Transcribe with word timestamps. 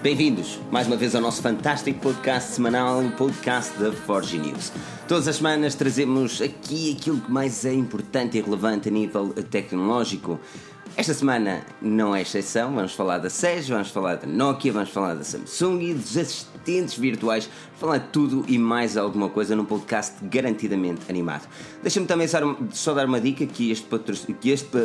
Bem-vindos 0.00 0.60
mais 0.70 0.86
uma 0.86 0.96
vez 0.96 1.16
ao 1.16 1.20
nosso 1.20 1.42
fantástico 1.42 1.98
podcast 1.98 2.52
semanal, 2.52 3.02
o 3.02 3.10
podcast 3.10 3.76
da 3.80 3.90
Forge 3.92 4.38
News. 4.38 4.72
Todas 5.08 5.26
as 5.26 5.36
semanas 5.36 5.74
trazemos 5.74 6.40
aqui 6.40 6.96
aquilo 6.96 7.20
que 7.20 7.28
mais 7.28 7.64
é 7.64 7.74
importante 7.74 8.38
e 8.38 8.40
relevante 8.40 8.88
a 8.88 8.92
nível 8.92 9.30
tecnológico. 9.50 10.38
Esta 10.98 11.14
semana 11.14 11.64
não 11.80 12.12
é 12.12 12.22
exceção, 12.22 12.74
vamos 12.74 12.92
falar 12.92 13.18
da 13.18 13.30
SES, 13.30 13.68
vamos 13.68 13.88
falar 13.88 14.16
da 14.16 14.26
Nokia, 14.26 14.72
vamos 14.72 14.90
falar 14.90 15.14
da 15.14 15.22
Samsung 15.22 15.80
e 15.80 15.94
dos 15.94 16.16
assistentes 16.16 16.98
virtuais, 16.98 17.48
falar 17.76 18.00
tudo 18.00 18.44
e 18.48 18.58
mais 18.58 18.96
alguma 18.96 19.28
coisa 19.28 19.54
num 19.54 19.64
podcast 19.64 20.16
garantidamente 20.24 21.02
animado. 21.08 21.48
Deixa-me 21.82 22.04
também 22.04 22.26
só 22.72 22.94
dar 22.94 23.06
uma 23.06 23.20
dica 23.20 23.46
que 23.46 23.70
este, 23.70 23.86
que 24.40 24.50
este 24.50 24.76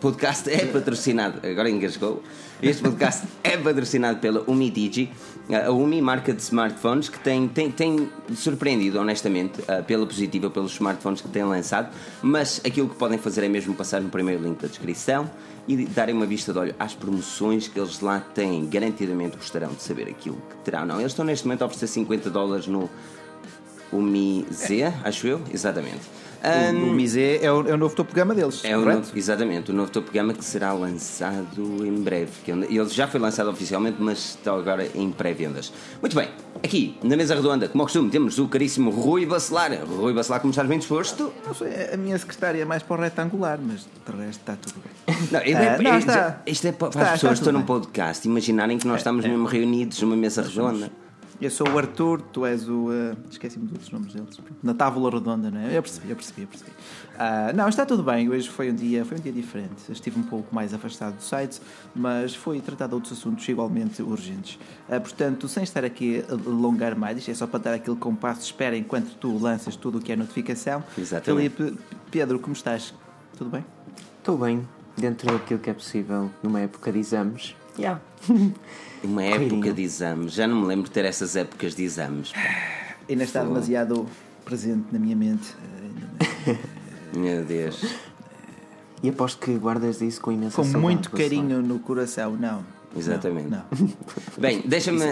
podcast 0.00 0.48
é 0.48 0.66
patrocinado, 0.66 1.44
agora 1.44 1.68
engasgou, 1.68 2.22
este 2.62 2.80
podcast 2.80 3.26
é 3.42 3.56
patrocinado 3.56 4.20
pela 4.20 4.44
UmiDigi, 4.46 5.10
a 5.50 5.72
Umi, 5.72 6.00
marca 6.00 6.32
de 6.32 6.42
smartphones 6.42 7.08
que 7.08 7.18
tem, 7.18 7.48
tem, 7.48 7.72
tem 7.72 8.08
surpreendido 8.36 9.00
honestamente 9.00 9.60
uh, 9.62 9.82
pela 9.84 10.06
positiva 10.06 10.48
pelos 10.48 10.74
smartphones 10.74 11.20
que 11.20 11.28
têm 11.28 11.42
lançado, 11.42 11.92
mas 12.22 12.60
aquilo 12.64 12.88
que 12.88 12.94
podem 12.94 13.18
fazer 13.18 13.42
é 13.42 13.48
mesmo 13.48 13.74
passar 13.74 14.00
no 14.00 14.10
primeiro 14.10 14.40
link 14.44 14.60
da 14.60 14.68
descrição 14.68 15.28
e 15.68 15.84
darem 15.86 16.14
uma 16.14 16.26
vista 16.26 16.52
de 16.52 16.58
olho 16.58 16.74
às 16.78 16.94
promoções 16.94 17.68
que 17.68 17.78
eles 17.78 18.00
lá 18.00 18.20
têm. 18.20 18.66
Garantidamente 18.68 19.36
gostarão 19.36 19.72
de 19.72 19.82
saber 19.82 20.08
aquilo 20.08 20.36
que 20.48 20.56
terão. 20.64 20.86
Não, 20.86 21.00
eles 21.00 21.12
estão 21.12 21.24
neste 21.24 21.46
momento 21.46 21.62
a 21.62 21.66
oferecer 21.66 21.88
50 21.88 22.30
dólares 22.30 22.66
no 22.66 22.88
Umi 23.92 24.46
Z, 24.52 24.92
acho 25.04 25.26
eu, 25.26 25.40
exatamente. 25.52 26.02
Um, 26.46 26.90
o, 26.90 26.92
Misé 26.92 27.44
é 27.44 27.50
o, 27.50 27.68
é 27.68 27.74
o 27.74 27.76
novo 27.76 27.96
topo 27.96 28.14
gama 28.14 28.32
deles. 28.32 28.64
É 28.64 28.76
o 28.76 28.84
novo, 28.84 29.10
exatamente, 29.16 29.72
o 29.72 29.74
novo 29.74 29.90
topo 29.90 30.12
gama 30.12 30.32
que 30.32 30.44
será 30.44 30.72
lançado 30.72 31.84
em 31.84 32.00
breve. 32.00 32.30
Que 32.44 32.52
ele 32.52 32.88
já 32.88 33.08
foi 33.08 33.18
lançado 33.18 33.50
oficialmente, 33.50 33.96
mas 33.98 34.36
está 34.36 34.52
agora 34.54 34.88
em 34.94 35.10
pré-vendas. 35.10 35.72
Muito 36.00 36.14
bem, 36.14 36.28
aqui 36.62 36.96
na 37.02 37.16
mesa 37.16 37.34
redonda, 37.34 37.68
como 37.68 37.82
ao 37.82 37.86
costume, 37.86 38.10
temos 38.10 38.38
o 38.38 38.46
caríssimo 38.46 38.90
Rui 38.90 39.26
Bacelar. 39.26 39.72
Rui 39.84 40.12
Bacelar, 40.12 40.40
como 40.40 40.52
estás 40.52 40.68
bem 40.68 40.78
disposto? 40.78 41.32
Não 41.44 41.52
sei, 41.52 41.92
a 41.92 41.96
minha 41.96 42.16
secretária 42.16 42.62
é 42.62 42.64
mais 42.64 42.82
para 42.84 42.96
o 42.96 43.00
retangular, 43.02 43.58
mas 43.60 43.80
de 43.80 44.16
resto 44.16 44.40
está 44.40 44.56
tudo 44.56 44.74
bem. 44.84 45.16
Não, 45.32 45.40
é, 45.40 45.76
uh, 45.76 45.82
não, 45.82 45.98
está, 45.98 46.42
isto 46.46 46.68
é 46.68 46.72
para, 46.72 46.88
está, 46.88 47.02
as 47.02 47.10
pessoas 47.12 47.32
que 47.32 47.38
estão 47.40 47.52
num 47.52 47.66
podcast 47.66 48.26
imaginarem 48.28 48.78
que 48.78 48.86
nós 48.86 48.96
é, 48.96 48.98
estamos 48.98 49.24
é, 49.24 49.28
mesmo 49.28 49.46
reunidos 49.46 50.00
numa 50.00 50.16
mesa 50.16 50.42
redonda. 50.42 50.90
Eu 51.38 51.50
sou 51.50 51.68
o 51.68 51.78
Arthur, 51.78 52.22
tu 52.22 52.46
és 52.46 52.66
o. 52.68 52.88
Uh, 52.88 53.16
Esqueci-me 53.30 53.66
dos 53.66 53.74
outros 53.74 53.92
nomes 53.92 54.14
deles. 54.14 54.40
Na 54.62 54.72
tábua 54.72 55.10
redonda, 55.10 55.50
não 55.50 55.60
é? 55.60 55.76
Eu 55.76 55.82
percebi, 55.82 56.10
eu 56.10 56.16
percebi, 56.16 56.42
eu 56.42 56.48
percebi. 56.48 56.70
Uh, 56.70 57.54
não, 57.54 57.68
está 57.68 57.84
tudo 57.84 58.02
bem. 58.02 58.28
Hoje 58.28 58.48
foi 58.48 58.70
um 58.70 58.74
dia, 58.74 59.04
foi 59.04 59.18
um 59.18 59.20
dia 59.20 59.32
diferente. 59.32 59.90
Estive 59.90 60.18
um 60.18 60.22
pouco 60.22 60.54
mais 60.54 60.72
afastado 60.72 61.16
do 61.16 61.22
site, 61.22 61.60
mas 61.94 62.34
foi 62.34 62.60
tratado 62.60 62.90
de 62.90 62.94
outros 62.94 63.12
assuntos 63.12 63.46
igualmente 63.48 64.02
urgentes. 64.02 64.58
Uh, 64.88 65.00
portanto, 65.00 65.46
sem 65.46 65.62
estar 65.62 65.84
aqui 65.84 66.24
a 66.28 66.32
alongar 66.32 66.96
mais, 66.96 67.18
isto 67.18 67.30
é 67.30 67.34
só 67.34 67.46
para 67.46 67.58
dar 67.58 67.74
aquele 67.74 67.96
compasso 67.96 68.40
de 68.40 68.46
espera 68.46 68.76
enquanto 68.76 69.14
tu 69.16 69.36
lanças 69.36 69.76
tudo 69.76 69.98
o 69.98 70.00
que 70.00 70.12
é 70.12 70.16
notificação. 70.16 70.82
Exatamente. 70.96 71.54
Felipe, 71.54 71.78
Pedro, 72.10 72.38
como 72.38 72.54
estás? 72.54 72.94
Tudo 73.36 73.50
bem? 73.50 73.64
Estou 74.18 74.38
bem, 74.38 74.66
dentro 74.96 75.30
daquilo 75.30 75.60
que 75.60 75.68
é 75.68 75.74
possível 75.74 76.30
numa 76.42 76.60
época 76.60 76.90
de 76.90 76.98
exames. 76.98 77.54
Yeah. 77.78 78.00
Uma 79.02 79.22
época 79.22 79.72
de 79.72 79.82
exames. 79.82 80.32
Já 80.32 80.46
não 80.46 80.60
me 80.60 80.66
lembro 80.66 80.84
de 80.84 80.90
ter 80.90 81.04
essas 81.04 81.36
épocas 81.36 81.74
de 81.74 81.82
exames. 81.82 82.32
Ainda 83.08 83.24
está 83.24 83.42
demasiado 83.42 84.06
presente 84.44 84.86
na 84.92 84.98
minha 84.98 85.16
mente. 85.16 85.54
Meu 87.16 87.44
Deus. 87.44 87.84
E 89.02 89.08
aposto 89.08 89.38
que 89.38 89.54
guardas 89.56 90.00
isso 90.00 90.20
com 90.20 90.32
imensa 90.32 90.56
Com 90.56 90.64
muito 90.78 91.10
carinho 91.10 91.62
no 91.62 91.78
coração, 91.78 92.36
não. 92.36 92.64
Exatamente. 92.96 93.48
Não, 93.48 93.62
não. 93.70 93.88
Bem, 94.38 94.62
deixa-me, 94.64 95.04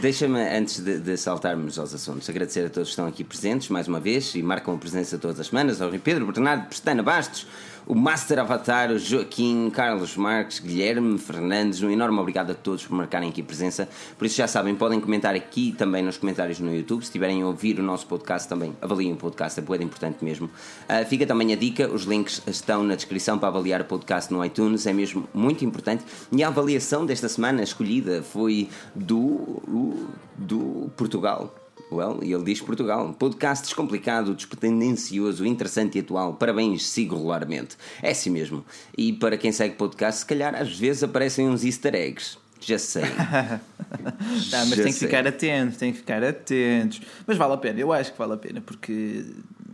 deixa-me 0.00 0.40
antes 0.40 0.80
de, 0.80 0.98
de, 0.98 1.16
saltarmos 1.16 1.78
aos 1.78 1.94
assuntos, 1.94 2.28
agradecer 2.28 2.66
a 2.66 2.70
todos 2.70 2.88
que 2.88 2.92
estão 2.92 3.06
aqui 3.06 3.22
presentes 3.22 3.68
mais 3.68 3.86
uma 3.86 4.00
vez 4.00 4.34
e 4.34 4.42
marcam 4.42 4.74
a 4.74 4.78
presença 4.78 5.18
todas 5.18 5.38
as 5.38 5.48
semanas, 5.48 5.80
ao 5.80 5.90
Pedro 5.90 6.26
Bernardo 6.26 6.68
Pestana 6.68 7.02
Bastos, 7.02 7.46
o 7.86 7.94
Master 7.94 8.38
Avatar, 8.38 8.90
o 8.90 8.98
Joaquim, 8.98 9.70
Carlos 9.70 10.16
Marques, 10.16 10.60
Guilherme 10.60 11.18
Fernandes. 11.18 11.82
Um 11.82 11.90
enorme 11.90 12.18
obrigado 12.18 12.50
a 12.50 12.54
todos 12.54 12.86
por 12.86 12.94
marcarem 12.94 13.28
aqui 13.28 13.42
presença. 13.42 13.88
Por 14.16 14.26
isso 14.26 14.36
já 14.36 14.46
sabem, 14.46 14.74
podem 14.74 15.00
comentar 15.00 15.34
aqui 15.34 15.74
também 15.76 16.02
nos 16.02 16.16
comentários 16.16 16.60
no 16.60 16.74
YouTube. 16.74 17.00
Se 17.02 17.08
estiverem 17.08 17.42
a 17.42 17.46
ouvir 17.46 17.78
o 17.78 17.82
nosso 17.82 18.06
podcast 18.06 18.48
também, 18.48 18.76
avaliem 18.80 19.12
o 19.12 19.16
podcast, 19.16 19.58
é 19.58 19.62
muito 19.62 19.84
importante 19.84 20.24
mesmo. 20.24 20.46
Uh, 20.46 21.04
fica 21.08 21.26
também 21.26 21.52
a 21.52 21.56
dica, 21.56 21.88
os 21.88 22.02
links 22.02 22.42
estão 22.46 22.82
na 22.82 22.94
descrição 22.94 23.38
para 23.38 23.48
avaliar 23.48 23.80
o 23.80 23.84
podcast 23.84 24.32
no 24.32 24.44
iTunes, 24.44 24.86
é 24.86 24.92
mesmo 24.92 25.28
muito 25.34 25.64
importante. 25.64 26.04
E 26.30 26.42
a 26.42 26.48
avaliação 26.48 27.04
desta 27.04 27.28
semana 27.28 27.62
escolhida 27.62 28.22
foi 28.22 28.68
do, 28.94 29.60
do 30.36 30.90
Portugal. 30.96 31.61
Well, 31.92 32.20
e 32.22 32.32
ele 32.32 32.44
diz 32.44 32.60
Portugal. 32.60 33.14
Podcast 33.18 33.64
descomplicado, 33.64 34.34
despretendencioso, 34.34 35.44
interessante 35.44 35.98
e 35.98 36.00
atual. 36.00 36.34
Parabéns, 36.34 36.88
sigo 36.88 37.16
regularmente. 37.16 37.76
É 38.02 38.10
assim 38.12 38.30
mesmo. 38.30 38.64
E 38.96 39.12
para 39.12 39.36
quem 39.36 39.52
segue 39.52 39.74
podcast, 39.74 40.20
se 40.20 40.26
calhar 40.26 40.54
às 40.54 40.76
vezes 40.78 41.02
aparecem 41.02 41.48
uns 41.48 41.64
easter 41.64 41.94
eggs. 41.94 42.38
Já 42.60 42.78
sei. 42.78 43.02
Não, 43.02 43.10
mas 44.30 44.44
Já 44.44 44.66
tem 44.66 44.84
que 44.84 44.92
sei. 44.92 45.08
ficar 45.08 45.26
atentos, 45.26 45.76
tem 45.76 45.92
que 45.92 45.98
ficar 45.98 46.22
atentos. 46.22 47.00
Mas 47.26 47.36
vale 47.36 47.54
a 47.54 47.56
pena, 47.56 47.80
eu 47.80 47.92
acho 47.92 48.12
que 48.12 48.18
vale 48.18 48.34
a 48.34 48.36
pena, 48.36 48.60
porque 48.60 49.24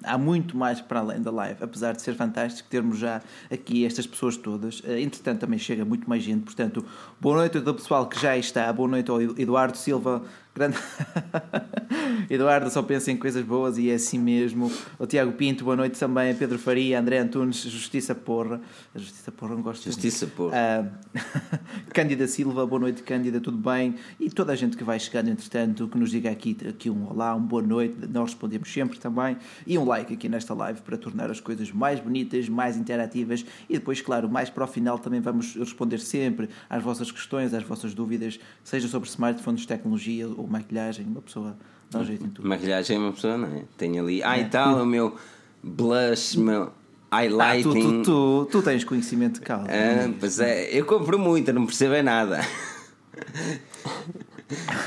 há 0.02 0.16
muito 0.16 0.56
mais 0.56 0.80
para 0.80 1.00
além 1.00 1.20
da 1.20 1.30
live, 1.30 1.62
apesar 1.62 1.94
de 1.94 2.00
ser 2.02 2.14
fantástico 2.14 2.68
termos 2.70 2.98
já 2.98 3.20
aqui 3.50 3.84
estas 3.84 4.06
pessoas 4.06 4.36
todas. 4.36 4.82
Eh, 4.86 5.00
entretanto, 5.00 5.40
também 5.40 5.58
chega 5.58 5.84
muito 5.84 6.08
mais 6.08 6.22
gente, 6.22 6.44
portanto, 6.44 6.84
boa 7.20 7.36
noite 7.36 7.58
ao 7.58 7.74
pessoal 7.74 8.06
que 8.06 8.18
já 8.18 8.36
está, 8.38 8.72
boa 8.72 8.88
noite 8.88 9.10
ao 9.10 9.20
Eduardo 9.20 9.76
Silva, 9.76 10.22
Grande... 10.58 10.76
Eduardo 12.28 12.68
só 12.68 12.82
pensa 12.82 13.10
em 13.12 13.16
coisas 13.16 13.44
boas 13.44 13.78
e 13.78 13.90
é 13.90 13.94
assim 13.94 14.18
mesmo. 14.18 14.70
O 14.98 15.06
Tiago 15.06 15.32
Pinto, 15.32 15.64
boa 15.64 15.76
noite 15.76 15.98
também. 15.98 16.34
Pedro 16.34 16.58
Faria, 16.58 16.98
André 16.98 17.18
Antunes, 17.18 17.62
Justiça 17.62 18.14
Porra. 18.14 18.60
A 18.94 18.98
Justiça 18.98 19.30
Porra 19.30 19.54
não 19.54 19.62
gosto 19.62 19.84
Justiça 19.84 20.26
de... 20.26 20.32
Porra. 20.32 20.90
Uh... 21.14 21.18
Cândida 21.94 22.26
Silva, 22.26 22.66
boa 22.66 22.80
noite, 22.80 23.02
Cândida, 23.02 23.40
tudo 23.40 23.56
bem? 23.56 23.94
E 24.18 24.28
toda 24.30 24.52
a 24.52 24.56
gente 24.56 24.76
que 24.76 24.84
vai 24.84 24.98
chegando, 24.98 25.28
entretanto, 25.28 25.86
que 25.88 25.96
nos 25.96 26.10
diga 26.10 26.30
aqui, 26.30 26.56
aqui 26.68 26.90
um 26.90 27.08
olá, 27.08 27.34
um 27.34 27.40
boa 27.40 27.62
noite. 27.62 27.94
Nós 28.08 28.30
respondemos 28.30 28.72
sempre 28.72 28.98
também. 28.98 29.36
E 29.66 29.78
um 29.78 29.84
like 29.84 30.12
aqui 30.12 30.28
nesta 30.28 30.54
live 30.54 30.80
para 30.82 30.98
tornar 30.98 31.30
as 31.30 31.40
coisas 31.40 31.70
mais 31.70 32.00
bonitas, 32.00 32.48
mais 32.48 32.76
interativas. 32.76 33.44
E 33.68 33.74
depois, 33.74 34.00
claro, 34.00 34.28
mais 34.28 34.50
para 34.50 34.64
o 34.64 34.66
final 34.66 34.98
também 34.98 35.20
vamos 35.20 35.54
responder 35.54 35.98
sempre 35.98 36.48
às 36.68 36.82
vossas 36.82 37.12
questões, 37.12 37.54
às 37.54 37.62
vossas 37.62 37.94
dúvidas, 37.94 38.40
seja 38.64 38.88
sobre 38.88 39.08
smartphones, 39.08 39.64
tecnologia 39.64 40.28
ou 40.28 40.47
maquilhagem, 40.48 41.06
uma 41.06 41.22
pessoa 41.22 41.56
dá 41.90 42.00
um 42.00 42.04
jeito 42.04 42.24
em 42.24 42.30
tudo. 42.30 42.48
Maquilhagem 42.48 42.96
é 42.96 42.98
uma 42.98 43.12
pessoa, 43.12 43.36
não 43.36 43.48
é? 43.48 43.62
Tem 43.76 43.98
ali, 43.98 44.22
ah, 44.22 44.38
é. 44.38 44.42
e 44.42 44.44
tal, 44.46 44.82
o 44.82 44.86
meu 44.86 45.16
blush, 45.62 46.36
meu 46.36 46.72
highlighting. 47.12 47.68
Ah, 47.68 47.72
tu, 47.72 48.02
tu, 48.02 48.46
tu, 48.46 48.48
tu, 48.50 48.62
tens 48.62 48.84
conhecimento 48.84 49.34
de 49.34 49.40
causa. 49.40 49.66
Ah, 49.66 50.12
pois 50.18 50.38
é, 50.40 50.70
eu 50.70 50.84
compro 50.84 51.18
muito, 51.18 51.52
não 51.52 51.66
percebo 51.66 51.94
é 51.94 52.02
nada. 52.02 52.40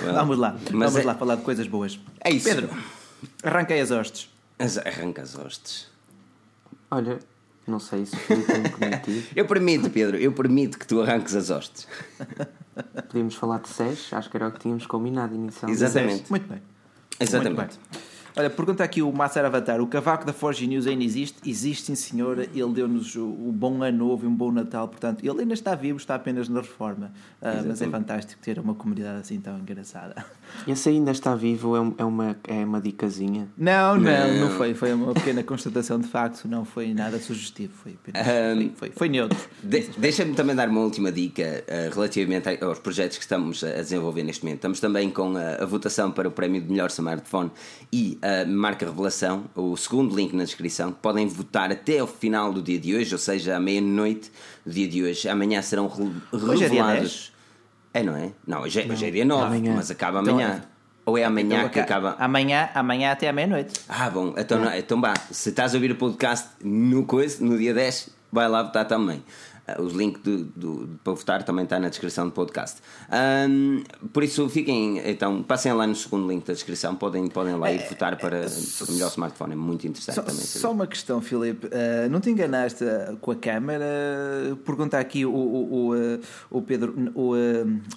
well, 0.04 0.14
vamos 0.14 0.38
lá, 0.38 0.58
vamos 0.72 0.96
é... 0.96 1.04
lá 1.04 1.16
falar 1.16 1.36
de 1.36 1.42
coisas 1.44 1.68
boas. 1.68 2.00
É 2.24 2.32
isso. 2.32 2.48
Pedro, 2.48 2.70
arranquei 3.44 3.80
as 3.80 3.92
hostes. 3.92 4.30
Arranca 4.86 5.24
as 5.24 5.36
hostes. 5.36 5.90
Olha, 6.92 7.20
não 7.72 7.80
sei 7.80 8.06
se 8.06 8.16
foi 8.16 8.38
eu 9.36 9.46
permito, 9.46 9.90
Pedro, 9.90 10.18
eu 10.18 10.32
permito 10.32 10.78
que 10.78 10.86
tu 10.86 11.02
arranques 11.02 11.34
as 11.36 11.50
hostes. 11.50 11.88
Podíamos 13.08 13.36
falar 13.36 13.59
de 13.59 13.70
SES, 13.70 14.14
acho 14.14 14.30
que 14.30 14.38
era 14.38 14.48
o 14.48 14.52
que 14.52 14.59
tínhamos 14.59 14.86
combinado 14.86 15.34
inicialmente. 15.34 15.84
Exatamente. 15.84 16.30
Muito 16.30 16.48
bem. 16.48 16.62
Exatamente. 17.20 17.56
Muito 17.56 17.79
bem. 17.91 18.10
Olha, 18.36 18.50
pergunta 18.50 18.84
aqui 18.84 19.02
o 19.02 19.12
Master 19.12 19.46
Avatar: 19.46 19.82
o 19.82 19.88
cavaco 19.88 20.26
da 20.26 20.32
Forge 20.32 20.66
News 20.66 20.88
ainda 20.88 21.04
existe? 21.04 21.38
Existe, 21.46 21.88
sim, 21.88 21.96
senhor. 21.96 22.40
Ele 22.40 22.74
deu-nos 22.74 23.16
o, 23.16 23.52
bom 23.52 23.84
ano 23.84 23.98
novo 23.98 24.26
e 24.26 24.28
um 24.28 24.34
bom 24.34 24.52
Natal. 24.52 24.88
Portanto, 24.88 25.26
ele 25.26 25.42
ainda 25.42 25.54
está 25.54 25.76
vivo, 25.76 25.98
está 25.98 26.16
apenas 26.16 26.48
na 26.48 26.62
reforma. 26.62 27.12
Uh, 27.42 27.68
mas 27.68 27.82
é 27.82 27.88
fantástico 27.88 28.42
ter 28.42 28.58
uma 28.60 28.74
comunidade 28.74 29.20
assim 29.20 29.40
tão 29.40 29.58
engraçada. 29.60 30.26
Esse 30.68 30.90
ainda 30.90 31.12
está 31.12 31.36
vivo 31.36 31.76
é, 31.76 31.94
é, 31.98 32.06
uma, 32.06 32.38
é 32.48 32.66
uma 32.66 32.80
dicasinha? 32.80 33.50
Não, 33.58 33.96
não, 33.96 34.04
não, 34.04 34.48
não, 34.48 34.50
foi. 34.52 34.74
Foi 34.74 34.94
uma 34.94 35.14
pequena 35.14 35.44
constatação 35.44 36.00
de 36.00 36.08
facto. 36.08 36.48
Não 36.48 36.64
foi 36.64 36.94
nada 36.94 37.20
sugestivo. 37.20 37.74
Foi, 37.74 37.98
apenas, 38.02 38.28
um, 38.28 38.60
foi, 38.60 38.72
foi, 38.76 38.92
foi, 38.92 39.10
neutro. 39.10 39.38
De, 39.62 39.82
Deixa-me 39.98 40.34
também 40.36 40.56
dar 40.56 40.70
uma 40.70 40.82
última 40.82 41.12
dica 41.12 41.64
uh, 41.68 41.94
relativamente 41.94 42.64
aos 42.64 42.80
projetos 42.80 43.18
que 43.18 43.24
estamos 43.24 43.64
a 43.64 43.74
desenvolver 43.74 44.24
neste 44.24 44.44
momento. 44.44 44.60
Estamos 44.60 44.80
também 44.80 45.10
com 45.10 45.36
a, 45.36 45.64
a 45.64 45.66
votação 45.66 46.12
para 46.12 46.28
o 46.28 46.32
prémio 46.32 46.62
de 46.62 46.72
melhor 46.72 46.90
smartphone 46.90 47.52
e 47.92 48.18
a 48.22 48.46
marca 48.46 48.85
revelação, 48.85 49.46
o 49.56 49.76
segundo 49.76 50.16
link 50.16 50.35
na 50.35 50.44
descrição, 50.44 50.91
podem 50.91 51.28
votar 51.28 51.72
até 51.72 52.00
ao 52.00 52.08
final 52.08 52.53
do 52.53 52.62
dia 52.62 52.79
de 52.79 52.96
hoje, 52.96 53.14
ou 53.14 53.20
seja, 53.20 53.58
à 53.58 53.59
meia-noite 53.59 54.32
do 54.66 54.72
dia 54.72 54.88
de 54.88 55.03
hoje. 55.03 55.28
Amanhã 55.28 55.62
serão 55.62 55.88
re 55.88 56.12
revelados. 56.32 57.34
É, 57.94 58.00
é, 58.00 58.03
não 58.03 58.16
é? 58.16 58.32
Não, 58.46 58.62
hoje 58.62 58.82
é, 58.82 58.85
não. 58.85 58.94
Hoje 58.94 59.06
é 59.06 59.12
dia 59.12 59.26
9, 59.26 59.59
mas 59.72 59.90
acaba 59.90 60.22
então, 60.22 60.34
amanhã. 60.35 60.56
Então, 60.58 60.72
ou 61.03 61.18
é 61.18 61.23
amanhã 61.23 61.59
então, 61.59 61.70
que 61.70 61.79
acaba? 61.79 62.16
Amanhã, 62.20 62.70
amanhã 62.76 63.12
até 63.12 63.28
à 63.28 63.34
meia-noite. 63.34 63.73
Ah, 63.90 64.09
bom, 64.09 64.35
então, 64.38 64.76
então 64.76 65.02
vá. 65.02 65.14
Se 65.32 65.50
estás 65.50 65.73
a 65.73 65.78
ouvir 65.78 65.91
o 65.91 65.96
podcast 65.96 66.47
no, 66.64 67.06
coisa, 67.06 67.44
no 67.44 67.58
dia 67.58 67.73
10, 67.73 68.09
vai 68.32 68.47
lá 68.47 68.62
votar 68.62 68.88
também. 68.88 69.23
Uh, 69.67 69.81
o 69.81 69.87
link 69.87 70.19
do, 70.19 70.43
do, 70.43 70.99
para 71.03 71.13
votar 71.13 71.43
também 71.43 71.63
está 71.63 71.79
na 71.79 71.90
descrição 71.90 72.25
do 72.25 72.31
podcast. 72.31 72.81
Um, 73.49 73.84
por 74.11 74.23
isso, 74.23 74.47
fiquem, 74.49 74.99
então, 75.08 75.43
passem 75.43 75.72
lá 75.73 75.85
no 75.85 75.96
segundo 75.96 76.28
link 76.28 76.46
da 76.46 76.53
descrição, 76.53 76.96
podem, 76.96 77.28
podem 77.28 77.55
lá 77.55 77.72
ir 77.72 77.81
é, 77.81 77.87
votar 77.87 78.17
para 78.17 78.37
é, 78.37 78.47
o 78.47 78.91
melhor 78.91 79.09
smartphone, 79.09 79.53
é 79.53 79.55
muito 79.55 79.87
interessante 79.87 80.16
só, 80.16 80.22
também. 80.22 80.41
Só 80.41 80.72
uma 80.72 80.87
questão, 80.87 81.22
Filipe, 81.22 81.67
uh, 81.67 82.09
não 82.09 82.19
te 82.19 82.29
enganaste 82.29 82.84
com 83.22 83.31
a 83.31 83.35
câmera? 83.35 83.85
Pergunta 84.66 84.99
aqui 84.99 85.25
o, 85.25 85.34
o, 85.34 85.91
o, 85.91 86.19
o 86.49 86.61
Pedro, 86.61 87.11
o, 87.16 87.34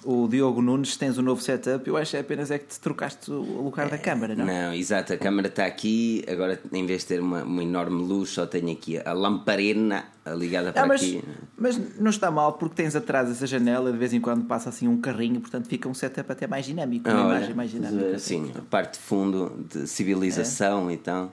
o 0.03 0.27
Diogo 0.27 0.61
Nunes, 0.61 0.95
tens 0.97 1.17
um 1.17 1.21
novo 1.21 1.41
setup, 1.41 1.87
eu 1.87 1.97
acho 1.97 2.17
apenas 2.17 2.51
é 2.51 2.59
que 2.59 2.67
te 2.67 2.79
trocaste 2.79 3.31
o 3.31 3.63
lugar 3.63 3.89
da 3.89 3.97
câmera, 3.97 4.35
não? 4.35 4.45
Não, 4.45 4.73
exato, 4.73 5.13
a 5.13 5.17
câmera 5.17 5.47
está 5.47 5.65
aqui, 5.65 6.23
agora 6.27 6.59
em 6.71 6.85
vez 6.85 7.01
de 7.01 7.07
ter 7.07 7.19
uma, 7.19 7.43
uma 7.43 7.63
enorme 7.63 8.03
luz, 8.03 8.29
só 8.29 8.45
tenho 8.45 8.71
aqui 8.71 8.99
a 9.03 9.13
lamparina 9.13 10.14
ligada 10.33 10.73
para 10.73 10.83
ah, 10.83 10.87
mas, 10.87 11.01
aqui. 11.01 11.23
Mas 11.57 11.99
não 11.99 12.09
está 12.09 12.31
mal 12.31 12.53
porque 12.53 12.75
tens 12.75 12.95
atrás 12.95 13.29
essa 13.29 13.45
janela, 13.45 13.91
de 13.91 13.97
vez 13.97 14.13
em 14.13 14.19
quando 14.19 14.45
passa 14.45 14.69
assim 14.69 14.87
um 14.87 14.99
carrinho, 14.99 15.39
portanto 15.39 15.67
fica 15.67 15.87
um 15.87 15.93
setup 15.93 16.31
até 16.31 16.47
mais 16.47 16.65
dinâmico, 16.65 17.09
uma 17.09 17.35
imagem 17.35 17.53
mais 17.53 17.71
dinâmica. 17.71 18.17
Sim, 18.17 18.51
a 18.57 18.61
parte 18.61 18.93
de 18.93 18.99
fundo 18.99 19.65
de 19.71 19.87
civilização 19.87 20.89
é. 20.89 20.93
então. 20.93 21.31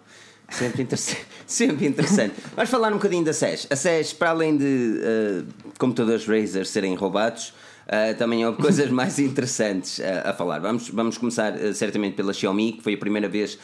Sempre 0.50 0.82
interessante. 0.82 1.26
Sempre 1.46 1.86
interessante. 1.86 2.34
Vamos 2.54 2.70
falar 2.70 2.88
um 2.88 2.96
bocadinho 2.96 3.24
da 3.24 3.32
SES. 3.32 3.66
A 3.70 3.76
SES, 3.76 4.12
para 4.12 4.30
além 4.30 4.56
de 4.56 5.00
uh, 5.00 5.72
computadores 5.78 6.26
Razer 6.26 6.66
serem 6.66 6.94
roubados, 6.94 7.54
Uh, 7.92 8.16
também 8.16 8.46
houve 8.46 8.56
coisas 8.56 8.88
mais 8.90 9.18
interessantes 9.18 9.98
uh, 9.98 10.30
a 10.30 10.32
falar. 10.32 10.60
Vamos, 10.60 10.88
vamos 10.88 11.18
começar 11.18 11.54
uh, 11.54 11.74
certamente 11.74 12.14
pela 12.14 12.32
Xiaomi, 12.32 12.72
que 12.72 12.82
foi 12.82 12.94
a 12.94 12.96
primeira 12.96 13.28
vez 13.28 13.58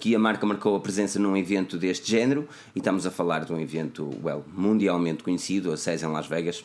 que 0.00 0.14
a 0.14 0.18
marca 0.18 0.46
marcou 0.46 0.74
a 0.76 0.80
presença 0.80 1.18
num 1.18 1.36
evento 1.36 1.76
deste 1.76 2.10
género, 2.10 2.48
e 2.74 2.78
estamos 2.78 3.04
a 3.04 3.10
falar 3.10 3.44
de 3.44 3.52
um 3.52 3.60
evento 3.60 4.08
well, 4.24 4.42
mundialmente 4.56 5.22
conhecido, 5.22 5.70
a 5.70 5.76
CES 5.76 6.02
em 6.02 6.06
Las 6.06 6.26
Vegas. 6.26 6.64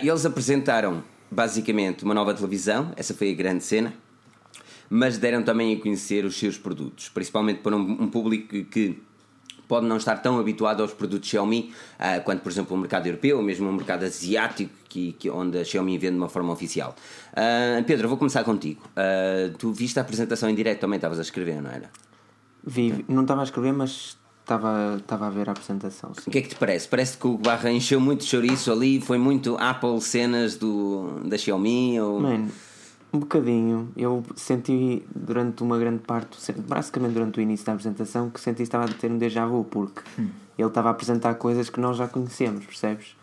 eles 0.00 0.24
apresentaram 0.24 1.04
basicamente 1.30 2.04
uma 2.04 2.14
nova 2.14 2.32
televisão, 2.32 2.92
essa 2.96 3.12
foi 3.12 3.30
a 3.30 3.34
grande 3.34 3.62
cena, 3.62 3.92
mas 4.88 5.18
deram 5.18 5.42
também 5.42 5.76
a 5.76 5.78
conhecer 5.78 6.24
os 6.24 6.38
seus 6.38 6.56
produtos, 6.56 7.10
principalmente 7.10 7.60
para 7.60 7.76
um, 7.76 8.04
um 8.04 8.08
público 8.08 8.64
que 8.64 8.98
pode 9.72 9.86
não 9.86 9.96
estar 9.96 10.18
tão 10.18 10.38
habituado 10.38 10.82
aos 10.82 10.92
produtos 10.92 11.30
Xiaomi 11.30 11.72
uh, 11.98 12.22
quanto, 12.24 12.42
por 12.42 12.52
exemplo, 12.52 12.76
o 12.76 12.78
mercado 12.78 13.06
europeu 13.06 13.38
ou 13.38 13.42
mesmo 13.42 13.70
o 13.70 13.72
mercado 13.72 14.04
asiático, 14.04 14.70
que, 14.86 15.14
que, 15.14 15.30
onde 15.30 15.56
a 15.56 15.64
Xiaomi 15.64 15.96
vende 15.96 16.12
de 16.12 16.18
uma 16.18 16.28
forma 16.28 16.52
oficial. 16.52 16.94
Uh, 17.32 17.82
Pedro, 17.84 18.06
vou 18.06 18.18
começar 18.18 18.44
contigo. 18.44 18.82
Uh, 18.88 19.56
tu 19.56 19.72
viste 19.72 19.98
a 19.98 20.02
apresentação 20.02 20.50
em 20.50 20.54
direto, 20.54 20.80
também 20.80 20.98
estavas 20.98 21.18
a 21.18 21.22
escrever, 21.22 21.62
não 21.62 21.70
era? 21.70 21.88
Vi, 22.62 23.02
não 23.08 23.22
estava 23.22 23.40
a 23.40 23.44
escrever, 23.44 23.72
mas 23.72 24.18
estava, 24.42 24.96
estava 24.98 25.28
a 25.28 25.30
ver 25.30 25.48
a 25.48 25.52
apresentação. 25.52 26.12
Sim. 26.16 26.24
O 26.26 26.30
que 26.30 26.36
é 26.36 26.42
que 26.42 26.50
te 26.50 26.56
parece? 26.56 26.86
Parece 26.86 27.16
que 27.16 27.26
o 27.26 27.38
Barra 27.38 27.70
encheu 27.70 27.98
muito 27.98 28.24
chouriço 28.24 28.70
ali, 28.70 29.00
foi 29.00 29.16
muito 29.16 29.56
Apple 29.56 29.98
cenas 30.02 30.54
do, 30.54 31.18
da 31.24 31.38
Xiaomi? 31.38 31.98
Ou... 31.98 32.20
um 33.12 33.18
bocadinho. 33.18 33.92
Eu 33.96 34.24
senti 34.34 35.02
durante 35.14 35.62
uma 35.62 35.78
grande 35.78 36.00
parte, 36.00 36.52
basicamente 36.52 37.12
durante 37.12 37.38
o 37.38 37.42
início 37.42 37.66
da 37.66 37.72
apresentação, 37.72 38.30
que 38.30 38.40
senti 38.40 38.58
que 38.58 38.62
estava 38.62 38.84
a 38.84 38.88
ter 38.88 39.10
um 39.10 39.18
déjà 39.18 39.46
vu, 39.46 39.64
porque 39.64 40.00
hum. 40.18 40.28
ele 40.58 40.68
estava 40.68 40.88
a 40.88 40.92
apresentar 40.92 41.34
coisas 41.34 41.68
que 41.68 41.80
nós 41.80 41.96
já 41.96 42.08
conhecemos, 42.08 42.64
percebes? 42.64 43.16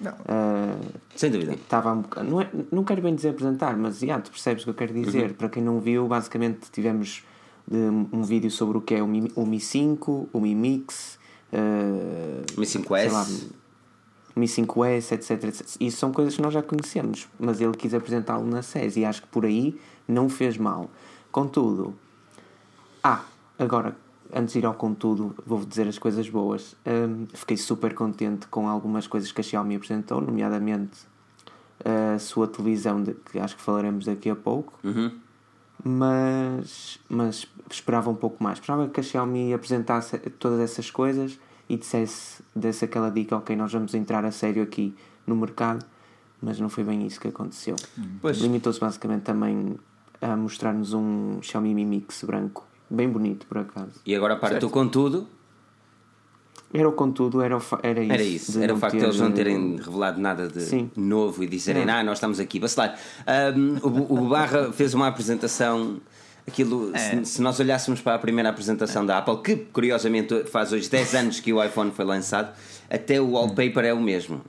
Não. 0.00 0.12
Uh, 0.12 0.92
Sem 1.14 1.30
dúvida. 1.30 1.52
Estava 1.52 1.92
um 1.92 2.04
não, 2.24 2.40
é, 2.40 2.48
não 2.70 2.84
quero 2.84 3.00
bem 3.00 3.14
dizer 3.14 3.30
apresentar, 3.30 3.76
mas 3.76 4.00
já, 4.00 4.20
tu 4.20 4.30
percebes 4.30 4.62
o 4.62 4.66
que 4.66 4.70
eu 4.70 4.74
quero 4.74 4.92
dizer. 4.92 5.28
Uhum. 5.28 5.34
Para 5.34 5.48
quem 5.48 5.62
não 5.62 5.80
viu, 5.80 6.06
basicamente 6.08 6.70
tivemos 6.72 7.22
de, 7.66 7.76
um 7.76 8.22
vídeo 8.22 8.50
sobre 8.50 8.78
o 8.78 8.80
que 8.80 8.94
é 8.94 9.02
o 9.02 9.06
Mi, 9.06 9.30
o 9.34 9.46
Mi 9.46 9.60
5, 9.60 10.28
o 10.32 10.40
Mi 10.40 10.54
Mix, 10.54 11.18
uh, 11.52 12.60
Mi 12.60 12.66
5S. 12.66 13.63
Mi 14.36 14.46
5S, 14.46 15.12
etc, 15.12 15.44
etc. 15.44 15.76
Isso 15.80 15.98
são 15.98 16.12
coisas 16.12 16.34
que 16.34 16.42
nós 16.42 16.52
já 16.52 16.62
conhecemos, 16.62 17.28
mas 17.38 17.60
ele 17.60 17.76
quis 17.76 17.94
apresentá-lo 17.94 18.44
na 18.44 18.62
SES 18.62 18.96
e 18.96 19.04
acho 19.04 19.22
que 19.22 19.28
por 19.28 19.44
aí 19.44 19.78
não 20.08 20.28
fez 20.28 20.58
mal. 20.58 20.90
Contudo, 21.30 21.94
ah, 23.02 23.22
agora, 23.58 23.96
antes 24.32 24.54
de 24.54 24.60
ir 24.60 24.66
ao 24.66 24.74
contudo, 24.74 25.34
vou 25.46 25.64
dizer 25.64 25.86
as 25.86 25.98
coisas 25.98 26.28
boas. 26.28 26.74
Um, 26.86 27.26
fiquei 27.34 27.56
super 27.56 27.94
contente 27.94 28.46
com 28.48 28.68
algumas 28.68 29.06
coisas 29.06 29.30
que 29.30 29.40
a 29.40 29.44
Xiaomi 29.44 29.76
apresentou, 29.76 30.20
nomeadamente 30.20 30.98
a 31.84 32.18
sua 32.18 32.48
televisão, 32.48 33.02
de, 33.02 33.14
que 33.14 33.38
acho 33.38 33.56
que 33.56 33.62
falaremos 33.62 34.06
daqui 34.06 34.30
a 34.30 34.36
pouco. 34.36 34.72
Uhum. 34.82 35.12
Mas, 35.84 36.98
mas 37.08 37.46
esperava 37.70 38.10
um 38.10 38.14
pouco 38.14 38.42
mais. 38.42 38.58
Esperava 38.58 38.88
que 38.88 39.00
a 39.00 39.02
Xiaomi 39.02 39.52
apresentasse 39.52 40.18
todas 40.18 40.60
essas 40.60 40.90
coisas 40.90 41.38
e 41.68 41.76
dissesse, 41.76 42.42
desse 42.54 42.84
aquela 42.84 43.10
dica, 43.10 43.36
ok, 43.36 43.54
nós 43.56 43.72
vamos 43.72 43.94
entrar 43.94 44.24
a 44.24 44.30
sério 44.30 44.62
aqui 44.62 44.94
no 45.26 45.34
mercado, 45.36 45.84
mas 46.40 46.60
não 46.60 46.68
foi 46.68 46.84
bem 46.84 47.06
isso 47.06 47.20
que 47.20 47.28
aconteceu. 47.28 47.76
Limitou-se 48.40 48.78
basicamente 48.78 49.22
também 49.22 49.76
a 50.20 50.36
mostrar-nos 50.36 50.92
um 50.92 51.40
Xiaomi 51.42 51.74
Mi 51.74 51.84
Mix 51.84 52.22
branco, 52.24 52.66
bem 52.90 53.08
bonito 53.08 53.46
por 53.46 53.58
acaso. 53.58 54.00
E 54.04 54.14
agora 54.14 54.36
partiu 54.36 54.68
com 54.70 54.86
tudo? 54.88 55.26
Era 56.72 56.88
o 56.88 56.92
contudo, 56.92 57.40
era, 57.40 57.56
o 57.56 57.62
era 57.84 58.02
isso. 58.02 58.12
Era 58.12 58.22
isso, 58.24 58.60
era 58.60 58.74
o 58.74 58.76
facto 58.76 58.98
de 58.98 59.04
eles 59.04 59.20
não 59.20 59.30
terem 59.30 59.76
revelado 59.76 60.20
nada 60.20 60.48
de 60.48 60.60
Sim. 60.60 60.90
novo 60.96 61.44
e 61.44 61.46
dizerem, 61.46 61.88
ah, 61.88 62.02
nós 62.02 62.18
estamos 62.18 62.40
aqui, 62.40 62.58
vacilar. 62.58 62.98
Um, 63.56 63.76
o, 63.76 64.24
o 64.24 64.28
Barra 64.28 64.72
fez 64.72 64.92
uma 64.92 65.06
apresentação 65.06 66.00
Aquilo, 66.46 66.94
é. 66.94 66.98
se, 66.98 67.24
se, 67.24 67.42
nós 67.42 67.58
olhássemos 67.58 68.02
para 68.02 68.16
a 68.16 68.18
primeira 68.18 68.50
apresentação 68.50 69.02
é. 69.04 69.06
da 69.06 69.18
Apple, 69.18 69.38
que 69.38 69.56
curiosamente 69.72 70.44
faz 70.44 70.72
hoje 70.72 70.90
10 70.90 71.14
anos 71.16 71.40
que 71.40 71.52
o 71.52 71.62
iPhone 71.62 71.90
foi 71.90 72.04
lançado, 72.04 72.54
até 72.90 73.18
o 73.18 73.30
wallpaper 73.30 73.84
é 73.84 73.94
o 73.94 74.00
mesmo. 74.00 74.42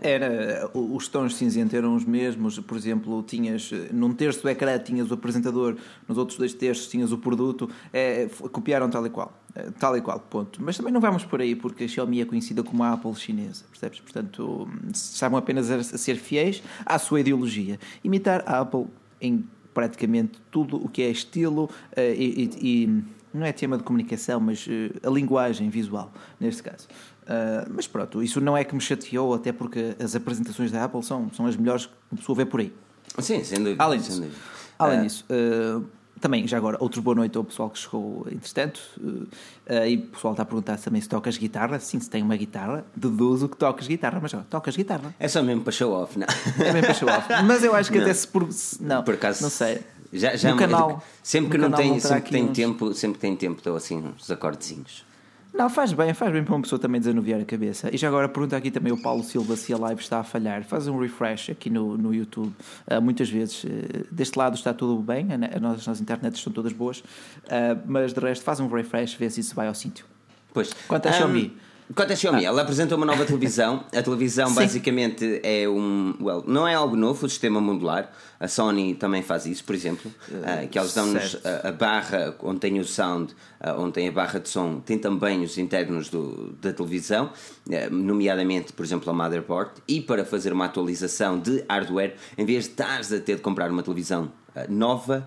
Era, 0.00 0.70
os 0.72 1.08
tons 1.08 1.34
cinzento 1.34 1.74
eram 1.74 1.96
os 1.96 2.04
mesmos, 2.04 2.58
por 2.60 2.76
exemplo, 2.76 3.22
tinhas 3.24 3.72
num 3.92 4.12
terço 4.12 4.42
do 4.42 4.48
ecrã 4.48 4.78
tinhas 4.78 5.10
o 5.10 5.14
apresentador, 5.14 5.76
nos 6.08 6.16
outros 6.16 6.38
dois 6.38 6.54
terços 6.54 6.86
tinhas 6.86 7.10
o 7.10 7.18
produto, 7.18 7.68
é, 7.92 8.28
copiaram 8.52 8.88
tal 8.88 9.04
e 9.04 9.10
qual. 9.10 9.32
É, 9.54 9.68
tal 9.78 9.96
e 9.96 10.00
qual, 10.00 10.20
ponto. 10.20 10.62
Mas 10.62 10.76
também 10.76 10.92
não 10.92 11.00
vamos 11.00 11.24
por 11.24 11.40
aí, 11.40 11.54
porque 11.54 11.84
a 11.84 11.88
Xiaomi 11.88 12.20
é 12.20 12.24
conhecida 12.24 12.62
como 12.62 12.82
a 12.84 12.92
Apple 12.92 13.14
chinesa, 13.14 13.64
percebes? 13.68 14.00
Portanto, 14.00 14.68
estavam 14.94 15.38
apenas 15.38 15.70
a 15.70 15.82
ser 15.82 16.16
fiéis 16.16 16.62
à 16.86 16.98
sua 16.98 17.20
ideologia. 17.20 17.78
Imitar 18.02 18.42
a 18.46 18.60
Apple 18.60 18.86
em 19.20 19.44
praticamente 19.72 20.40
tudo 20.50 20.76
o 20.76 20.88
que 20.88 21.02
é 21.02 21.10
estilo 21.10 21.64
uh, 21.64 22.00
e, 22.00 22.50
e, 22.60 23.04
não 23.32 23.46
é 23.46 23.52
tema 23.52 23.78
de 23.78 23.82
comunicação, 23.82 24.38
mas 24.40 24.66
uh, 24.66 24.70
a 25.02 25.10
linguagem 25.10 25.70
visual, 25.70 26.12
neste 26.38 26.62
caso. 26.62 26.86
Uh, 27.22 27.70
mas 27.74 27.86
pronto, 27.86 28.22
isso 28.22 28.40
não 28.40 28.56
é 28.56 28.64
que 28.64 28.74
me 28.74 28.80
chateou, 28.80 29.32
até 29.34 29.52
porque 29.52 29.96
as 30.02 30.14
apresentações 30.14 30.70
da 30.70 30.84
Apple 30.84 31.02
são, 31.02 31.30
são 31.32 31.46
as 31.46 31.56
melhores 31.56 31.86
que 31.86 31.92
a 32.12 32.16
pessoa 32.16 32.36
vê 32.36 32.44
por 32.44 32.60
aí. 32.60 32.72
Sim, 33.18 33.42
sem 33.44 33.58
dúvida. 33.58 33.82
Além 33.82 34.00
disso, 34.00 34.24
além 34.78 35.02
disso 35.02 35.24
também, 36.22 36.46
já 36.46 36.56
agora, 36.56 36.76
outro 36.80 37.02
boa 37.02 37.16
noite 37.16 37.36
ao 37.36 37.44
pessoal 37.44 37.68
que 37.68 37.78
chegou 37.78 38.26
entretanto. 38.30 38.80
Uh, 38.96 39.86
e 39.86 39.96
o 39.96 40.02
pessoal 40.02 40.32
está 40.32 40.44
a 40.44 40.46
perguntar 40.46 40.78
também 40.78 41.02
se 41.02 41.08
tocas 41.08 41.36
guitarra. 41.36 41.78
Sim, 41.80 41.98
se 41.98 42.08
tem 42.08 42.22
uma 42.22 42.36
guitarra, 42.36 42.84
deduzo 42.96 43.48
que 43.48 43.56
tocas 43.56 43.86
guitarra, 43.88 44.20
mas 44.22 44.32
ó, 44.32 44.42
tocas 44.48 44.76
guitarra. 44.76 45.14
É 45.18 45.26
só 45.26 45.42
mesmo 45.42 45.62
para 45.62 45.72
show 45.72 45.92
off, 45.92 46.18
não? 46.18 46.26
É 46.64 46.72
mesmo 46.72 46.86
para 46.86 46.94
show 46.94 47.08
off. 47.08 47.28
Mas 47.44 47.64
eu 47.64 47.74
acho 47.74 47.90
que 47.90 47.98
não. 47.98 48.04
até 48.04 48.14
se 48.14 48.28
por. 48.28 48.48
Não, 48.80 49.02
por 49.02 49.14
acaso, 49.14 49.42
não 49.42 49.50
sei. 49.50 49.80
Já, 50.12 50.36
já 50.36 50.52
no 50.52 50.58
canal, 50.58 51.02
sempre 51.22 51.50
que 51.50 51.58
não 51.58 51.72
tem, 51.72 51.98
sempre 51.98 52.22
que 52.22 52.30
tem 52.30 52.44
uns... 52.44 52.52
tempo, 52.52 52.94
sempre 52.94 53.14
que 53.14 53.20
tem 53.20 53.34
tempo, 53.34 53.58
estou 53.58 53.74
assim 53.74 53.96
uns 53.98 54.30
acordezinhos. 54.30 55.04
Não, 55.52 55.68
faz 55.68 55.92
bem, 55.92 56.14
faz 56.14 56.32
bem 56.32 56.42
para 56.42 56.54
uma 56.54 56.62
pessoa 56.62 56.78
também 56.78 56.98
desanuviar 56.98 57.40
a 57.40 57.44
cabeça. 57.44 57.94
E 57.94 57.98
já 57.98 58.08
agora 58.08 58.26
pergunta 58.28 58.56
aqui 58.56 58.70
também 58.70 58.92
o 58.92 59.00
Paulo 59.00 59.22
Silva 59.22 59.54
se 59.54 59.72
a 59.72 59.76
live 59.76 60.00
está 60.00 60.20
a 60.20 60.24
falhar. 60.24 60.64
Faz 60.64 60.88
um 60.88 60.98
refresh 60.98 61.50
aqui 61.50 61.68
no, 61.68 61.98
no 61.98 62.14
YouTube. 62.14 62.54
Uh, 62.90 63.02
muitas 63.02 63.28
vezes, 63.28 63.64
uh, 63.64 63.68
deste 64.10 64.38
lado 64.38 64.54
está 64.54 64.72
tudo 64.72 65.00
bem, 65.02 65.28
as 65.54 65.60
nossas 65.60 66.00
internets 66.00 66.38
estão 66.38 66.52
todas 66.52 66.72
boas, 66.72 67.00
uh, 67.00 67.04
mas 67.86 68.14
de 68.14 68.20
resto, 68.20 68.42
faz 68.42 68.60
um 68.60 68.68
refresh, 68.68 69.14
vê 69.14 69.28
se 69.28 69.40
isso 69.40 69.54
vai 69.54 69.68
ao 69.68 69.74
sítio. 69.74 70.06
Pois. 70.54 70.72
Quanto 70.88 71.06
a 71.06 71.10
um, 71.10 71.12
Xiaomi. 71.12 71.56
Quanto 71.94 72.12
a 72.12 72.16
Xiaomi, 72.16 72.44
ah. 72.44 72.48
ela 72.48 72.62
apresentou 72.62 72.96
uma 72.96 73.06
nova 73.06 73.24
televisão. 73.24 73.84
A 73.94 74.02
televisão 74.02 74.48
Sim. 74.48 74.54
basicamente 74.54 75.40
é 75.42 75.68
um. 75.68 76.14
Well, 76.20 76.44
não 76.46 76.66
é 76.66 76.74
algo 76.74 76.96
novo, 76.96 77.26
o 77.26 77.28
sistema 77.28 77.60
modular. 77.60 78.10
A 78.38 78.48
Sony 78.48 78.94
também 78.94 79.22
faz 79.22 79.46
isso, 79.46 79.64
por 79.64 79.74
exemplo. 79.74 80.12
Uh, 80.28 80.68
que 80.68 80.78
eles 80.78 80.94
dão-nos 80.94 81.38
a, 81.44 81.68
a, 81.68 81.72
barra 81.72 82.34
onde 82.42 82.60
tem 82.60 82.78
o 82.78 82.84
sound, 82.84 83.32
uh, 83.32 83.80
onde 83.80 83.92
tem 83.92 84.08
a 84.08 84.12
barra 84.12 84.38
de 84.38 84.48
som, 84.48 84.80
tem 84.80 84.98
também 84.98 85.42
os 85.42 85.58
internos 85.58 86.08
do, 86.08 86.52
da 86.60 86.72
televisão, 86.72 87.30
uh, 87.66 87.94
nomeadamente, 87.94 88.72
por 88.72 88.84
exemplo, 88.84 89.10
a 89.10 89.12
motherboard. 89.12 89.72
E 89.86 90.00
para 90.00 90.24
fazer 90.24 90.52
uma 90.52 90.66
atualização 90.66 91.38
de 91.38 91.64
hardware, 91.68 92.16
em 92.38 92.44
vez 92.44 92.64
de 92.64 92.70
estares 92.70 93.12
a 93.12 93.20
ter 93.20 93.36
de 93.36 93.42
comprar 93.42 93.70
uma 93.70 93.82
televisão 93.82 94.32
nova, 94.68 95.26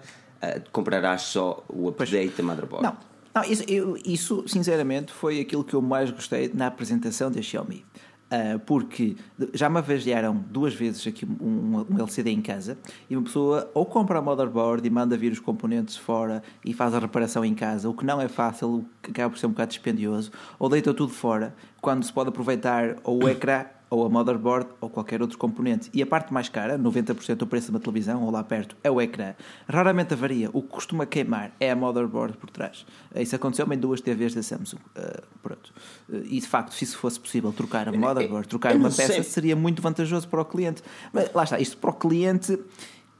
comprarás 0.71 1.23
só 1.23 1.63
o 1.67 1.87
update 1.89 2.33
da 2.37 2.43
motherboard. 2.43 2.83
Não 2.83 3.14
não, 3.35 3.43
isso, 3.43 3.63
eu, 3.67 3.97
isso, 4.05 4.45
sinceramente, 4.47 5.11
foi 5.11 5.41
aquilo 5.41 5.61
que 5.61 5.73
eu 5.73 5.81
mais 5.81 6.09
gostei 6.09 6.49
na 6.53 6.67
apresentação 6.67 7.29
da 7.29 7.41
Xiaomi. 7.41 7.85
Uh, 8.25 8.57
porque 8.59 9.15
já 9.53 9.69
me 9.69 9.77
avaliaram 9.77 10.43
duas 10.49 10.73
vezes 10.73 11.05
aqui 11.05 11.27
um, 11.39 11.85
um, 11.87 11.99
LCD 11.99 12.31
em 12.31 12.41
casa 12.41 12.75
e 13.07 13.15
uma 13.15 13.23
pessoa 13.23 13.69
ou 13.71 13.85
compra 13.85 14.17
a 14.17 14.21
motherboard 14.21 14.85
e 14.85 14.89
manda 14.89 15.15
vir 15.15 15.31
os 15.31 15.39
componentes 15.39 15.95
fora 15.95 16.41
e 16.63 16.73
faz 16.73 16.95
a 16.95 16.99
reparação 16.99 17.45
em 17.45 17.53
casa, 17.53 17.87
o 17.87 17.93
que 17.93 18.03
não 18.03 18.19
é 18.19 18.27
fácil, 18.27 18.67
o 18.67 18.85
que 18.99 19.11
acaba 19.11 19.29
por 19.29 19.37
ser 19.37 19.45
um 19.45 19.51
bocado 19.51 19.69
dispendioso, 19.69 20.31
ou 20.57 20.67
deita 20.67 20.91
tudo 20.91 21.13
fora, 21.13 21.53
quando 21.79 22.03
se 22.03 22.11
pode 22.11 22.29
aproveitar 22.29 22.95
ou 23.03 23.25
o 23.25 23.29
ecrã 23.29 23.65
ou 23.95 24.05
a 24.05 24.09
motherboard 24.09 24.67
ou 24.81 24.89
qualquer 24.89 25.21
outro 25.21 25.37
componente. 25.37 25.89
E 25.93 26.01
a 26.01 26.05
parte 26.05 26.33
mais 26.33 26.49
cara, 26.49 26.77
90% 26.77 27.35
do 27.35 27.47
preço 27.47 27.67
de 27.67 27.71
uma 27.71 27.79
televisão, 27.79 28.23
ou 28.23 28.29
lá 28.29 28.43
perto, 28.43 28.75
é 28.83 28.91
o 28.91 29.01
ecrã. 29.01 29.33
Raramente 29.67 30.13
avaria. 30.13 30.49
O 30.51 30.61
que 30.61 30.67
costuma 30.67 31.05
queimar 31.05 31.53
é 31.61 31.71
a 31.71 31.75
motherboard 31.75 32.37
por 32.37 32.49
trás. 32.49 32.85
Isso 33.15 33.35
aconteceu 33.35 33.65
em 33.71 33.77
duas 33.77 34.01
TVs 34.01 34.35
da 34.35 34.43
Samsung. 34.43 34.79
Uh, 34.97 35.23
pronto. 35.41 35.73
Uh, 36.09 36.23
e 36.25 36.41
de 36.41 36.47
facto, 36.47 36.73
se 36.73 36.83
isso 36.83 36.97
fosse 36.97 37.17
possível, 37.17 37.53
trocar 37.53 37.87
a 37.87 37.93
motherboard, 37.93 38.49
trocar 38.49 38.75
uma 38.75 38.89
peça, 38.89 39.13
sei. 39.13 39.23
seria 39.23 39.55
muito 39.55 39.81
vantajoso 39.81 40.27
para 40.27 40.41
o 40.41 40.45
cliente. 40.45 40.83
Mas 41.13 41.33
lá 41.33 41.45
está, 41.45 41.57
isto 41.57 41.77
para 41.77 41.89
o 41.89 41.93
cliente 41.93 42.59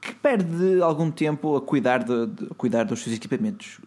que 0.01 0.13
perde 0.13 0.82
algum 0.82 1.10
tempo 1.10 1.55
a 1.55 1.62
cuidar, 1.62 2.03
de, 2.03 2.27
de, 2.27 2.46
a 2.51 2.55
cuidar 2.55 2.84
dos 2.84 3.01
seus 3.01 3.15
equipamentos 3.15 3.79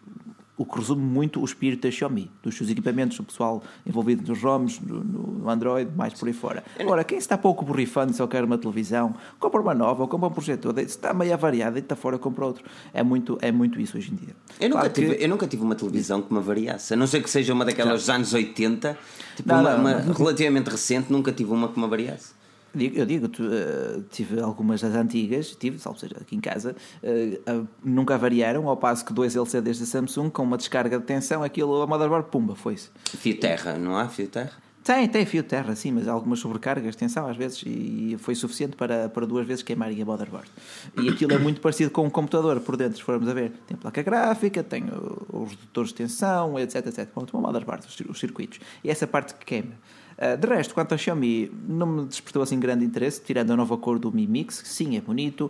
o 0.59 0.65
que 0.65 0.77
resume 0.77 1.01
muito 1.01 1.39
o 1.39 1.45
espírito 1.45 1.83
da 1.83 1.91
Xiaomi, 1.91 2.29
dos 2.43 2.57
seus 2.57 2.69
equipamentos, 2.69 3.17
o 3.17 3.23
pessoal 3.23 3.63
envolvido 3.85 4.27
nos 4.27 4.43
ROMs, 4.43 4.81
no, 4.85 5.01
no 5.01 5.49
Android, 5.49 5.89
mais 5.95 6.13
por 6.13 6.27
aí 6.27 6.33
fora. 6.33 6.65
Agora, 6.77 7.01
quem 7.05 7.17
está 7.17 7.37
pouco 7.37 7.63
borrifando, 7.63 8.13
só 8.13 8.27
quer 8.27 8.43
uma 8.43 8.57
televisão, 8.57 9.15
compra 9.39 9.61
uma 9.61 9.73
nova, 9.73 10.01
ou 10.01 10.09
compra 10.09 10.27
um 10.27 10.31
projetor, 10.31 10.75
se 10.75 10.83
está 10.83 11.13
meio 11.13 11.33
avariado, 11.33 11.79
está 11.79 11.95
fora, 11.95 12.19
compra 12.19 12.45
outro. 12.45 12.65
É 12.93 13.01
muito, 13.01 13.37
é 13.41 13.53
muito 13.53 13.79
isso 13.79 13.97
hoje 13.97 14.11
em 14.11 14.15
dia. 14.15 14.35
Eu 14.59 14.67
nunca, 14.67 14.81
claro 14.81 14.93
tive, 14.93 15.15
que... 15.15 15.23
eu 15.23 15.29
nunca 15.29 15.47
tive 15.47 15.63
uma 15.63 15.75
televisão 15.75 16.21
que 16.21 16.33
me 16.33 16.41
variasse, 16.41 16.93
a 16.93 16.97
não 16.97 17.07
ser 17.07 17.23
que 17.23 17.29
seja 17.29 17.53
uma 17.53 17.63
daquelas 17.63 18.01
dos 18.01 18.09
anos 18.09 18.33
80, 18.33 18.97
tipo 19.37 19.47
não, 19.47 19.61
uma, 19.61 19.77
não, 19.77 20.03
uma 20.03 20.13
relativamente 20.13 20.69
recente, 20.69 21.09
nunca 21.09 21.31
tive 21.31 21.53
uma 21.53 21.69
que 21.69 21.79
me 21.79 21.87
variasse. 21.87 22.37
Eu 22.75 23.05
digo, 23.05 23.25
uh, 23.25 24.03
tive 24.11 24.39
algumas 24.39 24.81
das 24.81 24.93
antigas, 24.93 25.55
tive, 25.55 25.79
salvo 25.79 25.99
seja, 25.99 26.17
aqui 26.21 26.35
em 26.35 26.39
casa, 26.39 26.75
uh, 27.03 27.61
uh, 27.61 27.67
nunca 27.83 28.17
variaram, 28.17 28.67
ao 28.69 28.77
passo 28.77 29.03
que 29.03 29.13
dois 29.13 29.35
LCDs 29.35 29.79
da 29.79 29.85
Samsung 29.85 30.29
com 30.29 30.43
uma 30.43 30.57
descarga 30.57 30.99
de 30.99 31.05
tensão, 31.05 31.43
aquilo, 31.43 31.81
a 31.81 31.87
motherboard, 31.87 32.29
pumba, 32.29 32.55
foi-se. 32.55 32.89
Fio 33.05 33.39
terra, 33.39 33.77
não 33.77 33.97
há 33.97 34.07
fio 34.07 34.27
terra? 34.27 34.69
Tem, 34.83 35.07
tem 35.07 35.25
fio 35.25 35.43
terra, 35.43 35.75
sim, 35.75 35.91
mas 35.91 36.07
algumas 36.07 36.39
sobrecargas 36.39 36.91
de 36.91 36.97
tensão 36.97 37.27
às 37.27 37.35
vezes 37.35 37.61
e 37.65 38.15
foi 38.17 38.33
suficiente 38.33 38.75
para, 38.75 39.09
para 39.09 39.25
duas 39.27 39.45
vezes 39.45 39.61
queimarem 39.61 40.01
a 40.01 40.05
motherboard. 40.05 40.49
E 40.97 41.09
aquilo 41.09 41.33
é 41.33 41.37
muito 41.37 41.59
parecido 41.61 41.91
com 41.91 42.05
um 42.05 42.09
computador 42.09 42.59
por 42.61 42.75
dentro, 42.77 42.97
se 42.97 43.03
formos 43.03 43.27
a 43.27 43.33
ver. 43.33 43.51
Tem 43.67 43.77
placa 43.77 44.01
gráfica, 44.01 44.63
tem 44.63 44.85
os 45.31 45.51
redutores 45.51 45.89
de 45.89 45.95
tensão, 45.95 46.57
etc, 46.57 46.87
etc. 46.87 47.07
Pronto, 47.07 47.37
uma 47.37 47.47
motherboard, 47.47 47.85
os 48.09 48.19
circuitos. 48.19 48.59
E 48.83 48.89
essa 48.89 49.05
parte 49.05 49.35
que 49.35 49.45
queima. 49.45 49.73
Uh, 50.19 50.35
de 50.35 50.47
resto, 50.47 50.73
quanto 50.73 50.93
a 50.93 50.97
Xiaomi, 50.97 51.49
não 51.65 51.87
me 51.87 52.05
despertou 52.05 52.41
assim 52.41 52.59
grande 52.59 52.83
interesse, 52.83 53.21
tirando 53.21 53.51
a 53.51 53.55
nova 53.55 53.77
cor 53.77 53.97
do 53.97 54.11
Mi 54.11 54.27
Mix, 54.27 54.61
sim, 54.65 54.97
é 54.97 55.01
bonito, 55.01 55.49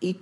e 0.00 0.18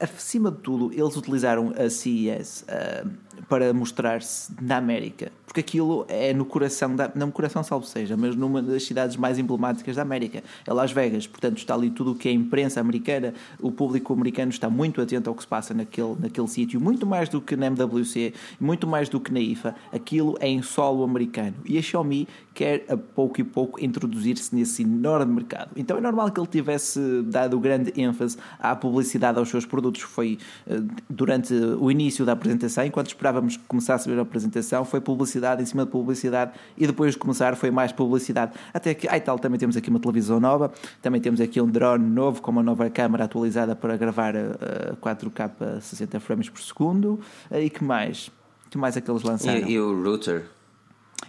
acima 0.00 0.50
de 0.50 0.58
tudo, 0.58 0.90
eles 0.90 1.14
utilizaram 1.14 1.72
a 1.76 1.90
CES 1.90 2.64
ah, 2.66 3.06
para 3.48 3.72
mostrar-se 3.72 4.52
na 4.60 4.76
América, 4.76 5.30
porque 5.46 5.60
aquilo 5.60 6.04
é 6.08 6.32
no 6.34 6.44
coração, 6.44 6.96
da, 6.96 7.10
não 7.14 7.28
no 7.28 7.32
coração 7.32 7.62
salvo 7.62 7.86
seja, 7.86 8.16
mas 8.16 8.34
numa 8.34 8.60
das 8.60 8.82
cidades 8.84 9.16
mais 9.16 9.38
emblemáticas 9.38 9.96
da 9.96 10.02
América, 10.02 10.42
é 10.66 10.72
Las 10.72 10.92
Vegas, 10.92 11.26
portanto 11.26 11.58
está 11.58 11.74
ali 11.74 11.90
tudo 11.90 12.12
o 12.12 12.14
que 12.14 12.28
é 12.28 12.32
imprensa 12.32 12.80
americana, 12.80 13.34
o 13.60 13.70
público 13.70 14.12
americano 14.12 14.50
está 14.50 14.68
muito 14.68 15.00
atento 15.00 15.30
ao 15.30 15.36
que 15.36 15.42
se 15.42 15.48
passa 15.48 15.72
naquele, 15.72 16.16
naquele 16.18 16.48
sítio, 16.48 16.80
muito 16.80 17.06
mais 17.06 17.28
do 17.28 17.40
que 17.40 17.56
na 17.56 17.66
MWC, 17.66 18.34
muito 18.60 18.86
mais 18.86 19.08
do 19.08 19.20
que 19.20 19.32
na 19.32 19.40
IFA, 19.40 19.74
aquilo 19.92 20.36
é 20.40 20.48
em 20.48 20.62
solo 20.62 21.04
americano, 21.04 21.54
e 21.64 21.78
a 21.78 21.82
Xiaomi 21.82 22.26
quer 22.52 22.84
a 22.88 22.96
pouco 22.96 23.40
e 23.40 23.44
pouco 23.44 23.84
introduzir-se 23.84 24.54
nesse 24.54 24.82
enorme 24.82 25.34
mercado, 25.34 25.70
então 25.76 25.96
é 25.96 26.00
normal 26.00 26.30
que 26.30 26.40
ele 26.40 26.48
tivesse 26.48 27.22
dado 27.26 27.58
grande 27.60 27.92
ênfase 28.00 28.36
à 28.58 28.74
publicidade 28.74 29.38
aos 29.38 29.48
seus 29.48 29.64
produtos, 29.64 30.02
foi 30.02 30.38
uh, 30.66 30.84
durante 31.08 31.54
o 31.54 31.90
início 31.90 32.24
da 32.24 32.32
apresentação, 32.32 32.84
enquanto 32.84 33.08
esperávamos 33.24 33.56
que 33.56 33.64
começasse 33.64 34.08
a 34.08 34.12
ver 34.12 34.18
a 34.18 34.22
apresentação, 34.22 34.84
foi 34.84 35.00
publicidade 35.00 35.62
em 35.62 35.64
cima 35.64 35.86
de 35.86 35.90
publicidade 35.90 36.52
e 36.76 36.86
depois 36.86 37.14
de 37.14 37.18
começar 37.18 37.56
foi 37.56 37.70
mais 37.70 37.90
publicidade. 37.90 38.52
Até 38.72 38.92
que, 38.92 39.08
ai 39.08 39.20
tal, 39.20 39.38
também 39.38 39.58
temos 39.58 39.76
aqui 39.78 39.88
uma 39.88 39.98
televisão 39.98 40.38
nova, 40.38 40.70
também 41.00 41.20
temos 41.20 41.40
aqui 41.40 41.58
um 41.60 41.66
drone 41.66 42.04
novo 42.04 42.42
com 42.42 42.50
uma 42.50 42.62
nova 42.62 42.90
câmera 42.90 43.24
atualizada 43.24 43.74
para 43.74 43.96
gravar 43.96 44.34
uh, 44.36 44.96
4K 45.00 45.78
a 45.78 45.80
60 45.80 46.20
frames 46.20 46.50
por 46.50 46.60
segundo. 46.60 47.18
Uh, 47.50 47.60
e 47.60 47.70
que 47.70 47.82
mais? 47.82 48.30
que 48.70 48.76
mais 48.76 48.96
é 48.96 49.02
lançaram? 49.06 49.68
E, 49.68 49.72
e 49.72 49.80
o 49.80 50.02
router? 50.02 50.44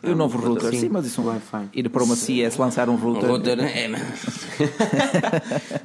E 0.03 0.09
o 0.09 0.15
novo 0.15 0.37
router, 0.37 0.71
sim, 0.71 0.81
sim 0.81 0.89
mas 0.89 1.05
isso 1.05 1.21
é 1.21 1.23
um 1.23 1.27
Wi-Fi. 1.27 1.69
Ir 1.73 1.89
para 1.89 2.03
uma 2.03 2.15
CS 2.15 2.57
lançar 2.57 2.89
um 2.89 2.95
router. 2.95 3.25
Um 3.25 3.27
router 3.27 3.59
é, 3.63 3.89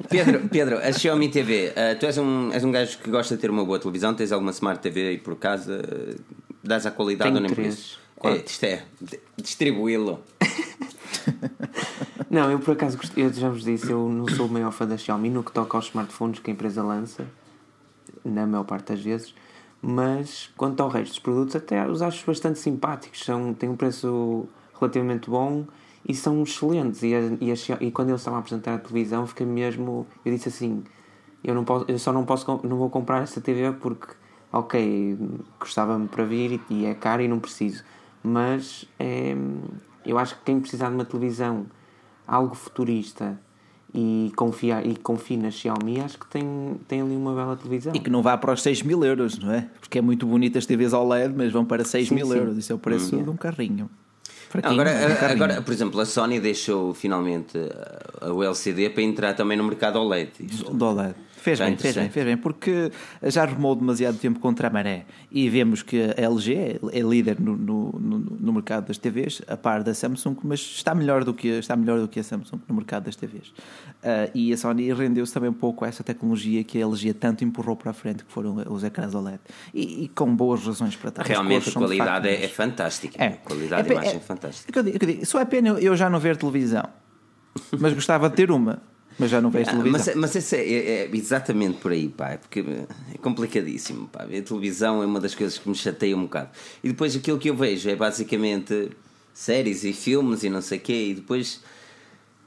Pedro, 0.09 0.47
Pedro, 0.49 0.77
a 0.77 0.91
Xiaomi 0.91 1.29
TV, 1.29 1.69
uh, 1.69 1.99
tu 1.99 2.05
és 2.05 2.17
um, 2.17 2.51
és 2.51 2.63
um 2.63 2.71
gajo 2.71 2.99
que 2.99 3.09
gosta 3.09 3.35
de 3.35 3.41
ter 3.41 3.49
uma 3.49 3.65
boa 3.65 3.79
televisão, 3.79 4.13
tens 4.13 4.31
alguma 4.31 4.51
Smart 4.51 4.81
TV 4.81 5.07
aí 5.07 5.17
por 5.17 5.35
casa, 5.37 5.81
uh, 5.81 6.15
dás 6.63 6.85
a 6.85 6.91
qualidade 6.91 7.31
Tenho 7.31 7.41
ou 7.41 7.47
nem 7.47 7.55
por 7.55 7.65
isso? 7.65 7.99
É, 8.23 8.35
isto 8.35 8.63
é, 8.63 8.83
distribuí-lo. 9.37 10.19
não, 12.29 12.51
eu 12.51 12.59
por 12.59 12.73
acaso, 12.73 12.99
eu 13.17 13.33
já 13.33 13.49
vos 13.49 13.63
disse, 13.63 13.89
eu 13.89 14.07
não 14.07 14.27
sou 14.27 14.45
o 14.45 14.49
maior 14.49 14.71
fã 14.71 14.85
da 14.85 14.97
Xiaomi 14.97 15.29
no 15.29 15.43
que 15.43 15.51
toca 15.51 15.75
aos 15.77 15.87
smartphones 15.87 16.39
que 16.39 16.51
a 16.51 16.53
empresa 16.53 16.83
lança, 16.83 17.25
na 18.23 18.45
maior 18.45 18.65
parte 18.65 18.93
das 18.93 19.01
vezes. 19.01 19.33
Mas 19.81 20.51
quanto 20.55 20.81
ao 20.81 20.89
resto 20.89 21.13
dos 21.13 21.19
produtos, 21.19 21.55
até 21.55 21.87
os 21.87 22.01
acho 22.01 22.25
bastante 22.25 22.59
simpáticos. 22.59 23.23
São, 23.23 23.53
têm 23.53 23.69
um 23.69 23.75
preço 23.75 24.45
relativamente 24.79 25.29
bom 25.29 25.65
e 26.07 26.13
são 26.13 26.43
excelentes. 26.43 27.01
E, 27.01 27.13
e, 27.13 27.51
e 27.87 27.91
quando 27.91 28.09
eles 28.09 28.21
estavam 28.21 28.37
a 28.37 28.41
apresentar 28.41 28.75
a 28.75 28.77
televisão, 28.77 29.25
fiquei 29.25 29.45
mesmo. 29.45 30.05
Eu 30.23 30.33
disse 30.33 30.49
assim: 30.49 30.83
eu, 31.43 31.55
não 31.55 31.63
posso, 31.63 31.85
eu 31.87 31.97
só 31.97 32.13
não, 32.13 32.25
posso, 32.25 32.45
não 32.63 32.77
vou 32.77 32.89
comprar 32.89 33.23
essa 33.23 33.41
TV 33.41 33.71
porque, 33.73 34.13
ok, 34.53 35.17
gostava-me 35.59 36.07
para 36.07 36.23
vir 36.25 36.61
e, 36.69 36.73
e 36.73 36.85
é 36.85 36.93
caro 36.93 37.23
e 37.23 37.27
não 37.27 37.39
preciso. 37.39 37.83
Mas 38.23 38.85
é, 38.99 39.35
eu 40.05 40.19
acho 40.19 40.35
que 40.35 40.43
quem 40.45 40.59
precisar 40.59 40.89
de 40.89 40.95
uma 40.95 41.05
televisão 41.05 41.65
algo 42.27 42.53
futurista 42.53 43.39
e 43.93 44.31
confia, 44.35 44.81
e 44.85 44.95
confia 44.95 45.37
na 45.37 45.51
Xiaomi, 45.51 45.99
acho 45.99 46.17
que 46.17 46.27
tem, 46.27 46.79
tem 46.87 47.01
ali 47.01 47.15
uma 47.15 47.33
bela 47.33 47.57
televisão. 47.57 47.93
E 47.93 47.99
que 47.99 48.09
não 48.09 48.21
vá 48.21 48.37
para 48.37 48.53
os 48.53 48.61
6 48.61 48.83
mil 48.83 49.03
euros, 49.03 49.37
não 49.37 49.51
é? 49.51 49.67
Porque 49.79 49.99
é 49.99 50.01
muito 50.01 50.25
bonita 50.25 50.59
as 50.59 50.65
TVs 50.65 50.93
OLED, 50.93 51.33
mas 51.35 51.51
vão 51.51 51.65
para 51.65 51.83
6 51.83 52.07
sim, 52.07 52.15
mil 52.15 52.27
sim. 52.27 52.37
euros. 52.37 52.57
Isso 52.57 52.71
é 52.71 52.75
o 52.75 52.79
preço 52.79 53.15
hum. 53.15 53.23
de 53.23 53.29
um 53.29 53.35
carrinho. 53.35 53.89
agora, 54.63 54.91
um 54.91 55.15
carrinho. 55.15 55.43
agora, 55.43 55.61
por 55.61 55.73
exemplo, 55.73 55.99
a 55.99 56.05
Sony 56.05 56.39
deixou 56.39 56.93
finalmente 56.93 57.57
o 58.33 58.41
LCD 58.41 58.91
para 58.91 59.03
entrar 59.03 59.33
também 59.33 59.57
no 59.57 59.63
mercado 59.65 59.99
OLED. 59.99 60.31
Isso. 60.39 60.73
Do 60.73 60.85
OLED. 60.85 61.15
Fez 61.41 61.59
bem, 61.59 61.75
fez 61.75 61.95
bem, 61.95 62.07
fez 62.07 62.23
bem, 62.23 62.37
porque 62.37 62.91
já 63.23 63.45
remou 63.45 63.75
demasiado 63.75 64.15
tempo 64.19 64.39
contra 64.39 64.67
a 64.67 64.69
maré 64.69 65.05
e 65.31 65.49
vemos 65.49 65.81
que 65.81 65.99
a 65.99 66.21
LG 66.21 66.79
é 66.91 66.99
líder 66.99 67.41
no, 67.41 67.57
no, 67.57 67.91
no, 68.39 68.53
mercado 68.53 68.87
das 68.87 68.99
TVs, 68.99 69.41
a 69.47 69.57
par 69.57 69.81
da 69.81 69.91
Samsung, 69.91 70.37
mas 70.43 70.59
está 70.59 70.93
melhor 70.93 71.23
do 71.23 71.33
que, 71.33 71.47
está 71.47 71.75
melhor 71.75 71.99
do 71.99 72.07
que 72.07 72.19
a 72.19 72.23
Samsung 72.23 72.59
no 72.67 72.75
mercado 72.75 73.05
das 73.05 73.15
TVs. 73.15 73.47
Uh, 73.47 73.53
ah, 74.03 74.29
e 74.35 74.53
a 74.53 74.57
Sony 74.57 74.93
rendeu-se 74.93 75.33
também 75.33 75.49
um 75.49 75.53
pouco 75.53 75.83
a 75.83 75.87
essa 75.87 76.03
tecnologia 76.03 76.63
que 76.63 76.77
a 76.77 76.85
LG 76.85 77.13
tanto 77.13 77.43
empurrou 77.43 77.75
para 77.75 77.89
a 77.89 77.93
frente, 77.93 78.23
que 78.23 78.31
foram 78.31 78.57
os 78.69 78.83
ecrãs 78.83 79.15
OLED. 79.15 79.39
E, 79.73 80.03
e 80.03 80.07
com 80.09 80.35
boas 80.35 80.63
razões 80.63 80.95
para 80.95 81.09
estar. 81.09 81.25
Realmente 81.25 81.69
a 81.69 81.73
qualidade 81.73 82.27
é, 82.29 82.45
é, 82.45 82.47
fantástica. 82.47 83.23
É. 83.23 83.27
A 83.27 83.37
qualidade 83.37 83.81
é, 83.81 83.85
de 83.85 83.91
imagem 83.93 84.13
é, 84.13 84.15
é 84.15 84.19
fantástica. 84.19 84.79
É, 84.79 84.83
eu 84.83 84.83
digo, 84.83 85.25
só 85.25 85.39
é 85.39 85.45
pena 85.45 85.69
eu 85.69 85.95
já 85.95 86.07
não 86.07 86.19
ver 86.19 86.37
televisão, 86.37 86.87
mas 87.79 87.93
gostava 87.93 88.29
de 88.29 88.35
ter 88.35 88.51
uma. 88.51 88.90
Mas 89.19 89.29
já 89.29 89.41
não 89.41 89.51
vês 89.51 89.67
ah, 89.67 89.71
televisão. 89.71 90.13
Mas, 90.13 90.15
mas 90.15 90.35
esse 90.35 90.55
é, 90.55 90.59
é, 90.59 90.89
é, 91.03 91.09
exatamente 91.13 91.77
por 91.77 91.91
aí, 91.91 92.09
pá, 92.09 92.37
porque 92.37 92.59
é 93.13 93.17
complicadíssimo. 93.17 94.07
Pá. 94.07 94.23
A 94.23 94.41
televisão 94.41 95.03
é 95.03 95.05
uma 95.05 95.19
das 95.19 95.35
coisas 95.35 95.57
que 95.57 95.67
me 95.69 95.75
chateia 95.75 96.15
um 96.15 96.23
bocado. 96.23 96.49
E 96.83 96.89
depois 96.89 97.15
aquilo 97.15 97.37
que 97.37 97.49
eu 97.49 97.55
vejo 97.55 97.89
é 97.89 97.95
basicamente 97.95 98.89
séries 99.33 99.83
e 99.83 99.93
filmes 99.93 100.43
e 100.43 100.49
não 100.49 100.61
sei 100.61 100.77
o 100.77 100.81
quê, 100.81 101.07
e 101.09 101.13
depois 101.15 101.61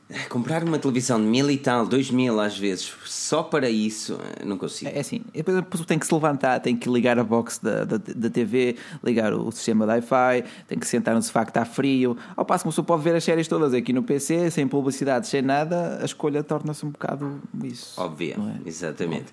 Comprar 0.28 0.62
uma 0.62 0.78
televisão 0.78 1.18
de 1.20 1.26
mil 1.26 1.50
e 1.50 1.56
tal, 1.56 1.87
dois 1.87 2.11
mil 2.11 2.38
às 2.38 2.58
vezes, 2.58 2.92
só 3.04 3.42
para 3.42 3.70
isso, 3.70 4.18
não 4.44 4.58
consigo. 4.58 4.90
É 4.94 5.00
assim, 5.00 5.23
depois 5.32 5.56
a 5.56 5.62
pessoa 5.62 5.87
tem 5.87 5.99
que 5.99 6.06
se 6.06 6.12
levantar, 6.12 6.61
tem 6.61 6.76
que 6.76 6.88
ligar 6.88 7.18
a 7.18 7.25
box 7.25 7.58
da, 7.62 7.84
da, 7.84 7.96
da 7.96 8.30
TV, 8.30 8.76
ligar 9.02 9.32
o 9.32 9.50
sistema 9.50 9.87
da 9.87 9.94
Wi-Fi, 9.94 10.44
tem 10.68 10.78
que 10.78 10.87
sentar 10.87 11.14
no 11.14 11.23
sofá 11.23 11.44
que 11.44 11.50
está 11.50 11.64
frio. 11.64 12.16
Ao 12.37 12.44
passo 12.44 12.64
que 12.64 12.68
pessoa 12.70 12.84
pode 12.84 13.02
ver 13.02 13.14
as 13.14 13.25
séries 13.25 13.49
todas 13.49 13.73
aqui 13.73 13.92
no 13.92 14.02
PC, 14.02 14.50
sem 14.50 14.68
publicidade, 14.68 15.26
sem 15.26 15.42
nada, 15.42 15.99
a 16.00 16.04
escolha 16.04 16.42
torna-se 16.42 16.84
um 16.84 16.90
bocado 16.90 17.40
isso. 17.62 18.00
Óbvio, 18.00 18.34
é? 18.64 18.68
exatamente. 18.68 19.32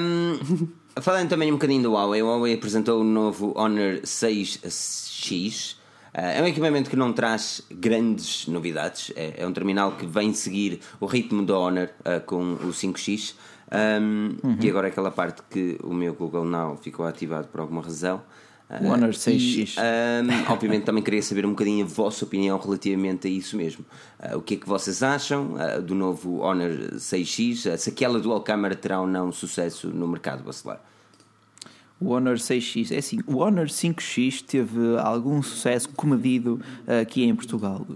Um, 0.00 0.68
falando 1.00 1.28
também 1.28 1.50
um 1.50 1.54
bocadinho 1.54 1.82
do 1.82 1.92
Huawei, 1.92 2.22
o 2.22 2.26
Huawei 2.26 2.54
apresentou 2.54 3.00
o 3.00 3.04
novo 3.04 3.52
Honor 3.56 4.00
6X 4.02 5.76
eh, 5.76 5.79
é 6.12 6.42
um 6.42 6.46
equipamento 6.46 6.90
que 6.90 6.96
não 6.96 7.12
traz 7.12 7.62
grandes 7.70 8.46
novidades, 8.46 9.12
é, 9.14 9.34
é 9.38 9.46
um 9.46 9.52
terminal 9.52 9.92
que 9.92 10.06
vem 10.06 10.32
seguir 10.32 10.80
o 10.98 11.06
ritmo 11.06 11.44
do 11.44 11.54
Honor 11.54 11.88
uh, 12.00 12.20
com 12.24 12.54
o 12.54 12.70
5X. 12.70 13.34
Um, 13.72 14.36
uhum. 14.42 14.58
E 14.60 14.68
agora 14.68 14.88
aquela 14.88 15.10
parte 15.10 15.42
que 15.48 15.78
o 15.84 15.94
meu 15.94 16.12
Google 16.14 16.44
Now 16.44 16.76
ficou 16.76 17.06
ativado 17.06 17.46
por 17.48 17.60
alguma 17.60 17.80
razão. 17.80 18.20
O 18.68 18.84
uh, 18.84 18.92
Honor 18.92 19.10
6X. 19.10 19.76
E, 19.76 19.80
um, 19.80 20.50
obviamente 20.52 20.84
também 20.84 21.02
queria 21.02 21.22
saber 21.22 21.46
um 21.46 21.50
bocadinho 21.50 21.84
a 21.84 21.88
vossa 21.88 22.24
opinião 22.24 22.58
relativamente 22.58 23.28
a 23.28 23.30
isso 23.30 23.56
mesmo. 23.56 23.84
Uh, 24.18 24.38
o 24.38 24.42
que 24.42 24.54
é 24.54 24.56
que 24.56 24.68
vocês 24.68 25.02
acham 25.02 25.54
uh, 25.54 25.80
do 25.80 25.94
novo 25.94 26.40
Honor 26.40 26.70
6X? 26.94 27.76
se 27.76 27.90
aquela 27.90 28.18
dual 28.18 28.40
câmara 28.40 28.74
terá 28.74 29.00
ou 29.00 29.06
não 29.06 29.30
sucesso 29.30 29.88
no 29.88 30.08
mercado 30.08 30.42
bacelar? 30.42 30.80
O 32.00 32.12
Honor 32.12 32.36
6X, 32.36 32.92
é 32.92 32.98
assim, 32.98 33.18
o 33.26 33.36
Honor 33.36 33.66
5X 33.66 34.42
teve 34.42 34.98
algum 34.98 35.42
sucesso 35.42 35.90
comedido 35.90 36.58
uh, 36.88 37.02
aqui 37.02 37.24
em 37.24 37.34
Portugal. 37.34 37.86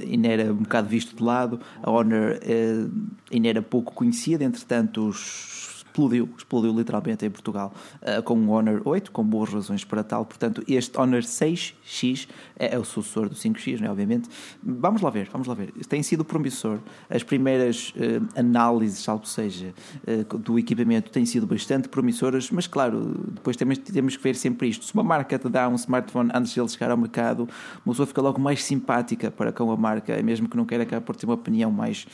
Ainda 0.00 0.28
era 0.28 0.52
um 0.52 0.56
bocado 0.56 0.86
visto 0.86 1.16
de 1.16 1.22
lado, 1.22 1.58
a 1.82 1.90
Honor 1.90 2.38
uh, 2.42 2.90
ainda 3.32 3.48
era 3.48 3.62
pouco 3.62 3.94
conhecida, 3.94 4.44
entretanto 4.44 5.08
os 5.08 5.53
explodiu, 5.94 6.28
explodiu 6.36 6.76
literalmente 6.76 7.24
em 7.24 7.30
Portugal 7.30 7.72
uh, 8.02 8.22
com 8.24 8.34
um 8.36 8.50
Honor 8.50 8.82
8, 8.84 9.12
com 9.12 9.22
boas 9.22 9.50
razões 9.50 9.84
para 9.84 10.02
tal. 10.02 10.26
Portanto, 10.26 10.64
este 10.66 10.98
Honor 10.98 11.22
6X 11.22 12.28
é, 12.58 12.74
é 12.74 12.78
o 12.78 12.84
sucessor 12.84 13.28
do 13.28 13.36
5X, 13.36 13.80
né, 13.80 13.88
obviamente. 13.88 14.28
Vamos 14.60 15.00
lá 15.00 15.10
ver, 15.10 15.28
vamos 15.30 15.46
lá 15.46 15.54
ver. 15.54 15.72
Tem 15.88 16.02
sido 16.02 16.24
promissor. 16.24 16.80
As 17.08 17.22
primeiras 17.22 17.90
uh, 17.90 18.26
análises, 18.36 18.98
salvo 18.98 19.26
seja, 19.26 19.72
uh, 20.06 20.38
do 20.38 20.58
equipamento 20.58 21.10
têm 21.10 21.24
sido 21.24 21.46
bastante 21.46 21.88
promissoras, 21.88 22.50
mas 22.50 22.66
claro, 22.66 23.14
depois 23.28 23.56
temos, 23.56 23.78
temos 23.78 24.16
que 24.16 24.22
ver 24.22 24.34
sempre 24.34 24.68
isto. 24.68 24.84
Se 24.84 24.92
uma 24.94 25.04
marca 25.04 25.38
te 25.38 25.48
dá 25.48 25.68
um 25.68 25.76
smartphone 25.76 26.30
antes 26.34 26.52
de 26.52 26.60
ele 26.60 26.68
chegar 26.68 26.90
ao 26.90 26.96
mercado, 26.96 27.48
uma 27.86 27.92
pessoa 27.92 28.06
fica 28.06 28.20
logo 28.20 28.40
mais 28.40 28.64
simpática 28.64 29.30
para 29.30 29.52
com 29.52 29.70
a 29.70 29.76
marca, 29.76 30.20
mesmo 30.22 30.48
que 30.48 30.56
não 30.56 30.64
queira 30.64 30.82
acabar 30.82 31.02
por 31.02 31.14
ter 31.14 31.26
uma 31.26 31.34
opinião 31.34 31.70
mais 31.70 32.06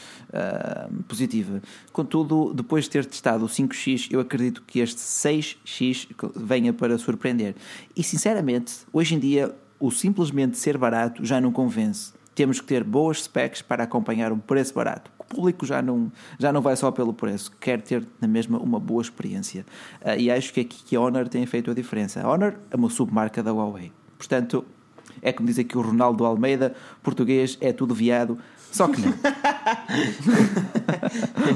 positiva. 1.08 1.62
Contudo, 1.92 2.52
depois 2.52 2.84
de 2.84 2.90
ter 2.90 3.06
testado 3.06 3.44
o 3.44 3.48
5 3.48 3.69
5x, 3.74 4.08
eu 4.10 4.20
acredito 4.20 4.62
que 4.66 4.80
este 4.80 5.00
6x 5.00 6.08
venha 6.34 6.72
para 6.72 6.98
surpreender. 6.98 7.54
E 7.96 8.02
sinceramente, 8.02 8.74
hoje 8.92 9.14
em 9.14 9.18
dia, 9.18 9.54
o 9.78 9.90
simplesmente 9.90 10.58
ser 10.58 10.76
barato 10.76 11.24
já 11.24 11.40
não 11.40 11.50
convence. 11.50 12.12
Temos 12.34 12.60
que 12.60 12.66
ter 12.66 12.84
boas 12.84 13.24
specs 13.24 13.62
para 13.62 13.84
acompanhar 13.84 14.32
um 14.32 14.38
preço 14.38 14.74
barato. 14.74 15.10
O 15.18 15.24
público 15.24 15.64
já 15.64 15.80
não, 15.80 16.10
já 16.38 16.52
não 16.52 16.60
vai 16.60 16.76
só 16.76 16.90
pelo 16.90 17.12
preço, 17.12 17.52
quer 17.60 17.80
ter 17.80 18.04
na 18.20 18.28
mesma 18.28 18.58
uma 18.58 18.78
boa 18.78 19.02
experiência. 19.02 19.64
Uh, 20.00 20.18
e 20.18 20.30
acho 20.30 20.52
que 20.52 20.60
aqui 20.60 20.82
que 20.84 20.96
a 20.96 21.00
Honor 21.00 21.28
tem 21.28 21.44
feito 21.46 21.70
a 21.70 21.74
diferença. 21.74 22.20
A 22.20 22.30
Honor 22.30 22.54
é 22.70 22.76
uma 22.76 22.90
submarca 22.90 23.42
da 23.42 23.52
Huawei. 23.52 23.92
Portanto, 24.16 24.64
é 25.22 25.32
como 25.32 25.48
diz 25.48 25.58
aqui 25.58 25.76
o 25.76 25.82
Ronaldo 25.82 26.24
Almeida, 26.24 26.74
português 27.02 27.58
é 27.60 27.72
tudo 27.72 27.94
viado, 27.94 28.38
só 28.70 28.88
que 28.88 29.00
não. 29.00 29.14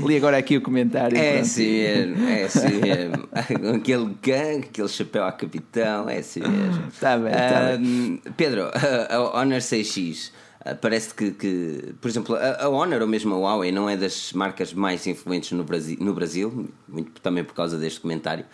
Li 0.06 0.16
agora 0.16 0.38
aqui 0.38 0.56
o 0.56 0.60
comentário. 0.60 1.16
É 1.16 1.40
assim 1.40 1.82
mesmo, 1.82 2.28
é 2.28 2.44
assim 2.44 2.80
mesmo. 2.80 3.28
aquele 3.74 4.16
gangue, 4.22 4.68
aquele 4.68 4.88
chapéu 4.88 5.24
a 5.24 5.32
capitão, 5.32 6.08
é 6.08 6.18
assim 6.18 6.40
mesmo. 6.40 6.88
Está 6.88 7.16
bem, 7.16 7.32
tá 7.32 7.76
bem. 7.76 8.22
Pedro, 8.36 8.70
a 9.08 9.40
Honor 9.40 9.58
6X. 9.58 10.32
Ah, 10.64 10.74
parece 10.74 11.14
que, 11.14 11.30
que, 11.32 11.94
por 12.00 12.08
exemplo, 12.08 12.36
a, 12.36 12.66
Honor 12.70 13.02
ou 13.02 13.06
mesmo 13.06 13.34
a 13.34 13.38
Huawei 13.38 13.70
não 13.70 13.88
é 13.88 13.98
das 13.98 14.32
marcas 14.32 14.72
mais 14.72 15.06
influentes 15.06 15.52
no 15.52 15.62
Brasil, 15.62 15.98
no 16.00 16.14
Brasil 16.14 16.70
muito 16.88 17.20
também 17.20 17.44
por 17.44 17.54
causa 17.54 17.76
deste 17.76 18.00
comentário, 18.00 18.46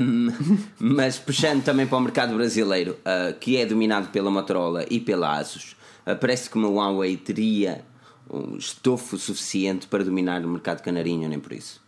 um, 0.00 0.32
mas 0.80 1.20
puxando 1.20 1.62
também 1.62 1.86
para 1.86 1.98
o 1.98 2.00
mercado 2.00 2.34
brasileiro, 2.34 2.98
uh, 3.02 3.32
que 3.38 3.56
é 3.56 3.64
dominado 3.64 4.08
pela 4.08 4.28
Motorola 4.28 4.84
e 4.90 4.98
pela 4.98 5.38
Asus, 5.38 5.72
uh, 5.72 5.76
parece 6.14 6.48
que 6.48 6.56
uma 6.56 6.68
Huawei 6.68 7.16
teria 7.16 7.84
um 8.30 8.56
estofo 8.56 9.18
suficiente 9.18 9.86
para 9.86 10.04
dominar 10.04 10.44
o 10.44 10.48
mercado 10.48 10.82
canarinho, 10.82 11.28
nem 11.28 11.38
por 11.38 11.52
isso. 11.52 11.84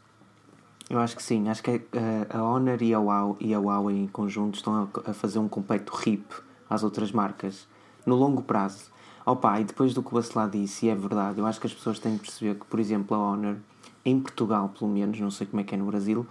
Eu 0.90 0.98
acho 1.00 1.14
que 1.14 1.22
sim, 1.22 1.48
acho 1.48 1.62
que 1.62 1.70
uh, 1.70 1.82
a 2.30 2.42
Honor 2.42 2.80
e 2.82 2.94
a, 2.94 2.98
Huawei, 2.98 3.96
em 3.96 4.06
conjunto 4.06 4.56
estão 4.56 4.88
a, 5.06 5.12
fazer 5.12 5.38
um 5.38 5.48
completo 5.48 5.94
rip 5.94 6.24
às 6.68 6.82
outras 6.82 7.12
marcas 7.12 7.68
no 8.06 8.16
longo 8.16 8.42
prazo. 8.42 8.90
Opa, 9.26 9.60
e 9.60 9.64
depois 9.64 9.92
do 9.92 10.02
que 10.02 10.08
o 10.08 10.14
Bacelar 10.14 10.48
disse, 10.48 10.86
e 10.86 10.88
é 10.88 10.94
verdade, 10.94 11.40
eu 11.40 11.46
acho 11.46 11.60
que 11.60 11.66
as 11.66 11.74
pessoas 11.74 11.98
têm 11.98 12.16
que 12.16 12.24
perceber 12.24 12.54
que, 12.54 12.64
por 12.64 12.80
exemplo, 12.80 13.14
a 13.14 13.20
Honor, 13.20 13.56
em 14.02 14.18
Portugal 14.18 14.70
pelo 14.70 14.90
menos, 14.90 15.20
não 15.20 15.30
sei 15.30 15.46
como 15.46 15.60
é 15.60 15.64
que 15.64 15.74
é 15.74 15.78
no 15.78 15.84
Brasil, 15.84 16.26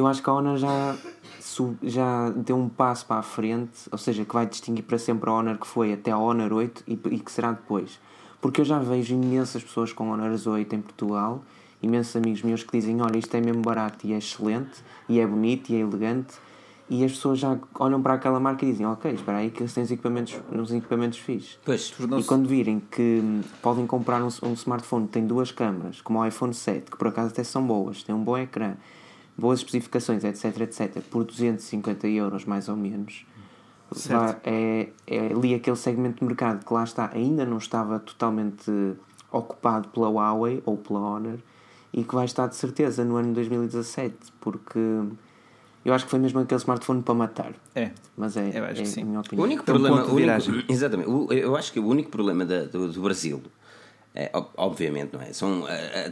eu 0.00 0.06
acho 0.06 0.22
que 0.22 0.28
a 0.28 0.32
Honor 0.32 0.56
já, 0.56 0.96
já 1.82 2.30
deu 2.30 2.56
um 2.56 2.68
passo 2.68 3.06
para 3.06 3.16
a 3.16 3.22
frente, 3.22 3.88
ou 3.90 3.98
seja, 3.98 4.24
que 4.24 4.34
vai 4.34 4.46
distinguir 4.46 4.84
para 4.84 4.98
sempre 4.98 5.30
a 5.30 5.32
Honor 5.32 5.58
que 5.58 5.66
foi 5.66 5.92
até 5.92 6.10
a 6.10 6.18
Honor 6.18 6.52
8 6.52 6.84
e, 6.86 6.92
e 6.92 7.18
que 7.20 7.30
será 7.30 7.52
depois. 7.52 8.00
Porque 8.40 8.60
eu 8.60 8.64
já 8.64 8.78
vejo 8.78 9.14
imensas 9.14 9.62
pessoas 9.62 9.92
com 9.92 10.10
Honor 10.10 10.38
8 10.46 10.74
em 10.74 10.80
Portugal, 10.80 11.42
imensos 11.82 12.14
amigos 12.16 12.42
meus 12.42 12.62
que 12.62 12.78
dizem: 12.78 13.00
Olha, 13.00 13.16
isto 13.16 13.34
é 13.34 13.40
mesmo 13.40 13.62
barato 13.62 14.06
e 14.06 14.12
é 14.12 14.18
excelente, 14.18 14.82
e 15.08 15.20
é 15.20 15.26
bonito 15.26 15.70
e 15.70 15.76
é 15.76 15.78
elegante. 15.78 16.34
E 16.90 17.02
as 17.02 17.12
pessoas 17.12 17.38
já 17.38 17.58
olham 17.78 18.02
para 18.02 18.12
aquela 18.12 18.38
marca 18.38 18.64
e 18.64 18.70
dizem: 18.70 18.84
Ok, 18.84 19.10
espera 19.12 19.38
aí 19.38 19.50
que 19.50 19.62
eles 19.62 19.72
têm 19.72 19.84
equipamentos, 19.84 20.38
uns 20.52 20.72
equipamentos 20.72 21.18
fixos. 21.18 21.58
Pois, 21.64 21.94
e 22.18 22.24
quando 22.24 22.46
virem 22.46 22.80
que 22.80 23.22
podem 23.62 23.86
comprar 23.86 24.22
um, 24.22 24.28
um 24.42 24.52
smartphone 24.52 25.06
que 25.06 25.12
tem 25.12 25.26
duas 25.26 25.50
câmaras, 25.50 26.02
como 26.02 26.18
o 26.18 26.26
iPhone 26.26 26.52
7, 26.52 26.90
que 26.90 26.98
por 26.98 27.08
acaso 27.08 27.28
até 27.28 27.42
são 27.42 27.66
boas, 27.66 28.02
tem 28.02 28.14
um 28.14 28.22
bom 28.22 28.36
ecrã, 28.36 28.74
boas 29.36 29.60
especificações, 29.60 30.24
etc, 30.24 30.60
etc, 30.60 31.02
por 31.10 31.24
250 31.24 32.06
euros 32.08 32.44
mais 32.44 32.68
ou 32.68 32.76
menos 32.76 33.24
é, 34.44 34.88
é 35.06 35.26
ali 35.32 35.54
aquele 35.54 35.76
segmento 35.76 36.18
de 36.20 36.24
mercado 36.24 36.64
que 36.64 36.72
lá 36.72 36.84
está, 36.84 37.10
ainda 37.12 37.44
não 37.44 37.58
estava 37.58 37.98
totalmente 37.98 38.70
ocupado 39.30 39.88
pela 39.88 40.08
Huawei 40.08 40.62
ou 40.64 40.76
pela 40.76 41.00
Honor 41.00 41.38
e 41.92 42.02
que 42.02 42.14
vai 42.14 42.24
estar 42.24 42.46
de 42.46 42.56
certeza 42.56 43.04
no 43.04 43.16
ano 43.16 43.32
2017, 43.34 44.16
porque 44.40 44.80
eu 45.84 45.94
acho 45.94 46.04
que 46.04 46.10
foi 46.10 46.18
mesmo 46.18 46.40
aquele 46.40 46.58
smartphone 46.58 47.02
para 47.02 47.14
matar. 47.14 47.52
É. 47.74 47.90
Mas 48.16 48.36
é, 48.36 48.58
eu 48.58 48.64
acho 48.64 48.80
é 48.80 48.82
que 48.82 48.88
sim. 48.88 49.02
a 49.02 49.04
minha 49.04 49.20
opinião. 49.20 49.42
O 49.42 49.46
único 49.46 49.64
problema, 49.64 50.04
o 50.04 50.14
único, 50.14 50.72
exatamente, 50.72 51.08
eu 51.08 51.56
acho 51.56 51.72
que 51.72 51.78
o 51.78 51.86
único 51.86 52.10
problema 52.10 52.44
da, 52.44 52.64
do, 52.64 52.90
do, 52.90 53.02
Brasil, 53.02 53.40
é, 54.14 54.30
obviamente, 54.56 55.12
não 55.12 55.20
é? 55.20 55.32
São 55.32 55.62
uh, 55.62 55.66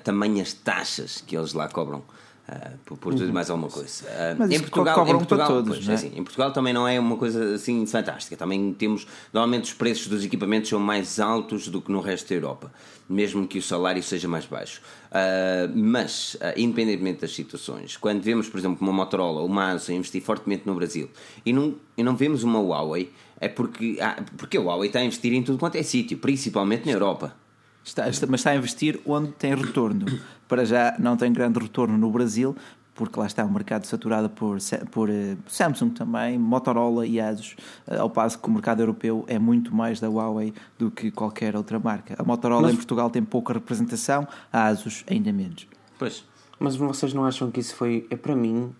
tamanhas 0.04 0.52
taxas 0.52 1.20
que 1.20 1.36
eles 1.36 1.52
lá 1.52 1.68
cobram 1.68 2.04
Uh, 2.48 2.76
por, 2.84 2.98
por 2.98 3.14
tudo 3.14 3.28
e 3.28 3.32
mais 3.32 3.48
alguma 3.48 3.68
coisa. 3.68 4.04
Uh, 4.04 4.52
em 4.52 4.58
Portugal, 4.58 5.06
em 5.06 5.16
Portugal, 5.16 5.46
todos, 5.46 5.76
pois, 5.76 5.88
é? 5.88 5.94
assim, 5.94 6.12
em 6.12 6.24
Portugal 6.24 6.52
também 6.52 6.72
não 6.72 6.88
é 6.88 6.98
uma 6.98 7.16
coisa 7.16 7.54
assim 7.54 7.86
fantástica. 7.86 8.36
Também 8.36 8.74
temos, 8.74 9.06
normalmente 9.32 9.64
os 9.64 9.72
preços 9.72 10.08
dos 10.08 10.24
equipamentos 10.24 10.68
são 10.68 10.80
mais 10.80 11.20
altos 11.20 11.68
do 11.68 11.80
que 11.80 11.92
no 11.92 12.00
resto 12.00 12.28
da 12.30 12.34
Europa, 12.34 12.72
mesmo 13.08 13.46
que 13.46 13.58
o 13.58 13.62
salário 13.62 14.02
seja 14.02 14.26
mais 14.26 14.44
baixo. 14.44 14.82
Uh, 15.10 15.72
mas, 15.72 16.36
independentemente 16.56 17.20
das 17.20 17.32
situações, 17.32 17.96
quando 17.96 18.20
vemos, 18.20 18.48
por 18.48 18.58
exemplo, 18.58 18.78
uma 18.80 18.92
Motorola 18.92 19.40
ou 19.40 19.46
uma 19.46 19.70
Asus 19.70 19.90
investir 19.90 20.20
fortemente 20.20 20.66
no 20.66 20.74
Brasil 20.74 21.08
e 21.46 21.52
não, 21.52 21.76
e 21.96 22.02
não 22.02 22.16
vemos 22.16 22.42
uma 22.42 22.58
Huawei, 22.58 23.12
é 23.40 23.48
porque, 23.48 23.98
ah, 24.00 24.22
porque 24.36 24.56
a 24.56 24.60
Huawei 24.60 24.88
está 24.88 24.98
a 24.98 25.04
investir 25.04 25.32
em 25.32 25.42
tudo 25.42 25.58
quanto 25.58 25.76
é 25.76 25.82
sítio, 25.82 26.18
principalmente 26.18 26.86
na 26.86 26.92
Europa. 26.92 27.36
Está, 27.84 28.08
está, 28.08 28.26
mas 28.26 28.40
está 28.40 28.50
a 28.50 28.56
investir 28.56 29.00
onde 29.04 29.32
tem 29.32 29.54
retorno. 29.54 30.06
Para 30.46 30.64
já 30.64 30.94
não 30.98 31.16
tem 31.16 31.32
grande 31.32 31.58
retorno 31.58 31.96
no 31.96 32.10
Brasil, 32.10 32.54
porque 32.94 33.18
lá 33.18 33.26
está 33.26 33.44
o 33.44 33.48
um 33.48 33.52
mercado 33.52 33.86
saturado 33.86 34.28
por, 34.28 34.58
por 34.90 35.08
uh, 35.08 35.36
Samsung 35.46 35.90
também, 35.90 36.38
Motorola 36.38 37.06
e 37.06 37.20
Asus, 37.20 37.56
uh, 37.86 38.00
ao 38.00 38.10
passo 38.10 38.38
que 38.38 38.48
o 38.48 38.50
mercado 38.52 38.80
europeu 38.80 39.24
é 39.26 39.38
muito 39.38 39.74
mais 39.74 39.98
da 39.98 40.08
Huawei 40.08 40.52
do 40.78 40.90
que 40.90 41.10
qualquer 41.10 41.56
outra 41.56 41.78
marca. 41.78 42.14
A 42.18 42.22
Motorola 42.22 42.62
mas, 42.62 42.74
em 42.74 42.76
Portugal 42.76 43.10
tem 43.10 43.22
pouca 43.22 43.54
representação, 43.54 44.26
a 44.52 44.66
Asus 44.66 45.04
ainda 45.08 45.32
menos. 45.32 45.66
Pois. 45.98 46.24
Mas 46.58 46.76
vocês 46.76 47.12
não 47.12 47.24
acham 47.24 47.50
que 47.50 47.58
isso 47.58 47.74
foi, 47.74 48.06
é 48.08 48.14
para 48.14 48.36
mim, 48.36 48.72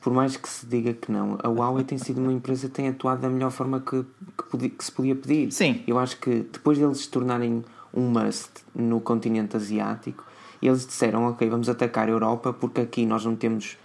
por 0.00 0.12
mais 0.12 0.36
que 0.36 0.48
se 0.48 0.64
diga 0.64 0.94
que 0.94 1.12
não, 1.12 1.36
a 1.42 1.48
Huawei 1.48 1.84
tem 1.84 1.98
sido 1.98 2.20
uma 2.20 2.32
empresa 2.32 2.68
que 2.68 2.74
tem 2.74 2.88
atuado 2.88 3.22
da 3.22 3.28
melhor 3.28 3.50
forma 3.50 3.80
que, 3.80 4.04
que, 4.36 4.44
podia, 4.50 4.70
que 4.70 4.84
se 4.84 4.90
podia 4.90 5.14
pedir. 5.14 5.52
Sim. 5.52 5.82
Eu 5.86 5.98
acho 5.98 6.16
que 6.18 6.46
depois 6.50 6.78
deles 6.78 6.98
se 6.98 7.08
tornarem 7.10 7.62
um 7.94 8.08
must 8.08 8.50
no 8.74 9.00
continente 9.00 9.56
asiático. 9.56 10.24
E 10.60 10.68
eles 10.68 10.86
disseram: 10.86 11.24
Ok, 11.24 11.48
vamos 11.48 11.68
atacar 11.68 12.08
a 12.08 12.10
Europa 12.10 12.52
porque 12.52 12.80
aqui 12.80 13.04
nós 13.04 13.24
não 13.24 13.36
temos 13.36 13.76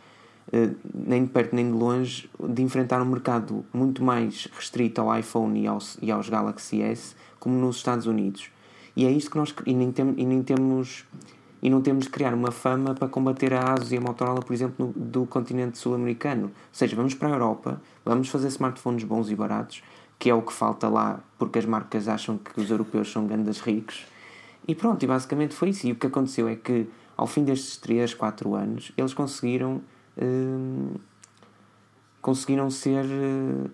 uh, 0.53 0.75
nem 0.93 1.25
de 1.25 1.31
perto 1.31 1.55
nem 1.55 1.71
de 1.71 1.77
longe 1.77 2.29
de 2.39 2.61
enfrentar 2.61 3.01
um 3.01 3.05
mercado 3.05 3.65
muito 3.73 4.03
mais 4.03 4.47
restrito 4.55 5.01
ao 5.01 5.17
iPhone 5.17 5.59
e 5.59 5.67
aos, 5.67 5.97
e 6.01 6.11
aos 6.11 6.29
Galaxy 6.29 6.81
S 6.81 7.15
como 7.39 7.55
nos 7.55 7.77
Estados 7.77 8.05
Unidos. 8.05 8.49
E 8.95 9.05
é 9.05 9.11
isto 9.11 9.31
que 9.31 9.37
nós. 9.37 9.53
E 9.65 9.73
nem, 9.73 9.91
tem, 9.91 10.13
e 10.17 10.25
nem 10.25 10.41
temos. 10.41 11.05
E 11.59 11.69
não 11.71 11.81
temos 11.81 12.05
de 12.05 12.11
criar 12.11 12.35
uma 12.35 12.51
fama 12.51 12.93
para 12.93 13.07
combater 13.07 13.51
a 13.51 13.73
ASUS 13.73 13.91
e 13.91 13.97
a 13.97 14.01
Motorola, 14.01 14.41
por 14.41 14.53
exemplo, 14.53 14.93
no, 14.95 15.05
do 15.05 15.25
continente 15.25 15.77
sul-americano. 15.77 16.45
Ou 16.45 16.51
seja, 16.71 16.95
vamos 16.95 17.15
para 17.15 17.29
a 17.29 17.31
Europa, 17.31 17.81
vamos 18.05 18.29
fazer 18.29 18.47
smartphones 18.49 19.03
bons 19.03 19.31
e 19.31 19.35
baratos 19.35 19.81
que 20.19 20.29
é 20.29 20.33
o 20.33 20.41
que 20.41 20.53
falta 20.53 20.87
lá, 20.87 21.19
porque 21.37 21.59
as 21.59 21.65
marcas 21.65 22.07
acham 22.07 22.37
que 22.37 22.59
os 22.59 22.69
europeus 22.69 23.11
são 23.11 23.27
grandes 23.27 23.59
ricos. 23.59 24.05
E 24.67 24.75
pronto, 24.75 25.01
e 25.03 25.07
basicamente 25.07 25.53
foi 25.53 25.69
isso. 25.69 25.87
E 25.87 25.91
o 25.91 25.95
que 25.95 26.07
aconteceu 26.07 26.47
é 26.47 26.55
que, 26.55 26.87
ao 27.15 27.27
fim 27.27 27.43
destes 27.43 27.77
3, 27.77 28.13
4 28.13 28.55
anos, 28.55 28.91
eles 28.97 29.13
conseguiram. 29.13 29.81
Hum, 30.21 30.95
conseguiram 32.21 32.69
ser. 32.69 33.05
Uh, 33.05 33.69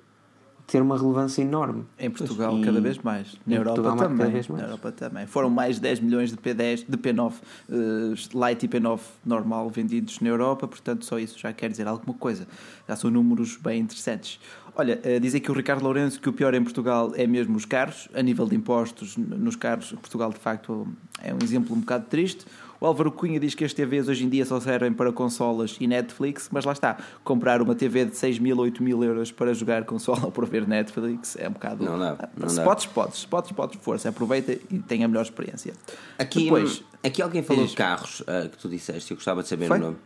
ter 0.68 0.82
uma 0.82 0.98
relevância 0.98 1.42
enorme. 1.42 1.86
Em 2.00 2.10
Portugal, 2.10 2.58
e 2.58 2.64
cada 2.64 2.80
vez 2.80 2.98
mais. 3.00 3.36
Na 3.46 3.58
Europa 3.58 3.82
Portugal, 3.82 4.10
também. 4.10 4.42
Na 4.50 4.64
Europa 4.64 4.92
também. 4.92 5.28
Foram 5.28 5.50
mais 5.50 5.76
de 5.76 5.82
10 5.82 6.00
milhões 6.00 6.32
de 6.32 6.38
P10, 6.38 6.86
de 6.88 6.98
P9 6.98 7.34
uh, 7.34 8.48
Lite 8.48 8.66
e 8.66 8.70
P9 8.70 9.00
normal 9.26 9.70
vendidos 9.70 10.20
na 10.20 10.30
Europa, 10.30 10.68
portanto, 10.68 11.06
só 11.06 11.20
isso 11.20 11.38
já 11.38 11.52
quer 11.54 11.70
dizer 11.70 11.88
alguma 11.88 12.18
coisa. 12.18 12.48
Já 12.88 12.96
são 12.96 13.12
números 13.12 13.58
bem 13.58 13.82
interessantes. 13.82 14.40
Olha, 14.76 15.00
uh, 15.06 15.20
diz 15.20 15.36
aqui 15.36 15.52
o 15.52 15.54
Ricardo 15.54 15.84
Lourenço 15.84 16.20
que 16.20 16.28
o 16.28 16.34
pior 16.34 16.54
em 16.54 16.64
Portugal 16.64 17.12
é 17.16 17.28
mesmo 17.28 17.56
os 17.56 17.66
carros, 17.66 18.10
a 18.14 18.22
nível 18.22 18.48
de 18.48 18.56
impostos 18.56 19.16
nos 19.18 19.56
carros. 19.56 19.92
Portugal, 19.92 20.32
de 20.32 20.40
facto, 20.40 20.88
é 21.22 21.34
um 21.34 21.38
exemplo 21.44 21.76
um 21.76 21.80
bocado 21.80 22.06
triste. 22.10 22.46
O 22.84 22.86
Álvaro 22.86 23.12
Cunha 23.14 23.40
diz 23.40 23.56
que 23.56 23.64
as 23.64 23.72
TVs 23.72 24.10
hoje 24.10 24.26
em 24.26 24.30
dia 24.30 24.46
só 24.46 24.60
servem 24.60 24.92
para 24.92 25.10
consolas 25.14 25.78
e 25.80 25.88
Netflix, 25.88 26.50
mas 26.52 26.66
lá 26.66 26.74
está. 26.74 26.98
Comprar 27.24 27.62
uma 27.62 27.74
TV 27.74 28.04
de 28.04 28.18
6 28.18 28.40
mil, 28.40 28.58
8 28.58 28.84
mil 28.84 29.02
euros 29.02 29.32
para 29.32 29.54
jogar 29.54 29.86
consola 29.86 30.20
ou 30.26 30.32
para 30.32 30.46
ver 30.46 30.68
Netflix 30.68 31.38
é 31.38 31.48
um 31.48 31.54
bocado. 31.54 31.86
Não 31.86 31.98
dá. 31.98 32.30
Não 32.36 32.50
se 32.50 32.58
dá. 32.58 32.64
podes, 32.66 32.86
podes, 32.86 33.24
podes, 33.24 33.52
podes, 33.54 33.80
força. 33.80 34.10
Aproveita 34.10 34.52
e 34.70 34.80
tenha 34.80 35.06
a 35.06 35.08
melhor 35.08 35.22
experiência. 35.22 35.74
Aqui, 36.18 36.44
Depois, 36.44 36.84
aqui 37.02 37.22
alguém 37.22 37.42
falou 37.42 37.66
de 37.66 37.74
carros 37.74 38.22
ah, 38.28 38.50
que 38.50 38.58
tu 38.58 38.68
disseste, 38.68 39.12
eu 39.12 39.16
gostava 39.16 39.44
de 39.44 39.48
saber 39.48 39.68
Foi? 39.68 39.78
o 39.78 39.82
nome. 39.82 39.98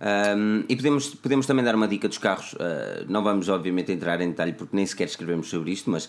Ahm, 0.00 0.64
e 0.68 0.76
podemos, 0.76 1.14
podemos 1.14 1.46
também 1.46 1.64
dar 1.64 1.74
uma 1.74 1.88
dica 1.88 2.06
dos 2.08 2.18
carros. 2.18 2.54
ah, 2.60 3.04
não 3.08 3.22
vamos, 3.22 3.48
obviamente, 3.48 3.92
entrar 3.92 4.20
em 4.20 4.28
detalhe 4.28 4.52
porque 4.52 4.76
nem 4.76 4.84
sequer 4.84 5.06
escrevemos 5.06 5.48
sobre 5.48 5.70
isto, 5.70 5.90
mas 5.90 6.08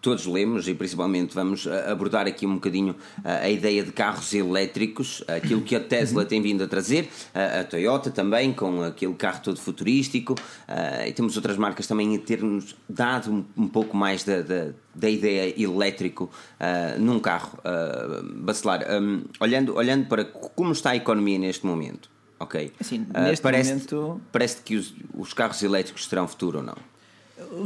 todos 0.00 0.26
lemos 0.26 0.66
e 0.66 0.74
principalmente 0.74 1.34
vamos 1.34 1.66
ah, 1.66 1.90
abordar 1.92 2.26
aqui 2.26 2.46
um 2.46 2.54
bocadinho 2.54 2.96
ah, 3.24 3.40
a 3.40 3.50
ideia 3.50 3.82
de 3.82 3.92
carros 3.92 4.32
elétricos, 4.32 5.22
aquilo 5.28 5.60
que 5.60 5.76
a 5.76 5.80
Tesla 5.80 6.24
tem 6.24 6.40
vindo 6.40 6.64
a 6.64 6.66
trazer, 6.66 7.08
ah, 7.34 7.60
a 7.60 7.64
Toyota 7.64 8.10
também, 8.10 8.52
com 8.52 8.82
aquele 8.82 9.14
carro 9.14 9.40
todo 9.42 9.58
futurístico, 9.60 10.34
ah, 10.66 11.06
e 11.06 11.12
temos 11.12 11.36
outras 11.36 11.56
marcas 11.56 11.86
também 11.86 12.16
a 12.16 12.18
ter-nos 12.18 12.74
dado 12.88 13.30
um, 13.30 13.44
um 13.56 13.68
pouco 13.68 13.96
mais 13.96 14.24
da, 14.24 14.40
da, 14.40 14.70
da 14.94 15.10
ideia 15.10 15.54
elétrico 15.62 16.30
ah, 16.58 16.96
num 16.98 17.20
carro. 17.20 17.58
ah, 17.64 18.22
Bacelar, 18.40 18.84
hum, 18.90 19.24
olhando, 19.38 19.74
olhando 19.76 20.06
para 20.06 20.24
como 20.24 20.72
está 20.72 20.90
a 20.90 20.96
economia 20.96 21.38
neste 21.38 21.66
momento, 21.66 22.08
ok? 22.38 22.72
Assim, 22.80 23.06
Ah, 23.14 23.22
neste 23.24 23.42
parece, 23.42 23.70
momento- 23.72 24.20
parece 24.32 24.62
que 24.62 24.76
os, 24.76 24.94
os 25.14 25.32
carros 25.32 25.62
elétricos 25.62 26.06
terão 26.06 26.26
futuro 26.28 26.58
ou 26.58 26.64
não? 26.64 26.76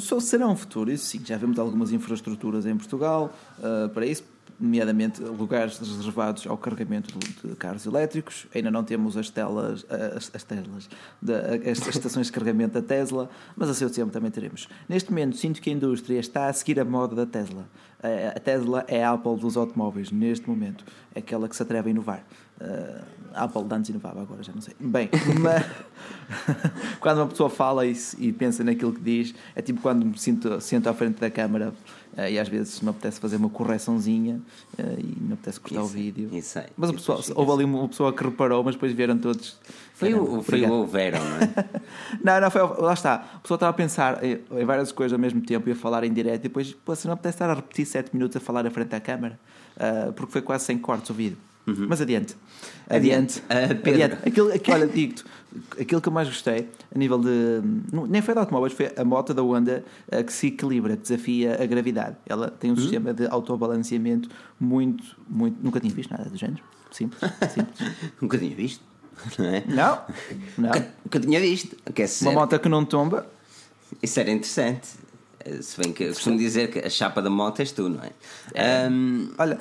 Só 0.00 0.20
será 0.20 0.46
um 0.48 0.56
futuro, 0.56 0.90
isso 0.92 1.06
sim. 1.06 1.20
Já 1.24 1.36
vemos 1.36 1.58
algumas 1.58 1.92
infraestruturas 1.92 2.66
em 2.66 2.76
Portugal 2.76 3.32
ah, 3.62 3.88
para 3.92 4.04
isso, 4.06 4.22
nomeadamente 4.60 5.20
lugares 5.22 5.78
reservados 5.78 6.46
ao 6.46 6.56
carregamento 6.56 7.18
de, 7.18 7.48
de 7.50 7.56
carros 7.56 7.84
elétricos. 7.86 8.46
Ainda 8.54 8.70
não 8.70 8.84
temos 8.84 9.16
as 9.16 9.28
telas, 9.30 9.84
as, 10.16 10.30
as 10.34 10.42
telas, 10.44 10.88
da- 11.20 11.38
as, 11.70 11.80
as 11.88 11.94
estações 11.96 12.26
de 12.26 12.32
carregamento 12.32 12.74
da 12.74 12.82
Tesla, 12.82 13.28
mas 13.56 13.68
a 13.70 13.74
seu 13.74 13.90
tempo 13.90 14.12
também 14.12 14.30
teremos. 14.30 14.68
Neste 14.88 15.10
momento, 15.10 15.36
sinto 15.36 15.60
que 15.60 15.70
a 15.70 15.72
indústria 15.72 16.20
está 16.20 16.46
a 16.48 16.52
seguir 16.52 16.78
a 16.78 16.84
moda 16.84 17.16
da 17.16 17.26
Tesla. 17.26 17.66
Ah, 18.02 18.34
a 18.36 18.40
Tesla 18.40 18.84
é 18.86 19.02
a 19.02 19.12
Apple 19.12 19.36
dos 19.36 19.56
automóveis, 19.56 20.12
neste 20.12 20.48
momento. 20.48 20.84
É 21.14 21.18
aquela 21.20 21.48
que 21.48 21.56
se 21.56 21.62
atreve 21.62 21.88
a 21.88 21.90
inovar. 21.90 22.22
Ah, 22.60 23.00
a 23.34 23.44
Apple 23.44 23.64
de 23.64 23.74
antes 23.74 23.90
inovava, 23.90 24.22
agora 24.22 24.42
já 24.42 24.52
não 24.52 24.60
sei. 24.60 24.74
Bem, 24.78 25.08
mas 25.40 25.64
quando 27.00 27.18
uma 27.18 27.26
pessoa 27.26 27.50
fala 27.50 27.86
e, 27.86 27.96
e 28.18 28.32
pensa 28.32 28.62
naquilo 28.64 28.92
que 28.92 29.00
diz, 29.00 29.34
é 29.54 29.62
tipo 29.62 29.80
quando 29.80 30.04
me 30.04 30.18
sinto, 30.18 30.60
sento 30.60 30.88
à 30.88 30.94
frente 30.94 31.20
da 31.20 31.30
câmara 31.30 31.72
eh, 32.16 32.32
e 32.32 32.38
às 32.38 32.48
vezes 32.48 32.80
me 32.80 32.90
apetece 32.90 33.20
fazer 33.20 33.36
uma 33.36 33.48
correçãozinha 33.48 34.40
eh, 34.78 34.96
e 34.98 35.20
me 35.20 35.32
apetece 35.34 35.60
cortar 35.60 35.82
o 35.82 35.84
Isso, 35.86 35.94
vídeo. 35.94 36.30
isso 36.32 36.58
é, 36.58 36.66
mas 36.76 36.90
o 36.90 36.92
isso 36.94 37.00
pessoal, 37.02 37.18
é, 37.18 37.20
isso 37.22 37.32
houve 37.36 37.52
ali 37.52 37.64
uma 37.64 37.88
pessoa 37.88 38.12
que 38.12 38.22
reparou, 38.24 38.62
mas 38.62 38.74
depois 38.74 38.92
vieram 38.92 39.18
todos. 39.18 39.58
Foi 39.94 40.14
o, 40.14 40.42
foi 40.42 40.64
o 40.68 40.86
Verão, 40.86 41.22
não 41.22 41.36
é? 41.36 41.52
Não, 42.22 42.40
não, 42.40 42.50
foi, 42.50 42.60
lá 42.62 42.92
está. 42.92 43.14
A 43.14 43.38
pessoa 43.38 43.56
estava 43.56 43.70
a 43.70 43.72
pensar 43.72 44.22
em, 44.24 44.40
em 44.50 44.64
várias 44.64 44.90
coisas 44.90 45.12
ao 45.12 45.18
mesmo 45.18 45.40
tempo 45.40 45.68
e 45.68 45.72
a 45.72 45.76
falar 45.76 46.02
em 46.04 46.12
direto 46.12 46.40
e 46.40 46.42
depois, 46.48 46.72
pô, 46.72 46.94
se 46.94 47.06
não 47.06 47.14
apetece 47.14 47.36
estar 47.36 47.50
a 47.50 47.54
repetir 47.54 47.86
7 47.86 48.10
minutos 48.12 48.36
a 48.36 48.40
falar 48.40 48.66
à 48.66 48.70
frente 48.70 48.88
da 48.88 49.00
câmara, 49.00 49.38
ah, 49.78 50.12
porque 50.14 50.32
foi 50.32 50.42
quase 50.42 50.64
sem 50.64 50.78
cortes 50.78 51.10
o 51.10 51.14
vídeo. 51.14 51.38
Mas 51.66 52.00
adiante. 52.00 52.34
Adiante. 52.88 53.38
Uhum. 53.38 53.44
Adiante. 53.46 53.78
Ah, 53.84 53.90
adiante. 53.90 54.28
Aquilo, 54.28 54.52
aquilo, 54.52 54.76
olha, 54.76 54.86
digo-te, 54.88 55.24
aquilo 55.80 56.00
que 56.00 56.08
eu 56.08 56.12
mais 56.12 56.28
gostei, 56.28 56.68
a 56.94 56.98
nível 56.98 57.18
de. 57.18 57.60
não- 57.92 58.06
Nem 58.06 58.20
foi 58.20 58.34
de 58.34 58.40
automóveis, 58.40 58.72
foi 58.72 58.92
a 58.96 59.04
moto 59.04 59.32
da 59.32 59.42
Honda 59.42 59.84
ah, 60.10 60.22
que 60.22 60.32
se 60.32 60.48
equilibra, 60.48 60.96
que 60.96 61.02
desafia 61.02 61.62
a 61.62 61.66
gravidade. 61.66 62.16
Ela 62.26 62.48
tem 62.50 62.70
Uhum. 62.70 62.76
um 62.76 62.80
sistema 62.80 63.14
de 63.14 63.26
autobalanceamento 63.26 64.28
muito, 64.58 65.16
muito. 65.28 65.56
Nunca 65.62 65.78
tinha 65.80 65.92
visto 65.94 66.10
nada 66.10 66.28
do 66.28 66.36
género. 66.36 66.62
Simples. 66.90 67.20
Simples. 67.54 67.92
Nunca 68.20 68.36
tinha 68.38 68.54
visto, 68.54 68.82
não 69.38 69.46
é? 69.46 69.64
não? 69.66 69.98
Não. 70.58 70.68
Nunca, 70.68 70.88
nunca 71.04 71.20
tinha 71.20 71.40
visto. 71.40 71.76
Dizer, 71.94 72.24
Uma 72.26 72.32
moto 72.32 72.58
que 72.58 72.68
não 72.68 72.84
tomba. 72.84 73.26
Isso 74.02 74.18
era 74.20 74.30
interessante. 74.30 74.88
Se 75.62 75.80
bem 75.80 75.92
que 75.92 76.04
eu 76.04 76.08
costumo 76.08 76.38
dizer 76.38 76.70
que 76.70 76.78
a 76.80 76.90
chapa 76.90 77.20
da 77.22 77.30
moto 77.30 77.60
és 77.60 77.72
tu, 77.72 77.88
não 77.88 78.00
é? 78.02 78.10
Ahm, 78.86 79.28
Olha, 79.38 79.58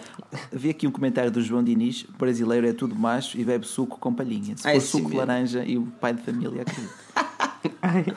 vi 0.52 0.70
aqui 0.70 0.86
um 0.88 0.92
comentário 0.92 1.32
do 1.32 1.42
João 1.42 1.64
Diniz: 1.64 2.06
brasileiro 2.18 2.68
é 2.68 2.74
tudo 2.74 2.96
macho 2.96 3.38
e 3.40 3.44
bebe 3.44 3.66
suco 3.66 3.98
com 4.00 4.14
palhinha. 4.14 4.56
Se 4.58 4.68
Ah, 4.68 4.74
for 4.74 4.82
suco 4.82 5.04
mesmo. 5.10 5.18
laranja 5.20 5.64
e 5.66 5.78
o 5.78 5.84
pai 6.00 6.14
de 6.14 6.22
família, 6.22 6.62
acredito. 6.64 6.94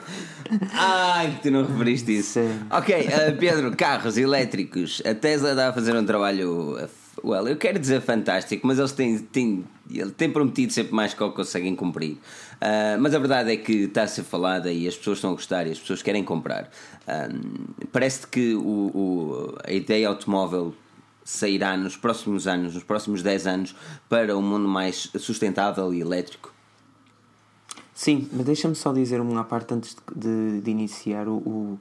Ai, 0.73 1.35
que 1.35 1.43
tu 1.43 1.51
não 1.51 1.65
referiste 1.65 2.17
isso. 2.17 2.33
Sim. 2.39 2.59
Ok, 2.71 2.93
eh, 2.95 3.31
Pedro, 3.31 3.75
carros 3.75 4.17
elétricos. 4.17 5.01
A 5.05 5.13
Tesla 5.13 5.51
está 5.51 5.69
a 5.69 5.73
fazer 5.73 5.95
um 5.95 6.05
trabalho, 6.05 6.77
well, 7.27 7.47
eu 7.47 7.57
quero 7.57 7.79
dizer 7.79 8.01
fantástico, 8.01 8.65
mas 8.67 8.77
eles 8.79 8.91
têm, 8.91 9.17
têm, 9.19 9.65
ele 9.89 10.11
têm 10.11 10.31
prometido 10.31 10.71
sempre 10.71 10.93
mais 10.93 11.13
que 11.13 11.23
o 11.23 11.31
conseguem 11.31 11.75
cumprir. 11.75 12.17
Ah, 12.61 12.97
mas 12.99 13.13
a 13.13 13.19
verdade 13.19 13.51
é 13.51 13.57
que 13.57 13.73
está 13.83 14.03
a 14.03 14.07
ser 14.07 14.23
falada 14.23 14.71
e 14.71 14.87
as 14.87 14.95
pessoas 14.95 15.17
estão 15.17 15.31
a 15.31 15.33
gostar 15.33 15.65
e 15.67 15.71
as 15.71 15.79
pessoas 15.79 16.01
querem 16.01 16.23
comprar. 16.23 16.69
Ah, 17.07 17.27
parece 17.91 18.25
que 18.27 18.53
o, 18.55 18.59
o- 18.61 19.57
a 19.63 19.71
ideia 19.71 20.07
automóvel 20.07 20.73
sairá 21.23 21.75
nos 21.75 21.97
próximos 21.97 22.45
anos, 22.47 22.75
nos 22.75 22.83
próximos 22.83 23.23
10 23.23 23.47
anos, 23.47 23.75
para 24.07 24.37
um 24.37 24.41
mundo 24.41 24.67
mais 24.67 25.09
sustentável 25.17 25.93
e 25.93 25.99
elétrico. 26.01 26.53
Sim, 27.93 28.27
mas 28.31 28.45
deixa-me 28.45 28.75
só 28.75 28.91
dizer 28.91 29.21
uma 29.21 29.43
parte 29.43 29.73
antes 29.73 29.95
de, 30.15 30.19
de, 30.19 30.61
de 30.61 30.71
iniciar. 30.71 31.27
O, 31.27 31.37
o, 31.37 31.79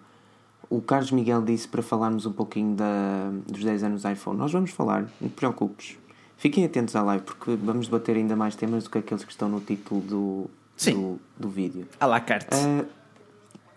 o 0.71 0.81
Carlos 0.81 1.11
Miguel 1.11 1.43
disse 1.43 1.69
para 1.69 1.83
falarmos 1.83 2.27
um 2.27 2.33
pouquinho 2.33 2.75
da, 2.75 3.31
dos 3.47 3.63
10 3.63 3.85
anos 3.85 4.03
do 4.03 4.11
iPhone. 4.11 4.39
Nós 4.39 4.53
vamos 4.53 4.71
falar, 4.71 5.09
não 5.21 5.29
te 5.29 5.35
preocupes. 5.35 5.97
Fiquem 6.37 6.65
atentos 6.65 6.95
à 6.97 7.03
live 7.03 7.25
porque 7.25 7.57
vamos 7.57 7.87
debater 7.87 8.17
ainda 8.17 8.37
mais 8.37 8.57
temas 8.57 8.85
do 8.85 8.91
que 8.91 8.99
aqueles 8.99 9.25
que 9.25 9.31
estão 9.31 9.49
no 9.49 9.61
título 9.61 10.01
do, 10.01 10.51
Sim. 10.77 10.95
do, 10.95 11.21
do 11.39 11.49
vídeo. 11.49 11.87
À 12.01 12.07
la 12.07 12.21
carte. 12.21 12.49
Ah, 12.53 12.85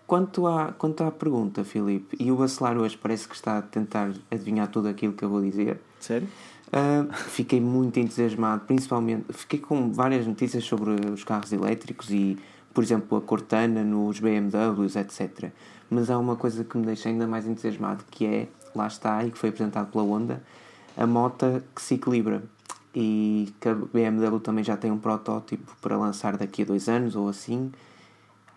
quanto, 0.06 0.46
à, 0.46 0.72
quanto 0.72 1.02
à 1.04 1.10
pergunta, 1.10 1.64
Filipe, 1.64 2.16
e 2.18 2.30
o 2.30 2.36
Bacelar 2.36 2.76
hoje 2.76 2.96
parece 2.96 3.28
que 3.28 3.34
está 3.34 3.58
a 3.58 3.62
tentar 3.62 4.12
adivinhar 4.30 4.68
tudo 4.68 4.88
aquilo 4.88 5.12
que 5.12 5.24
eu 5.24 5.28
vou 5.28 5.40
dizer. 5.40 5.80
Sério? 6.00 6.28
Uh, 6.68 7.10
fiquei 7.14 7.60
muito 7.60 7.98
entusiasmado, 7.98 8.64
principalmente 8.66 9.24
fiquei 9.32 9.58
com 9.58 9.90
várias 9.90 10.26
notícias 10.26 10.64
sobre 10.64 10.90
os 11.10 11.24
carros 11.24 11.50
elétricos 11.50 12.10
e, 12.10 12.38
por 12.74 12.84
exemplo, 12.84 13.16
a 13.16 13.22
Cortana 13.22 13.82
nos 13.82 14.20
BMWs, 14.20 14.96
etc. 14.96 15.50
Mas 15.90 16.10
há 16.10 16.18
uma 16.18 16.36
coisa 16.36 16.64
que 16.64 16.76
me 16.76 16.84
deixa 16.84 17.08
ainda 17.08 17.26
mais 17.26 17.46
entusiasmado 17.46 18.04
que 18.10 18.26
é, 18.26 18.48
lá 18.74 18.86
está, 18.86 19.24
e 19.24 19.30
que 19.30 19.38
foi 19.38 19.48
apresentado 19.48 19.90
pela 19.90 20.04
Honda, 20.04 20.42
a 20.96 21.06
moto 21.06 21.62
que 21.74 21.80
se 21.80 21.94
equilibra. 21.94 22.42
E 22.94 23.52
que 23.60 23.68
a 23.68 23.74
BMW 23.74 24.40
também 24.40 24.64
já 24.64 24.76
tem 24.76 24.90
um 24.90 24.98
protótipo 24.98 25.76
para 25.80 25.96
lançar 25.96 26.36
daqui 26.36 26.62
a 26.62 26.64
dois 26.64 26.88
anos 26.88 27.14
ou 27.14 27.28
assim. 27.28 27.70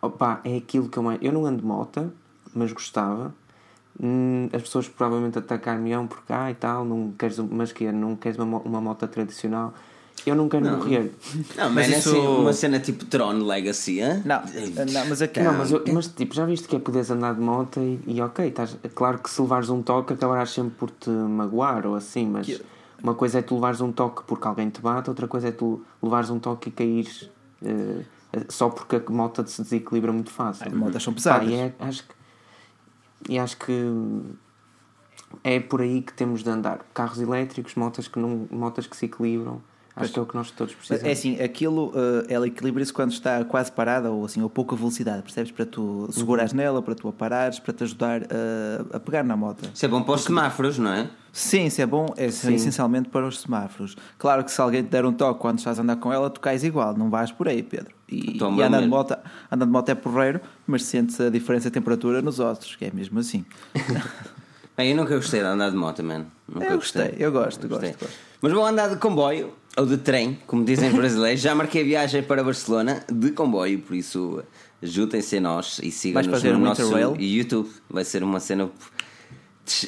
Opa, 0.02 0.42
é 0.44 0.58
aquilo 0.58 0.90
que 0.90 0.98
eu 0.98 1.04
mais. 1.04 1.20
Eu 1.22 1.32
não 1.32 1.46
ando 1.46 1.66
moto, 1.66 2.12
mas 2.54 2.72
gostava. 2.72 3.34
Hum, 4.02 4.50
as 4.54 4.62
pessoas 4.62 4.88
provavelmente 4.88 5.38
atacar-me-ão 5.38 6.08
porque 6.08 6.34
ah 6.34 6.50
e 6.50 6.56
tal, 6.56 6.86
não 6.86 7.12
queres, 7.12 7.38
mas 7.38 7.72
que 7.72 7.92
não 7.92 8.16
queres 8.16 8.40
uma, 8.40 8.60
uma 8.60 8.82
moto 8.82 9.08
tradicional. 9.08 9.74
Eu 10.26 10.36
não 10.36 10.48
quero 10.48 10.66
morrer. 10.66 11.12
Não, 11.58 11.70
Mas 11.70 11.74
mas 11.88 11.90
é 11.92 11.98
isso- 12.00 12.10
assim, 12.10 12.28
uma 12.28 12.54
cena 12.54 12.80
tipo 12.80 13.06
Tron 13.06 13.34
Legacy, 13.44 14.00
hein? 14.02 14.22
Não, 14.26 14.42
não, 14.92 15.06
mas 15.10 15.22
aqui. 15.22 15.40
Não, 15.40 15.54
mas, 15.54 15.72
eu- 15.72 15.84
mas 15.94 16.08
tipo, 16.08 16.36
já 16.36 16.46
viste 16.46 16.68
que 16.68 16.76
é 16.76 16.80
poderes 16.80 17.10
andar 17.10 17.34
de 17.34 17.42
moto 17.42 17.80
e, 17.80 18.00
e 18.06 18.22
ok, 18.22 18.48
estás, 18.48 18.78
é 18.84 18.88
claro 18.90 19.18
que 19.20 19.30
se 19.30 19.42
levares 19.42 19.70
um 19.70 19.82
toque 19.82 20.14
acabarás 20.14 20.52
sempre 20.52 20.76
por 20.78 20.92
te 20.92 21.10
magoar 21.10 21.86
ou 21.88 21.96
assim, 21.96 22.28
mas 22.28 22.46
Que- 22.46 22.62
uma 23.02 23.16
coisa 23.16 23.40
é 23.40 23.42
tu 23.42 23.56
levares 23.56 23.82
um 23.82 23.92
toque 23.92 24.22
porque 24.28 24.48
alguém 24.48 24.70
te 24.70 24.80
bate, 24.80 25.10
outra 25.10 25.28
coisa 25.28 25.48
é 25.48 25.52
tu 25.52 25.84
levares 26.04 26.30
um 26.30 26.38
toque 26.40 26.70
e 26.70 26.72
caíres 26.72 27.30
eh, 27.64 28.02
só 28.48 28.70
porque 28.70 28.96
a 28.98 29.12
moto 29.12 29.46
se 29.48 29.62
desequilibra 29.64 30.12
muito 30.14 30.30
fácil. 30.32 30.68
As 30.68 30.74
motas 30.74 31.02
são 31.04 31.14
Pá, 31.14 31.18
pesadas. 31.18 31.50
e, 31.50 31.54
é- 31.56 31.74
acho 31.80 32.04
que, 32.08 32.14
e 33.34 33.40
acho 33.40 33.58
que 33.58 33.92
é 35.44 35.60
por 35.60 35.82
aí 35.82 36.02
que 36.02 36.14
temos 36.14 36.44
de 36.44 36.50
andar. 36.50 36.80
Carros 36.94 37.20
elétricos, 37.20 37.76
motas 37.76 38.08
que, 38.08 38.20
não, 38.20 38.48
motas 38.52 38.86
que 38.88 38.96
se 38.96 39.06
equilibram. 39.06 39.62
Acho 39.96 40.14
que 40.14 40.20
é 40.20 40.22
o 40.22 40.26
que 40.26 40.36
nós 40.36 40.50
todos 40.52 40.74
precisamos. 40.74 41.04
É 41.06 41.12
assim, 41.12 41.42
aquilo 41.42 41.92
eh, 41.96 42.34
ela 42.34 42.48
equilibra-se 42.48 42.94
quando 42.94 43.12
está 43.12 43.44
quase 43.44 43.72
parada 43.72 44.10
ou 44.10 44.24
assim, 44.24 44.42
ou 44.42 44.50
pouca 44.50 44.76
velocidade, 44.76 45.22
percebes? 45.24 45.52
Para 45.52 45.66
tu 45.66 46.08
segurares 46.12 46.54
nela, 46.54 46.82
para 46.82 46.96
tu 46.96 47.08
a 47.10 47.12
parares, 47.14 47.60
para 47.60 47.74
te 47.74 47.84
ajudar 47.84 48.22
a, 48.24 48.96
a 48.98 49.00
pegar 49.00 49.24
na 49.24 49.36
moto. 49.36 49.70
Isso 49.74 49.86
é 49.86 49.90
bom 49.90 50.02
para 50.02 50.16
os 50.16 50.24
semáforos, 50.24 50.78
não 50.78 50.94
é? 50.94 51.10
Sim, 51.34 51.66
isso 51.66 51.82
é 51.82 51.86
bom, 51.86 52.08
é 52.18 52.26
essencialmente 52.26 53.10
para 53.10 53.26
os 53.28 53.40
semáforos. 53.42 53.96
Claro 54.18 54.44
que 54.44 54.52
se 54.52 54.60
alguém 54.62 54.84
te 54.84 54.90
der 54.90 55.06
um 55.06 55.14
toque 55.14 55.40
quando 55.40 55.60
estás 55.60 55.80
a 55.80 55.82
andar 55.82 55.96
com 55.96 56.12
ela, 56.12 56.30
tu 56.30 56.40
cais 56.42 56.64
igual, 56.64 56.96
não 56.98 57.10
vais 57.10 57.32
por 57.32 57.48
aí, 57.48 57.64
Pedro. 57.64 57.94
E, 58.10 58.38
Toma 58.38 58.60
e 58.60 58.64
andar, 58.64 58.82
de 58.82 58.88
moto, 58.88 59.16
andar 59.50 59.66
de 59.66 59.72
moto 59.72 59.90
é 59.90 59.96
porreiro, 59.96 60.42
mas 60.68 60.84
sente-se 60.84 61.24
a 61.24 61.30
diferença 61.30 61.70
de 61.70 61.74
temperatura 61.74 62.22
nos 62.22 62.40
ossos, 62.40 62.76
que 62.76 62.86
é 62.86 62.92
mesmo 62.92 63.20
assim. 63.20 63.46
Bem, 64.78 64.92
eu 64.92 64.98
nunca 64.98 65.16
gostei 65.16 65.40
de 65.42 65.46
andar 65.46 65.70
de 65.70 65.76
moto, 65.78 66.04
mano. 66.04 66.28
Nunca 66.48 66.66
Eu 66.66 66.76
gostei, 66.78 67.16
eu 67.18 67.32
gosto, 67.32 67.68
Gostei. 67.68 67.92
gosto, 67.92 68.06
gosto. 68.06 68.18
Mas 68.42 68.52
vou 68.52 68.66
andar 68.66 68.90
de 68.90 68.96
comboio, 68.98 69.54
ou 69.78 69.86
de 69.86 69.98
trem, 69.98 70.38
como 70.48 70.66
dizem 70.66 70.90
os 70.90 70.96
brasileiros. 70.96 71.42
Já 71.42 71.56
marquei 71.56 71.82
a 71.82 71.86
viagem 71.86 72.24
para 72.24 72.44
Barcelona 72.44 73.04
de 73.12 73.32
comboio, 73.32 73.80
por 73.80 73.96
isso 73.96 74.44
juntem-se 74.82 75.38
a 75.38 75.42
nós 75.42 75.80
e 75.82 75.92
sigam-nos 75.92 76.44
no 76.44 76.60
nosso 76.60 76.82
Interrail? 76.84 77.16
YouTube. 77.20 77.70
Vai 77.90 78.04
ser 78.04 78.24
uma 78.24 78.40
cena 78.40 78.70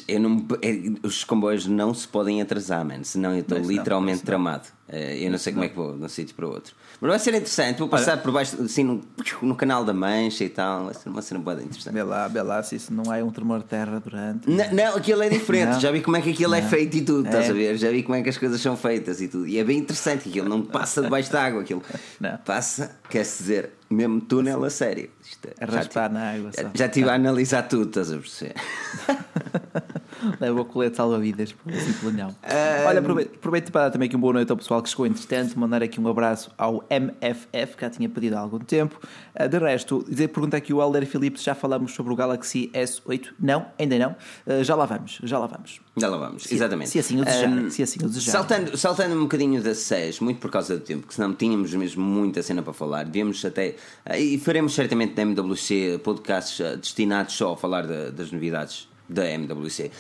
Eu 0.07 0.19
não, 0.19 0.45
é, 0.61 1.05
os 1.05 1.23
comboios 1.23 1.65
não 1.67 1.93
se 1.93 2.07
podem 2.07 2.41
atrasar, 2.41 2.85
mano. 2.85 3.03
Senão 3.03 3.33
eu 3.33 3.39
estou 3.39 3.57
literalmente 3.57 4.19
não, 4.19 4.25
tramado. 4.25 4.67
Eh, 4.89 5.25
eu 5.25 5.31
não 5.31 5.37
sei 5.37 5.53
como 5.53 5.63
é 5.63 5.69
que 5.69 5.75
vou 5.75 5.97
de 5.97 6.03
um 6.03 6.09
sítio 6.09 6.35
para 6.35 6.45
o 6.45 6.49
outro. 6.49 6.75
Mas 6.99 7.09
vai 7.09 7.19
ser 7.19 7.29
interessante. 7.31 7.79
Vou 7.79 7.87
passar 7.87 8.13
Olha, 8.13 8.21
por 8.21 8.31
baixo, 8.31 8.61
assim, 8.61 8.83
no, 8.83 9.01
no, 9.41 9.55
canal 9.55 9.85
da 9.85 9.93
Mancha 9.93 10.43
e 10.43 10.49
tal. 10.49 10.85
Vai 10.85 10.93
ser 10.93 11.09
uma 11.09 11.21
cena 11.21 11.39
boa 11.39 11.61
interessante. 11.61 11.93
Vê 11.93 12.03
lá, 12.03 12.27
vê 12.27 12.41
lá 12.41 12.61
se 12.61 12.75
isso 12.75 12.93
não 12.93 13.13
é 13.13 13.23
um 13.23 13.31
tremor 13.31 13.59
de 13.59 13.65
terra 13.65 13.99
durante. 13.99 14.49
Não, 14.49 14.71
não 14.73 14.95
aquilo 14.95 15.23
é 15.23 15.29
diferente. 15.29 15.79
Já 15.79 15.89
vi 15.89 16.01
como 16.01 16.17
é 16.17 16.21
que 16.21 16.31
aquilo 16.31 16.53
é 16.53 16.59
não. 16.59 16.67
é 16.67 16.69
feito 16.69 16.97
e 16.97 17.01
tudo. 17.01 17.25
É. 17.25 17.29
Estás 17.29 17.49
a 17.49 17.53
ver? 17.53 17.77
Já 17.77 17.89
vi 17.91 18.03
como 18.03 18.15
é 18.15 18.21
que 18.21 18.29
as 18.29 18.37
coisas 18.37 18.59
são 18.59 18.75
feitas 18.75 19.21
e 19.21 19.27
tudo. 19.27 19.47
E 19.47 19.57
é 19.57 19.63
bem 19.63 19.79
interessante. 19.79 20.27
Aquilo 20.27 20.49
não 20.49 20.61
passa 20.61 21.01
debaixo 21.01 21.31
da 21.31 21.43
água. 21.43 21.61
Aquilo 21.61 21.81
não. 22.19 22.37
passa, 22.37 22.97
quer 23.09 23.23
dizer, 23.23 23.71
mesmo 23.89 24.19
túnel 24.19 24.63
a 24.65 24.69
sério. 24.69 25.09
Isto 25.23 25.47
é, 25.59 25.65
raspar 25.65 26.11
na 26.11 26.33
água. 26.33 26.51
Só. 26.51 26.69
Já 26.73 26.87
estive 26.87 27.09
a 27.09 27.13
analisar 27.13 27.63
tudo, 27.63 27.87
estás 27.87 28.11
a 28.11 28.17
perceber? 28.17 28.55
Leva 30.39 30.62
o 30.62 30.65
colete 30.65 30.97
salva-vidas 30.97 31.51
para 31.51 31.73
o. 31.73 32.09
Um... 32.09 32.88
Olha, 32.88 32.99
aproveito, 32.99 33.36
aproveito 33.36 33.71
para 33.71 33.81
dar 33.86 33.91
também 33.91 34.07
aqui 34.07 34.15
uma 34.15 34.21
boa 34.21 34.33
noite 34.33 34.49
ao 34.49 34.57
pessoal 34.57 34.81
que 34.81 34.89
chegou 34.89 35.05
entretanto, 35.05 35.57
mandar 35.59 35.83
aqui 35.83 35.99
um 35.99 36.07
abraço 36.07 36.51
ao 36.57 36.83
MFF, 36.89 37.75
que 37.75 37.81
já 37.81 37.89
tinha 37.89 38.09
pedido 38.09 38.36
há 38.36 38.39
algum 38.39 38.59
tempo. 38.59 38.99
Uh, 39.39 39.47
de 39.47 39.57
resto, 39.57 40.05
dizer, 40.07 40.29
pergunta 40.29 40.57
aqui 40.57 40.73
o 40.73 40.81
Alder 40.81 41.05
Filipe 41.05 41.41
já 41.41 41.53
falamos 41.53 41.93
sobre 41.93 42.13
o 42.13 42.15
Galaxy 42.15 42.69
S8. 42.73 43.33
Não, 43.39 43.65
ainda 43.77 43.97
não. 43.97 44.15
Uh, 44.45 44.63
já 44.63 44.75
lá 44.75 44.86
vamos, 44.86 45.19
já 45.23 45.38
lá 45.38 45.47
vamos. 45.47 45.81
Já 45.97 46.07
lá 46.07 46.17
vamos, 46.17 46.43
se, 46.43 46.55
exatamente. 46.55 46.89
Se 46.89 46.99
assim 46.99 47.21
o 47.21 47.25
desejar. 47.25 47.49
Um, 47.49 47.69
se 47.69 47.83
assim 47.83 47.99
o 48.03 48.07
desejar. 48.07 48.31
Saltando, 48.31 48.77
saltando 48.77 49.15
um 49.15 49.23
bocadinho 49.23 49.62
da 49.62 49.75
SES, 49.75 50.19
muito 50.19 50.39
por 50.39 50.49
causa 50.49 50.75
do 50.77 50.81
tempo, 50.81 51.07
que 51.07 51.13
senão 51.13 51.33
tínhamos 51.33 51.73
mesmo 51.73 52.03
muita 52.03 52.41
cena 52.41 52.62
para 52.62 52.73
falar. 52.73 53.05
Devíamos 53.05 53.43
até. 53.43 53.75
Uh, 54.09 54.15
e 54.15 54.38
faremos 54.38 54.73
certamente 54.73 55.15
na 55.15 55.23
MWC 55.23 55.99
podcasts 56.03 56.59
destinados 56.77 57.33
só 57.36 57.53
a 57.53 57.57
falar 57.57 57.86
de, 57.86 58.12
das 58.12 58.31
novidades 58.31 58.92
da 59.07 59.27
MWC. 59.29 59.91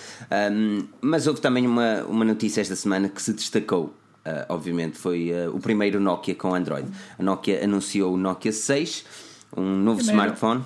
Um, 0.51 0.87
mas 1.01 1.27
houve 1.27 1.41
também 1.41 1.67
uma, 1.67 2.03
uma 2.03 2.25
notícia 2.25 2.61
esta 2.61 2.75
semana 2.75 3.09
que 3.09 3.21
se 3.21 3.33
destacou. 3.33 3.93
Uh, 4.25 4.45
obviamente 4.47 4.97
foi 4.97 5.31
uh, 5.31 5.53
o 5.53 5.59
primeiro 5.59 5.99
Nokia 5.99 6.33
com 6.35 6.55
Android. 6.55 6.87
A 7.19 7.23
Nokia 7.23 7.63
anunciou 7.63 8.13
o 8.13 8.17
Nokia 8.17 8.53
6, 8.53 9.05
um 9.57 9.61
novo 9.61 9.97
primeiro. 9.97 10.33
smartphone. 10.33 10.63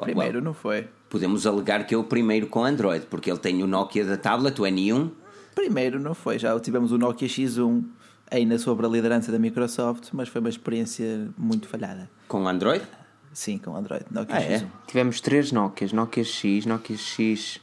Primeiro 0.00 0.34
well, 0.34 0.44
não 0.44 0.54
foi. 0.54 0.88
Podemos 1.08 1.46
alegar 1.46 1.86
que 1.86 1.94
é 1.94 1.98
o 1.98 2.04
primeiro 2.04 2.48
com 2.48 2.64
Android, 2.64 3.06
porque 3.06 3.30
ele 3.30 3.38
tem 3.38 3.62
o 3.62 3.66
Nokia 3.66 4.04
da 4.04 4.16
tablet, 4.16 4.60
o 4.60 4.64
N1. 4.64 5.10
Primeiro 5.54 5.98
não 5.98 6.14
foi, 6.14 6.38
já 6.38 6.58
tivemos 6.60 6.92
o 6.92 6.98
Nokia 6.98 7.26
X1 7.26 7.84
ainda 8.30 8.58
sobre 8.58 8.86
a 8.86 8.88
liderança 8.88 9.32
da 9.32 9.38
Microsoft, 9.38 10.10
mas 10.12 10.28
foi 10.28 10.40
uma 10.40 10.50
experiência 10.50 11.28
muito 11.36 11.66
falhada. 11.66 12.10
Com 12.28 12.46
Android? 12.46 12.84
Sim, 13.32 13.58
com 13.58 13.76
Android. 13.76 14.04
Nokia 14.10 14.36
ah, 14.36 14.40
X1. 14.40 14.62
É? 14.62 14.66
Tivemos 14.86 15.20
três 15.20 15.52
Nokias: 15.52 15.92
Nokia 15.92 16.24
X, 16.24 16.66
Nokia 16.66 16.96
X 16.96 17.60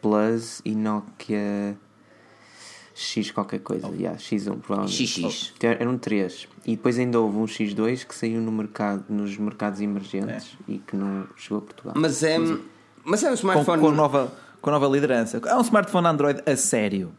Plus 0.00 0.60
e 0.64 0.74
Nokia 0.74 1.76
X 2.94 3.30
qualquer 3.30 3.60
coisa. 3.60 3.86
Oh. 3.88 3.94
Yeah, 3.94 4.18
X1 4.18 4.58
provavelmente. 4.60 5.06
XX. 5.06 5.54
Oh, 5.62 5.66
eram 5.66 5.96
três. 5.96 6.48
E 6.66 6.74
depois 6.74 6.98
ainda 6.98 7.20
houve 7.20 7.36
um 7.36 7.44
X2 7.44 8.04
que 8.04 8.14
saiu 8.14 8.40
no 8.40 8.50
mercado, 8.50 9.04
nos 9.08 9.36
mercados 9.36 9.80
emergentes 9.80 10.56
é. 10.68 10.72
e 10.72 10.78
que 10.78 10.96
não 10.96 11.26
chegou 11.36 11.58
a 11.58 11.60
Portugal. 11.62 11.94
Mas 11.96 12.22
é, 12.24 12.38
mas 13.04 13.22
é 13.22 13.30
um 13.30 13.34
smartphone. 13.34 13.80
Com, 13.80 13.90
com, 13.90 13.94
nova, 13.94 14.32
com 14.60 14.70
nova 14.70 14.88
liderança. 14.88 15.40
É 15.46 15.54
um 15.54 15.60
smartphone 15.60 16.08
Android 16.08 16.42
a 16.44 16.56
sério. 16.56 17.12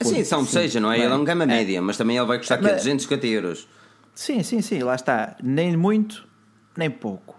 Sim, 0.00 0.22
são 0.22 0.44
sim, 0.44 0.52
seja, 0.52 0.78
não 0.78 0.92
é? 0.92 1.00
Ele 1.00 1.12
é 1.12 1.16
um 1.16 1.24
gama 1.24 1.42
é. 1.42 1.46
média, 1.46 1.82
mas 1.82 1.96
também 1.96 2.16
ele 2.16 2.26
vai 2.26 2.38
custar 2.38 2.58
aqui 2.58 2.72
250 2.72 3.26
euros. 3.26 3.68
Sim, 4.14 4.44
sim, 4.44 4.60
sim, 4.60 4.84
lá 4.84 4.94
está. 4.94 5.36
Nem 5.42 5.76
muito, 5.76 6.24
nem 6.76 6.88
pouco 6.88 7.37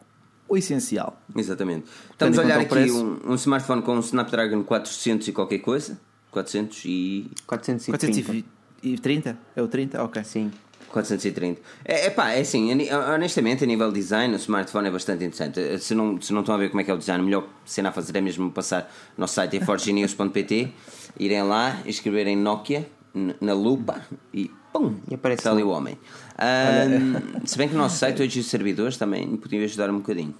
o 0.49 0.57
essencial. 0.57 1.21
Exatamente. 1.35 1.85
Estamos 2.11 2.37
a 2.37 2.41
olhar 2.41 2.59
aqui 2.59 2.91
um, 2.91 3.31
um, 3.31 3.35
smartphone 3.35 3.81
com 3.81 3.95
um 3.95 3.99
Snapdragon 3.99 4.63
400 4.63 5.27
e 5.27 5.31
qualquer 5.31 5.59
coisa. 5.59 5.99
400 6.31 6.85
e. 6.85 7.31
430. 7.45 8.45
430? 8.81 9.37
É 9.55 9.61
o 9.61 9.67
30? 9.67 10.03
Ok. 10.03 10.23
Sim. 10.23 10.51
430. 10.91 11.61
É, 11.85 12.07
é 12.07 12.09
pá, 12.09 12.31
é 12.31 12.41
assim, 12.41 12.71
honestamente, 13.13 13.63
a 13.63 13.67
nível 13.67 13.91
de 13.91 13.99
design, 13.99 14.33
o 14.33 14.37
smartphone 14.37 14.87
é 14.87 14.91
bastante 14.91 15.23
interessante. 15.23 15.79
Se 15.79 15.93
não, 15.93 16.19
se 16.19 16.33
não 16.33 16.41
estão 16.41 16.55
a 16.55 16.57
ver 16.57 16.69
como 16.69 16.81
é 16.81 16.83
que 16.83 16.89
é 16.89 16.93
o 16.93 16.97
design, 16.97 17.21
a 17.21 17.25
melhor 17.25 17.47
cena 17.63 17.89
a 17.89 17.91
fazer 17.91 18.17
é 18.17 18.21
mesmo 18.21 18.51
passar 18.51 18.91
no 19.15 19.21
nosso 19.21 19.35
site 19.35 19.57
em 19.57 19.61
forgenews.pt, 19.61 20.73
irem 21.19 21.43
lá, 21.43 21.79
escreverem 21.85 22.35
Nokia 22.35 22.87
na 23.13 23.53
lupa 23.53 24.01
e 24.33 24.51
pum, 24.71 24.95
e 25.09 25.15
aparece 25.15 25.47
ali 25.47 25.63
o 25.63 25.69
homem. 25.69 25.97
Um, 26.37 27.45
se 27.45 27.57
bem 27.57 27.67
que 27.67 27.75
o 27.75 27.77
nosso 27.77 27.97
site 27.97 28.21
hoje 28.21 28.39
os 28.39 28.47
servidores 28.47 28.97
também 28.97 29.35
podiam 29.37 29.63
ajudar 29.63 29.89
um 29.89 29.97
bocadinho. 29.97 30.33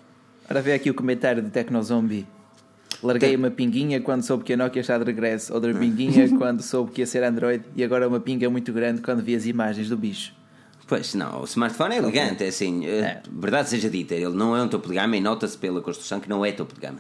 Ora, 0.50 0.62
vê 0.62 0.74
aqui 0.74 0.90
o 0.90 0.94
comentário 0.94 1.42
de 1.42 1.50
Tecnozombie. 1.50 2.26
Larguei 3.02 3.36
uma 3.36 3.50
pinguinha 3.50 4.02
quando 4.02 4.24
soube 4.24 4.44
que 4.44 4.54
a 4.54 4.58
Nokia 4.58 4.82
está 4.82 4.98
de 4.98 5.06
regresso, 5.06 5.54
outra 5.54 5.74
pinguinha 5.74 6.28
quando 6.38 6.62
soube 6.62 6.92
que 6.92 7.02
ia 7.02 7.08
ser 7.08 7.24
Android 7.24 7.64
e 7.76 7.84
agora 7.84 8.08
uma 8.08 8.20
pinga 8.20 8.50
muito 8.50 8.74
grande 8.74 9.02
quando 9.02 9.24
vi 9.24 9.36
as 9.36 9.46
imagens 9.46 9.90
do 9.90 9.96
bicho. 9.96 10.34
Pois 10.86 11.14
não, 11.14 11.42
o 11.42 11.46
smartphone 11.46 11.96
é 11.96 11.98
elegante, 12.00 12.44
é 12.44 12.48
assim, 12.48 12.86
eh, 12.86 13.00
é. 13.00 13.22
verdade 13.32 13.70
seja 13.70 13.90
dita, 13.90 14.16
ele 14.16 14.34
não 14.34 14.58
é 14.58 14.64
um 14.64 14.68
topo 14.68 14.90
de 14.90 14.96
gama 14.96 15.16
e 15.16 15.22
nota-se 15.22 15.56
pela 15.56 15.82
construção 15.82 16.20
que 16.20 16.28
não 16.28 16.44
é 16.44 16.52
topo 16.52 16.74
de 16.74 16.82
gama. 16.82 16.98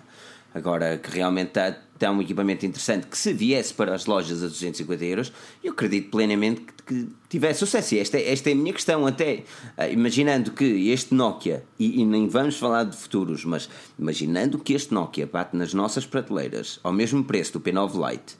Agora 0.53 0.97
que 0.97 1.11
realmente 1.11 1.49
está, 1.49 1.69
está 1.93 2.11
um 2.11 2.21
equipamento 2.21 2.65
interessante 2.65 3.05
que 3.05 3.17
se 3.17 3.31
viesse 3.31 3.73
para 3.73 3.93
as 3.93 4.05
lojas 4.05 4.43
a 4.43 4.47
250 4.47 5.05
euros, 5.05 5.33
eu 5.63 5.73
acredito 5.73 6.09
plenamente 6.09 6.61
que, 6.61 6.73
que 6.85 7.07
tivesse 7.29 7.59
sucesso. 7.59 7.93
E 7.93 7.99
esta, 7.99 8.17
é, 8.17 8.31
esta 8.31 8.49
é 8.49 8.53
a 8.53 8.55
minha 8.55 8.73
questão 8.73 9.05
até. 9.05 9.43
Uh, 9.77 9.91
imaginando 9.91 10.51
que 10.51 10.89
este 10.89 11.13
Nokia, 11.13 11.63
e, 11.77 12.01
e, 12.01 12.05
nem 12.05 12.27
vamos 12.27 12.57
falar 12.57 12.85
de 12.85 12.97
futuros, 12.97 13.45
mas 13.45 13.69
imaginando 13.97 14.57
que 14.57 14.73
este 14.73 14.93
Nokia 14.93 15.27
bate 15.27 15.55
nas 15.55 15.73
nossas 15.73 16.05
prateleiras 16.05 16.79
ao 16.83 16.91
mesmo 16.91 17.23
preço 17.23 17.53
do 17.53 17.61
P9 17.61 18.09
Lite, 18.09 18.37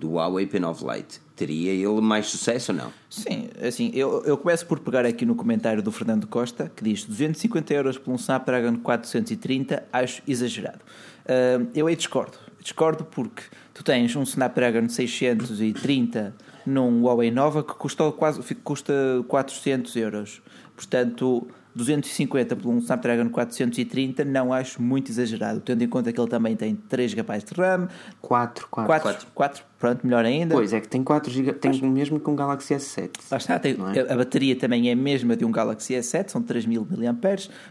do 0.00 0.12
Huawei 0.12 0.46
P9 0.46 0.94
Lite, 0.94 1.20
teria 1.36 1.72
ele 1.72 2.00
mais 2.00 2.26
sucesso 2.26 2.72
ou 2.72 2.78
não? 2.78 2.92
Sim, 3.10 3.48
assim, 3.60 3.90
eu, 3.94 4.22
eu 4.24 4.36
começo 4.36 4.66
por 4.66 4.78
pegar 4.80 5.04
aqui 5.04 5.24
no 5.24 5.34
comentário 5.34 5.82
do 5.82 5.90
Fernando 5.92 6.26
Costa, 6.26 6.70
que 6.74 6.84
diz 6.84 7.04
250 7.04 7.74
euros 7.74 7.98
por 7.98 8.12
um 8.12 8.16
Snapdragon 8.16 8.78
430, 8.78 9.84
acho 9.92 10.22
exagerado. 10.26 10.80
Uh, 11.24 11.68
eu 11.74 11.86
aí 11.86 11.96
discordo. 11.96 12.38
Discordo 12.60 13.04
porque 13.04 13.42
tu 13.72 13.82
tens 13.82 14.14
um 14.16 14.22
Snapdragon 14.22 14.88
630 14.88 16.34
num 16.66 17.02
Huawei 17.02 17.30
Nova 17.30 17.62
que 17.62 17.74
custa, 17.74 18.10
quase, 18.12 18.54
custa 18.56 18.94
400 19.28 19.96
euros. 19.96 20.42
Portanto, 20.74 21.46
250 21.74 22.56
por 22.56 22.68
um 22.68 22.78
Snapdragon 22.78 23.28
430 23.28 24.24
não 24.24 24.52
acho 24.52 24.80
muito 24.80 25.10
exagerado, 25.10 25.60
tendo 25.60 25.82
em 25.82 25.88
conta 25.88 26.12
que 26.12 26.20
ele 26.20 26.28
também 26.28 26.56
tem 26.56 26.74
3 26.74 27.10
GB 27.10 27.38
de 27.38 27.54
RAM. 27.54 27.88
4, 28.20 28.68
4. 28.70 29.02
4, 29.02 29.26
4 29.34 29.64
pronto, 29.84 30.06
melhor 30.06 30.24
ainda. 30.24 30.54
Pois 30.54 30.72
é, 30.72 30.80
que 30.80 30.88
tem 30.88 31.04
4 31.04 31.30
GB, 31.30 31.52
tem 31.54 31.70
Mas, 31.72 31.80
mesmo 31.80 32.18
com 32.18 32.32
um 32.32 32.36
Galaxy 32.36 32.74
S7. 32.74 33.10
Lá 33.30 33.36
está, 33.36 33.58
tem, 33.58 33.76
é? 33.94 34.12
a, 34.12 34.16
bateria 34.16 34.56
também 34.56 34.88
é 34.88 34.92
a 34.92 34.96
mesma 34.96 35.36
de 35.36 35.44
um 35.44 35.50
Galaxy 35.50 35.92
S7, 35.94 36.30
são 36.30 36.40
3000 36.40 36.86
mAh. 36.90 37.04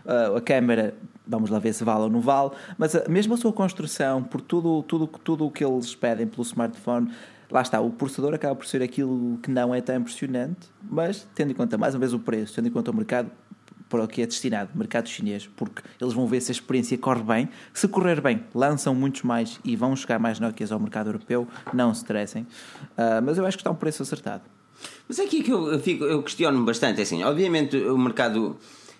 Uh, 0.05 0.37
a 0.37 0.41
câmera, 0.41 0.93
vamos 1.25 1.49
lá 1.49 1.57
ver 1.57 1.73
se 1.73 1.83
vale 1.83 2.03
ou 2.03 2.09
não 2.09 2.21
vale, 2.21 2.51
mas 2.77 2.95
a, 2.95 3.07
mesmo 3.09 3.33
a 3.33 3.37
sua 3.37 3.51
construção, 3.51 4.21
por 4.21 4.41
tudo, 4.41 4.83
tudo, 4.83 5.07
tudo 5.07 5.45
o 5.47 5.51
que 5.51 5.65
eles 5.65 5.95
pedem 5.95 6.27
pelo 6.27 6.43
smartphone, 6.43 7.09
lá 7.49 7.61
está, 7.61 7.81
o 7.81 7.89
processador 7.89 8.33
acaba 8.33 8.55
por 8.55 8.65
ser 8.65 8.81
aquilo 8.81 9.39
que 9.41 9.49
não 9.49 9.73
é 9.73 9.81
tão 9.81 9.95
impressionante, 9.95 10.69
mas 10.83 11.27
tendo 11.33 11.51
em 11.51 11.55
conta 11.55 11.77
mais 11.77 11.95
uma 11.95 11.99
vez 11.99 12.13
o 12.13 12.19
preço, 12.19 12.53
tendo 12.55 12.67
em 12.67 12.71
conta 12.71 12.91
o 12.91 12.95
mercado, 12.95 13.31
para 13.93 14.06
o 14.06 14.08
que 14.08 14.23
é 14.23 14.25
destinado, 14.25 14.71
mercado 14.73 15.08
chinês, 15.08 15.47
porque 15.56 15.84
eles 16.01 16.15
vão 16.15 16.25
ver 16.25 16.41
se 16.41 16.49
a 16.49 16.53
experiência 16.53 16.97
corre 16.97 17.21
bem. 17.21 17.49
Se 17.71 17.88
correr 17.88 18.19
bem, 18.21 18.43
lançam 18.51 18.95
muitos 18.95 19.21
mais 19.21 19.60
e 19.63 19.75
vão 19.75 19.95
chegar 19.95 20.17
mais 20.17 20.39
Nokias 20.39 20.71
ao 20.71 20.79
mercado 20.79 21.10
europeu, 21.10 21.47
não 21.71 21.93
se 21.93 22.01
estressem. 22.01 22.41
Uh, 22.41 23.21
mas 23.23 23.38
eu 23.38 23.45
acho 23.45 23.56
que 23.56 23.62
está 23.62 23.69
um 23.69 23.75
preço 23.75 24.01
acertado. 24.01 24.41
Mas 25.08 25.19
é 25.19 25.25
aqui 25.25 25.43
que 25.43 25.51
eu, 25.51 25.79
fico, 25.79 26.06
eu 26.06 26.23
questiono 26.23 26.65
bastante, 26.65 27.01
é 27.01 27.03
assim, 27.03 27.23
obviamente 27.23 27.77
o 27.77 27.95
mercado 27.95 28.58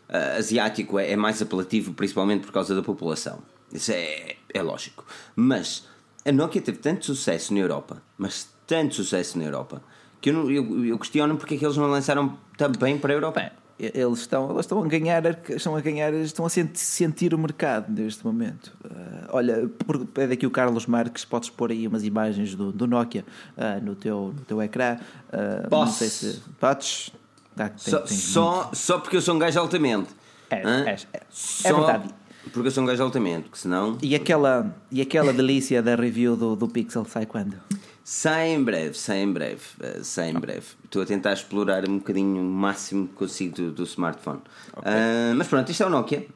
uh, 0.10 0.38
asiático 0.38 1.00
é, 1.00 1.10
é, 1.10 1.16
mais 1.16 1.42
apelativo, 1.42 1.92
principalmente 1.94 2.46
por 2.46 2.52
causa 2.52 2.76
da 2.76 2.84
população. 2.84 3.40
Isso 3.74 3.92
é, 3.92 4.36
é 4.54 4.62
lógico. 4.62 5.04
Mas 5.36 5.88
a 6.24 6.32
Nokia 6.32 6.62
teve 6.62 6.78
tanto 6.78 7.04
sucesso 7.08 7.52
na 7.52 7.62
Europa, 7.62 8.00
mas 8.16 8.48
tanto 8.68 8.94
sucesso 8.94 9.40
na 9.40 9.46
Europa, 9.46 9.82
que 10.22 10.30
eu, 10.30 10.52
eu, 10.52 10.86
eu 10.86 11.00
questiono 11.00 11.36
porque 11.36 11.56
é 11.56 11.58
que 11.58 11.66
eles 11.66 11.78
não 11.78 11.88
lançaram 11.88 12.38
também 12.56 13.00
para 13.00 13.12
a 13.12 13.16
Europa. 13.16 13.40
Bem, 13.42 13.63
eles 13.94 14.20
estão, 14.20 14.52
eles 14.52 14.62
estão 14.62 14.84
a 14.84 14.88
ganhar, 14.88 15.24
estão 15.50 15.76
a 15.76 15.82
ganhar, 15.82 16.14
estão 16.14 16.46
a 16.46 16.50
sentir 16.50 17.34
o 17.34 17.38
mercado 17.38 17.92
neste 17.92 18.26
momento. 18.26 18.72
Uh, 18.84 19.28
olha, 19.30 19.70
pede 20.14 20.34
aqui 20.34 20.46
o 20.46 20.52
Carlos 20.52 20.86
Marques, 20.86 21.26
podes 21.26 21.50
pôr 21.50 21.72
aí 21.72 21.88
umas 21.88 22.04
imagens 22.04 22.56
do, 22.56 22.72
do 22.72 22.88
Nokia 22.88 23.26
uh, 23.58 23.84
no, 23.84 23.96
teu, 23.96 24.34
no 24.38 24.46
teu 24.46 24.62
ecrã. 24.62 24.98
Uh, 25.28 25.70
Posso? 25.70 25.86
Não 25.86 25.92
sei 25.92 26.10
se 26.10 26.42
podes. 26.60 27.12
Tá, 27.56 27.70
tem, 27.70 27.78
só, 27.78 28.06
só, 28.06 28.72
só, 28.74 29.00
porque 29.00 29.18
eu 29.18 29.22
sou 29.22 29.36
um 29.36 29.40
gajo 29.40 29.60
altamente. 29.60 30.10
É, 30.50 30.58
é, 30.58 30.96
é, 31.14 31.22
é 31.64 31.74
verdade. 31.74 32.10
Porque 32.52 32.68
eu 32.68 32.72
sou 32.72 32.84
um 32.84 32.88
gajo 32.88 33.04
altamente, 33.04 33.50
que 33.50 33.58
senão. 33.58 33.98
E 34.02 34.16
aquela, 34.16 34.76
e 34.92 35.02
aquela 35.02 35.32
delícia 35.32 35.82
da 35.82 35.96
review 35.96 36.36
do, 36.36 36.56
do 36.56 36.68
Pixel 36.68 37.06
sai 37.06 37.26
quando? 37.26 37.56
Sai 38.04 38.50
em 38.50 38.62
breve, 38.62 38.98
sai 38.98 39.20
em 39.20 39.32
breve, 39.32 39.62
uh, 39.80 40.04
sai 40.04 40.30
em 40.30 40.34
breve. 40.34 40.66
Estou 40.84 41.02
a 41.02 41.06
tentar 41.06 41.34
explorar 41.34 41.88
um 41.88 42.00
bocadinho 42.00 42.42
o 42.42 42.46
máximo 42.46 43.08
que 43.08 43.14
consigo 43.14 43.56
do, 43.56 43.72
do 43.72 43.84
smartphone. 43.84 44.42
Okay. 44.76 44.92
Uh, 44.92 45.36
mas 45.36 45.48
pronto, 45.48 45.72
isto 45.72 45.84
é 45.84 45.86
o 45.86 45.90
Nokia. 45.90 46.28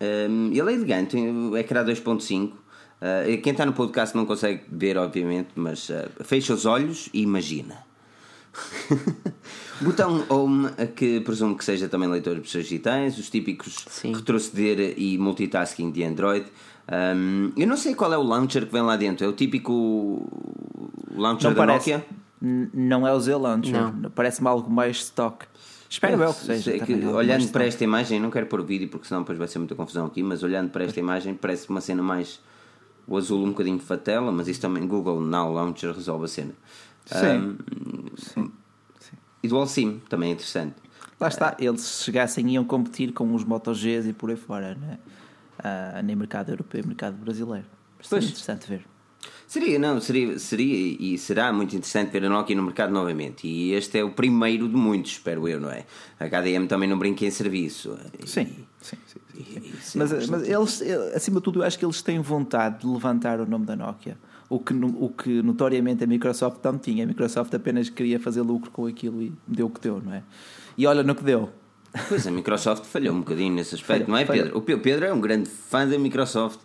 Ele 0.00 0.58
é 0.58 0.74
elegante, 0.74 1.16
o 1.16 1.56
ecrã 1.56 1.84
2.5. 1.84 2.52
Uh, 3.00 3.40
quem 3.42 3.52
está 3.52 3.64
no 3.64 3.72
podcast 3.72 4.14
não 4.14 4.26
consegue 4.26 4.62
ver, 4.70 4.98
obviamente, 4.98 5.48
mas 5.54 5.88
uh, 5.88 6.08
fecha 6.22 6.52
os 6.52 6.66
olhos 6.66 7.08
e 7.14 7.22
imagina. 7.22 7.78
Botão 9.80 10.26
Home, 10.28 10.70
que 10.94 11.20
presumo 11.20 11.56
que 11.56 11.64
seja 11.64 11.88
também 11.88 12.10
leitor 12.10 12.34
de 12.34 12.42
pessoas 12.42 12.64
digitais, 12.64 13.16
os 13.16 13.30
típicos 13.30 13.86
Sim. 13.88 14.14
retroceder 14.14 14.94
e 14.98 15.16
multitasking 15.16 15.90
de 15.90 16.04
Android. 16.04 16.46
Um, 16.90 17.52
eu 17.56 17.66
não 17.66 17.76
sei 17.76 17.94
qual 17.94 18.12
é 18.12 18.18
o 18.18 18.22
launcher 18.22 18.66
que 18.66 18.72
vem 18.72 18.82
lá 18.82 18.96
dentro. 18.96 19.24
É 19.24 19.28
o 19.28 19.32
típico 19.32 20.26
launcher 21.14 21.50
não 21.50 21.54
da 21.54 21.66
parece, 21.66 21.92
Nokia? 21.92 22.06
Não 22.40 23.06
é 23.06 23.12
o 23.12 23.20
Z 23.20 23.36
Launcher. 23.36 23.92
Parece-me 24.14 24.48
algo 24.48 24.70
mais 24.70 24.96
stock. 24.96 25.46
Espero 25.88 26.22
eu 26.22 26.32
que 26.32 26.40
seja. 26.40 26.78
Que, 26.78 26.94
olhando 27.06 27.48
para 27.48 27.64
esta 27.64 27.84
imagem, 27.84 28.18
não 28.18 28.30
quero 28.30 28.46
pôr 28.46 28.60
o 28.60 28.64
vídeo 28.64 28.88
porque 28.88 29.06
senão 29.06 29.22
depois 29.22 29.38
vai 29.38 29.48
ser 29.48 29.58
muita 29.58 29.74
confusão 29.74 30.06
aqui, 30.06 30.22
mas 30.22 30.42
olhando 30.42 30.70
para 30.70 30.84
esta 30.84 30.98
imagem 30.98 31.34
parece 31.34 31.68
uma 31.68 31.80
cena 31.80 32.02
mais 32.02 32.40
o 33.06 33.16
azul 33.16 33.44
um 33.44 33.48
bocadinho 33.50 33.78
de 33.78 33.84
fatela, 33.84 34.30
mas 34.30 34.46
isso 34.46 34.60
também 34.60 34.86
Google 34.86 35.20
Now 35.20 35.52
Launcher 35.52 35.92
resolve 35.92 36.24
a 36.24 36.28
cena. 36.28 36.52
Sim. 37.06 37.26
Um, 37.26 37.56
Sim. 38.16 38.52
Sim. 39.00 39.16
E 39.42 39.48
Dual 39.48 39.66
SIM 39.66 40.00
também 40.08 40.30
é 40.30 40.32
interessante. 40.34 40.76
Lá 41.18 41.28
está, 41.28 41.56
eles 41.58 41.80
se 41.82 42.04
chegassem 42.04 42.48
iam 42.52 42.64
competir 42.64 43.12
com 43.12 43.34
os 43.34 43.44
Moto 43.44 43.72
Gs 43.72 44.08
e 44.08 44.12
por 44.12 44.30
aí 44.30 44.36
fora, 44.36 44.74
né? 44.74 44.98
Uh, 45.60 46.02
nem 46.02 46.16
mercado 46.16 46.50
europeu 46.50 46.80
e 46.82 46.86
mercado 46.86 47.16
brasileiro. 47.16 47.66
Seria 48.00 48.26
interessante 48.26 48.66
ver. 48.66 48.84
Seria, 49.46 49.78
não, 49.78 50.00
seria, 50.00 50.38
seria 50.38 50.96
e 51.00 51.18
será 51.18 51.52
muito 51.52 51.74
interessante 51.74 52.12
ver 52.12 52.24
a 52.24 52.28
Nokia 52.28 52.54
no 52.54 52.62
mercado 52.62 52.92
novamente. 52.92 53.46
E 53.46 53.72
este 53.72 53.98
é 53.98 54.04
o 54.04 54.12
primeiro 54.12 54.68
de 54.68 54.76
muitos, 54.76 55.12
espero 55.12 55.48
eu, 55.48 55.60
não 55.60 55.70
é? 55.70 55.84
A 56.18 56.26
HDM 56.26 56.66
também 56.68 56.88
não 56.88 56.96
brinca 56.96 57.24
em 57.24 57.30
serviço. 57.30 57.98
Sim, 58.24 58.46
sim, 58.80 58.96
sim. 59.06 59.18
sim. 59.34 59.72
sim. 59.82 59.98
Mas, 59.98 60.28
mas 60.28 60.48
eles, 60.48 60.82
acima 61.14 61.40
de 61.40 61.44
tudo, 61.44 61.60
eu 61.60 61.66
acho 61.66 61.76
que 61.78 61.84
eles 61.84 62.00
têm 62.00 62.20
vontade 62.20 62.82
de 62.82 62.86
levantar 62.86 63.40
o 63.40 63.46
nome 63.46 63.66
da 63.66 63.74
Nokia. 63.74 64.16
O 64.48 64.58
que, 64.58 64.72
o 64.72 65.08
que 65.08 65.42
notoriamente 65.42 66.04
a 66.04 66.06
Microsoft 66.06 66.58
não 66.64 66.78
tinha. 66.78 67.04
A 67.04 67.06
Microsoft 67.06 67.52
apenas 67.52 67.90
queria 67.90 68.20
fazer 68.20 68.42
lucro 68.42 68.70
com 68.70 68.86
aquilo 68.86 69.20
e 69.20 69.32
deu 69.46 69.66
o 69.66 69.70
que 69.70 69.80
deu, 69.80 70.00
não 70.00 70.14
é? 70.14 70.22
E 70.78 70.86
olha 70.86 71.02
no 71.02 71.14
que 71.14 71.24
deu. 71.24 71.50
Pois 72.08 72.26
a 72.26 72.30
Microsoft 72.30 72.84
falhou 72.84 73.14
um 73.14 73.20
bocadinho 73.20 73.54
nesse 73.54 73.74
aspecto, 73.74 74.06
falhou, 74.06 74.08
não 74.08 74.16
é, 74.16 74.24
Pedro? 74.24 74.58
O 74.58 74.62
Pedro 74.62 75.06
é 75.06 75.12
um 75.12 75.20
grande 75.20 75.48
fã 75.48 75.86
da 75.86 75.98
Microsoft 75.98 76.60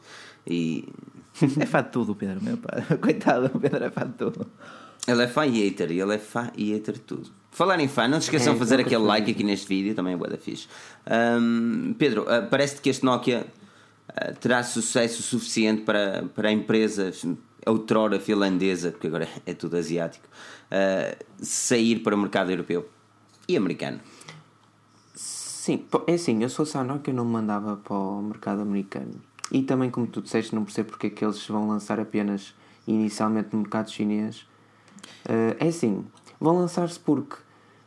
e 0.46 0.88
é 1.60 1.66
fã 1.66 1.82
de 1.82 1.90
tudo 1.90 2.12
o 2.14 2.16
Pedro, 2.16 2.44
meu 2.44 2.58
pai. 2.58 2.84
Coitado, 3.02 3.52
o 3.54 3.60
Pedro 3.60 3.84
é 3.84 3.90
fã 3.90 4.06
de 4.06 4.14
tudo. 4.14 4.48
Ele 5.08 5.24
é 5.24 5.28
fã 5.28 5.46
e 5.46 5.64
hater, 5.64 5.92
e 5.92 6.00
ele 6.00 6.16
é 6.16 6.18
fã 6.18 6.52
e 6.56 6.74
hater 6.74 6.96
de 6.96 7.02
tudo. 7.02 7.30
Falar 7.52 7.80
em 7.80 7.88
fã, 7.88 8.08
não 8.08 8.20
se 8.20 8.28
esqueçam 8.28 8.52
é, 8.52 8.54
de 8.54 8.60
fazer 8.60 8.80
aquele 8.80 9.04
like 9.04 9.32
aqui 9.32 9.44
neste 9.44 9.68
vídeo, 9.68 9.94
também 9.96 10.14
é 10.14 10.18
boa 10.18 10.30
da 10.30 10.38
fixe. 10.38 10.68
Um, 11.40 11.94
Pedro, 11.98 12.24
uh, 12.24 12.48
parece-te 12.50 12.82
que 12.82 12.90
este 12.90 13.06
Nokia 13.06 13.46
uh, 14.10 14.36
terá 14.40 14.64
sucesso 14.64 15.22
suficiente 15.22 15.84
para, 15.84 16.26
para 16.34 16.50
a 16.50 16.52
empresa 16.52 17.12
outrora 17.66 18.20
finlandesa, 18.20 18.92
porque 18.92 19.08
agora 19.08 19.28
é 19.46 19.54
tudo 19.54 19.78
asiático, 19.78 20.28
uh, 20.28 21.26
sair 21.38 22.00
para 22.00 22.16
o 22.16 22.18
mercado 22.18 22.52
europeu 22.52 22.90
e 23.48 23.56
americano. 23.56 24.00
Sim, 25.66 25.84
é 26.06 26.14
assim, 26.14 26.44
eu 26.44 26.50
sou 26.50 26.64
só 26.64 26.82
a 26.82 26.84
Nokia, 26.84 27.12
eu 27.12 27.16
não 27.16 27.26
me 27.26 27.32
mandava 27.32 27.76
para 27.76 27.96
o 27.96 28.22
mercado 28.22 28.62
americano. 28.62 29.16
E 29.52 29.64
também, 29.64 29.90
como 29.90 30.06
tu 30.06 30.22
disseste, 30.22 30.54
não 30.54 30.64
percebo 30.64 30.90
porque 30.90 31.08
é 31.08 31.10
que 31.10 31.26
eles 31.26 31.44
vão 31.48 31.68
lançar 31.68 32.00
apenas 32.00 32.54
inicialmente 32.86 33.50
no 33.52 33.62
mercado 33.62 33.90
chinês. 33.90 34.42
Uh, 35.26 35.58
é 35.60 35.70
assim, 35.70 36.06
vão 36.40 36.56
lançar-se 36.56 37.00
porque 37.00 37.38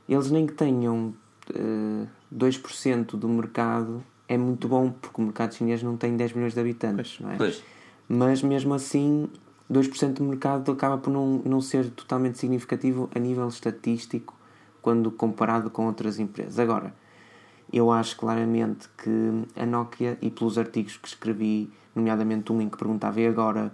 eles 0.08 0.28
nem 0.28 0.44
que 0.44 0.54
tenham 0.54 1.14
uh, 1.54 2.02
eh, 2.04 2.06
2% 2.36 3.16
do 3.16 3.28
mercado 3.28 4.02
é 4.26 4.36
muito 4.36 4.66
bom, 4.66 4.90
porque 4.90 5.22
o 5.22 5.24
mercado 5.24 5.54
chinês 5.54 5.80
não 5.80 5.96
tem 5.96 6.16
10 6.16 6.32
milhões 6.32 6.54
de 6.54 6.60
habitantes, 6.60 7.18
pois, 7.18 7.20
não 7.20 7.30
é? 7.32 7.36
Pois. 7.36 7.62
Mas 8.08 8.42
mesmo 8.42 8.74
assim, 8.74 9.28
2% 9.70 10.14
do 10.14 10.24
mercado 10.24 10.72
acaba 10.72 10.98
por 10.98 11.12
não, 11.12 11.40
não 11.44 11.60
ser 11.60 11.88
totalmente 11.90 12.38
significativo 12.38 13.08
a 13.14 13.20
nível 13.20 13.46
estatístico 13.46 14.34
quando 14.82 15.12
comparado 15.12 15.70
com 15.70 15.86
outras 15.86 16.18
empresas. 16.18 16.58
Agora, 16.58 16.92
eu 17.72 17.92
acho 17.92 18.16
claramente 18.16 18.88
que 19.02 19.60
a 19.60 19.66
Nokia, 19.66 20.18
e 20.22 20.30
pelos 20.30 20.56
artigos 20.58 20.96
que 20.96 21.08
escrevi, 21.08 21.70
nomeadamente 21.94 22.52
um 22.52 22.60
em 22.60 22.68
que 22.68 22.78
perguntava 22.78 23.20
e 23.20 23.26
agora 23.26 23.72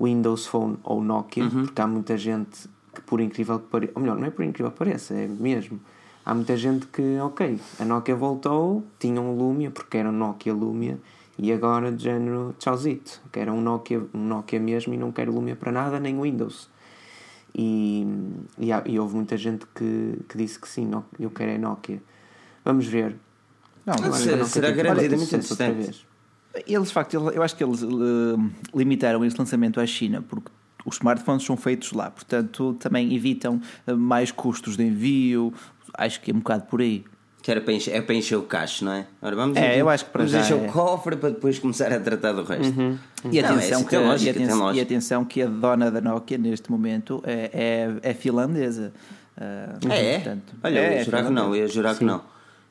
Windows 0.00 0.46
Phone 0.46 0.78
ou 0.82 1.02
Nokia, 1.02 1.44
uhum. 1.44 1.64
porque 1.64 1.80
há 1.80 1.86
muita 1.86 2.16
gente 2.16 2.68
que, 2.94 3.00
por 3.02 3.20
incrível 3.20 3.58
que 3.58 3.68
pareça, 3.68 3.92
ou 3.94 4.02
melhor, 4.02 4.18
não 4.18 4.26
é 4.26 4.30
por 4.30 4.44
incrível 4.44 4.70
que 4.70 4.78
pareça, 4.78 5.14
é 5.14 5.26
mesmo. 5.26 5.80
Há 6.24 6.34
muita 6.34 6.56
gente 6.56 6.86
que, 6.86 7.18
ok, 7.18 7.58
a 7.80 7.84
Nokia 7.84 8.14
voltou, 8.14 8.84
tinha 8.98 9.20
um 9.20 9.36
Lumia, 9.36 9.70
porque 9.70 9.96
era 9.96 10.08
um 10.08 10.12
Nokia 10.12 10.52
Lumia, 10.52 10.98
e 11.38 11.52
agora 11.52 11.90
de 11.90 12.04
género 12.04 12.54
tchauzito, 12.58 13.20
que 13.32 13.38
era 13.40 13.52
um 13.52 13.60
Nokia, 13.60 14.02
um 14.14 14.26
Nokia 14.26 14.60
mesmo 14.60 14.92
e 14.92 14.96
não 14.96 15.10
quero 15.10 15.32
Lumia 15.32 15.56
para 15.56 15.72
nada, 15.72 15.98
nem 15.98 16.20
Windows. 16.20 16.70
E, 17.54 18.06
e, 18.58 18.68
e 18.86 18.98
houve 18.98 19.16
muita 19.16 19.36
gente 19.36 19.66
que, 19.74 20.18
que 20.28 20.38
disse 20.38 20.58
que 20.58 20.68
sim, 20.68 20.90
eu 21.18 21.30
quero 21.30 21.50
é 21.50 21.58
Nokia. 21.58 22.02
Vamos 22.64 22.86
ver. 22.86 23.16
Não, 23.84 23.94
não 23.94 24.12
será, 24.12 24.44
será 24.44 24.70
garantidamente 24.70 25.34
interessante. 25.34 26.06
Eles, 26.66 26.88
de 26.88 26.94
facto, 26.94 27.14
eu 27.14 27.42
acho 27.42 27.56
que 27.56 27.64
eles 27.64 27.82
uh, 27.82 28.50
limitaram 28.74 29.24
este 29.24 29.38
lançamento 29.38 29.80
à 29.80 29.86
China 29.86 30.22
porque 30.22 30.50
os 30.84 30.96
smartphones 30.96 31.44
são 31.44 31.56
feitos 31.56 31.92
lá, 31.92 32.10
portanto 32.10 32.74
também 32.74 33.14
evitam 33.14 33.60
eh, 33.86 33.94
mais 33.94 34.32
custos 34.32 34.76
de 34.76 34.84
envio. 34.84 35.52
Acho 35.94 36.20
que 36.20 36.30
é 36.30 36.34
um 36.34 36.38
bocado 36.38 36.64
por 36.64 36.80
aí. 36.80 37.04
Que 37.40 37.50
era 37.50 37.60
para 37.60 37.72
encher, 37.72 37.94
é 37.94 38.00
para 38.00 38.14
encher 38.14 38.36
o 38.36 38.42
cacho, 38.42 38.84
não 38.84 38.92
é? 38.92 39.06
Ora, 39.20 39.34
vamos 39.34 39.56
é, 39.56 39.80
eu 39.80 39.88
acho 39.88 40.04
que 40.04 40.10
para 40.10 40.24
vamos 40.24 40.32
já 40.32 40.40
encher 40.40 40.64
é. 40.64 40.68
o 40.68 40.72
cofre 40.72 41.16
para 41.16 41.30
depois 41.30 41.58
começar 41.58 41.92
a 41.92 41.98
tratar 41.98 42.32
do 42.32 42.44
resto. 42.44 42.78
Uhum. 42.78 42.98
E, 43.30 43.40
atenção 43.40 43.80
não, 43.80 43.86
é, 43.86 43.90
que, 43.90 43.96
lógica, 43.96 44.30
e, 44.30 44.30
atenção, 44.30 44.74
e, 44.74 44.80
atenção, 44.80 45.24
que 45.24 45.42
a 45.42 45.46
dona 45.46 45.90
da 45.90 46.00
Nokia 46.00 46.38
neste 46.38 46.70
momento 46.70 47.22
é, 47.24 47.50
é, 48.02 48.10
é 48.10 48.14
finlandesa. 48.14 48.92
Uh, 49.36 49.88
é? 49.90 50.14
Portanto, 50.18 50.54
Olha, 50.62 50.78
eu 50.78 50.82
ia 50.82 51.00
é, 51.00 51.04
jurar 51.04 51.24
que 51.24 51.30
não, 51.30 51.48
eu 51.48 51.56
ia 51.56 51.68
jurar 51.68 51.92
Sim. 51.94 51.98
que 51.98 52.04
não. 52.04 52.22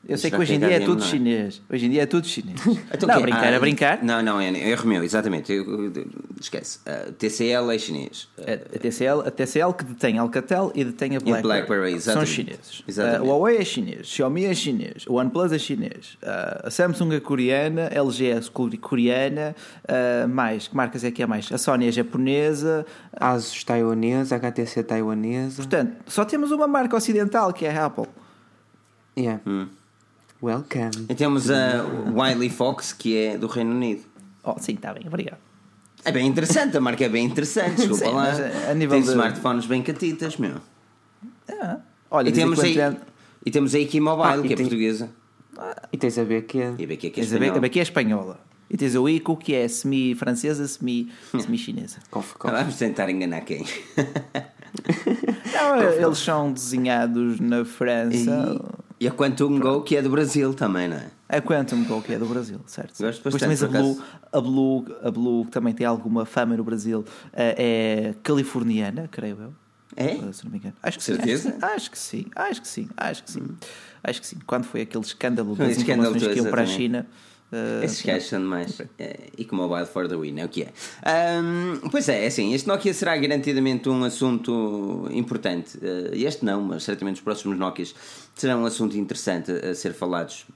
Eu 0.08 0.18
sei 0.18 0.30
que 0.30 0.36
hoje 0.36 0.54
em 0.54 0.58
dia 0.58 0.72
é 0.72 0.80
tudo 0.80 0.98
não 0.98 1.06
é? 1.06 1.08
chinês. 1.08 1.62
Hoje 1.70 1.86
em 1.86 1.90
dia 1.90 2.02
é 2.02 2.06
tudo 2.06 2.26
chinês. 2.26 2.60
Então, 2.92 3.08
não, 3.08 3.16
a 3.16 3.20
brincar, 3.20 3.52
ah, 3.52 3.56
a 3.56 3.60
brincar. 3.60 4.02
Não, 4.02 4.22
não, 4.22 4.40
é, 4.40 4.48
é 4.50 4.70
erro 4.70 4.86
meu, 4.86 5.02
exatamente. 5.02 5.52
Eu, 5.52 5.64
eu, 5.64 6.06
esquece. 6.40 6.78
Uh, 6.86 7.12
TCL 7.12 7.70
é 7.70 7.78
chinês. 7.78 8.28
A, 8.38 8.76
a, 8.76 8.78
TCL, 8.78 9.20
a 9.26 9.30
TCL 9.30 9.72
que 9.72 9.84
detém 9.84 10.18
Alcatel 10.18 10.72
e 10.74 10.84
detém 10.84 11.16
a 11.16 11.20
BlackBerry. 11.20 11.42
BlackBerry 11.42 12.00
São 12.00 12.26
chineses. 12.26 12.80
Uh, 12.80 13.22
o 13.22 13.28
Huawei 13.28 13.58
é 13.58 13.64
chinês, 13.64 14.06
Xiaomi 14.06 14.44
é 14.44 14.54
chinês, 14.54 15.04
o 15.06 15.14
OnePlus 15.14 15.52
é 15.52 15.58
chinês, 15.58 16.18
a 16.22 16.70
Samsung 16.70 17.14
é 17.14 17.20
coreana, 17.20 17.88
a 17.88 17.94
LG 17.94 18.26
é 18.26 18.40
coreana, 18.80 19.54
mais, 20.28 20.68
que 20.68 20.76
marcas 20.76 21.04
é 21.04 21.10
que 21.10 21.22
é 21.22 21.26
mais? 21.26 21.50
A 21.50 21.58
Sony 21.58 21.88
é 21.88 21.92
japonesa, 21.92 22.84
a 23.12 23.30
Asus 23.32 23.64
taiwanesa, 23.64 24.36
a 24.36 24.38
HTC 24.38 24.82
taiwanesa. 24.82 25.56
Portanto, 25.56 25.96
só 26.06 26.24
temos 26.24 26.50
uma 26.50 26.66
marca 26.66 26.96
ocidental 26.96 27.52
que 27.52 27.64
é 27.64 27.76
a 27.76 27.86
Apple. 27.86 28.06
Yeah. 29.16 29.40
Hum. 29.46 29.68
Welcome. 30.42 31.06
E 31.08 31.14
temos 31.14 31.48
a 31.52 31.84
Wiley 32.12 32.50
Fox, 32.50 32.92
que 32.92 33.16
é 33.16 33.38
do 33.38 33.46
Reino 33.46 33.70
Unido. 33.70 34.02
Oh, 34.42 34.56
sim, 34.58 34.72
está 34.72 34.92
bem, 34.92 35.06
obrigado. 35.06 35.38
É 36.04 36.10
bem 36.10 36.26
interessante, 36.26 36.76
a 36.76 36.80
marca 36.80 37.04
é 37.04 37.08
bem 37.08 37.24
interessante, 37.24 37.76
desculpa 37.86 38.06
sim, 38.06 38.12
lá. 38.12 38.28
Eh, 38.28 38.70
a 38.72 38.74
nível 38.74 38.96
Tem 38.96 39.02
de... 39.02 39.10
smartphones 39.10 39.66
bem 39.66 39.84
catitas, 39.84 40.36
meu. 40.36 40.56
Ah, 41.48 41.78
olha, 42.10 42.28
e 42.28 42.32
temos, 42.32 42.58
aí, 42.58 42.76
e 43.46 43.50
temos 43.52 43.72
a 43.72 43.78
Iki 43.78 44.00
Mobile, 44.00 44.40
ah, 44.40 44.42
que 44.42 44.52
é 44.52 44.56
tem... 44.56 44.66
portuguesa. 44.66 45.10
E 45.92 45.96
tens 45.96 46.18
a 46.18 46.24
BQ. 46.24 46.74
E 46.76 46.84
a 46.84 46.86
BQ 46.88 47.10
que 47.10 47.20
é 47.20 47.22
espanhola. 47.22 47.56
A 47.56 47.60
BQ 47.60 47.78
é 47.78 47.82
espanhola. 47.82 48.40
E 48.68 48.76
tens 48.76 48.96
o 48.96 49.08
ICO, 49.08 49.36
que 49.36 49.54
é 49.54 49.68
semi-francesa, 49.68 50.66
semi-chinesa. 50.66 51.98
Semi 52.10 52.24
vamos 52.40 52.76
tentar 52.76 53.08
enganar 53.10 53.42
quem? 53.42 53.64
Não, 55.54 55.82
eles 55.82 56.18
são 56.18 56.52
desenhados 56.52 57.38
na 57.38 57.64
França. 57.64 58.60
E... 58.68 58.81
E 59.02 59.08
a 59.08 59.10
Quantum 59.10 59.58
Go, 59.58 59.82
que 59.82 59.96
é 59.96 60.00
do 60.00 60.08
Brasil 60.08 60.54
também, 60.54 60.86
não 60.86 60.96
é? 60.96 61.10
A 61.28 61.40
Quantum 61.40 61.82
Go, 61.82 62.00
que 62.00 62.12
é 62.12 62.18
do 62.20 62.24
Brasil, 62.24 62.60
certo? 62.66 63.02
Gosto 63.02 63.24
Depois 63.24 63.42
também 63.42 63.58
a 63.60 63.66
Blue, 63.66 64.02
a 64.30 64.40
Blue, 64.40 64.96
a 65.02 65.10
Blue, 65.10 65.44
que 65.44 65.50
também 65.50 65.74
tem 65.74 65.84
alguma 65.84 66.24
fama 66.24 66.56
no 66.56 66.62
Brasil, 66.62 67.04
eh, 67.32 67.54
é 67.58 68.14
californiana, 68.22 69.08
creio 69.10 69.38
eu. 69.40 69.54
É? 69.96 70.12
Eh, 70.12 70.32
se 70.32 70.44
não 70.44 70.52
me 70.52 70.58
engano. 70.58 70.74
Acho 70.80 70.98
que 70.98 71.04
Certeza? 71.04 71.50
Sim, 71.50 71.58
acho, 71.60 71.90
que 71.90 71.98
sim, 71.98 72.26
acho 72.36 72.62
que 72.62 72.68
sim, 72.68 72.88
acho 72.96 73.24
que 73.24 73.30
sim. 73.32 73.40
Hum. 73.40 73.56
Acho 74.04 74.20
que 74.20 74.26
sim. 74.28 74.36
Quando 74.46 74.66
foi 74.66 74.82
aquele 74.82 75.04
escândalo 75.04 75.56
das 75.56 75.78
informações 75.78 76.24
que 76.28 76.36
iam 76.36 76.46
para 76.46 76.62
a 76.62 76.66
China. 76.66 77.04
Uh, 77.52 77.84
Esses 77.84 78.00
gajos 78.00 78.28
são 78.28 78.40
demais. 78.40 78.80
É, 78.98 79.28
e 79.36 79.44
com 79.44 79.54
mobile 79.54 79.84
for 79.84 80.08
the 80.08 80.16
win, 80.16 80.40
é 80.40 80.44
o 80.46 80.48
que 80.48 80.62
é. 80.62 80.72
Um, 81.38 81.88
pois 81.90 82.08
é, 82.08 82.24
é 82.24 82.26
assim, 82.26 82.54
este 82.54 82.66
Nokia 82.66 82.94
será 82.94 83.14
garantidamente 83.18 83.90
um 83.90 84.02
assunto 84.04 85.06
importante. 85.10 85.76
Uh, 85.76 86.14
este 86.14 86.46
não, 86.46 86.62
mas 86.62 86.82
certamente 86.82 87.16
os 87.16 87.20
próximos 87.20 87.58
Nokias 87.58 87.94
serão 88.34 88.62
um 88.62 88.64
assunto 88.64 88.96
interessante 88.96 89.52
a 89.52 89.74
ser 89.74 89.92
falados 89.92 90.46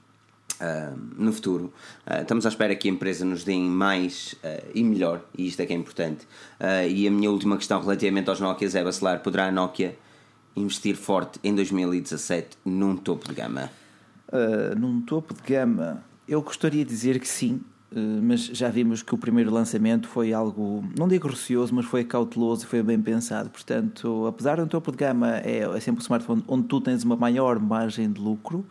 uh, 0.59 0.97
no 1.15 1.31
futuro. 1.31 1.71
Uh, 2.07 2.21
estamos 2.21 2.47
à 2.47 2.49
espera 2.49 2.75
que 2.75 2.89
a 2.89 2.91
empresa 2.91 3.23
nos 3.23 3.43
dê 3.43 3.55
mais 3.59 4.33
e 4.73 4.83
melhor, 4.83 5.23
e 5.37 5.47
isto 5.47 5.61
é 5.61 5.67
que 5.67 5.73
é 5.73 5.75
importante. 5.75 6.27
e 6.89 7.07
a 7.07 7.11
minha 7.11 7.29
última 7.29 7.57
questão 7.57 7.79
relativamente 7.79 8.27
aos 8.27 8.39
Nokias 8.39 8.73
é, 8.73 8.83
Bacelar, 8.83 9.21
poderá 9.21 9.49
a 9.49 9.51
Nokia 9.51 9.95
investir 10.55 10.95
forte 10.95 11.39
em 11.43 11.53
2017 11.53 12.57
num 12.65 12.97
topo 12.97 13.27
de 13.27 13.35
gama? 13.35 13.69
num 14.75 14.99
topo 15.01 15.33
de 15.33 15.41
gama 15.41 16.03
eu 16.27 16.41
gostaria 16.41 16.83
de 16.83 16.89
dizer 16.89 17.19
que 17.19 17.27
sim, 17.27 17.61
mas 18.21 18.41
já 18.41 18.69
vimos 18.69 19.01
que 19.01 19.15
o 19.15 19.17
primeiro 19.17 19.49
lançamento 19.49 20.09
foi 20.09 20.33
algo, 20.33 20.83
não 20.97 21.07
digo 21.07 21.29
receoso, 21.29 21.73
mas 21.73 21.85
foi 21.85 22.03
cauteloso 22.03 22.65
e 22.65 22.67
foi 22.67 22.83
bem 22.83 23.01
pensado. 23.01 23.49
Portanto, 23.49 24.27
apesar 24.27 24.57
do 24.57 24.67
topo 24.67 24.91
de 24.91 24.97
gama 24.97 25.37
é, 25.37 25.59
é 25.59 25.79
sempre 25.79 26.01
um 26.01 26.03
smartphone 26.03 26.43
onde 26.47 26.67
tu 26.67 26.81
tens 26.81 27.03
uma 27.03 27.15
maior 27.15 27.59
margem 27.59 28.11
de 28.11 28.19
lucro, 28.19 28.65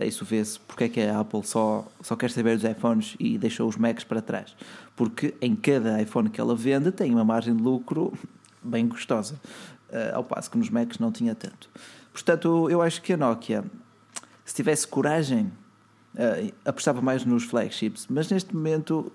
isso 0.00 0.24
vê-se 0.24 0.58
porque 0.60 0.84
é 0.84 0.88
que 0.88 1.00
a 1.02 1.20
Apple 1.20 1.44
só, 1.44 1.86
só 2.00 2.16
quer 2.16 2.30
saber 2.30 2.56
dos 2.56 2.64
iPhones 2.64 3.14
e 3.20 3.36
deixou 3.36 3.68
os 3.68 3.76
Macs 3.76 4.04
para 4.04 4.22
trás. 4.22 4.56
Porque 4.96 5.34
em 5.42 5.54
cada 5.54 6.00
iPhone 6.00 6.30
que 6.30 6.40
ela 6.40 6.56
vende 6.56 6.90
tem 6.90 7.12
uma 7.12 7.24
margem 7.24 7.54
de 7.54 7.62
lucro 7.62 8.14
bem 8.62 8.88
gostosa, 8.88 9.38
ao 10.14 10.24
passo 10.24 10.50
que 10.50 10.56
nos 10.56 10.70
Macs 10.70 10.98
não 10.98 11.12
tinha 11.12 11.34
tanto. 11.34 11.68
Portanto, 12.10 12.70
eu 12.70 12.80
acho 12.80 13.02
que 13.02 13.12
a 13.12 13.16
Nokia, 13.18 13.64
se 14.46 14.54
tivesse 14.54 14.88
coragem 14.88 15.52
uh, 16.14 16.52
apostava 16.64 17.00
mais 17.00 17.24
nos 17.24 17.44
flagships, 17.44 18.06
mas 18.08 18.30
neste 18.30 18.54
momento, 18.54 19.12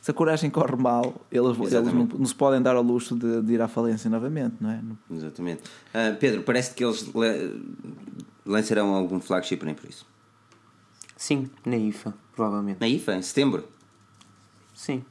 se 0.00 0.10
a 0.10 0.14
coragem 0.14 0.50
corre 0.50 0.76
mal, 0.76 1.14
eles, 1.30 1.56
eles 1.58 1.92
não, 1.92 2.04
não, 2.04 2.26
se 2.26 2.34
podem 2.34 2.60
dar 2.60 2.76
ao 2.76 2.82
luxo 2.82 3.16
de, 3.16 3.42
de, 3.42 3.52
ir 3.54 3.60
à 3.60 3.68
falência 3.68 4.08
novamente, 4.10 4.54
não 4.60 4.70
é? 4.70 4.80
Exatamente. 5.10 5.62
Uh, 5.62 6.16
Pedro, 6.18 6.42
parece 6.42 6.74
que 6.74 6.84
eles 6.84 7.10
lançarão 8.44 8.94
algum 8.94 9.20
flagship 9.20 9.64
nem 9.64 9.74
por 9.74 9.88
isso. 9.88 10.06
Sim, 11.16 11.50
na 11.64 11.76
IFA, 11.76 12.14
provavelmente. 12.34 12.80
Na 12.80 12.88
IFA, 12.88 13.16
em 13.16 13.22
setembro? 13.22 13.66
Sim. 14.74 15.02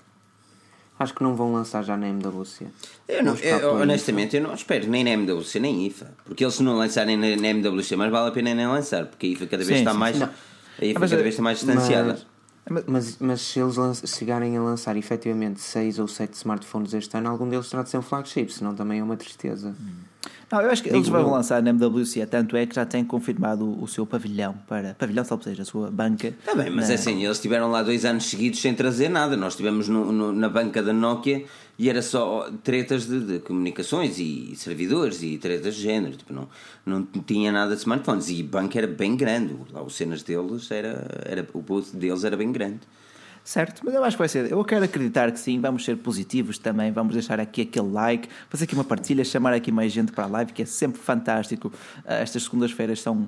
Acho 0.97 1.13
que 1.13 1.23
não 1.23 1.35
vão 1.35 1.51
lançar 1.51 1.83
já 1.83 1.97
na 1.97 2.07
MWC. 2.07 2.67
Eu 3.07 3.21
não, 3.21 3.35
eu, 3.35 3.73
honestamente, 3.75 4.37
eu 4.37 4.41
não 4.41 4.53
espero 4.53 4.87
nem 4.87 5.03
na 5.03 5.09
MWC 5.09 5.59
nem 5.59 5.85
IFA. 5.87 6.13
Porque 6.23 6.43
eles, 6.43 6.55
se 6.55 6.63
não 6.63 6.77
lançarem 6.77 7.17
na, 7.17 7.35
na 7.35 7.47
MWC, 7.49 7.97
mas 7.97 8.09
vale 8.09 8.29
a 8.29 8.31
pena 8.31 8.53
nem 8.53 8.65
lançar. 8.65 9.05
Porque 9.05 9.25
a 9.25 9.29
IFA 9.31 9.47
cada 9.47 9.63
vez 9.65 9.79
sim, 9.79 9.83
está 9.83 9.91
sim, 9.91 9.97
mais. 9.97 10.15
Sim. 10.15 10.29
Aí 10.81 10.89
fica 10.89 11.01
cada 11.01 11.15
vez 11.17 11.27
está 11.27 11.43
mais 11.43 11.59
distanciada. 11.59 12.19
Mas, 12.67 12.83
mas, 12.87 13.17
mas, 13.19 13.41
se 13.41 13.59
eles 13.59 13.75
chegarem 14.07 14.57
a 14.57 14.61
lançar 14.61 14.97
efetivamente 14.97 15.61
6 15.61 15.99
ou 15.99 16.07
7 16.07 16.33
smartphones 16.33 16.93
este 16.93 17.15
ano, 17.15 17.29
algum 17.29 17.47
deles 17.47 17.69
terá 17.69 17.83
de 17.83 17.89
ser 17.89 17.97
um 17.97 18.01
flagship, 18.01 18.49
senão 18.49 18.73
também 18.73 18.99
é 18.99 19.03
uma 19.03 19.15
tristeza. 19.15 19.75
Hum. 19.79 20.15
Não, 20.51 20.61
eu 20.61 20.69
acho 20.69 20.81
que 20.81 20.89
Digo 20.89 20.99
eles 20.99 21.09
vão 21.09 21.31
lançar 21.31 21.61
na 21.61 21.71
MWC, 21.71 22.25
tanto 22.27 22.55
é 22.55 22.65
que 22.65 22.75
já 22.75 22.85
têm 22.85 23.03
confirmado 23.03 23.81
o, 23.81 23.87
seu 23.87 24.05
pavilhão 24.05 24.55
para. 24.67 24.95
Pavilhão, 24.95 25.23
salvo 25.23 25.43
seja, 25.43 25.63
a 25.63 25.65
sua 25.65 25.89
banca. 25.89 26.27
Está 26.27 26.55
bem, 26.55 26.69
mas 26.69 26.87
na... 26.87 26.93
é 26.93 26.95
assim, 26.95 27.23
eles 27.23 27.37
estiveram 27.37 27.69
lá 27.69 27.81
dois 27.81 28.05
anos 28.05 28.25
seguidos 28.25 28.61
sem 28.61 28.73
trazer 28.73 29.09
nada. 29.09 29.35
Nós 29.35 29.53
estivemos 29.53 29.87
no, 29.87 30.11
no, 30.11 30.31
na 30.31 30.47
banca 30.47 30.83
da 30.83 30.93
Nokia 30.93 31.45
e 31.77 31.89
era 31.89 32.01
só 32.01 32.49
tretas 32.63 33.05
de, 33.05 33.19
de, 33.19 33.39
comunicações 33.39 34.17
e 34.17 34.55
servidores 34.55 35.21
e 35.21 35.37
tretas 35.37 35.75
de 35.75 35.81
género. 35.81 36.15
Tipo, 36.15 36.33
não, 36.33 36.47
não 36.85 37.03
tinha 37.03 37.51
nada 37.51 37.73
de 37.73 37.79
smartphones. 37.79 38.29
E 38.29 38.41
a 38.41 38.45
banca 38.45 38.77
era 38.77 38.87
bem 38.87 39.15
grande. 39.15 39.55
Lá 39.71 39.83
os 39.83 39.95
cenas 39.95 40.23
deles, 40.23 40.71
era, 40.71 41.05
era, 41.25 41.47
o 41.53 41.61
booth 41.61 41.93
deles 41.93 42.23
era 42.23 42.37
bem 42.37 42.51
grande. 42.51 42.79
Certo, 43.43 43.81
mas 43.85 43.93
eu 43.93 44.03
acho 44.03 44.15
que 44.15 44.21
vai 44.21 44.29
ser. 44.29 44.51
Eu 44.51 44.63
quero 44.63 44.85
acreditar 44.85 45.31
que 45.31 45.39
sim, 45.39 45.59
vamos 45.59 45.85
ser 45.85 45.97
positivos 45.97 46.57
também. 46.57 46.91
Vamos 46.91 47.13
deixar 47.13 47.39
aqui 47.39 47.61
aquele 47.61 47.91
like, 47.91 48.27
fazer 48.49 48.63
aqui 48.63 48.73
uma 48.73 48.83
partilha, 48.83 49.23
chamar 49.23 49.53
aqui 49.53 49.71
mais 49.71 49.91
gente 49.91 50.11
para 50.11 50.23
a 50.23 50.27
live, 50.27 50.51
que 50.51 50.63
é 50.63 50.65
sempre 50.65 50.99
fantástico. 50.99 51.71
Ah, 52.05 52.15
estas 52.15 52.43
segundas-feiras 52.43 53.01
são 53.01 53.27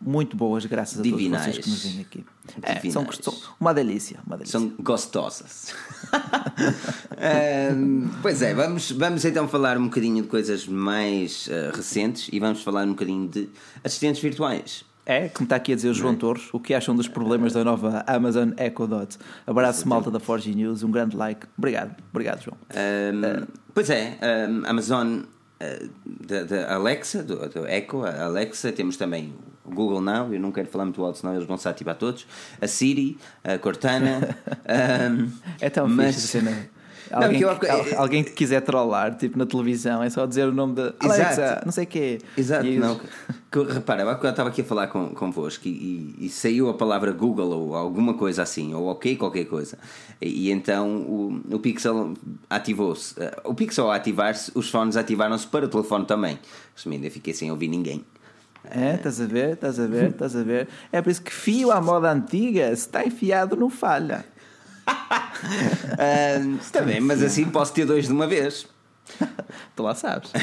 muito 0.00 0.36
boas, 0.36 0.64
graças 0.66 0.98
a 0.98 1.02
Divinais. 1.02 1.44
todos 1.44 1.56
vocês 1.56 1.64
que 1.64 1.70
nos 1.70 1.94
vêm 1.94 2.00
aqui. 2.02 2.24
É, 2.62 2.90
são, 2.90 3.06
são, 3.12 3.34
uma 3.58 3.72
delícia, 3.72 4.20
uma 4.26 4.36
delícia. 4.36 4.58
São 4.58 4.72
gostosas. 4.78 5.74
pois 8.22 8.42
é, 8.42 8.54
vamos, 8.54 8.90
vamos 8.92 9.24
então 9.24 9.48
falar 9.48 9.78
um 9.78 9.84
bocadinho 9.84 10.22
de 10.22 10.28
coisas 10.28 10.66
mais 10.66 11.46
uh, 11.46 11.74
recentes 11.74 12.28
e 12.32 12.38
vamos 12.38 12.62
falar 12.62 12.84
um 12.84 12.90
bocadinho 12.90 13.28
de 13.28 13.48
assistentes 13.82 14.20
virtuais. 14.20 14.84
É, 15.06 15.28
como 15.28 15.44
está 15.44 15.56
aqui 15.56 15.72
a 15.72 15.76
dizer 15.76 15.90
o 15.90 15.94
João 15.94 16.14
Torres, 16.14 16.48
o 16.52 16.58
que 16.58 16.72
acham 16.72 16.96
dos 16.96 17.06
problemas 17.06 17.52
da 17.52 17.62
nova 17.62 18.02
Amazon 18.06 18.52
Echo 18.56 18.86
Dot? 18.86 19.18
Abraço 19.46 19.86
malta 19.86 20.10
da 20.10 20.18
Forge 20.18 20.54
News, 20.54 20.82
um 20.82 20.90
grande 20.90 21.14
like. 21.14 21.46
Obrigado, 21.58 21.94
obrigado 22.10 22.42
João. 22.42 22.56
Um, 22.70 23.42
uh, 23.42 23.46
pois 23.74 23.90
é, 23.90 24.18
um, 24.48 24.66
Amazon 24.66 25.20
da, 26.04 26.74
Alexa, 26.74 27.22
do, 27.22 27.48
do, 27.48 27.66
Echo, 27.66 28.04
a 28.04 28.24
Alexa, 28.24 28.72
temos 28.72 28.96
também 28.96 29.34
o 29.64 29.70
Google 29.70 30.00
Now, 30.00 30.32
eu 30.32 30.40
não 30.40 30.52
quero 30.52 30.68
falar 30.68 30.84
muito 30.84 31.02
alto, 31.02 31.18
senão 31.18 31.34
eles 31.34 31.46
vão 31.46 31.56
se 31.56 31.68
ativar 31.68 31.96
todos, 31.96 32.26
a 32.60 32.66
Siri, 32.66 33.16
a 33.42 33.58
Cortana. 33.58 34.36
um, 35.10 35.30
é 35.60 35.70
tão 35.70 35.88
mas... 35.88 36.14
fixe 36.14 36.28
cena 36.28 36.73
alguém, 37.14 37.40
não, 37.40 37.56
que 37.56 37.66
eu... 37.66 38.00
alguém 38.00 38.24
que 38.24 38.32
quiser 38.32 38.60
trollar, 38.60 39.16
tipo 39.16 39.38
na 39.38 39.46
televisão, 39.46 40.02
é 40.02 40.10
só 40.10 40.26
dizer 40.26 40.48
o 40.48 40.52
nome 40.52 40.74
da 40.74 40.92
Alexa, 40.98 41.30
Exato. 41.30 41.64
não 41.64 41.72
sei 41.72 41.84
o 41.84 41.86
quê. 41.86 42.18
Exato, 42.36 42.66
e 42.66 42.78
não. 42.78 43.00
Que, 43.50 43.62
repara, 43.62 44.02
eu 44.02 44.30
estava 44.30 44.48
aqui 44.48 44.62
a 44.62 44.64
falar 44.64 44.88
com, 44.88 45.10
convosco 45.10 45.68
e, 45.68 45.70
e, 46.18 46.26
e, 46.26 46.28
saiu 46.28 46.68
a 46.68 46.74
palavra 46.74 47.12
Google 47.12 47.50
ou 47.50 47.76
alguma 47.76 48.14
coisa 48.14 48.42
assim, 48.42 48.74
ou 48.74 48.86
ok, 48.86 49.16
qualquer 49.16 49.44
coisa. 49.44 49.78
E, 50.20 50.48
e 50.48 50.50
então 50.50 50.96
o, 50.96 51.40
o 51.50 51.58
Pixel 51.58 52.14
ativou-se. 52.50 53.14
Eh, 53.20 53.40
o 53.44 53.54
Pixel 53.54 53.84
ao 53.84 53.92
ativar-se, 53.92 54.50
os 54.54 54.68
fones 54.68 54.96
ativaram-se 54.96 55.46
para 55.46 55.66
o 55.66 55.68
telefone 55.68 56.04
também. 56.04 56.38
Mas 56.74 56.92
ainda 56.92 57.10
fiquei 57.10 57.32
sem 57.32 57.50
ouvir 57.50 57.68
ninguém. 57.68 58.04
É, 58.70 58.94
estás 58.94 59.20
a 59.20 59.26
ver, 59.26 59.52
estás 59.52 59.78
a 59.78 59.86
ver, 59.86 60.10
estás 60.10 60.34
a 60.34 60.42
ver. 60.42 60.68
É 60.90 61.00
por 61.02 61.10
isso 61.10 61.22
que 61.22 61.32
fio 61.32 61.70
à 61.70 61.80
moda 61.80 62.10
antiga, 62.10 62.68
se 62.68 62.86
está 62.86 63.04
enfiado, 63.04 63.54
não 63.54 63.68
falha 63.68 64.24
uh, 64.88 66.56
está 66.60 66.82
bem, 66.82 67.00
mas 67.00 67.22
assim 67.22 67.44
posso 67.46 67.72
ter 67.72 67.84
dois 67.86 68.06
de 68.06 68.12
uma 68.12 68.26
vez. 68.26 68.66
tu 69.76 69.82
lá 69.82 69.94
sabes. 69.94 70.30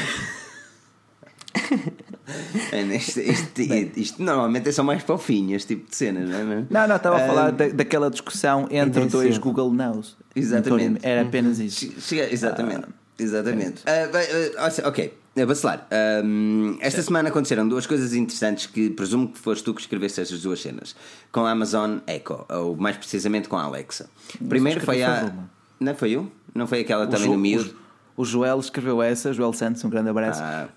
isto, 2.96 3.20
isto, 3.20 3.60
isto, 3.96 4.22
normalmente 4.22 4.68
é 4.68 4.72
só 4.72 4.82
mais 4.82 5.02
fofinho, 5.02 5.54
este 5.56 5.76
tipo 5.76 5.90
de 5.90 5.96
cenas, 5.96 6.28
não 6.28 6.38
é? 6.38 6.64
Não, 6.70 6.88
não, 6.88 6.96
estava 6.96 7.16
a 7.16 7.26
falar 7.26 7.52
da, 7.52 7.68
daquela 7.68 8.10
discussão 8.10 8.66
entre 8.70 9.06
dois 9.06 9.38
Google 9.38 9.72
Nows. 9.72 10.16
Exatamente. 10.34 11.04
Era 11.06 11.22
apenas 11.22 11.58
isso. 11.58 11.92
Chega, 12.00 12.32
exatamente. 12.32 12.84
Uh, 12.84 13.01
exatamente. 13.22 13.82
Uh, 13.82 14.88
ok. 14.88 15.22
Bacelar, 15.46 15.88
um, 16.22 16.76
esta 16.78 17.00
Sim. 17.00 17.06
semana 17.06 17.30
aconteceram 17.30 17.66
duas 17.66 17.86
coisas 17.86 18.12
interessantes 18.12 18.66
que 18.66 18.90
presumo 18.90 19.28
que 19.28 19.38
foste 19.38 19.64
tu 19.64 19.72
que 19.72 19.80
escreveste 19.80 20.20
estas 20.20 20.42
duas 20.42 20.60
cenas. 20.60 20.94
Com 21.30 21.46
a 21.46 21.50
Amazon 21.52 21.98
Echo, 22.06 22.44
ou 22.50 22.76
mais 22.76 22.98
precisamente 22.98 23.48
com 23.48 23.56
a 23.56 23.62
Alexa. 23.62 24.10
Primeiro 24.46 24.82
foi 24.82 25.02
a. 25.02 25.32
Não 25.80 25.94
foi 25.94 26.10
eu? 26.10 26.30
Não 26.54 26.66
foi 26.66 26.80
aquela 26.80 27.04
o 27.04 27.08
também 27.08 27.30
do 27.30 27.38
miúdo? 27.38 27.82
O 28.14 28.26
Joel 28.26 28.60
escreveu 28.60 29.02
essa, 29.02 29.32
Joel 29.32 29.54
Santos, 29.54 29.82
um 29.84 29.88
grande 29.88 30.10
abraço. 30.10 30.42
Ah, 30.42 30.68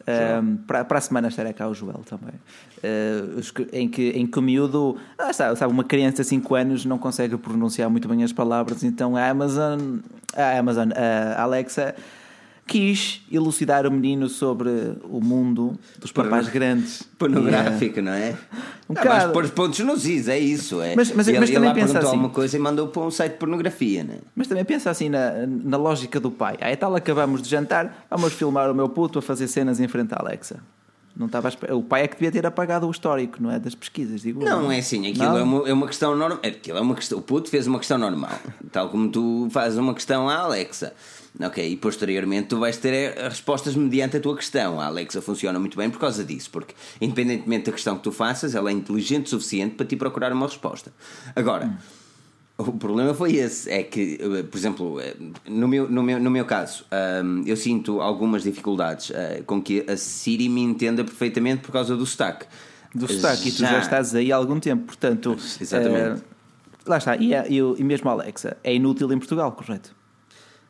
um, 0.41 0.55
para, 0.55 0.85
para 0.85 0.99
a 0.99 1.01
semana 1.01 1.27
estará 1.27 1.51
cá 1.51 1.67
o 1.67 1.73
Joel 1.73 2.01
também. 2.05 2.35
Uh, 2.77 3.67
em, 3.73 3.89
que, 3.89 4.09
em 4.11 4.25
que 4.25 4.39
o 4.39 4.41
miúdo, 4.41 4.95
ah, 5.17 5.33
sabe, 5.33 5.57
sabe, 5.57 5.73
uma 5.73 5.83
criança 5.83 6.23
de 6.23 6.29
5 6.29 6.55
anos 6.55 6.85
não 6.85 6.97
consegue 6.97 7.35
pronunciar 7.35 7.89
muito 7.89 8.07
bem 8.07 8.23
as 8.23 8.31
palavras, 8.31 8.85
então 8.85 9.17
a 9.17 9.29
Amazon, 9.29 9.97
a 10.33 10.57
Amazon, 10.57 10.89
a 10.95 11.43
Alexa 11.43 11.93
quis 12.67 13.21
elucidar 13.31 13.85
o 13.85 13.91
menino 13.91 14.27
sobre 14.27 14.69
o 15.03 15.21
mundo 15.21 15.77
dos 15.99 16.11
papás 16.11 16.49
grandes. 16.49 17.03
Pornográfico, 17.17 18.01
não 18.01 18.11
é? 18.11 18.35
Um 18.89 18.93
não, 18.93 19.03
mas 19.03 19.31
pôr 19.31 19.49
pontos 19.49 19.79
nos 19.79 20.05
is, 20.05 20.27
é 20.27 20.37
isso. 20.37 20.81
É. 20.81 20.95
Mas, 20.95 21.11
mas, 21.11 21.27
ele, 21.27 21.39
mas 21.39 21.49
também 21.51 21.69
ele 21.69 21.79
pensa 21.79 21.99
assim. 21.99 22.07
alguma 22.07 22.29
coisa 22.29 22.57
e 22.57 22.59
mandou 22.59 22.87
para 22.87 23.03
um 23.03 23.11
site 23.11 23.33
de 23.33 23.37
pornografia, 23.37 24.03
não 24.03 24.15
é? 24.15 24.17
Mas 24.35 24.47
também 24.47 24.65
pensa 24.65 24.89
assim 24.89 25.09
na, 25.09 25.45
na 25.47 25.77
lógica 25.77 26.19
do 26.19 26.31
pai. 26.31 26.57
Aí 26.59 26.75
tal, 26.75 26.95
acabamos 26.95 27.41
de 27.41 27.49
jantar, 27.49 28.05
vamos 28.09 28.33
filmar 28.33 28.69
o 28.69 28.75
meu 28.75 28.89
puto 28.89 29.19
a 29.19 29.21
fazer 29.21 29.47
cenas 29.47 29.79
em 29.79 29.87
frente 29.87 30.13
à 30.13 30.17
Alexa. 30.19 30.59
Não 31.15 31.27
estava 31.27 31.49
O 31.71 31.81
pai 31.81 32.03
é 32.03 32.07
que 32.07 32.15
devia 32.15 32.29
ter 32.29 32.45
apagado 32.45 32.85
o 32.85 32.91
histórico, 32.91 33.41
não 33.41 33.49
é? 33.49 33.57
Das 33.57 33.73
pesquisas, 33.73 34.21
digo. 34.21 34.43
Não, 34.43 34.63
não. 34.63 34.71
é 34.71 34.79
assim. 34.79 35.09
Aquilo 35.09 35.37
é 35.37 35.43
uma, 35.43 35.69
é 35.69 35.73
uma, 35.73 35.87
questão 35.87 36.13
normal. 36.13 36.39
Aquilo 36.43 36.77
é 36.77 36.81
uma 36.81 36.93
questão. 36.93 37.17
O 37.19 37.21
puto 37.21 37.49
fez 37.49 37.67
uma 37.67 37.79
questão 37.79 37.97
normal. 37.97 38.37
Tal 38.69 38.89
como 38.89 39.09
tu 39.09 39.47
fazes 39.49 39.79
uma 39.79 39.93
questão 39.93 40.27
à 40.27 40.39
Alexa. 40.39 40.93
Ok, 41.39 41.67
e 41.67 41.75
posteriormente 41.75 42.47
tu 42.49 42.59
vais 42.59 42.77
ter 42.77 42.93
eh, 42.93 43.27
respostas 43.27 43.75
mediante 43.75 44.17
a 44.17 44.19
tua 44.19 44.35
questão. 44.35 44.79
A 44.79 44.85
Alexa 44.85 45.21
funciona 45.21 45.59
muito 45.59 45.77
bem 45.77 45.89
por 45.89 45.99
causa 45.99 46.23
disso, 46.23 46.49
porque 46.49 46.73
independentemente 47.01 47.65
da 47.65 47.71
questão 47.73 47.97
que 47.97 48.03
tu 48.03 48.11
faças, 48.11 48.55
ela 48.55 48.69
é 48.69 48.73
inteligente 48.73 49.27
o 49.27 49.29
suficiente 49.29 49.75
para 49.75 49.85
te 49.85 49.95
procurar 49.95 50.31
uma 50.31 50.47
resposta. 50.47 50.93
Agora. 51.35 51.65
Hum. 51.65 51.75
O 52.57 52.71
problema 52.71 53.13
foi 53.13 53.35
esse, 53.35 53.69
é 53.69 53.83
que, 53.83 54.17
eh, 54.17 54.43
por 54.43 54.57
exemplo, 54.57 55.01
eh, 55.01 55.13
no 55.45 55.67
meu, 55.67 55.89
no 55.89 56.01
meu, 56.01 56.17
no 56.21 56.31
meu 56.31 56.45
caso, 56.45 56.85
um, 57.21 57.43
eu 57.45 57.57
sinto 57.57 57.99
algumas 57.99 58.43
dificuldades 58.43 59.09
uh, 59.09 59.43
com 59.45 59.61
que 59.61 59.83
a 59.89 59.97
Siri 59.97 60.47
me 60.47 60.61
entenda 60.61 61.03
perfeitamente 61.03 61.63
por 61.63 61.73
causa 61.73 61.97
do 61.97 62.05
sotaque. 62.05 62.45
Do 62.93 63.11
sotaque, 63.11 63.49
já... 63.49 63.49
e 63.49 63.51
tu 63.51 63.59
já 63.59 63.79
estás 63.79 64.15
aí 64.15 64.31
há 64.31 64.37
algum 64.37 64.57
tempo, 64.57 64.85
portanto. 64.85 65.35
Exatamente. 65.59 66.21
Uh, 66.21 66.23
lá 66.87 66.97
está, 66.97 67.17
e, 67.17 67.33
e, 67.33 67.57
e 67.57 67.83
mesmo 67.83 68.09
a 68.09 68.13
Alexa 68.13 68.55
é 68.63 68.73
inútil 68.73 69.11
em 69.11 69.17
Portugal, 69.17 69.51
correto? 69.51 69.93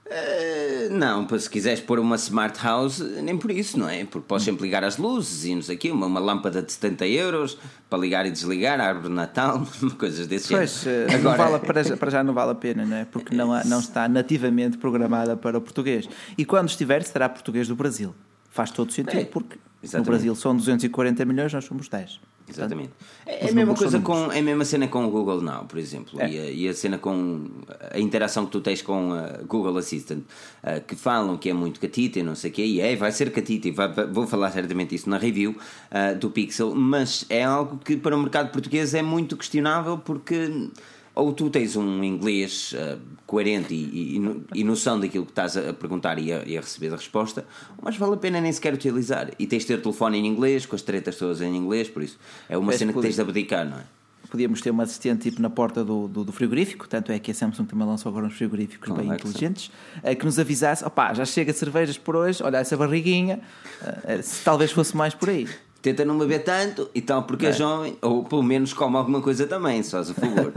Uh, 0.05 0.93
não, 0.93 1.27
se 1.39 1.49
quiseres 1.49 1.79
pôr 1.79 1.97
uma 1.97 2.15
smart 2.15 2.63
house, 2.63 2.99
nem 2.99 3.35
por 3.35 3.49
isso, 3.49 3.79
não 3.79 3.89
é? 3.89 4.05
Porque 4.05 4.27
podes 4.27 4.45
sempre 4.45 4.63
ligar 4.63 4.83
as 4.83 4.97
luzes 4.97 5.45
e 5.45 5.55
nos 5.55 5.67
aqui, 5.67 5.89
uma, 5.89 6.05
uma 6.05 6.19
lâmpada 6.19 6.61
de 6.61 6.71
70 6.71 7.07
euros 7.07 7.57
para 7.89 7.97
ligar 7.97 8.23
e 8.27 8.31
desligar, 8.31 8.79
árvore 8.79 9.09
de 9.09 9.15
Natal, 9.15 9.65
coisas 9.97 10.27
desse 10.27 10.53
pois, 10.53 10.83
género. 10.83 11.11
Eh, 11.11 11.15
Agora... 11.15 11.37
Vale, 11.37 11.59
para, 11.65 11.83
já, 11.83 11.97
para 11.97 12.11
já 12.11 12.23
não 12.23 12.35
vale 12.35 12.51
a 12.51 12.55
pena, 12.55 12.85
não 12.85 12.97
é? 12.97 13.05
Porque 13.05 13.35
não, 13.35 13.47
não 13.63 13.79
está 13.79 14.07
nativamente 14.07 14.77
programada 14.77 15.35
para 15.35 15.57
o 15.57 15.61
português. 15.61 16.07
E 16.37 16.45
quando 16.45 16.69
estiver, 16.69 17.03
será 17.03 17.27
português 17.27 17.67
do 17.67 17.75
Brasil. 17.75 18.13
Faz 18.51 18.69
todo 18.69 18.93
sentido, 18.93 19.19
é, 19.19 19.25
porque 19.25 19.57
exatamente. 19.81 20.05
no 20.05 20.11
Brasil 20.11 20.35
são 20.35 20.55
240 20.55 21.25
milhões, 21.25 21.51
nós 21.51 21.65
somos 21.65 21.89
10. 21.89 22.19
Exatamente. 22.47 22.91
É, 23.25 23.47
é 23.47 23.49
a 23.49 23.53
mesma 23.53 23.73
coisa 23.73 23.99
com 23.99 24.31
é 24.31 24.39
a 24.39 24.41
mesma 24.41 24.63
cena 24.65 24.87
com 24.87 25.05
o 25.05 25.09
Google 25.09 25.41
Now, 25.41 25.65
por 25.65 25.79
exemplo, 25.79 26.21
é. 26.21 26.29
e, 26.29 26.39
a, 26.39 26.51
e, 26.51 26.67
a, 26.67 26.73
cena 26.73 26.97
com 26.97 27.47
a 27.91 27.99
interação 27.99 28.45
que 28.45 28.51
tu 28.51 28.61
tens 28.61 28.81
com 28.81 29.13
a 29.13 29.43
Google 29.47 29.77
Assistant, 29.77 30.19
uh, 30.19 30.81
que 30.85 30.95
falam 30.95 31.37
que 31.37 31.49
é 31.49 31.53
muito 31.53 31.79
catita 31.79 32.19
e 32.19 32.23
não 32.23 32.35
sei 32.35 32.51
o 32.51 32.53
quê, 32.53 32.63
e 32.63 32.79
é, 32.79 32.95
vai 32.95 33.11
ser 33.11 33.31
catita, 33.31 33.67
e 33.67 33.71
vai, 33.71 33.91
vou 34.07 34.27
falar 34.27 34.51
certamente 34.51 34.93
isso 34.93 35.09
na 35.09 35.17
review 35.17 35.51
uh, 35.91 36.17
do 36.17 36.29
Pixel, 36.29 36.75
mas 36.75 37.25
é 37.29 37.43
algo 37.43 37.77
que 37.77 37.97
para 37.97 38.15
o 38.15 38.19
mercado 38.19 38.51
português 38.51 38.93
é 38.93 39.01
muito 39.01 39.35
questionável 39.35 39.97
porque 39.97 40.69
ou 41.15 41.31
tu 41.31 41.49
tens 41.49 41.75
um 41.75 42.03
inglês 42.03 42.73
uh, 42.73 42.99
coerente 43.25 43.73
e, 43.73 44.17
e, 44.17 44.59
e, 44.59 44.63
noção 44.63 44.99
daquilo 44.99 45.25
que 45.25 45.31
estás 45.31 45.57
a 45.57 45.73
perguntar 45.73 46.19
e 46.19 46.31
a, 46.31 46.43
e 46.45 46.57
a, 46.57 46.61
receber 46.61 46.93
a 46.93 46.95
resposta, 46.95 47.45
mas 47.81 47.97
vale 47.97 48.13
a 48.13 48.17
pena 48.17 48.39
nem 48.39 48.51
sequer 48.51 48.73
utilizar. 48.73 49.31
E 49.39 49.47
tens 49.47 49.63
de 49.63 49.67
ter 49.67 49.81
telefone 49.81 50.19
em 50.19 50.27
inglês, 50.27 50.65
com 50.65 50.75
as 50.75 50.81
tretas 50.81 51.15
todas 51.17 51.41
em 51.41 51.55
inglês, 51.55 51.89
por 51.89 52.03
isso 52.03 52.19
é 52.47 52.57
uma 52.57 52.71
cena 52.73 52.93
que 52.93 53.01
tens 53.01 53.15
de 53.15 53.21
abdicar, 53.21 53.67
não 53.67 53.77
é? 53.77 53.83
Podíamos 54.29 54.59
ter 54.59 54.71
uma 54.71 54.83
assistente 54.83 55.29
tipo 55.29 55.41
na 55.41 55.49
porta 55.49 55.83
do, 55.83 56.07
do, 56.07 56.23
do, 56.23 56.31
frigorífico, 56.31 56.87
tanto 56.87 57.11
é 57.11 57.19
que 57.19 57.31
a 57.31 57.33
Samsung 57.33 57.65
também 57.65 57.87
lançou 57.87 58.09
agora 58.09 58.25
uns 58.25 58.33
frigoríficos 58.33 58.91
bem 58.95 59.11
é 59.11 59.15
inteligentes, 59.15 59.71
que, 60.01 60.07
eh, 60.07 60.15
que 60.15 60.25
nos 60.25 60.39
avisasse: 60.39 60.83
opá, 60.83 61.13
já 61.13 61.23
chega 61.25 61.53
cervejas 61.53 61.97
por 61.97 62.15
hoje, 62.15 62.43
olha 62.43 62.57
essa 62.57 62.75
barriguinha, 62.75 63.39
uh, 63.81 64.23
se 64.23 64.43
talvez 64.43 64.71
fosse 64.71 64.97
mais 64.97 65.13
por 65.13 65.29
aí 65.29 65.47
tenta 65.85 66.03
não 66.03 66.17
beber 66.17 66.43
tanto 66.43 66.89
e 66.95 67.01
tal, 67.01 67.23
porque 67.23 67.45
é. 67.45 67.49
é 67.49 67.53
jovem, 67.53 67.95
ou 68.01 68.23
pelo 68.23 68.41
menos 68.41 68.73
come 68.73 68.97
alguma 68.97 69.21
coisa 69.21 69.45
também, 69.45 69.83
só 69.83 69.99
a 69.99 70.05
favor. 70.05 70.51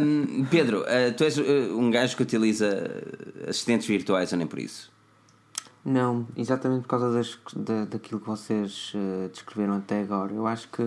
um, 0.00 0.44
Pedro, 0.44 0.82
uh, 0.82 1.12
tu 1.16 1.24
és 1.24 1.36
uh, 1.36 1.42
um 1.76 1.90
gajo 1.90 2.16
que 2.16 2.22
utiliza 2.22 2.88
assistentes 3.48 3.88
virtuais 3.88 4.30
ou 4.32 4.38
nem 4.38 4.46
por 4.46 4.60
isso? 4.60 4.92
Não, 5.84 6.24
exatamente 6.36 6.82
por 6.82 6.88
causa 6.88 7.12
das, 7.12 7.36
da, 7.56 7.84
daquilo 7.86 8.20
que 8.20 8.26
vocês 8.28 8.92
uh, 8.94 9.28
descreveram 9.28 9.74
até 9.74 10.02
agora. 10.02 10.32
Eu 10.32 10.46
acho 10.46 10.68
que 10.68 10.82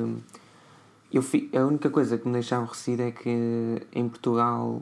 eu 1.12 1.22
fi, 1.22 1.50
a 1.54 1.66
única 1.66 1.90
coisa 1.90 2.18
que 2.18 2.26
me 2.26 2.34
deixa 2.34 2.56
aborrecido 2.56 3.04
é 3.04 3.12
que 3.12 3.82
em 3.94 4.08
Portugal 4.08 4.82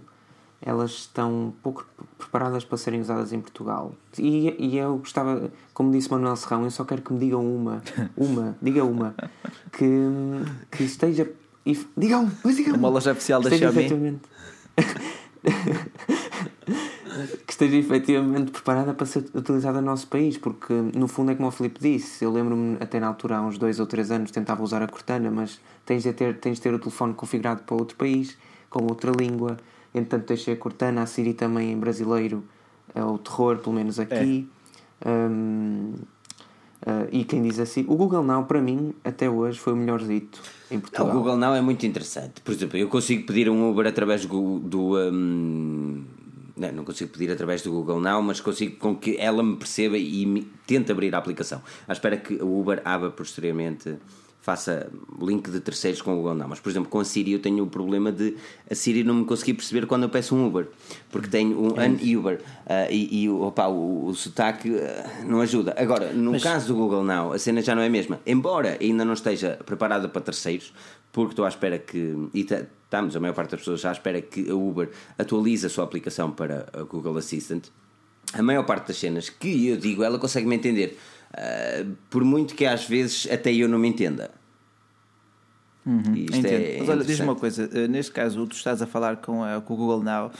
elas 0.62 0.92
estão 0.92 1.54
pouco 1.64 1.88
preparadas 2.18 2.64
para 2.66 2.78
serem 2.78 3.02
usadas 3.02 3.34
em 3.34 3.40
Portugal. 3.40 3.94
E, 4.18 4.56
e 4.60 4.78
eu 4.78 4.98
gostava, 4.98 5.50
como 5.80 5.92
disse 5.92 6.12
Manuel 6.12 6.36
Serrão, 6.36 6.66
eu 6.66 6.72
só 6.72 6.84
quero 6.84 7.02
que 7.02 7.14
me 7.14 7.20
digam 7.20 7.42
uma, 7.42 7.82
uma, 8.18 8.58
diga 8.62 8.84
uma, 8.84 9.16
que, 9.72 9.88
que 10.70 10.84
esteja. 10.84 11.32
Digam, 11.96 12.30
mas 12.44 12.58
digam. 12.58 12.76
Uma 12.76 12.90
loja 12.90 13.14
oficial 13.14 13.42
da 13.42 13.50
Xiaomi. 13.50 13.80
Efetivamente, 13.80 14.22
que 17.48 17.54
esteja 17.54 17.78
efetivamente 17.78 18.52
preparada 18.52 18.94
para 18.94 19.06
ser 19.06 19.24
utilizada 19.34 19.80
no 19.80 19.88
nosso 19.88 20.08
país, 20.08 20.38
porque 20.38 20.74
no 20.74 21.08
fundo 21.08 21.32
é 21.32 21.36
como 21.36 21.48
o 21.48 21.52
Filipe 21.52 21.80
disse. 21.80 22.26
Eu 22.26 22.34
lembro-me 22.34 22.76
até 22.82 23.00
na 23.00 23.08
altura, 23.08 23.38
há 23.38 23.42
uns 23.42 23.58
dois 23.58 23.80
ou 23.80 23.88
três 23.88 24.12
anos, 24.12 24.32
tentava 24.32 24.62
usar 24.62 24.84
a 24.84 24.88
Cortana, 24.88 25.32
mas 25.32 25.62
tens 25.86 26.04
de 26.04 26.12
ter, 26.12 26.38
tens 26.40 26.56
de 26.56 26.62
ter 26.62 26.74
o 26.74 26.80
telefone 26.80 27.14
configurado 27.14 27.64
para 27.64 27.78
outro 27.78 27.96
país, 27.96 28.38
com 28.70 28.84
outra 28.84 29.12
língua 29.12 29.56
Entretanto, 29.94 30.28
deixei 30.28 30.54
a 30.54 30.58
Cortana, 30.58 31.02
a 31.02 31.06
Siri 31.06 31.34
também 31.34 31.72
em 31.72 31.78
brasileiro, 31.78 32.44
é 32.94 33.04
o 33.04 33.18
terror, 33.18 33.58
pelo 33.58 33.76
menos 33.76 34.00
aqui. 34.00 34.48
É. 34.56 34.59
Um, 35.06 35.94
uh, 36.86 37.08
e 37.12 37.24
quem 37.24 37.42
diz 37.42 37.60
assim, 37.60 37.86
o 37.88 37.96
Google 37.96 38.24
Now, 38.24 38.44
para 38.46 38.62
mim, 38.62 38.94
até 39.04 39.30
hoje, 39.30 39.60
foi 39.60 39.74
o 39.74 39.76
melhor 39.76 40.00
dito 40.00 40.42
em 40.70 40.80
Portugal. 40.80 41.08
Não, 41.08 41.14
o 41.14 41.18
Google 41.18 41.38
Now 41.38 41.56
é 41.56 41.62
muito 41.62 41.86
interessante. 41.86 42.42
Por 42.42 42.54
exemplo, 42.54 42.78
eu 42.78 42.88
consigo 42.88 43.26
pedir 43.26 43.50
um 43.50 43.70
Uber 43.70 43.88
através 43.88 44.26
do. 44.26 44.60
do 44.60 44.98
um, 44.98 46.04
não, 46.56 46.72
não 46.74 46.84
consigo 46.84 47.12
pedir 47.12 47.32
através 47.32 47.62
do 47.62 47.72
Google 47.72 48.02
Now, 48.02 48.22
mas 48.22 48.42
consigo 48.42 48.78
com 48.78 48.96
que 48.96 49.16
ela 49.18 49.42
me 49.42 49.56
perceba 49.56 49.98
e 49.98 50.26
me, 50.26 50.42
tente 50.68 50.92
abrir 50.92 51.16
a 51.16 51.18
aplicação. 51.18 51.62
À 51.88 51.94
espera 51.94 52.18
que 52.18 52.36
o 52.36 52.60
Uber 52.60 52.82
abra 52.84 53.10
posteriormente 53.10 53.96
faça 54.42 54.90
link 55.22 55.50
de 55.52 55.60
terceiros 55.60 56.02
com 56.02 56.14
o 56.14 56.16
Google 56.16 56.36
não. 56.36 56.48
Mas, 56.48 56.60
por 56.60 56.70
exemplo, 56.70 56.90
com 56.90 57.00
a 57.00 57.06
Siri 57.06 57.34
eu 57.34 57.40
tenho 57.40 57.64
o 57.64 57.68
problema 57.68 58.12
de 58.12 58.36
a 58.70 58.76
Siri 58.76 59.04
não 59.04 59.14
me 59.14 59.26
conseguir 59.26 59.54
perceber 59.54 59.86
quando 59.86 60.04
eu 60.04 60.10
peço 60.10 60.36
um 60.36 60.48
Uber, 60.48 60.68
porque 61.12 61.28
tenho 61.28 61.60
um 61.62 61.80
an 61.80 61.98
Uber 62.18 62.36
uh, 62.38 62.92
e, 62.92 63.24
e 63.24 63.30
opa, 63.30 63.68
o, 63.68 64.08
o 64.08 64.16
sotaque 64.16 64.70
uh, 64.70 64.80
não 65.26 65.42
ajuda. 65.42 65.76
Agora, 65.78 66.14
no 66.14 66.32
Mas... 66.32 66.44
caso 66.44 66.68
do 66.68 66.76
Google 66.76 67.04
Now, 67.04 67.34
a 67.34 67.40
cena 67.40 67.62
já 67.62 67.76
não 67.76 67.82
é 67.82 67.88
a 67.88 67.90
mesma. 67.90 68.20
Embora 68.26 68.78
ainda 68.80 69.04
não 69.04 69.14
esteja 69.14 69.60
preparada 69.66 70.08
para 70.08 70.22
terceiros, 70.22 70.74
porque 71.12 71.34
estou 71.34 71.46
à 71.46 71.50
espera 71.50 71.78
que. 71.78 72.16
E 72.34 72.42
estamos, 72.42 73.16
a 73.16 73.20
maior 73.20 73.34
parte 73.34 73.52
das 73.52 73.60
pessoas 73.60 73.82
já 73.82 73.90
à 73.90 73.92
espera 73.92 74.22
que 74.22 74.50
a 74.50 74.56
Uber 74.56 74.90
atualize 75.18 75.66
a 75.66 75.70
sua 75.70 75.84
aplicação 75.84 76.32
para 76.32 76.68
a 76.74 76.84
Google 76.84 77.18
Assistant. 77.18 77.66
A 78.34 78.44
maior 78.44 78.64
parte 78.64 78.90
das 78.90 78.98
cenas 78.98 79.28
que 79.28 79.68
eu 79.68 79.78
digo, 79.78 80.04
ela 80.04 80.20
consegue 80.20 80.48
me 80.48 80.56
entender 80.56 80.98
Uh, 81.32 81.96
por 82.10 82.24
muito 82.24 82.56
que 82.56 82.66
às 82.66 82.86
vezes 82.86 83.28
até 83.32 83.54
eu 83.54 83.68
não 83.68 83.78
me 83.78 83.88
entenda. 83.88 84.32
Uhum, 85.86 86.26
é 86.44 86.78
Mas 86.80 86.90
olha, 86.90 87.04
diz-me 87.04 87.26
uma 87.26 87.36
coisa: 87.36 87.70
uh, 87.72 87.88
neste 87.88 88.12
caso, 88.12 88.46
tu 88.48 88.56
estás 88.56 88.82
a 88.82 88.88
falar 88.88 89.18
com, 89.18 89.42
uh, 89.42 89.62
com 89.62 89.74
o 89.74 89.78
Google 89.78 90.04
Now 90.04 90.32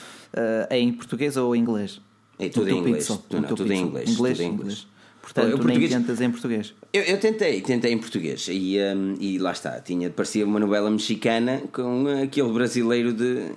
é 0.70 0.80
em 0.80 0.92
português 0.92 1.38
ou 1.38 1.56
em 1.56 1.60
inglês? 1.60 2.02
É 2.38 2.50
tudo 2.50 2.70
em 2.70 2.78
inglês. 2.78 3.08
Tu, 3.08 3.42
não, 3.42 3.50
tudo 3.50 3.72
em 3.72 3.82
inglês. 3.82 4.10
Inglês, 4.10 4.38
tudo 4.38 4.48
em 4.48 4.54
inglês. 4.54 4.88
Portanto, 5.22 5.50
eu, 5.50 5.60
tu 5.60 5.68
nem 5.68 5.88
tentas 5.88 6.22
em 6.22 6.32
português. 6.32 6.74
Eu, 6.92 7.04
eu, 7.04 7.20
tentei, 7.20 7.62
tentei 7.62 7.92
em 7.92 7.98
português 7.98 8.48
e, 8.50 8.78
um, 8.80 9.16
e 9.20 9.38
lá 9.38 9.52
está. 9.52 9.80
Tinha, 9.80 10.10
parecia 10.10 10.46
uma 10.46 10.60
novela 10.60 10.90
mexicana 10.90 11.62
com 11.72 12.06
aquele 12.24 12.52
brasileiro 12.52 13.14
de. 13.14 13.52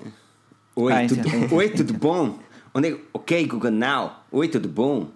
Oi, 0.74 0.93
ah, 0.93 1.07
tudo, 1.07 1.22
oi, 1.55 1.68
tudo 1.70 1.95
bom? 1.95 2.39
Onde 2.74 2.89
é, 2.91 2.99
ok, 3.14 3.47
Google 3.47 3.70
Now. 3.70 4.24
Oi, 4.30 4.49
tudo 4.49 4.68
bom? 4.68 5.11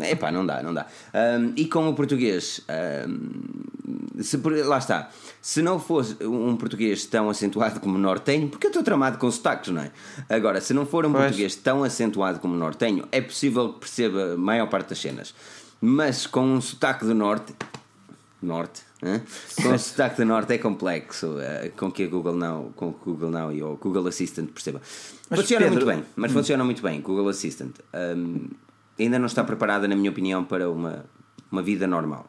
Epá, 0.00 0.32
não 0.32 0.46
dá, 0.46 0.62
não 0.62 0.72
dá. 0.72 0.86
Um, 1.14 1.52
e 1.54 1.66
com 1.66 1.86
o 1.88 1.94
português, 1.94 2.62
um, 3.06 4.22
se, 4.22 4.36
lá 4.38 4.78
está. 4.78 5.10
Se 5.40 5.60
não 5.60 5.78
fosse 5.78 6.16
um 6.24 6.56
português 6.56 7.04
tão 7.04 7.28
acentuado 7.28 7.78
como 7.78 7.98
nortenho, 7.98 8.48
porque 8.48 8.66
eu 8.66 8.70
estou 8.70 8.82
tramado 8.82 9.18
com 9.18 9.30
sotaques, 9.30 9.72
não 9.72 9.82
é? 9.82 9.90
Agora, 10.28 10.60
se 10.60 10.72
não 10.72 10.86
for 10.86 11.04
um 11.04 11.12
pois. 11.12 11.24
português 11.24 11.54
tão 11.56 11.84
acentuado 11.84 12.38
como 12.38 12.54
nortenho, 12.54 13.06
é 13.12 13.20
possível 13.20 13.74
que 13.74 13.80
perceba 13.80 14.32
a 14.32 14.36
maior 14.36 14.68
parte 14.68 14.90
das 14.90 14.98
cenas. 14.98 15.34
Mas 15.80 16.26
com 16.26 16.42
um 16.42 16.60
sotaque 16.60 17.04
do 17.04 17.14
norte, 17.14 17.54
norte, 18.40 18.82
hein? 19.02 19.20
com 19.60 19.68
um 19.68 19.78
sotaque 19.78 20.16
do 20.16 20.24
norte 20.24 20.54
é 20.54 20.58
complexo 20.58 21.26
uh, 21.26 21.70
com 21.76 21.90
que 21.90 22.04
a 22.04 22.06
Google 22.06 22.36
Now, 22.36 22.72
com 22.74 22.88
o 22.88 22.92
Google 22.92 23.30
Now 23.30 23.52
e 23.52 23.62
o 23.62 23.76
Google 23.76 24.06
Assistant 24.06 24.50
perceba. 24.50 24.80
Mas 25.28 25.40
funciona 25.40 25.66
Pedro... 25.66 25.84
muito 25.84 25.86
bem, 25.86 26.04
mas 26.16 26.30
hum. 26.30 26.34
funciona 26.34 26.64
muito 26.64 26.82
bem, 26.82 27.00
Google 27.00 27.28
Assistant. 27.28 27.74
Um, 27.92 28.48
ainda 28.98 29.18
não 29.18 29.26
está 29.26 29.42
preparada, 29.42 29.88
na 29.88 29.96
minha 29.96 30.10
opinião, 30.10 30.44
para 30.44 30.70
uma, 30.70 31.04
uma 31.50 31.62
vida 31.62 31.86
normal. 31.86 32.26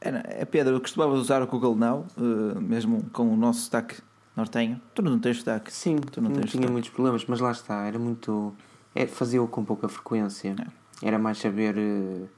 É, 0.00 0.44
Pedro, 0.44 0.76
eu 0.76 0.80
costumava 0.80 1.12
usar 1.12 1.42
o 1.42 1.46
Google 1.46 1.74
Now, 1.74 2.06
uh, 2.16 2.60
mesmo 2.60 3.04
com 3.12 3.32
o 3.32 3.36
nosso 3.36 3.62
sotaque 3.62 3.96
nortenho. 4.36 4.80
Tu 4.94 5.02
não 5.02 5.18
tens 5.18 5.38
sotaque? 5.38 5.72
Sim, 5.72 5.96
tu 5.96 6.20
não, 6.20 6.30
não 6.30 6.40
tinha 6.40 6.48
sotaque. 6.48 6.72
muitos 6.72 6.90
problemas, 6.90 7.24
mas 7.26 7.40
lá 7.40 7.50
está, 7.50 7.84
era 7.84 7.98
muito. 7.98 8.54
É, 8.94 9.06
Fazia-o 9.06 9.48
com 9.48 9.64
pouca 9.64 9.88
frequência. 9.88 10.54
É. 11.02 11.08
Era 11.08 11.18
mais 11.18 11.38
saber 11.38 11.76
uh, 11.76 12.28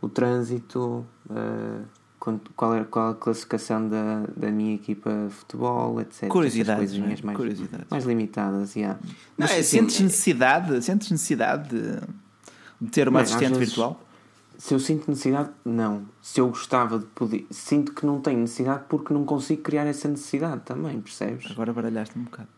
o 0.00 0.08
trânsito, 0.08 1.04
uh, 1.28 1.84
qual, 2.56 2.74
era, 2.74 2.84
qual 2.84 3.10
a 3.10 3.14
classificação 3.14 3.88
da, 3.88 4.24
da 4.36 4.50
minha 4.50 4.76
equipa 4.76 5.10
de 5.28 5.34
futebol, 5.34 6.00
etc. 6.00 6.28
Curiosidades, 6.28 6.96
mais, 6.98 7.20
Curiosidades. 7.20 7.86
mais 7.90 8.04
limitadas. 8.04 8.76
Yeah. 8.76 8.98
Não, 9.36 9.46
é, 9.46 9.62
sentes 9.62 10.00
necessidade, 10.00 10.82
sentes 10.84 11.10
necessidade 11.10 11.68
de 11.68 11.98
de 11.98 12.23
ter 12.90 13.08
uma 13.08 13.20
Bem, 13.20 13.24
assistente 13.24 13.58
vezes, 13.58 13.68
virtual? 13.68 14.00
Se 14.56 14.72
eu 14.74 14.78
sinto 14.78 15.10
necessidade, 15.10 15.50
não. 15.64 16.02
Se 16.22 16.40
eu 16.40 16.48
gostava 16.48 16.98
de 16.98 17.06
poder. 17.06 17.46
Sinto 17.50 17.92
que 17.92 18.06
não 18.06 18.20
tenho 18.20 18.38
necessidade 18.38 18.84
porque 18.88 19.12
não 19.12 19.24
consigo 19.24 19.62
criar 19.62 19.86
essa 19.86 20.08
necessidade 20.08 20.62
também, 20.64 21.00
percebes? 21.00 21.50
Agora 21.50 21.72
baralhaste 21.72 22.18
um 22.18 22.22
bocado. 22.22 22.48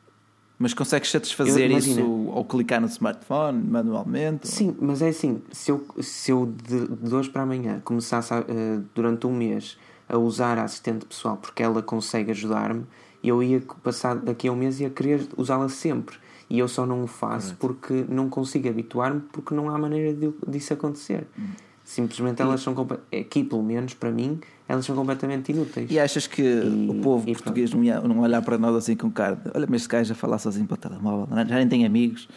Mas 0.58 0.72
consegues 0.72 1.10
satisfazer 1.10 1.70
isso 1.70 2.30
ao 2.32 2.44
clicar 2.44 2.80
no 2.80 2.86
smartphone 2.86 3.62
manualmente? 3.62 4.48
Sim, 4.48 4.68
ou... 4.68 4.86
mas 4.86 5.02
é 5.02 5.08
assim: 5.08 5.42
se 5.52 5.70
eu, 5.70 5.86
se 6.00 6.30
eu 6.30 6.46
de, 6.46 6.88
de 6.88 7.14
hoje 7.14 7.28
para 7.28 7.42
amanhã 7.42 7.80
começasse 7.84 8.32
a, 8.32 8.40
uh, 8.40 8.84
durante 8.94 9.26
um 9.26 9.34
mês 9.34 9.76
a 10.08 10.16
usar 10.16 10.58
a 10.58 10.64
assistente 10.64 11.04
pessoal 11.04 11.36
porque 11.36 11.62
ela 11.62 11.82
consegue 11.82 12.30
ajudar-me, 12.30 12.86
eu 13.22 13.42
ia 13.42 13.60
passar 13.82 14.16
daqui 14.16 14.48
a 14.48 14.52
um 14.52 14.56
mês 14.56 14.80
e 14.80 14.84
ia 14.84 14.90
querer 14.90 15.28
usá-la 15.36 15.68
sempre. 15.68 16.16
E 16.48 16.58
eu 16.58 16.68
só 16.68 16.86
não 16.86 17.02
o 17.02 17.06
faço 17.06 17.56
porque 17.58 18.04
não 18.08 18.28
consigo 18.28 18.68
habituar-me, 18.68 19.20
porque 19.32 19.54
não 19.54 19.68
há 19.68 19.78
maneira 19.78 20.14
de, 20.14 20.32
disso 20.46 20.72
acontecer. 20.72 21.26
Hum. 21.38 21.48
Simplesmente 21.84 22.42
elas 22.42 22.60
são 22.60 22.74
aqui 23.12 23.44
pelo 23.44 23.62
menos 23.62 23.94
para 23.94 24.10
mim 24.10 24.40
elas 24.68 24.84
são 24.84 24.96
completamente 24.96 25.52
inúteis. 25.52 25.88
E 25.90 25.98
achas 25.98 26.26
que 26.26 26.42
e, 26.42 26.90
o 26.90 27.00
povo 27.00 27.24
português 27.26 27.72
não, 27.72 27.84
ia, 27.84 28.00
não 28.00 28.18
olhar 28.20 28.42
para 28.42 28.58
nós 28.58 28.74
assim 28.74 28.96
com 28.96 29.10
cara 29.10 29.40
olha, 29.54 29.66
mas 29.68 29.82
este 29.82 29.88
gajo 29.88 30.12
a 30.12 30.16
falar 30.16 30.38
sozinho 30.38 30.66
para 30.66 30.74
o 30.74 30.76
telemóvel, 30.76 31.28
já 31.46 31.56
nem 31.56 31.68
tem 31.68 31.86
amigos? 31.86 32.28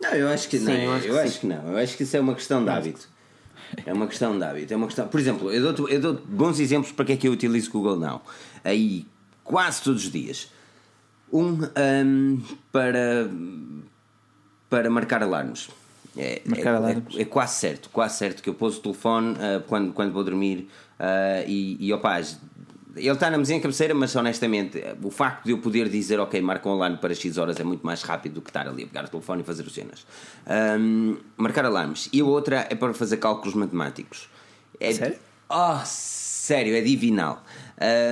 Não, 0.00 0.10
eu 0.10 0.28
acho 0.28 0.48
que 0.48 0.58
Sim, 0.58 0.64
não. 0.66 0.74
Eu, 0.74 0.92
acho, 0.92 1.06
eu 1.06 1.14
que, 1.14 1.20
acho 1.20 1.40
que, 1.40 1.46
não. 1.46 1.68
Eu 1.68 1.78
acho 1.78 1.96
que 1.96 2.02
isso 2.02 2.16
é 2.16 2.20
uma 2.20 2.34
questão 2.34 2.62
de 2.64 2.70
hábito. 2.70 3.08
É 3.86 3.92
uma 3.92 4.06
questão 4.06 4.36
de 4.36 4.44
hábito. 4.44 4.72
É 4.72 4.76
uma 4.76 4.86
questão. 4.86 5.06
Por 5.06 5.20
exemplo, 5.20 5.50
eu 5.50 5.72
dou, 5.72 5.88
eu 5.88 6.00
dou 6.00 6.14
bons 6.14 6.58
exemplos 6.58 6.92
para 6.92 7.04
que 7.04 7.12
é 7.12 7.16
que 7.16 7.28
eu 7.28 7.32
utilizo 7.32 7.70
Google 7.70 7.96
Now. 7.96 8.20
Aí 8.64 9.06
quase 9.44 9.82
todos 9.82 10.04
os 10.04 10.10
dias. 10.10 10.51
Um, 11.32 11.58
um 11.62 12.42
para, 12.70 13.28
para 14.68 14.90
marcar 14.90 15.22
alarmes. 15.22 15.70
É, 16.16 16.42
marcar 16.44 16.74
é, 16.74 16.76
alarmes. 16.76 17.16
É, 17.16 17.22
é, 17.22 17.24
quase 17.24 17.54
certo, 17.54 17.88
quase 17.90 18.18
certo 18.18 18.42
que 18.42 18.48
eu 18.48 18.54
pôs 18.54 18.76
o 18.76 18.80
telefone 18.80 19.32
uh, 19.32 19.62
quando, 19.66 19.92
quando 19.92 20.12
vou 20.12 20.22
dormir 20.22 20.68
uh, 21.00 21.48
e, 21.48 21.78
e 21.80 21.92
opa, 21.92 22.20
ele 22.96 23.10
está 23.10 23.30
na 23.30 23.38
mesinha 23.38 23.60
cabeceira, 23.60 23.94
mas 23.94 24.14
honestamente, 24.14 24.82
o 25.02 25.10
facto 25.10 25.44
de 25.44 25.52
eu 25.52 25.58
poder 25.58 25.88
dizer, 25.88 26.20
ok, 26.20 26.40
marca 26.40 26.68
um 26.68 26.72
alarme 26.72 26.98
para 26.98 27.14
X 27.14 27.38
horas 27.38 27.58
é 27.58 27.64
muito 27.64 27.84
mais 27.84 28.02
rápido 28.02 28.34
do 28.34 28.42
que 28.42 28.50
estar 28.50 28.68
ali 28.68 28.84
a 28.84 28.86
pegar 28.86 29.04
o 29.04 29.08
telefone 29.08 29.42
e 29.42 29.44
fazer 29.44 29.62
as 29.62 29.72
cenas. 29.72 30.06
Um, 30.78 31.16
marcar 31.36 31.64
alarmes. 31.64 32.08
E 32.12 32.20
a 32.20 32.24
outra 32.24 32.66
é 32.68 32.74
para 32.74 32.92
fazer 32.92 33.16
cálculos 33.16 33.54
matemáticos. 33.54 34.28
É, 34.78 34.92
sério? 34.92 35.16
Oh, 35.48 35.78
sério, 35.84 36.74
é 36.74 36.80
divinal. 36.80 37.42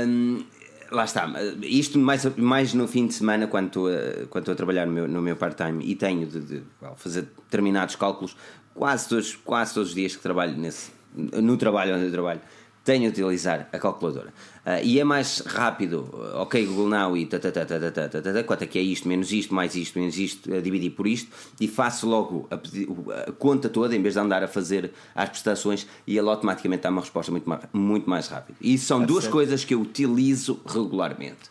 Um, 0.06 0.44
lá 0.90 1.04
está, 1.04 1.30
isto 1.62 1.98
mais, 1.98 2.24
mais 2.36 2.74
no 2.74 2.86
fim 2.88 3.06
de 3.06 3.14
semana, 3.14 3.46
quando 3.46 3.66
estou 3.66 3.88
a, 3.88 4.26
quando 4.28 4.42
estou 4.42 4.52
a 4.52 4.56
trabalhar 4.56 4.86
no 4.86 4.92
meu, 4.92 5.08
no 5.08 5.22
meu 5.22 5.36
part-time 5.36 5.84
e 5.84 5.94
tenho 5.94 6.26
de, 6.26 6.40
de 6.40 6.62
well, 6.82 6.96
fazer 6.96 7.22
determinados 7.22 7.96
cálculos, 7.96 8.36
quase 8.74 9.08
todos, 9.08 9.36
quase 9.36 9.74
todos 9.74 9.90
os 9.90 9.94
dias 9.94 10.16
que 10.16 10.22
trabalho 10.22 10.56
nesse, 10.56 10.90
no 11.14 11.56
trabalho 11.56 11.94
onde 11.94 12.06
eu 12.06 12.12
trabalho 12.12 12.40
tenho 12.84 13.12
de 13.12 13.22
utilizar 13.22 13.68
a 13.72 13.78
calculadora. 13.78 14.32
Uh, 14.64 14.82
e 14.82 15.00
é 15.00 15.04
mais 15.04 15.40
rápido, 15.40 16.08
ok, 16.34 16.64
Google 16.66 16.88
Now 16.88 17.16
e 17.16 17.26
tatatata, 17.26 18.44
quanto 18.44 18.62
é 18.62 18.66
que 18.66 18.78
é 18.78 18.82
isto, 18.82 19.08
menos 19.08 19.32
isto, 19.32 19.54
mais 19.54 19.74
isto, 19.74 19.98
menos 19.98 20.18
isto, 20.18 20.52
a 20.52 20.60
dividir 20.60 20.90
por 20.90 21.06
isto, 21.06 21.30
e 21.60 21.66
faço 21.66 22.08
logo 22.08 22.48
a, 22.50 22.54
a, 22.54 23.32
conta 23.32 23.68
toda, 23.68 23.94
em 23.94 24.02
vez 24.02 24.14
de 24.14 24.20
andar 24.20 24.42
a 24.42 24.48
fazer 24.48 24.92
as 25.14 25.28
prestações, 25.28 25.86
e 26.06 26.16
ele 26.16 26.28
automaticamente 26.28 26.82
dá 26.82 26.90
uma 26.90 27.00
resposta 27.00 27.30
muito 27.30 27.48
mais, 27.48 27.62
muito 27.72 28.08
mais 28.08 28.28
rápida. 28.28 28.58
E 28.60 28.76
são 28.76 29.02
é 29.02 29.06
duas 29.06 29.24
certo. 29.24 29.32
coisas 29.32 29.64
que 29.64 29.74
eu 29.74 29.80
utilizo 29.80 30.60
regularmente. 30.66 31.50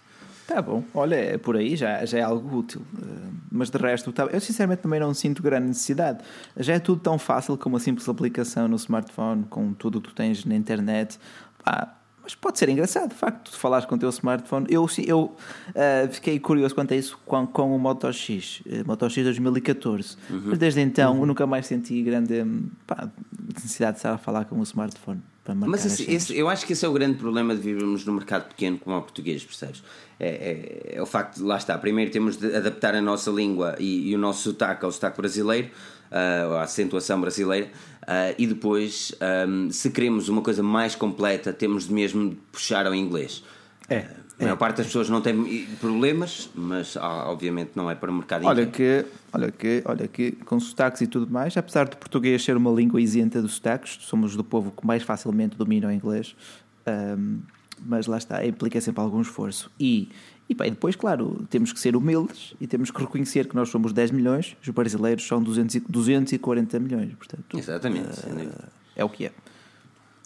Tá 0.50 0.64
bom, 0.64 0.84
olha, 0.96 1.14
é 1.14 1.38
por 1.38 1.56
aí 1.56 1.76
já, 1.76 2.04
já 2.06 2.18
é 2.18 2.22
algo 2.24 2.58
útil. 2.58 2.82
Eh, 3.00 3.06
mas 3.52 3.70
de 3.70 3.78
resto, 3.78 4.12
tá, 4.12 4.24
eu 4.24 4.42
sinceramente 4.42 4.82
também 4.82 5.00
não 5.00 5.14
sinto 5.14 5.44
grande 5.44 5.68
necessidade. 5.68 6.24
Já 6.58 6.74
é 6.74 6.80
tudo 6.80 7.00
tão 7.00 7.20
fácil 7.20 7.56
como 7.56 7.76
uma 7.76 7.80
simples 7.80 8.10
aplicação 8.10 8.68
no 8.68 8.76
smartphone, 8.76 9.44
com 9.44 9.74
tudo 9.74 10.00
o 10.00 10.02
que 10.02 10.10
tu 10.10 10.16
tens 10.16 10.44
na 10.46 10.56
internet. 10.56 11.20
Ah, 11.64 11.90
mas 12.24 12.34
pode 12.34 12.58
ser 12.58 12.68
engraçado, 12.68 13.10
de 13.10 13.16
facto, 13.16 13.52
de 13.52 13.58
falares 13.58 13.86
com 13.86 13.94
o 13.94 14.00
teu 14.00 14.10
smartphone. 14.10 14.66
Eu, 14.68 14.88
eu 15.06 15.20
uh, 15.26 16.12
fiquei 16.12 16.40
curioso 16.40 16.74
quanto 16.74 16.96
a 16.96 16.98
isso 16.98 17.20
com, 17.28 17.46
com 17.46 17.76
o 17.76 17.78
Moto 17.78 18.12
X, 18.12 18.64
uh, 18.66 18.88
Moto 18.88 19.08
X 19.08 19.24
2014. 19.24 20.18
Uhum. 20.32 20.42
Mas 20.46 20.58
desde 20.58 20.82
então 20.82 21.14
uhum. 21.14 21.20
eu 21.20 21.26
nunca 21.28 21.46
mais 21.46 21.68
senti 21.68 22.02
grande 22.02 22.44
pá, 22.88 23.08
necessidade 23.54 23.94
de 23.94 24.00
estar 24.00 24.14
a 24.14 24.18
falar 24.18 24.46
com 24.46 24.60
o 24.60 24.64
smartphone. 24.64 25.22
Mas 25.56 25.86
esse, 25.86 26.10
esse, 26.12 26.38
eu 26.38 26.50
acho 26.50 26.66
que 26.66 26.74
esse 26.74 26.86
é 26.86 26.90
o 26.90 26.94
grande 26.94 27.18
problema 27.18 27.56
de 27.56 27.62
vivermos 27.62 28.06
num 28.06 28.14
mercado 28.14 28.50
pequeno 28.50 28.78
como 28.78 28.98
o 28.98 29.02
português, 29.02 29.44
percebes? 29.44 29.84
É, 30.20 30.28
é, 30.28 30.96
é, 30.98 31.02
o 31.02 31.06
facto 31.06 31.38
de, 31.38 31.44
lá 31.44 31.58
está, 31.58 31.78
primeiro 31.78 32.12
temos 32.12 32.38
de 32.38 32.56
adaptar 32.56 32.94
a 32.94 33.02
nossa 33.02 33.32
língua 33.32 33.76
e, 33.80 34.10
e 34.10 34.16
o 34.16 34.18
nosso 34.18 34.44
sotaque 34.44 34.84
ao 34.84 34.92
sotaque 34.92 35.18
brasileiro, 35.18 35.70
uh, 36.12 36.54
a 36.56 36.64
acentuação 36.64 37.22
brasileira, 37.22 37.68
uh, 38.04 38.36
e 38.38 38.46
depois, 38.46 39.14
um, 39.48 39.72
se 39.72 39.90
queremos 39.92 40.28
uma 40.28 40.42
coisa 40.42 40.62
mais 40.62 40.96
completa, 40.96 41.54
temos 41.54 41.88
de 41.88 41.94
mesmo 41.94 42.36
puxar 42.52 42.86
ao 42.86 42.94
inglês. 42.94 43.44
É. 43.88 44.08
A 44.40 44.44
maior 44.44 44.56
parte 44.56 44.78
das 44.78 44.86
pessoas 44.88 45.10
não 45.10 45.22
tem 45.22 45.66
problemas, 45.82 46.50
mas 46.56 46.96
ah, 46.96 47.30
obviamente 47.30 47.72
não 47.76 47.92
é 47.92 47.96
para 47.96 48.10
o 48.10 48.14
mercado 48.14 48.46
olha 48.46 48.66
que 48.66 49.06
Olha 49.32 49.52
que, 49.52 49.84
olha 49.86 50.08
que, 50.08 50.32
com 50.32 50.60
sotaques 50.60 51.02
e 51.02 51.08
tudo 51.08 51.32
mais, 51.32 51.56
apesar 51.56 51.88
de 51.88 51.96
português 51.98 52.44
ser 52.44 52.58
uma 52.58 52.72
língua 52.72 53.00
isenta 53.00 53.42
dos 53.42 53.56
sotaques, 53.56 54.00
somos 54.02 54.36
do 54.36 54.44
povo 54.44 54.72
que 54.72 54.86
mais 54.86 55.04
facilmente 55.04 55.56
domina 55.56 55.88
o 55.88 55.92
inglês, 55.92 56.36
um, 56.88 57.40
mas 57.86 58.08
lá 58.08 58.18
está, 58.18 58.44
implica 58.46 58.82
sempre 58.82 59.02
algum 59.02 59.22
esforço. 59.22 59.70
E, 59.80 60.10
e 60.50 60.56
bem, 60.56 60.72
depois, 60.72 60.96
claro, 60.96 61.46
temos 61.50 61.72
que 61.72 61.80
ser 61.80 61.96
humildes 61.96 62.56
e 62.60 62.66
temos 62.66 62.90
que 62.90 63.00
reconhecer 63.00 63.48
que 63.48 63.56
nós 63.56 63.70
somos 63.70 63.94
10 63.94 64.12
milhões, 64.12 64.58
os 64.62 64.70
brasileiros 64.70 65.26
são 65.28 65.42
200, 65.44 65.82
240 65.88 66.80
milhões. 66.80 67.14
Portanto, 67.14 67.58
Exatamente. 67.58 68.20
Uh, 68.22 68.64
é 68.96 69.04
o 69.04 69.10
que 69.10 69.28
é. 69.28 69.32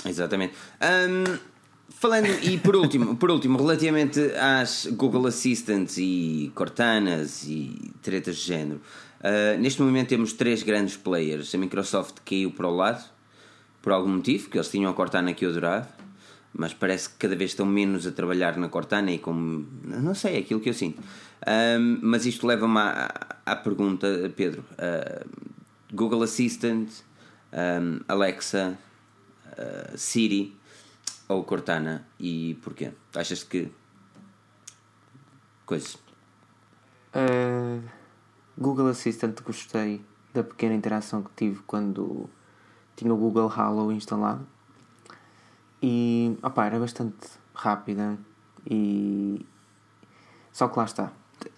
Exatamente. 0.05 0.53
Um... 0.81 1.52
Falando, 1.99 2.27
e 2.43 2.57
por 2.57 2.75
último, 2.75 3.15
por 3.15 3.31
último, 3.31 3.57
relativamente 3.57 4.19
às 4.35 4.87
Google 4.87 5.27
Assistants 5.27 5.97
e 5.97 6.51
Cortanas 6.53 7.45
e 7.47 7.93
tretas 8.01 8.37
de 8.37 8.41
género, 8.41 8.81
uh, 9.21 9.57
neste 9.59 9.81
momento 9.81 10.09
temos 10.09 10.33
três 10.33 10.63
grandes 10.63 10.97
players. 10.97 11.55
A 11.55 11.57
Microsoft 11.57 12.17
caiu 12.25 12.51
para 12.51 12.67
o 12.67 12.75
lado, 12.75 13.03
por 13.81 13.93
algum 13.93 14.09
motivo, 14.09 14.49
que 14.49 14.57
eles 14.57 14.69
tinham 14.69 14.91
a 14.91 14.93
Cortana 14.93 15.33
que 15.33 15.45
eu 15.45 15.49
adorava, 15.49 15.87
mas 16.53 16.73
parece 16.73 17.09
que 17.09 17.15
cada 17.19 17.35
vez 17.35 17.51
estão 17.51 17.65
menos 17.65 18.05
a 18.05 18.11
trabalhar 18.11 18.57
na 18.57 18.67
Cortana 18.67 19.11
e 19.11 19.17
como. 19.17 19.65
Não 19.83 20.13
sei, 20.13 20.35
é 20.35 20.39
aquilo 20.39 20.59
que 20.59 20.69
eu 20.69 20.73
sinto. 20.73 21.01
Um, 21.47 21.99
mas 22.01 22.25
isto 22.25 22.45
leva-me 22.45 22.79
à, 22.79 23.11
à, 23.45 23.55
pergunta, 23.55 24.31
Pedro: 24.35 24.63
uh, 24.73 25.25
Google 25.93 26.23
Assistant, 26.23 26.89
um, 27.53 27.99
Alexa, 28.07 28.77
uh, 29.57 29.97
Siri 29.97 30.53
ou 31.33 31.43
Cortana 31.43 32.05
e 32.19 32.55
porquê? 32.63 32.91
Achas 33.15 33.43
que. 33.43 33.71
Coisa. 35.65 35.97
Uh, 37.15 37.81
Google 38.57 38.87
Assistant 38.87 39.41
gostei 39.41 40.01
da 40.33 40.43
pequena 40.43 40.73
interação 40.73 41.23
que 41.23 41.29
tive 41.35 41.61
quando 41.65 42.29
tinha 42.95 43.13
o 43.13 43.17
Google 43.17 43.51
Halo 43.51 43.91
instalado 43.91 44.45
e 45.81 46.37
opa, 46.41 46.65
era 46.65 46.79
bastante 46.79 47.27
rápida 47.53 48.17
e 48.69 49.45
só 50.51 50.67
que 50.67 50.77
lá 50.77 50.85
está 50.85 51.11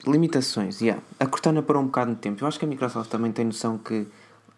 limitações, 0.06 0.82
yeah. 0.82 1.02
a 1.20 1.26
Cortana 1.26 1.62
parou 1.62 1.84
um 1.84 1.86
bocado 1.86 2.12
no 2.12 2.18
tempo 2.18 2.44
eu 2.44 2.48
acho 2.48 2.60
que 2.60 2.66
a 2.66 2.68
Microsoft 2.68 3.10
também 3.10 3.32
tem 3.32 3.46
noção 3.46 3.78
que 3.78 4.08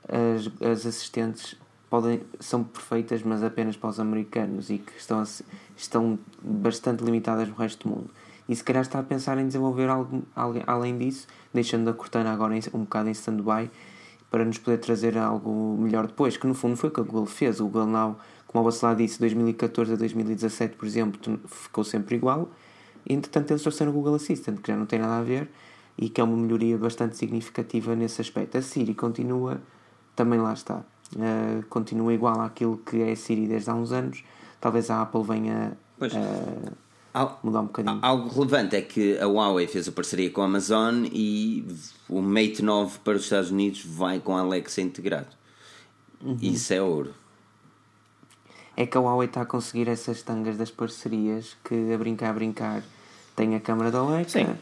as, 0.08 0.50
as 0.64 0.86
assistentes 0.86 1.56
podem, 1.90 2.22
são 2.40 2.64
perfeitas, 2.64 3.24
mas 3.24 3.44
apenas 3.44 3.78
para 3.78 3.90
os 3.90 4.00
americanos 4.00 4.70
e 4.70 4.78
que 4.78 4.98
estão, 4.98 5.24
estão 5.76 6.20
bastante 6.42 7.04
limitadas 7.04 7.48
no 7.48 7.56
resto 7.56 7.88
do 7.88 7.96
mundo. 7.96 8.10
E 8.48 8.56
se 8.56 8.64
calhar 8.64 8.82
está 8.82 9.00
a 9.00 9.04
pensar 9.04 9.38
em 9.38 9.46
desenvolver 9.46 9.90
algo 9.90 10.24
além 10.66 10.98
disso, 10.98 11.28
deixando 11.54 11.90
a 11.90 11.94
Cortana 11.94 12.32
agora 12.32 12.54
um 12.74 12.80
bocado 12.80 13.10
em 13.10 13.12
stand-by 13.12 13.70
para 14.30 14.44
nos 14.46 14.58
poder 14.58 14.78
trazer 14.78 15.18
algo 15.18 15.78
melhor 15.78 16.08
depois, 16.08 16.38
que 16.38 16.48
no 16.48 16.54
fundo 16.54 16.76
foi 16.78 16.90
o 16.90 16.94
que 16.94 17.00
a 17.00 17.04
Google 17.04 17.26
fez. 17.26 17.60
O 17.60 17.66
Google 17.66 17.88
Now, 17.88 18.18
como 18.46 18.62
a 18.62 18.66
Bacelar 18.66 18.96
disse, 18.96 19.20
2014 19.20 19.94
a 19.94 19.96
2017, 19.96 20.76
por 20.76 20.86
exemplo, 20.86 21.40
ficou 21.48 21.84
sempre 21.84 22.16
igual. 22.16 22.50
Entretanto, 23.10 23.52
eles 23.52 23.62
trouxeram 23.62 23.92
o 23.92 23.94
Google 23.94 24.16
Assistant, 24.16 24.60
que 24.60 24.72
já 24.72 24.78
não 24.78 24.86
tem 24.86 25.00
nada 25.00 25.18
a 25.18 25.24
ver 25.24 25.50
e 25.98 26.10
que 26.10 26.22
é 26.22 26.24
uma 26.24 26.36
melhoria 26.38 26.78
bastante 26.78 27.18
significativa 27.18 27.96
nesse 27.96 28.22
aspecto. 28.22 28.58
A 28.58 28.62
Siri 28.62 28.94
continua, 28.94 29.62
também 30.16 30.40
lá 30.40 30.54
está 30.54 30.84
uh, 31.16 31.66
continua 31.70 32.14
igual 32.14 32.42
àquilo 32.42 32.78
que 32.78 33.02
é 33.02 33.12
a 33.12 33.16
Siri 33.16 33.48
desde 33.48 33.70
há 33.70 33.74
uns 33.74 33.92
anos. 33.92 34.24
Talvez 34.60 34.90
a 34.90 35.02
Apple 35.02 35.24
venha 35.24 35.78
a 37.14 37.38
mudar 37.44 37.62
um 37.62 37.66
bocadinho. 37.66 38.00
Algo 38.02 38.30
relevante 38.30 38.76
é 38.76 38.82
que 38.82 39.18
a 39.20 39.26
Huawei 39.26 39.68
fez 39.68 39.88
a 39.88 39.92
parceria 39.92 40.30
com 40.30 40.42
a 40.42 40.46
Amazon 40.46 41.06
e 41.12 41.66
o 42.10 42.22
Mate 42.22 42.62
9 42.62 43.00
para 43.00 43.18
os 43.18 43.24
Estados 43.24 43.52
Unidos 43.52 43.84
vai 43.86 44.20
com 44.20 44.36
a 44.36 44.42
Alexa 44.42 44.82
integrado. 44.82 45.36
Uhum. 46.22 46.38
Isso 46.42 46.74
é 46.74 46.82
ouro. 46.82 47.14
É 48.76 48.86
que 48.86 48.98
a 48.98 49.02
Huawei 49.02 49.28
está 49.28 49.42
a 49.42 49.46
conseguir 49.46 49.88
essas 49.88 50.22
tangas 50.22 50.58
das 50.58 50.70
parcerias 50.70 51.58
que 51.64 51.94
a 51.94 51.98
brincar 51.98 52.30
a 52.30 52.34
brincar 52.34 52.84
tem 53.36 53.56
a 53.56 53.60
câmara 53.60 53.92
da 53.92 54.00
Alexa, 54.00 54.40
Sim. 54.40 54.56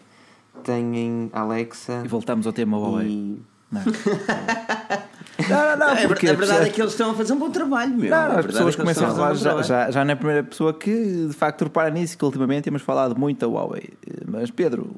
tem 0.64 1.30
Alexa. 1.34 2.04
E 2.06 2.08
voltamos 2.08 2.48
ao 2.48 2.54
tema 2.54 2.78
Huawei. 2.78 3.08
E... 3.08 3.42
Não. 3.72 3.82
Não, 5.50 5.50
não, 5.50 5.78
não. 5.78 5.90
É 5.90 6.08
porque 6.08 6.28
a 6.28 6.34
verdade 6.34 6.70
é 6.70 6.70
que 6.70 6.82
eles 6.82 6.94
estão 6.94 7.12
a 7.12 7.14
fazer 7.14 7.34
um 7.34 7.40
bom 7.40 7.50
trabalho, 7.50 7.96
meu. 7.96 8.10
Não, 8.10 8.38
as 8.38 8.46
pessoas 8.46 8.74
é 8.74 8.78
começam 8.78 9.08
a 9.08 9.14
falar, 9.14 9.34
já, 9.36 9.62
já, 9.62 9.92
já 9.92 10.04
não 10.04 10.12
é 10.12 10.14
a 10.14 10.18
primeira 10.18 10.44
pessoa 10.44 10.74
que 10.74 11.28
de 11.28 11.34
facto 11.34 11.64
repara 11.64 11.90
nisso, 11.90 12.18
que 12.18 12.24
ultimamente 12.24 12.64
temos 12.64 12.82
falado 12.82 13.18
muito 13.18 13.40
da 13.40 13.48
Huawei. 13.48 13.90
Mas 14.28 14.50
Pedro, 14.50 14.90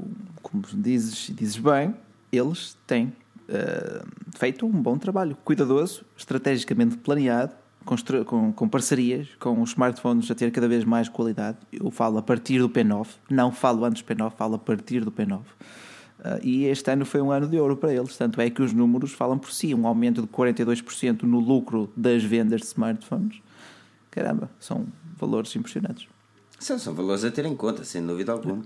como 0.41 0.63
dizes, 0.73 1.31
dizes 1.35 1.57
bem, 1.57 1.95
eles 2.31 2.77
têm 2.85 3.13
uh, 3.49 4.05
feito 4.37 4.65
um 4.65 4.71
bom 4.71 4.97
trabalho, 4.97 5.35
cuidadoso, 5.43 6.03
estrategicamente 6.15 6.97
planeado, 6.97 7.53
com, 7.83 7.95
com, 8.25 8.53
com, 8.53 8.69
parcerias, 8.69 9.29
com 9.39 9.61
os 9.61 9.69
smartphones 9.69 10.29
a 10.29 10.35
ter 10.35 10.51
cada 10.51 10.67
vez 10.67 10.83
mais 10.83 11.09
qualidade. 11.09 11.57
Eu 11.71 11.89
falo 11.89 12.17
a 12.17 12.21
partir 12.21 12.59
do 12.59 12.69
P9, 12.69 13.07
não 13.29 13.51
falo 13.51 13.85
antes 13.85 14.01
do 14.01 14.13
P9, 14.13 14.31
falo 14.37 14.55
a 14.55 14.59
partir 14.59 15.03
do 15.03 15.11
P9. 15.11 15.39
Uh, 16.19 16.39
e 16.41 16.65
este 16.65 16.91
ano 16.91 17.05
foi 17.05 17.21
um 17.21 17.31
ano 17.31 17.47
de 17.47 17.59
ouro 17.59 17.77
para 17.77 17.93
eles, 17.93 18.17
tanto 18.17 18.41
é 18.41 18.49
que 18.49 18.61
os 18.61 18.73
números 18.73 19.13
falam 19.13 19.37
por 19.37 19.51
si, 19.51 19.73
um 19.75 19.85
aumento 19.85 20.21
de 20.21 20.27
42% 20.27 21.23
no 21.23 21.39
lucro 21.39 21.91
das 21.95 22.23
vendas 22.23 22.61
de 22.61 22.67
smartphones. 22.67 23.39
Caramba, 24.09 24.49
são 24.59 24.87
valores 25.15 25.55
impressionantes. 25.55 26.07
São, 26.59 26.79
são 26.79 26.93
valores 26.93 27.23
a 27.23 27.29
ter 27.29 27.45
em 27.45 27.55
conta, 27.55 27.83
sem 27.83 28.03
dúvida 28.05 28.31
alguma. 28.31 28.63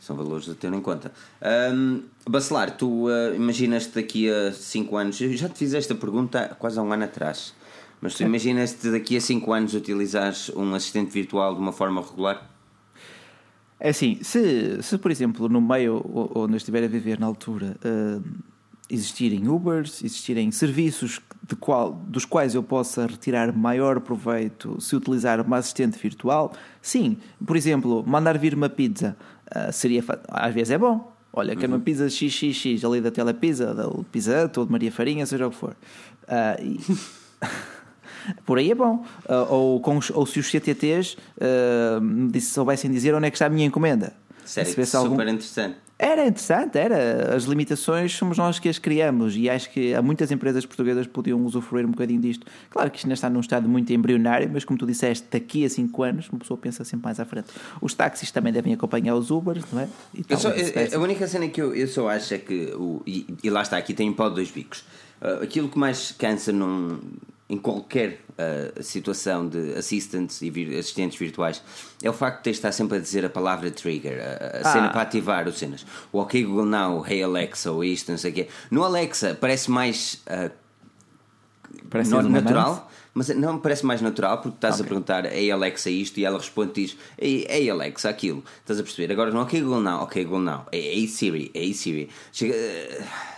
São 0.00 0.16
valores 0.16 0.48
a 0.48 0.54
ter 0.54 0.72
em 0.72 0.80
conta. 0.80 1.12
Um, 1.72 2.02
Bacelar, 2.28 2.76
tu 2.76 3.06
uh, 3.06 3.34
imaginas-te 3.34 3.94
daqui 3.94 4.30
a 4.30 4.52
5 4.52 4.96
anos, 4.96 5.20
eu 5.20 5.32
já 5.36 5.48
te 5.48 5.58
fiz 5.58 5.74
esta 5.74 5.94
pergunta 5.94 6.56
quase 6.58 6.78
há 6.78 6.82
um 6.82 6.92
ano 6.92 7.04
atrás, 7.04 7.54
mas 8.00 8.14
tu 8.14 8.22
imaginas-te 8.22 8.90
daqui 8.90 9.16
a 9.16 9.20
5 9.20 9.52
anos 9.52 9.74
utilizares 9.74 10.48
um 10.50 10.74
assistente 10.74 11.10
virtual 11.10 11.54
de 11.54 11.60
uma 11.60 11.72
forma 11.72 12.00
regular? 12.02 12.53
É 13.80 13.90
assim, 13.90 14.18
se, 14.22 14.82
se 14.82 14.98
por 14.98 15.10
exemplo 15.10 15.48
no 15.48 15.60
meio 15.60 16.02
onde 16.34 16.54
eu 16.54 16.56
estiver 16.56 16.84
a 16.84 16.88
viver 16.88 17.18
na 17.18 17.26
altura 17.26 17.76
uh, 17.84 18.22
existirem 18.88 19.48
Ubers, 19.48 20.02
existirem 20.02 20.50
serviços 20.50 21.20
de 21.46 21.56
qual, 21.56 21.92
dos 21.92 22.24
quais 22.24 22.54
eu 22.54 22.62
possa 22.62 23.06
retirar 23.06 23.52
maior 23.52 24.00
proveito 24.00 24.80
se 24.80 24.94
utilizar 24.96 25.40
uma 25.40 25.58
assistente 25.58 25.98
virtual, 25.98 26.52
sim. 26.80 27.18
Por 27.44 27.56
exemplo, 27.56 28.04
mandar 28.06 28.38
vir 28.38 28.54
uma 28.54 28.68
pizza 28.68 29.16
uh, 29.54 29.72
seria 29.72 30.02
às 30.28 30.54
vezes 30.54 30.70
é 30.70 30.78
bom. 30.78 31.12
Olha, 31.32 31.56
quero 31.56 31.72
uhum. 31.72 31.78
uma 31.78 31.84
pizza 31.84 32.08
XXX 32.08 32.84
ali 32.84 33.00
da 33.00 33.10
Telepizza, 33.10 33.74
da 33.74 33.90
Pizza 34.12 34.50
ou 34.56 34.64
de 34.64 34.70
Maria 34.70 34.92
Farinha, 34.92 35.26
seja 35.26 35.48
o 35.48 35.50
que 35.50 35.56
for. 35.56 35.76
Uh, 36.28 36.62
e... 36.62 36.78
por 38.44 38.58
aí 38.58 38.70
é 38.70 38.74
bom. 38.74 39.04
Uh, 39.24 39.52
ou, 39.52 39.80
com 39.80 39.96
os, 39.98 40.10
ou 40.10 40.26
se 40.26 40.38
os 40.38 40.50
CTTs 40.50 41.16
uh, 41.38 42.40
soubessem 42.40 42.90
dizer 42.90 43.14
onde 43.14 43.26
é 43.26 43.30
que 43.30 43.36
está 43.36 43.46
a 43.46 43.50
minha 43.50 43.66
encomenda. 43.66 44.12
Sério, 44.44 44.70
super 44.70 44.96
algum... 44.96 45.22
interessante. 45.22 45.84
Era 45.96 46.26
interessante, 46.26 46.76
era. 46.76 47.34
As 47.34 47.44
limitações 47.44 48.12
somos 48.12 48.36
nós 48.36 48.58
que 48.58 48.68
as 48.68 48.78
criamos 48.78 49.36
e 49.36 49.48
acho 49.48 49.70
que 49.70 49.94
há 49.94 50.02
muitas 50.02 50.32
empresas 50.32 50.66
portuguesas 50.66 51.06
podiam 51.06 51.42
usufruir 51.44 51.86
um 51.86 51.90
bocadinho 51.90 52.20
disto. 52.20 52.44
Claro 52.68 52.90
que 52.90 52.96
isto 52.96 53.06
ainda 53.06 53.14
está 53.14 53.30
num 53.30 53.38
estado 53.38 53.68
muito 53.68 53.92
embrionário, 53.92 54.50
mas 54.52 54.64
como 54.64 54.76
tu 54.76 54.86
disseste, 54.86 55.26
daqui 55.30 55.64
a 55.64 55.70
5 55.70 56.02
anos 56.02 56.28
uma 56.28 56.40
pessoa 56.40 56.58
pensa 56.58 56.84
sempre 56.84 57.04
mais 57.04 57.20
à 57.20 57.24
frente. 57.24 57.46
Os 57.80 57.94
táxis 57.94 58.32
também 58.32 58.52
devem 58.52 58.74
acompanhar 58.74 59.14
os 59.14 59.30
Ubers, 59.30 59.64
não 59.72 59.82
é? 59.82 59.88
Tal, 60.26 60.38
só, 60.38 60.48
a, 60.48 60.96
a 60.96 61.00
única 61.00 61.28
cena 61.28 61.46
que 61.46 61.62
eu, 61.62 61.72
eu 61.72 61.86
só 61.86 62.08
acho 62.08 62.34
é 62.34 62.38
que, 62.38 62.74
o, 62.74 63.00
e, 63.06 63.26
e 63.44 63.48
lá 63.48 63.62
está, 63.62 63.76
aqui 63.76 63.94
tem 63.94 64.10
um 64.10 64.14
pau 64.14 64.28
de 64.28 64.34
dois 64.34 64.50
bicos. 64.50 64.80
Uh, 65.22 65.44
aquilo 65.44 65.68
que 65.68 65.78
mais 65.78 66.10
cansa 66.10 66.52
num 66.52 66.98
em 67.48 67.58
qualquer 67.58 68.20
uh, 68.30 68.82
situação 68.82 69.46
de 69.46 69.74
assistants 69.74 70.40
e 70.40 70.48
vir, 70.48 70.78
assistentes 70.78 71.18
virtuais 71.18 71.62
é 72.02 72.08
o 72.08 72.12
facto 72.12 72.44
de 72.44 72.50
estar 72.50 72.72
sempre 72.72 72.96
a 72.96 73.00
dizer 73.00 73.24
a 73.24 73.28
palavra 73.28 73.70
trigger, 73.70 74.18
a, 74.18 74.58
a 74.58 74.60
ah. 74.60 74.72
cena 74.72 74.88
para 74.90 75.02
ativar 75.02 75.46
os 75.46 75.58
cenas. 75.58 75.84
O 76.10 76.18
OK 76.20 76.42
Google 76.42 76.64
Now, 76.64 77.04
Hey 77.06 77.22
Alexa 77.22 77.70
ou 77.70 77.84
isto, 77.84 78.10
não 78.10 78.18
sei 78.18 78.30
o 78.30 78.34
quê. 78.34 78.48
No 78.70 78.82
Alexa 78.82 79.36
parece 79.38 79.70
mais 79.70 80.22
uh, 80.26 80.50
parece 81.90 82.10
natural. 82.10 82.90
Mas 83.16 83.28
não 83.28 83.60
parece 83.60 83.86
mais 83.86 84.00
natural 84.00 84.38
porque 84.38 84.56
estás 84.56 84.74
okay. 84.74 84.84
a 84.84 84.88
perguntar 84.88 85.24
Hey 85.26 85.48
Alexa 85.48 85.88
isto 85.88 86.18
e 86.18 86.24
ela 86.24 86.36
responde 86.36 86.72
diz 86.72 86.96
Hey, 87.16 87.46
hey 87.48 87.70
Alexa 87.70 88.08
aquilo. 88.08 88.42
Estás 88.58 88.80
a 88.80 88.82
perceber? 88.82 89.12
Agora 89.12 89.30
no 89.30 89.40
OK 89.40 89.60
Google 89.60 89.82
Now, 89.82 90.02
OK 90.02 90.24
Google 90.24 90.40
Now, 90.40 90.66
Hey, 90.72 91.06
Siri, 91.06 91.52
Hey 91.54 91.72
Siri. 91.74 92.10
Chega. 92.32 92.54
Uh, 92.54 93.33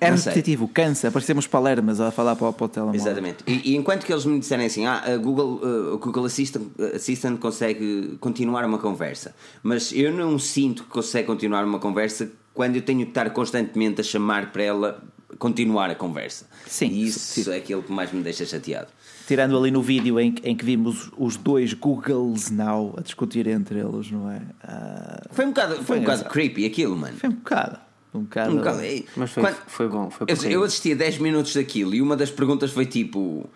é 0.00 0.10
repetitivo, 0.10 0.68
cansa, 0.68 1.10
parecemos 1.10 1.46
palermas 1.46 2.00
a 2.00 2.10
falar 2.10 2.36
para, 2.36 2.52
para 2.52 2.64
o 2.64 2.68
telemóvel. 2.68 3.00
Exatamente. 3.00 3.38
E, 3.46 3.72
e, 3.72 3.76
enquanto 3.76 4.06
que 4.06 4.12
eles 4.12 4.24
me 4.24 4.38
disserem 4.38 4.66
assim, 4.66 4.86
ah, 4.86 5.02
a 5.04 5.16
Google, 5.16 5.60
uh, 5.62 5.94
o 5.94 5.98
Google 5.98 6.24
Assistant, 6.24 6.66
Assistant 6.94 7.38
consegue 7.38 8.16
continuar 8.20 8.64
uma 8.64 8.78
conversa, 8.78 9.34
mas 9.62 9.92
eu 9.92 10.12
não 10.12 10.38
sinto 10.38 10.84
que 10.84 10.90
consegue 10.90 11.26
continuar 11.26 11.64
uma 11.64 11.78
conversa 11.78 12.30
quando 12.54 12.76
eu 12.76 12.82
tenho 12.82 13.00
que 13.04 13.10
estar 13.10 13.28
constantemente 13.30 14.00
a 14.00 14.04
chamar 14.04 14.52
para 14.52 14.62
ela 14.62 15.02
continuar 15.38 15.90
a 15.90 15.94
conversa. 15.94 16.46
Sim. 16.66 16.88
E 16.88 17.06
isso 17.06 17.18
sim. 17.18 17.50
é 17.50 17.56
aquilo 17.56 17.82
que 17.82 17.92
mais 17.92 18.12
me 18.12 18.22
deixa 18.22 18.44
chateado. 18.44 18.88
Tirando 19.26 19.58
ali 19.58 19.70
no 19.70 19.82
vídeo 19.82 20.18
em, 20.18 20.34
em 20.42 20.56
que 20.56 20.64
vimos 20.64 21.10
os 21.18 21.36
dois 21.36 21.74
Googles 21.74 22.50
Now 22.50 22.94
a 22.96 23.02
discutir 23.02 23.46
entre 23.46 23.78
eles, 23.78 24.10
não 24.10 24.30
é? 24.30 24.38
Uh... 24.38 25.28
Foi 25.32 25.44
um 25.44 25.48
bocado, 25.48 25.74
foi, 25.76 25.84
foi 25.84 25.98
um 25.98 26.00
bocado 26.00 26.24
creepy 26.24 26.66
aquilo, 26.66 26.96
mano. 26.96 27.16
Foi 27.16 27.28
um 27.28 27.34
bocado. 27.34 27.87
Um 28.14 28.20
bocado. 28.22 28.52
Um 28.52 28.56
bocado. 28.56 28.80
Mas 29.16 29.30
foi, 29.30 29.42
Quando, 29.42 29.56
foi 29.66 29.88
bom. 29.88 30.10
Foi 30.10 30.26
eu, 30.28 30.50
eu 30.50 30.62
assisti 30.64 30.92
a 30.92 30.94
10 30.96 31.18
minutos 31.18 31.54
daquilo 31.54 31.94
e 31.94 32.02
uma 32.02 32.16
das 32.16 32.30
perguntas 32.30 32.70
foi 32.70 32.86
tipo. 32.86 33.48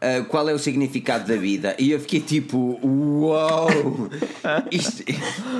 Uh, 0.00 0.24
qual 0.28 0.48
é 0.48 0.54
o 0.54 0.58
significado 0.58 1.28
da 1.28 1.36
vida? 1.36 1.76
E 1.78 1.90
eu 1.90 2.00
fiquei 2.00 2.20
tipo, 2.20 2.80
uau! 2.82 3.68
Isto, 4.72 5.04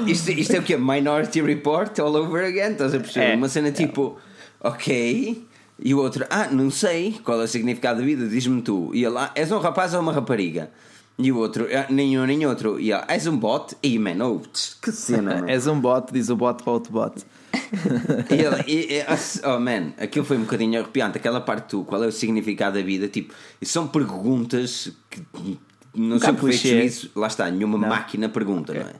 isto, 0.06 0.30
isto, 0.30 0.56
é 0.56 0.58
o 0.58 0.62
que? 0.62 0.74
Minority 0.78 1.42
Report 1.42 1.98
all 1.98 2.16
over 2.16 2.46
again? 2.46 2.72
Estás 2.72 2.94
a 2.94 3.00
perceber? 3.00 3.32
É, 3.32 3.36
Uma 3.36 3.50
cena 3.50 3.68
é. 3.68 3.72
tipo, 3.72 4.16
ok. 4.58 5.46
E 5.82 5.94
o 5.94 5.98
outro, 5.98 6.24
ah, 6.30 6.48
não 6.50 6.70
sei 6.70 7.20
qual 7.22 7.38
é 7.38 7.44
o 7.44 7.48
significado 7.48 8.00
da 8.00 8.06
vida, 8.06 8.26
diz-me 8.26 8.62
tu. 8.62 8.90
E 8.94 9.04
ele, 9.04 9.18
ah, 9.18 9.30
és 9.34 9.52
um 9.52 9.58
rapaz 9.58 9.92
ou 9.92 10.00
uma 10.00 10.12
rapariga? 10.12 10.70
E 11.18 11.30
o 11.30 11.36
outro, 11.36 11.66
ah, 11.66 11.92
nenhum 11.92 12.24
nem 12.24 12.46
outro. 12.46 12.80
E 12.80 12.92
ele, 12.92 13.02
és 13.08 13.26
um 13.26 13.36
bot? 13.36 13.76
E 13.82 13.98
man, 13.98 14.24
oh, 14.24 14.40
que 14.80 14.90
cena, 14.90 15.44
És 15.50 15.66
um 15.66 15.78
bot, 15.78 16.12
diz 16.12 16.30
o 16.30 16.36
bot 16.36 16.62
para 16.62 16.72
outro 16.72 16.92
bot 16.92 17.24
e 18.30 18.34
ele, 18.34 18.64
e, 18.66 18.98
e, 18.98 19.04
oh 19.44 19.58
man, 19.58 19.92
aquilo 19.98 20.24
foi 20.24 20.36
um 20.36 20.42
bocadinho 20.42 20.80
arrepiante. 20.80 21.18
Aquela 21.18 21.40
parte 21.40 21.68
tu, 21.68 21.84
qual 21.84 22.02
é 22.02 22.06
o 22.06 22.12
significado 22.12 22.78
da 22.78 22.84
vida? 22.84 23.08
Tipo, 23.08 23.34
são 23.62 23.86
perguntas 23.88 24.92
que 25.10 25.58
não 25.94 26.16
um 26.16 26.34
porque 26.36 26.68
isso. 26.84 27.10
Lá 27.14 27.26
está, 27.26 27.50
nenhuma 27.50 27.78
não. 27.78 27.88
máquina 27.88 28.28
pergunta, 28.28 28.72
okay. 28.72 28.84
não 28.84 28.90
é? 28.90 28.94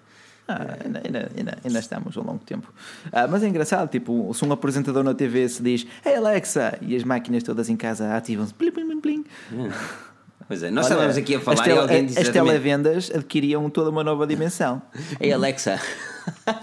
Ah, 0.49 0.77
ainda, 0.85 1.31
ainda, 1.37 1.59
ainda, 1.65 1.79
estamos 1.79 2.17
um 2.17 2.23
longo 2.23 2.45
tempo. 2.45 2.73
Ah, 3.13 3.29
mas 3.29 3.43
é 3.45 3.49
engraçado, 3.49 3.89
tipo, 3.89 4.33
se 4.35 4.45
um 4.45 4.51
apresentador 4.53 5.05
na 5.05 5.15
TV 5.15 5.49
se 5.49 5.63
diz 5.63 5.87
Hey 6.05 6.17
Alexa, 6.17 6.77
e 6.81 6.97
as 6.97 7.05
máquinas 7.05 7.45
todas 7.45 7.69
em 7.69 7.77
casa 7.77 8.17
ativam-se 8.17 8.53
plim, 8.55 8.73
plim, 8.73 9.01
plim, 9.01 9.25
é. 9.53 10.10
Pois 10.51 10.65
é, 10.65 10.71
nós 10.73 10.87
Olha, 10.87 10.95
estávamos 10.95 11.17
aqui 11.17 11.37
a 11.37 11.41
falar 11.41 11.69
e 11.69 11.71
alguém 11.71 12.07
As 12.07 12.29
televendas 12.29 13.09
adquiriam 13.15 13.71
toda 13.71 13.89
uma 13.89 14.03
nova 14.03 14.27
dimensão. 14.27 14.83
Hey 15.21 15.33
Alexa, 15.33 15.81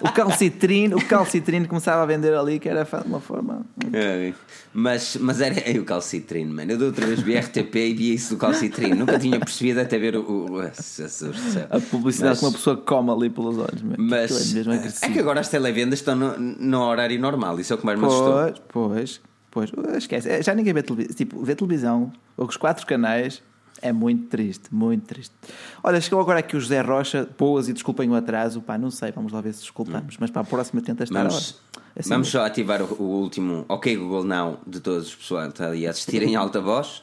o 0.01 0.11
calcitrino, 0.11 0.97
o 0.97 1.05
calcitrino 1.05 1.65
começava 1.69 2.03
a 2.03 2.05
vender 2.05 2.33
ali, 2.33 2.59
que 2.59 2.67
era 2.67 2.83
de 2.83 3.07
uma 3.07 3.21
forma. 3.21 3.65
É, 3.93 4.33
mas, 4.73 5.15
mas 5.21 5.39
era 5.39 5.57
é 5.61 5.79
o 5.79 5.85
calcitrino, 5.85 6.53
mano. 6.53 6.73
Eu 6.73 6.77
da 6.77 6.85
outra 6.87 7.05
vez 7.05 7.21
vi 7.21 7.37
RTP 7.37 7.75
e 7.75 7.93
vi 7.93 8.13
isso 8.13 8.35
do 8.35 8.37
calcitrino. 8.37 8.93
Nunca 8.93 9.17
tinha 9.17 9.39
percebido 9.39 9.79
até 9.79 9.97
ver 9.97 10.17
o. 10.17 10.21
o 10.21 10.59
a 10.59 11.79
publicidade 11.79 12.31
mas, 12.31 12.39
que 12.39 12.45
uma 12.45 12.51
pessoa 12.51 12.75
come 12.75 13.09
ali 13.09 13.29
pelos 13.29 13.57
olhos. 13.57 13.81
Mas 13.97 14.53
é, 14.53 15.05
é, 15.05 15.09
que 15.11 15.19
agora 15.19 15.39
as 15.39 15.47
televendas 15.47 15.99
estão 15.99 16.13
no, 16.13 16.37
no 16.37 16.81
horário 16.81 17.17
normal. 17.21 17.57
Isso 17.57 17.71
é 17.71 17.75
o 17.77 17.79
que 17.79 17.85
mais 17.85 17.97
me 17.97 18.05
assustou. 18.05 18.53
Pois, 18.67 19.21
pois. 19.49 19.71
Esquece. 19.95 20.41
Já 20.41 20.53
ninguém 20.53 20.73
vê 20.73 20.83
televisão. 20.83 21.15
Tipo, 21.15 21.41
vê 21.41 21.55
televisão, 21.55 22.11
ou 22.35 22.45
os 22.45 22.57
quatro 22.57 22.85
canais 22.85 23.41
é 23.81 23.91
muito 23.91 24.27
triste, 24.27 24.73
muito 24.73 25.05
triste. 25.05 25.33
Olha, 25.83 25.99
chegou 26.01 26.19
agora 26.19 26.39
aqui 26.39 26.55
o 26.55 26.59
José 26.59 26.81
Rocha, 26.81 27.27
boas 27.37 27.67
e 27.69 27.73
desculpem 27.73 28.09
o 28.09 28.15
atraso, 28.15 28.61
pá, 28.61 28.77
não 28.77 28.91
sei, 28.91 29.11
vamos 29.11 29.31
lá 29.31 29.41
ver 29.41 29.53
se 29.53 29.61
desculpamos, 29.61 30.15
hum. 30.15 30.17
mas 30.19 30.29
para 30.29 30.41
a 30.41 30.45
próxima 30.45 30.81
tenta 30.81 31.03
estar 31.03 31.23
vamos, 31.23 31.61
assim 31.99 32.09
Vamos 32.09 32.27
mesmo. 32.27 32.39
só 32.39 32.45
ativar 32.45 32.81
o, 32.81 32.95
o, 32.99 33.21
último 33.21 33.65
OK 33.67 33.95
Google 33.95 34.23
Now 34.23 34.59
de 34.65 34.79
todos 34.79 35.07
os 35.07 35.15
pessoal 35.15 35.43
que 35.43 35.49
está 35.49 35.67
ali 35.69 35.87
a 35.87 35.89
assistir 35.89 36.21
em 36.23 36.35
alta 36.35 36.61
voz. 36.61 37.01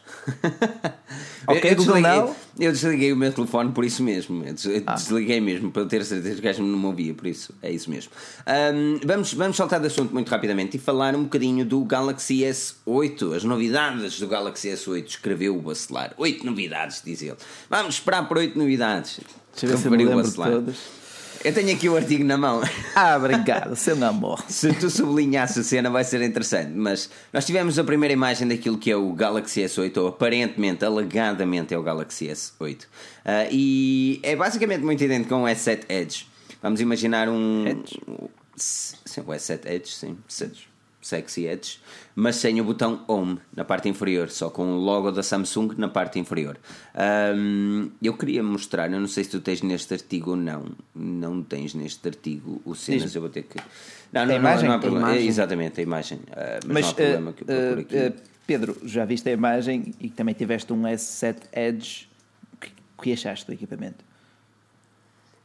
ok, 1.48 1.70
eu, 1.70 1.76
Google 1.76 1.94
desliguei, 1.94 2.20
Now. 2.20 2.36
Eu 2.58 2.72
desliguei 2.72 3.12
o 3.12 3.16
meu 3.16 3.32
telefone 3.32 3.72
por 3.72 3.84
isso 3.84 4.02
mesmo. 4.02 4.44
Eu 4.44 4.82
ah. 4.86 4.94
desliguei 4.94 5.40
mesmo 5.40 5.70
para 5.70 5.82
eu 5.82 5.88
ter 5.88 6.04
certeza 6.04 6.34
que 6.34 6.40
o 6.40 6.44
gajo 6.44 6.62
não 6.62 6.78
me 6.78 6.86
ouvia, 6.86 7.12
por 7.12 7.26
isso 7.26 7.52
é 7.62 7.70
isso 7.70 7.90
mesmo. 7.90 8.12
Um, 8.46 9.00
vamos, 9.04 9.34
vamos 9.34 9.56
saltar 9.56 9.80
de 9.80 9.86
assunto 9.86 10.12
muito 10.12 10.28
rapidamente 10.28 10.76
e 10.76 10.80
falar 10.80 11.14
um 11.14 11.24
bocadinho 11.24 11.64
do 11.64 11.84
Galaxy 11.84 12.42
S8, 12.42 13.36
as 13.36 13.44
novidades 13.44 14.20
do 14.20 14.28
Galaxy 14.28 14.68
S8. 14.68 15.06
Escreveu 15.06 15.56
o 15.56 15.60
Bacelar. 15.60 16.14
Oito 16.16 16.46
novidades, 16.46 17.02
diz 17.04 17.20
ele. 17.20 17.36
Vamos 17.68 17.96
esperar 17.96 18.28
por 18.28 18.38
oito 18.38 18.58
novidades. 18.58 19.20
Deixa 19.52 19.66
eu 19.66 19.70
ver 19.70 19.78
se 19.78 19.86
eu 19.86 19.90
me 19.90 20.04
lembro 20.04 20.22
de 20.22 20.34
todas. 20.34 21.03
Eu 21.44 21.52
tenho 21.52 21.76
aqui 21.76 21.90
o 21.90 21.96
artigo 21.96 22.24
na 22.24 22.38
mão. 22.38 22.62
Ah, 22.96 23.16
obrigado, 23.16 23.74
seu 23.74 24.02
amor. 24.04 24.42
Se 24.48 24.72
tu 24.72 24.88
sublinhasse 24.88 25.58
a 25.58 25.62
cena, 25.64 25.90
vai 25.90 26.04
ser 26.04 26.22
interessante. 26.22 26.70
Mas 26.70 27.10
nós 27.32 27.44
tivemos 27.44 27.76
a 27.76 27.82
primeira 27.82 28.12
imagem 28.12 28.46
daquilo 28.46 28.78
que 28.78 28.88
é 28.88 28.96
o 28.96 29.12
Galaxy 29.12 29.62
S8, 29.62 29.96
ou 29.96 30.08
aparentemente, 30.08 30.84
alegadamente, 30.84 31.74
é 31.74 31.78
o 31.78 31.82
Galaxy 31.82 32.28
S8. 32.28 32.84
Uh, 32.84 32.86
ah, 33.24 33.48
e 33.50 34.20
é 34.22 34.36
basicamente 34.36 34.82
muito 34.82 35.02
idêntico 35.02 35.30
com 35.30 35.42
o 35.42 35.46
S7 35.46 35.86
Edge. 35.88 36.26
Vamos 36.62 36.80
imaginar 36.80 37.28
um. 37.28 37.66
Edge? 37.66 38.00
Sim, 38.56 39.20
o 39.20 39.32
S7 39.32 39.66
Edge, 39.66 39.92
sim. 39.92 40.16
Edge. 40.40 40.73
Sexy 41.04 41.46
Edge, 41.46 41.78
mas 42.16 42.36
sem 42.36 42.58
o 42.62 42.64
botão 42.64 43.04
Home 43.06 43.38
na 43.54 43.62
parte 43.62 43.90
inferior, 43.90 44.30
só 44.30 44.48
com 44.48 44.72
o 44.72 44.78
logo 44.78 45.12
da 45.12 45.22
Samsung 45.22 45.74
na 45.76 45.86
parte 45.86 46.18
inferior. 46.18 46.56
Um, 47.36 47.90
eu 48.02 48.16
queria 48.16 48.42
mostrar, 48.42 48.90
eu 48.90 48.98
não 48.98 49.06
sei 49.06 49.24
se 49.24 49.30
tu 49.30 49.40
tens 49.40 49.60
neste 49.60 49.92
artigo 49.92 50.30
ou 50.30 50.36
não, 50.36 50.64
não 50.94 51.42
tens 51.42 51.74
neste 51.74 52.08
artigo 52.08 52.62
o 52.64 52.74
cenas, 52.74 53.14
eu 53.14 53.20
vou 53.20 53.28
ter 53.28 53.42
que. 53.42 53.58
Não, 54.10 54.24
não, 54.24 54.34
imagem, 54.34 54.66
não, 54.66 54.76
há 54.76 54.78
problema. 54.78 55.08
Imagem. 55.10 55.28
exatamente, 55.28 55.80
a 55.80 55.82
imagem. 55.82 56.18
Uh, 56.18 56.66
mas, 56.66 56.68
mas, 56.68 56.82
não 56.84 56.90
há 56.90 56.94
problema 56.94 57.32
que 57.34 57.42
eu 57.42 57.46
procuro 57.46 57.80
aqui. 57.80 57.96
Uh, 57.96 58.14
Pedro, 58.46 58.76
já 58.82 59.04
viste 59.04 59.28
a 59.28 59.32
imagem 59.32 59.94
e 60.00 60.08
também 60.08 60.34
tiveste 60.34 60.72
um 60.72 60.82
S7 60.84 61.36
Edge. 61.52 62.08
O 62.96 63.02
que 63.02 63.12
achaste 63.12 63.44
do 63.46 63.52
equipamento? 63.52 64.02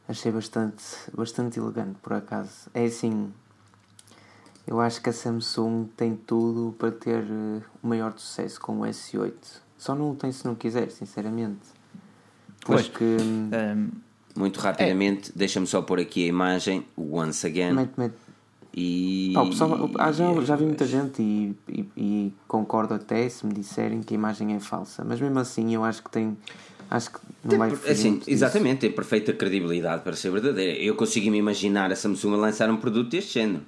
Achei 0.08 0.32
bastante, 0.32 0.82
bastante 1.14 1.58
elegante, 1.58 1.98
por 2.02 2.14
acaso. 2.14 2.70
É 2.72 2.84
assim, 2.84 3.30
eu 4.70 4.80
acho 4.80 5.02
que 5.02 5.10
a 5.10 5.12
Samsung 5.12 5.88
tem 5.96 6.14
tudo 6.14 6.72
para 6.78 6.92
ter 6.92 7.24
uh, 7.24 7.60
o 7.82 7.88
maior 7.88 8.14
sucesso 8.16 8.60
com 8.60 8.78
o 8.78 8.82
S8. 8.82 9.32
Só 9.76 9.96
não 9.96 10.12
o 10.12 10.14
tem 10.14 10.30
se 10.30 10.46
não 10.46 10.54
quiser, 10.54 10.92
sinceramente. 10.92 11.58
Porque. 12.64 13.02
Um, 13.04 13.50
hum, 13.52 13.90
muito 14.36 14.60
rapidamente, 14.60 15.30
é. 15.30 15.32
deixa-me 15.34 15.66
só 15.66 15.82
pôr 15.82 15.98
aqui 15.98 16.22
a 16.24 16.28
imagem, 16.28 16.86
o 16.96 17.16
Once 17.16 17.44
Again. 17.44 17.72
Mete, 17.72 17.92
mete. 17.96 18.14
E. 18.72 19.34
Oh, 19.36 19.46
pessoal, 19.46 19.90
ah, 19.98 20.12
já, 20.12 20.40
já 20.42 20.54
vi 20.54 20.64
muita 20.64 20.86
gente 20.86 21.20
e, 21.20 21.56
e, 21.68 21.88
e, 21.96 22.34
concordo 22.46 22.94
até 22.94 23.28
se 23.28 23.44
me 23.44 23.52
disserem 23.52 24.00
que 24.02 24.14
a 24.14 24.16
imagem 24.16 24.54
é 24.54 24.60
falsa, 24.60 25.04
mas 25.04 25.20
mesmo 25.20 25.36
assim 25.40 25.74
eu 25.74 25.82
acho 25.82 26.04
que 26.04 26.10
tem. 26.10 26.36
Acho 26.88 27.10
que 27.10 27.18
não 27.42 27.50
tem, 27.50 27.58
vai 27.58 27.72
assim, 27.90 28.20
Exatamente, 28.24 28.82
tem 28.82 28.92
perfeita 28.92 29.32
credibilidade 29.32 30.04
para 30.04 30.14
ser 30.14 30.30
verdadeira. 30.30 30.78
Eu 30.78 30.94
consigo 30.94 31.28
me 31.28 31.38
imaginar 31.38 31.90
a 31.90 31.96
Samsung 31.96 32.34
a 32.34 32.36
lançar 32.36 32.70
um 32.70 32.76
produto 32.76 33.10
deste 33.10 33.34
género. 33.34 33.64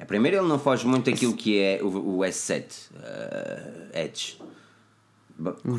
É, 0.00 0.04
primeiro, 0.06 0.38
ele 0.38 0.48
não 0.48 0.58
foge 0.58 0.86
muito 0.86 1.10
daquilo 1.10 1.34
que 1.34 1.60
é 1.60 1.78
o, 1.82 1.88
o 1.88 2.18
S7 2.20 2.88
uh, 2.90 3.98
Edge. 3.98 4.38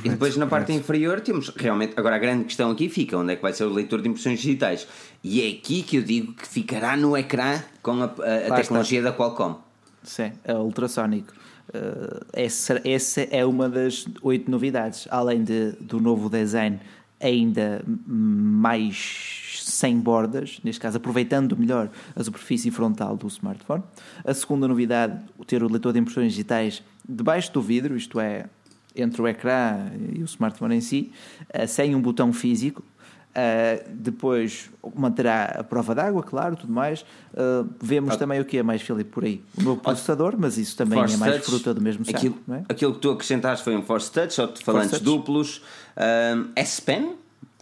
E 0.03 0.09
depois 0.09 0.37
na 0.37 0.45
parte 0.45 0.71
inferior 0.71 1.21
temos 1.21 1.49
realmente. 1.49 1.93
Agora 1.97 2.15
a 2.15 2.19
grande 2.19 2.45
questão 2.45 2.69
aqui 2.69 2.87
fica: 2.87 3.17
onde 3.17 3.33
é 3.33 3.35
que 3.35 3.41
vai 3.41 3.51
ser 3.51 3.63
o 3.63 3.69
leitor 3.69 3.99
de 4.01 4.09
impressões 4.09 4.39
digitais? 4.39 4.87
E 5.23 5.41
é 5.41 5.49
aqui 5.49 5.81
que 5.81 5.97
eu 5.97 6.03
digo 6.03 6.33
que 6.33 6.47
ficará 6.47 6.95
no 6.95 7.17
ecrã 7.17 7.63
com 7.81 8.01
a, 8.01 8.05
a, 8.05 8.53
a 8.53 8.55
tecnologia 8.55 8.99
está. 8.99 9.11
da 9.11 9.17
Qualcomm. 9.17 9.55
Sim, 10.03 10.31
é 10.43 10.53
ultrassónico. 10.53 11.33
Uh, 11.69 12.25
essa, 12.33 12.81
essa 12.83 13.21
é 13.21 13.45
uma 13.45 13.69
das 13.69 14.05
oito 14.21 14.49
novidades, 14.49 15.07
além 15.09 15.43
de, 15.43 15.71
do 15.79 15.99
novo 15.99 16.29
design 16.29 16.79
ainda 17.21 17.83
mais 17.85 19.40
sem 19.63 19.99
bordas, 19.99 20.59
neste 20.63 20.79
caso 20.79 20.97
aproveitando 20.97 21.57
melhor 21.57 21.89
a 22.15 22.23
superfície 22.23 22.71
frontal 22.71 23.15
do 23.15 23.27
smartphone. 23.27 23.83
A 24.23 24.33
segunda 24.33 24.67
novidade, 24.67 25.19
ter 25.47 25.63
o 25.63 25.69
leitor 25.69 25.93
de 25.93 25.99
impressões 25.99 26.31
digitais 26.31 26.83
debaixo 27.07 27.51
do 27.51 27.61
vidro, 27.61 27.95
isto 27.95 28.19
é, 28.19 28.45
entre 28.95 29.21
o 29.21 29.27
ecrã 29.27 29.91
e 30.13 30.21
o 30.21 30.25
smartphone 30.25 30.75
em 30.75 30.81
si, 30.81 31.11
uh, 31.53 31.67
sem 31.67 31.95
um 31.95 32.01
botão 32.01 32.31
físico. 32.33 32.83
Uh, 33.31 33.89
depois 33.89 34.69
manterá 34.93 35.45
a 35.59 35.63
prova 35.63 35.95
d'água, 35.95 36.21
claro, 36.21 36.57
tudo 36.57 36.73
mais. 36.73 37.01
Uh, 37.33 37.69
vemos 37.81 38.15
ah. 38.15 38.17
também 38.17 38.41
o 38.41 38.45
que 38.45 38.57
é 38.57 38.63
mais, 38.63 38.81
Filipe, 38.81 39.09
por 39.09 39.23
aí. 39.23 39.41
O 39.57 39.63
novo 39.63 39.81
processador, 39.81 40.35
mas 40.37 40.57
isso 40.57 40.75
também 40.75 40.99
Force 40.99 41.15
é 41.15 41.17
mais 41.17 41.33
touch, 41.35 41.45
fruta 41.45 41.73
do 41.73 41.81
mesmo 41.81 42.03
saco. 42.03 42.17
Aquilo, 42.17 42.37
é? 42.49 42.63
aquilo 42.67 42.93
que 42.93 42.99
tu 42.99 43.09
acrescentaste 43.09 43.63
foi 43.63 43.75
um 43.77 43.83
Force 43.83 44.11
Touch, 44.11 44.33
só 44.33 44.47
de 44.47 44.61
falantes 44.61 44.99
duplos. 44.99 45.61
S 46.57 46.81
Pen, 46.81 47.15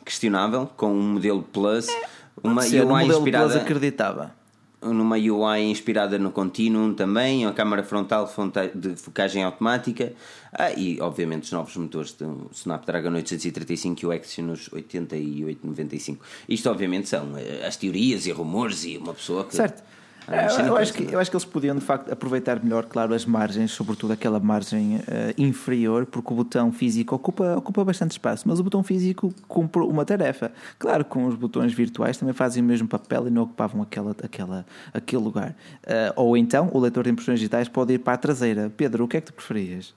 questionável, 0.09 0.67
com 0.75 0.91
um 0.91 1.13
modelo 1.13 1.43
Plus. 1.43 1.87
É, 1.87 2.07
uma 2.43 2.63
ser, 2.63 2.83
UI 2.83 3.05
inspirada. 3.05 3.45
Plus 3.45 3.61
acreditava 3.61 4.39
numa 4.81 5.17
UI 5.17 5.63
inspirada 5.63 6.17
no 6.17 6.31
Continuum 6.31 6.93
também, 6.93 7.45
a 7.45 7.51
câmara 7.51 7.83
frontal 7.83 8.31
de 8.73 8.95
focagem 8.95 9.43
automática 9.43 10.13
ah, 10.53 10.71
e 10.71 10.99
obviamente 11.01 11.43
os 11.43 11.51
novos 11.51 11.75
motores 11.75 12.13
do 12.13 12.49
Snapdragon 12.53 13.13
835 13.13 14.01
e 14.01 14.05
o 14.05 14.13
Exynos 14.13 14.69
8895. 14.71 16.25
Isto 16.47 16.69
obviamente 16.69 17.09
são 17.09 17.37
eh, 17.37 17.65
as 17.67 17.75
teorias 17.75 18.25
e 18.25 18.31
rumores 18.31 18.85
e 18.85 18.97
uma 18.97 19.13
pessoa 19.13 19.43
que... 19.43 19.55
Certo. 19.55 19.83
É, 20.31 20.67
eu, 20.67 20.77
acho 20.77 20.93
que, 20.93 21.11
eu 21.11 21.19
acho 21.19 21.31
que 21.31 21.35
eles 21.35 21.45
podiam 21.45 21.75
de 21.75 21.81
facto 21.81 22.11
aproveitar 22.11 22.63
melhor, 22.63 22.85
claro, 22.85 23.15
as 23.15 23.25
margens, 23.25 23.71
sobretudo 23.71 24.13
aquela 24.13 24.39
margem 24.39 24.97
uh, 24.97 25.01
inferior, 25.37 26.05
porque 26.05 26.31
o 26.31 26.35
botão 26.35 26.71
físico 26.71 27.15
ocupa, 27.15 27.57
ocupa 27.57 27.83
bastante 27.83 28.11
espaço, 28.11 28.47
mas 28.47 28.59
o 28.59 28.63
botão 28.63 28.83
físico 28.83 29.33
cumpre 29.47 29.81
uma 29.81 30.05
tarefa. 30.05 30.51
Claro, 30.77 31.03
com 31.03 31.25
os 31.25 31.33
botões 31.33 31.73
virtuais 31.73 32.15
também 32.15 32.33
fazem 32.33 32.61
o 32.61 32.65
mesmo 32.65 32.87
papel 32.87 33.27
e 33.27 33.31
não 33.31 33.41
ocupavam 33.41 33.81
aquela, 33.81 34.11
aquela, 34.11 34.65
aquele 34.93 35.23
lugar. 35.23 35.55
Uh, 35.83 36.13
ou 36.15 36.37
então 36.37 36.69
o 36.73 36.79
leitor 36.79 37.05
de 37.05 37.09
impressões 37.09 37.39
digitais 37.39 37.67
pode 37.67 37.93
ir 37.93 37.99
para 37.99 38.13
a 38.13 38.17
traseira. 38.17 38.71
Pedro, 38.77 39.05
o 39.05 39.07
que 39.07 39.17
é 39.17 39.21
que 39.21 39.27
tu 39.27 39.33
preferias? 39.33 39.95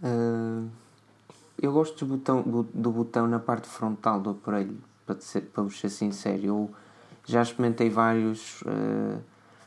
Uh, 0.00 0.68
eu 1.60 1.72
gosto 1.72 2.04
do 2.04 2.16
botão, 2.16 2.66
do 2.72 2.90
botão 2.92 3.26
na 3.26 3.40
parte 3.40 3.66
frontal 3.66 4.20
do 4.20 4.30
aparelho, 4.30 4.78
para, 5.04 5.18
ser, 5.18 5.40
para 5.40 5.64
vos 5.64 5.80
ser 5.80 5.88
sincero. 5.88 6.44
Eu 6.44 6.70
já 7.26 7.42
experimentei 7.42 7.90
vários 7.90 8.62
uh, 8.62 9.20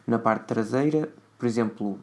na 0.07 0.18
parte 0.18 0.45
traseira. 0.45 1.10
Por 1.38 1.45
exemplo, 1.45 1.99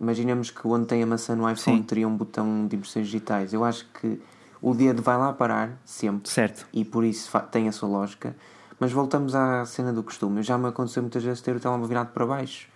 imaginemos 0.00 0.50
que 0.50 0.66
onde 0.66 0.86
tem 0.86 1.02
a 1.02 1.06
maçã 1.06 1.34
no 1.34 1.50
iPhone 1.50 1.78
Sim. 1.78 1.82
teria 1.82 2.06
um 2.06 2.16
botão 2.16 2.66
de 2.66 2.76
impressões 2.76 3.06
digitais. 3.06 3.52
Eu 3.52 3.64
acho 3.64 3.86
que 4.00 4.20
o 4.60 4.74
dedo 4.74 5.02
vai 5.02 5.16
lá 5.16 5.32
parar 5.32 5.78
sempre. 5.84 6.30
Certo. 6.30 6.66
E 6.72 6.84
por 6.84 7.04
isso 7.04 7.30
tem 7.50 7.68
a 7.68 7.72
sua 7.72 7.88
lógica. 7.88 8.36
Mas 8.78 8.92
voltamos 8.92 9.34
à 9.34 9.64
cena 9.64 9.92
do 9.92 10.02
costume. 10.02 10.42
Já 10.42 10.56
me 10.56 10.68
aconteceu 10.68 11.02
muitas 11.02 11.24
vezes 11.24 11.40
ter 11.40 11.56
o 11.56 11.60
telemóvel 11.60 11.88
virado 11.88 12.12
para 12.12 12.26
baixo. 12.26 12.68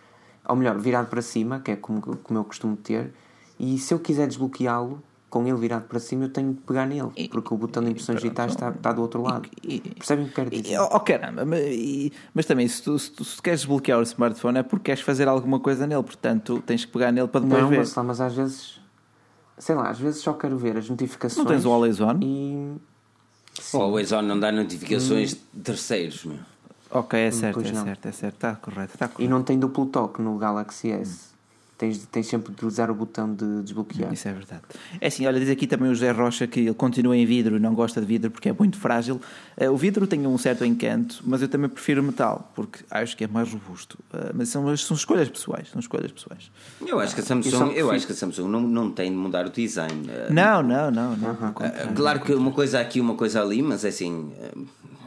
Ou 0.49 0.57
melhor, 0.57 0.76
virado 0.78 1.09
para 1.09 1.22
cima, 1.22 1.61
que 1.61 1.70
é 1.70 1.76
como, 1.76 2.01
como 2.01 2.39
eu 2.39 2.45
costumo 2.45 2.76
ter. 2.76 3.12
E 3.59 3.78
se 3.78 3.95
eu 3.95 4.01
quiser 4.01 4.26
desbloqueá-lo, 4.26 5.01
com 5.33 5.47
ele 5.47 5.57
virado 5.57 5.87
para 5.87 5.99
cima, 5.99 6.24
eu 6.24 6.28
tenho 6.28 6.53
de 6.53 6.61
pegar 6.61 6.85
nele, 6.85 7.09
e, 7.16 7.26
porque 7.26 7.55
o 7.55 7.57
botão 7.57 7.83
de 7.83 7.91
impressões 7.91 8.20
digitais 8.20 8.53
está, 8.53 8.68
está 8.68 8.93
do 8.93 9.01
outro 9.01 9.22
lado. 9.22 9.49
E, 9.62 9.80
Percebem 9.80 10.26
o 10.26 10.28
que 10.28 10.35
quero 10.35 10.51
dizer? 10.51 10.78
oh 10.78 11.01
caramba, 11.01 11.47
mas, 11.47 11.62
mas 12.35 12.45
também 12.45 12.68
se 12.68 12.83
tu, 12.83 12.99
se 12.99 13.11
tu 13.11 13.24
se 13.24 13.41
queres 13.41 13.61
desbloquear 13.61 13.99
o 13.99 14.03
smartphone 14.03 14.59
é 14.59 14.62
porque 14.62 14.85
queres 14.91 15.01
fazer 15.01 15.28
alguma 15.28 15.59
coisa 15.59 15.87
nele, 15.87 16.03
portanto 16.03 16.62
tens 16.66 16.85
que 16.85 16.93
pegar 16.93 17.11
nele 17.12 17.28
para 17.28 17.41
depois 17.41 17.62
não, 17.62 17.70
ver. 17.70 17.78
Mas, 17.78 17.97
mas 17.97 18.20
às 18.20 18.35
vezes, 18.35 18.78
sei 19.57 19.74
lá, 19.74 19.89
às 19.89 19.99
vezes 19.99 20.20
só 20.20 20.35
quero 20.35 20.59
ver 20.59 20.76
as 20.76 20.87
notificações. 20.91 21.39
Não 21.39 21.51
tens 21.51 21.64
o 21.64 21.72
Always 21.72 21.99
On? 21.99 22.18
E... 22.20 22.76
O 23.72 23.78
Always 23.78 24.12
On 24.12 24.20
não 24.20 24.39
dá 24.39 24.53
notificações 24.53 25.33
hum. 25.33 25.37
de 25.55 25.61
terceiros, 25.62 26.26
meu. 26.26 26.41
Ok, 26.91 27.18
é 27.18 27.30
certo, 27.30 27.61
é 27.61 27.72
certo, 27.72 28.07
é 28.07 28.12
certo, 28.12 28.35
está 28.35 28.55
correto, 28.55 28.93
está 28.93 29.09
correto. 29.09 29.22
E 29.22 29.28
não 29.28 29.43
tem 29.43 29.59
duplo 29.59 29.87
toque 29.87 30.20
no 30.20 30.37
Galaxy 30.37 30.91
S. 30.91 31.28
Hum 31.28 31.32
tens, 31.83 32.07
tens 32.07 32.26
sempre 32.28 32.55
de 32.55 32.64
usar 32.64 32.91
o 32.91 32.95
botão 32.95 33.35
de 33.35 33.62
desbloquear. 33.62 34.12
Isso 34.12 34.28
é 34.28 34.33
verdade. 34.33 34.62
É 35.01 35.09
assim, 35.09 35.26
olha, 35.26 35.41
diz 35.41 35.51
aqui 35.51 35.66
também 35.66 35.91
o 35.91 35.95
José 35.95 36.12
Rocha 36.12 36.47
que 36.47 36.61
ele 36.61 36.74
continua 36.74 37.16
em 37.16 37.26
vidro 37.26 37.57
e 37.57 37.59
não 37.59 37.74
gosta 37.74 38.01
de 38.01 38.07
vidro 38.07 38.30
porque 38.30 38.49
é 38.49 38.53
muito 38.53 38.78
frágil. 38.78 39.20
Uh, 39.61 39.68
o 39.70 39.76
vidro 39.76 40.07
tem 40.07 40.24
um 40.24 40.39
certo 40.39 40.64
encanto, 40.64 41.20
mas 41.26 41.43
eu 41.43 41.49
também 41.49 41.68
prefiro 41.68 42.01
metal 42.01 42.53
porque 42.55 42.85
acho 42.89 43.16
que 43.16 43.24
é 43.24 43.26
mais 43.26 43.53
robusto. 43.53 43.99
Uh, 44.14 44.30
mas 44.33 44.49
são, 44.49 44.76
são 44.76 44.97
escolhas 44.97 45.28
pessoais, 45.28 45.70
são 45.70 45.80
escolhas 45.80 46.12
pessoais. 46.12 46.51
Eu 46.87 47.01
acho 47.01 47.14
que 47.16 47.20
a 47.20 47.24
Samsung, 47.24 47.72
eu 47.72 47.91
acho 47.91 48.07
que 48.07 48.12
a 48.12 48.16
Samsung 48.16 48.49
não, 48.49 48.61
não 48.61 48.91
tem 48.93 49.11
de 49.11 49.16
mudar 49.16 49.47
o 49.47 49.51
design. 49.51 50.07
Uh, 50.09 50.33
não, 50.33 50.62
não, 50.62 50.91
não. 50.91 51.16
não 51.16 51.55
claro 51.97 52.20
que 52.20 52.33
uma 52.33 52.53
coisa 52.53 52.80
aqui, 52.80 53.01
uma 53.01 53.16
coisa 53.16 53.43
ali, 53.43 53.61
mas 53.61 53.85
é 53.85 53.89
assim, 53.89 54.30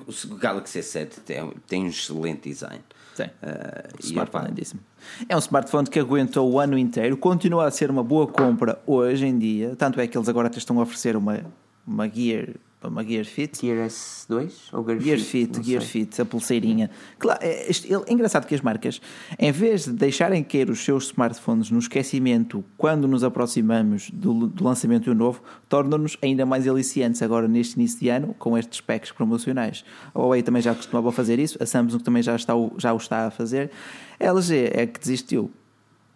o 0.08 0.36
Galaxy 0.36 0.80
S7 0.80 1.20
tem, 1.26 1.51
tem 1.68 1.84
um 1.84 1.88
excelente 1.88 2.49
design. 2.49 2.82
Tem. 3.16 3.28
Uh, 3.28 3.99
smartphone 3.99 4.47
lindíssimo. 4.47 4.82
É 5.30 5.36
um 5.36 5.39
smartphone 5.39 5.88
que 5.88 5.99
aguentou 5.99 6.51
o 6.51 6.60
ano 6.60 6.78
inteiro, 6.78 7.16
continua 7.16 7.66
a 7.66 7.72
ser 7.72 7.89
uma 7.89 8.03
boa 8.03 8.28
compra 8.28 8.82
hoje 8.86 9.26
em 9.26 9.38
dia. 9.38 9.76
Tanto 9.76 9.99
é 9.99 10.08
que 10.08 10.18
eles 10.18 10.28
agora 10.28 10.51
estão 10.56 10.80
a 10.80 10.84
oferecer 10.84 11.16
uma, 11.16 11.39
uma 11.88 12.10
Gear 12.10 12.49
uma 12.88 13.03
Gear 13.03 13.25
Fit. 13.25 13.59
Gear 13.61 13.88
S2 13.88 14.51
ou 14.73 14.86
Gear, 14.99 15.19
Fit? 15.19 15.63
Gear 15.63 15.81
Fit, 15.81 16.21
a 16.21 16.25
pulseirinha. 16.25 16.89
Claro, 17.19 17.39
é, 17.41 17.69
é, 17.69 18.11
engraçado 18.11 18.45
que 18.45 18.55
as 18.55 18.61
marcas, 18.61 19.01
em 19.38 19.51
vez 19.51 19.86
de 19.86 19.93
deixarem 19.93 20.43
cair 20.43 20.69
os 20.69 20.83
seus 20.83 21.05
smartphones 21.05 21.69
no 21.69 21.79
esquecimento 21.79 22.63
quando 22.77 23.07
nos 23.07 23.23
aproximamos 23.23 24.09
do, 24.11 24.47
do 24.47 24.63
lançamento 24.63 25.05
do 25.05 25.15
novo, 25.15 25.41
tornam-nos 25.67 26.17
ainda 26.21 26.45
mais 26.45 26.67
aliciantes 26.67 27.21
agora 27.21 27.47
neste 27.47 27.75
início 27.75 27.99
de 27.99 28.09
ano 28.09 28.36
com 28.38 28.57
estes 28.57 28.81
packs 28.81 29.11
promocionais. 29.11 29.83
A 30.13 30.19
Huawei 30.19 30.43
também 30.43 30.61
já 30.61 30.73
costumava 30.73 31.11
fazer 31.11 31.39
isso, 31.39 31.57
a 31.61 31.65
Samsung 31.65 31.99
também 31.99 32.23
já, 32.23 32.36
está, 32.36 32.53
já 32.77 32.93
o 32.93 32.97
está 32.97 33.27
a 33.27 33.31
fazer. 33.31 33.71
A 34.19 34.25
LG 34.25 34.71
é 34.73 34.86
que 34.86 34.99
desistiu. 34.99 35.51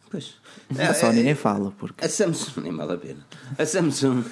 Pois. 0.10 0.36
A 0.78 0.94
Sony 0.94 1.24
nem 1.24 1.36
fala. 1.36 1.72
Porque... 1.78 2.04
A 2.04 2.10
Samsung, 2.10 2.62
nem 2.62 2.76
vale 2.76 2.94
a 2.94 2.98
pena. 2.98 3.28
A 3.58 3.66
Samsung 3.66 4.24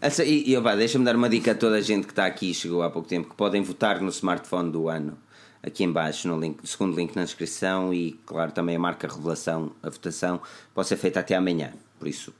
essa, 0.00 0.24
e, 0.24 0.54
e 0.54 0.76
deixa-me 0.76 1.04
dar 1.04 1.16
uma 1.16 1.28
dica 1.28 1.52
a 1.52 1.54
toda 1.54 1.76
a 1.76 1.80
gente 1.80 2.06
que 2.06 2.12
está 2.12 2.24
aqui 2.24 2.50
e 2.50 2.54
chegou 2.54 2.82
há 2.82 2.90
pouco 2.90 3.08
tempo, 3.08 3.30
que 3.30 3.34
podem 3.34 3.62
votar 3.62 4.00
no 4.00 4.10
smartphone 4.10 4.70
do 4.70 4.88
ano, 4.88 5.18
aqui 5.60 5.82
embaixo 5.82 6.28
no 6.28 6.38
link, 6.38 6.60
segundo 6.68 6.96
link 6.96 7.16
na 7.16 7.24
descrição 7.24 7.92
e 7.92 8.12
claro 8.24 8.52
também 8.52 8.76
a 8.76 8.78
marca 8.78 9.08
revelação, 9.08 9.72
a 9.82 9.90
votação 9.90 10.40
pode 10.72 10.86
ser 10.86 10.96
feita 10.96 11.18
até 11.18 11.34
amanhã, 11.34 11.72
por 11.98 12.06
isso 12.06 12.32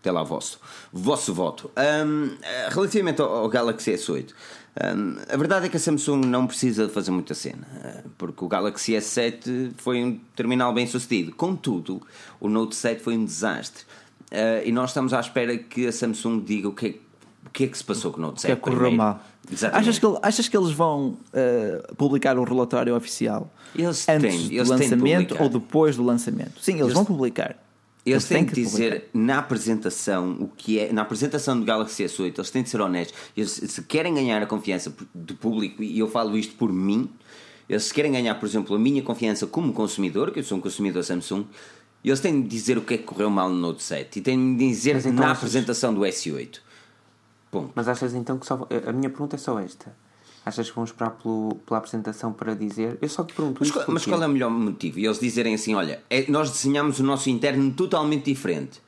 até 0.00 0.10
lá 0.10 0.22
o 0.22 0.24
vosso, 0.24 0.60
vosso 0.92 1.34
voto. 1.34 1.70
Um, 1.76 2.36
relativamente 2.70 3.20
ao, 3.20 3.28
ao, 3.28 3.48
Galaxy 3.48 3.92
S8, 3.92 4.30
um, 4.30 4.34
a 5.32 5.36
verdade 5.36 5.66
é 5.66 5.68
que 5.68 5.76
a 5.76 5.80
Samsung 5.80 6.26
não 6.26 6.46
precisa 6.46 6.88
fazer 6.88 7.10
muita 7.10 7.34
cena, 7.34 7.66
porque 8.18 8.44
o 8.44 8.48
Galaxy 8.48 8.92
S7 8.92 9.72
foi 9.78 10.04
um 10.04 10.20
terminal 10.34 10.72
bem 10.74 10.86
sucedido. 10.86 11.32
Contudo, 11.32 12.02
o 12.38 12.48
Note 12.48 12.76
7 12.76 13.02
foi 13.02 13.16
um 13.16 13.24
desastre. 13.24 13.84
Uh, 14.30 14.66
e 14.66 14.72
nós 14.72 14.90
estamos 14.90 15.14
à 15.14 15.20
espera 15.20 15.56
que 15.56 15.86
a 15.86 15.92
Samsung 15.92 16.40
diga 16.40 16.68
o 16.68 16.72
que 16.72 16.86
é, 16.86 16.90
o 17.46 17.50
que, 17.50 17.64
é 17.64 17.66
que 17.68 17.78
se 17.78 17.84
passou 17.84 18.12
com 18.12 18.18
o 18.18 18.22
Note 18.22 18.42
7. 18.42 18.52
O 18.52 18.56
que 18.56 18.68
é 18.68 18.70
que 18.70 18.76
correu 18.76 18.92
mal. 18.92 19.22
Achas 19.72 19.98
que, 19.98 20.06
achas 20.22 20.48
que 20.48 20.56
eles 20.56 20.72
vão 20.72 21.10
uh, 21.10 21.94
publicar 21.94 22.36
o 22.36 22.44
relatório 22.44 22.94
oficial 22.96 23.50
eles 23.74 24.06
antes 24.08 24.48
têm, 24.48 24.62
do 24.62 24.68
lançamento 24.68 25.36
ou 25.40 25.48
depois 25.48 25.96
do 25.96 26.02
lançamento? 26.02 26.60
Sim, 26.60 26.72
eles, 26.72 26.82
eles 26.82 26.94
vão 26.94 27.04
publicar. 27.04 27.56
Eles, 28.06 28.24
têm, 28.24 28.38
têm 28.38 28.46
que, 28.46 28.54
dizer 28.54 29.10
na 29.12 29.38
apresentação 29.38 30.36
o 30.40 30.46
que 30.46 30.78
é, 30.78 30.92
na 30.92 31.02
apresentação 31.02 31.58
do 31.58 31.66
Galaxy 31.66 32.04
S8, 32.04 32.34
eles 32.38 32.50
têm 32.50 32.62
de 32.62 32.70
ser 32.70 32.80
honestos. 32.80 33.18
Eles, 33.36 33.50
se 33.50 33.82
querem 33.82 34.14
ganhar 34.14 34.40
a 34.40 34.46
confiança 34.46 34.94
do 35.12 35.34
público, 35.34 35.82
e 35.82 35.98
eu 35.98 36.08
falo 36.08 36.38
isto 36.38 36.54
por 36.54 36.72
mim, 36.72 37.10
eles 37.68 37.84
se 37.84 37.92
querem 37.92 38.12
ganhar, 38.12 38.36
por 38.36 38.46
exemplo, 38.46 38.76
a 38.76 38.78
minha 38.78 39.02
confiança 39.02 39.46
como 39.46 39.72
consumidor, 39.72 40.30
que 40.30 40.38
eu 40.38 40.44
sou 40.44 40.56
um 40.56 40.60
consumidor 40.60 41.02
Samsung, 41.02 41.46
eles 42.04 42.20
têm 42.20 42.40
de 42.40 42.48
dizer 42.48 42.78
o 42.78 42.82
que 42.82 42.94
é 42.94 42.98
que 42.98 43.02
correu 43.02 43.28
mal 43.28 43.48
no 43.48 43.56
Note 43.56 43.82
7 43.82 44.20
e 44.20 44.22
têm 44.22 44.56
de 44.56 44.68
dizer 44.68 44.96
então 44.96 45.12
na 45.12 45.24
achas... 45.24 45.38
apresentação 45.38 45.92
do 45.92 46.02
S8. 46.02 46.60
Ponto. 47.50 47.72
Mas 47.74 47.88
achas 47.88 48.14
então 48.14 48.38
que 48.38 48.46
só. 48.46 48.66
A 48.86 48.92
minha 48.92 49.10
pergunta 49.10 49.34
é 49.34 49.38
só 49.38 49.58
esta. 49.58 49.92
Achas 50.46 50.70
que 50.70 50.76
vão 50.76 50.84
esperar 50.84 51.10
pelo, 51.10 51.56
pela 51.66 51.78
apresentação 51.78 52.32
para 52.32 52.54
dizer? 52.54 52.96
Eu 53.02 53.08
só 53.08 53.24
te 53.24 53.34
pergunto 53.34 53.58
mas, 53.58 53.70
Qual, 53.72 53.84
mas 53.88 54.06
qual 54.06 54.22
é 54.22 54.26
o 54.26 54.30
melhor 54.30 54.48
motivo? 54.48 55.00
E 55.00 55.04
eles 55.04 55.18
dizerem 55.18 55.54
assim: 55.56 55.74
olha, 55.74 56.00
é, 56.08 56.30
nós 56.30 56.52
desenhamos 56.52 57.00
o 57.00 57.02
nosso 57.02 57.28
interno 57.28 57.72
totalmente 57.72 58.26
diferente. 58.26 58.80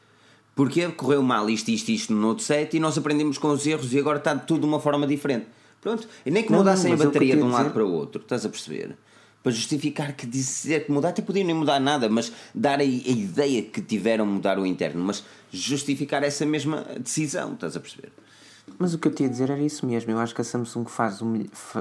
Porque 0.55 0.87
correu 0.89 1.21
mal 1.21 1.51
isto, 1.51 1.69
isto, 1.69 1.89
isto 1.91 2.13
no 2.13 2.21
Note 2.21 2.45
7 2.45 2.77
e 2.77 2.81
nós 2.81 2.97
aprendemos 2.97 3.39
com 3.39 3.49
os 3.49 3.67
erros 3.67 3.93
e 3.93 3.99
agora 3.99 4.19
está 4.19 4.37
tudo 4.37 4.61
de 4.61 4.67
uma 4.67 4.79
forma 4.79 5.05
diferente. 5.05 5.47
Pronto. 5.81 6.09
E 6.25 6.31
nem 6.31 6.45
que 6.45 6.53
mudassem 6.53 6.93
a 6.93 6.97
bateria 6.97 7.37
de 7.37 7.43
um 7.43 7.51
lado 7.51 7.65
dizer... 7.65 7.75
para 7.75 7.85
o 7.85 7.93
outro, 7.93 8.23
estás 8.23 8.47
a 8.47 8.49
perceber? 8.49 8.97
para 9.43 9.53
justificar 9.53 10.13
que 10.15 10.27
dizer 10.27 10.85
que 10.85 10.93
mudar, 10.93 11.11
até 11.11 11.23
podiam 11.23 11.47
nem 11.47 11.55
mudar 11.55 11.81
nada, 11.81 12.09
mas 12.09 12.33
dar 12.55 12.81
a, 12.81 12.83
a 12.83 12.85
ideia 12.85 13.63
que 13.63 13.81
tiveram 13.81 14.27
mudar 14.27 14.59
o 14.59 14.67
interno, 14.67 15.03
mas 15.03 15.25
justificar 15.51 16.23
essa 16.23 16.45
mesma 16.45 16.85
decisão, 16.99 17.55
estás 17.55 17.77
a 17.77 17.81
perceber? 17.81 18.11
Mas 18.79 18.95
o 18.95 18.99
que 18.99 19.09
eu 19.09 19.15
tinha 19.15 19.29
a 19.29 19.33
dizer 19.33 19.51
era 19.51 19.61
isso 19.61 19.87
mesmo. 19.87 20.11
Eu 20.11 20.19
acho 20.19 20.35
que 20.35 20.41
a 20.41 20.45
Samsung 20.45 20.87
faz 20.87 21.21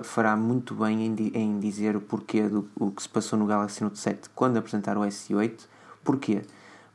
fará 0.03 0.35
muito 0.35 0.75
bem 0.75 1.05
em, 1.05 1.31
em 1.33 1.59
dizer 1.59 1.95
o 1.95 2.01
porquê 2.01 2.47
do 2.47 2.67
o 2.75 2.91
que 2.91 3.01
se 3.01 3.09
passou 3.09 3.37
no 3.37 3.45
Galaxy 3.45 3.83
Note 3.83 3.99
7 3.99 4.29
quando 4.35 4.57
apresentar 4.57 4.97
o 4.97 5.01
S8. 5.01 5.61
Porquê? 6.03 6.41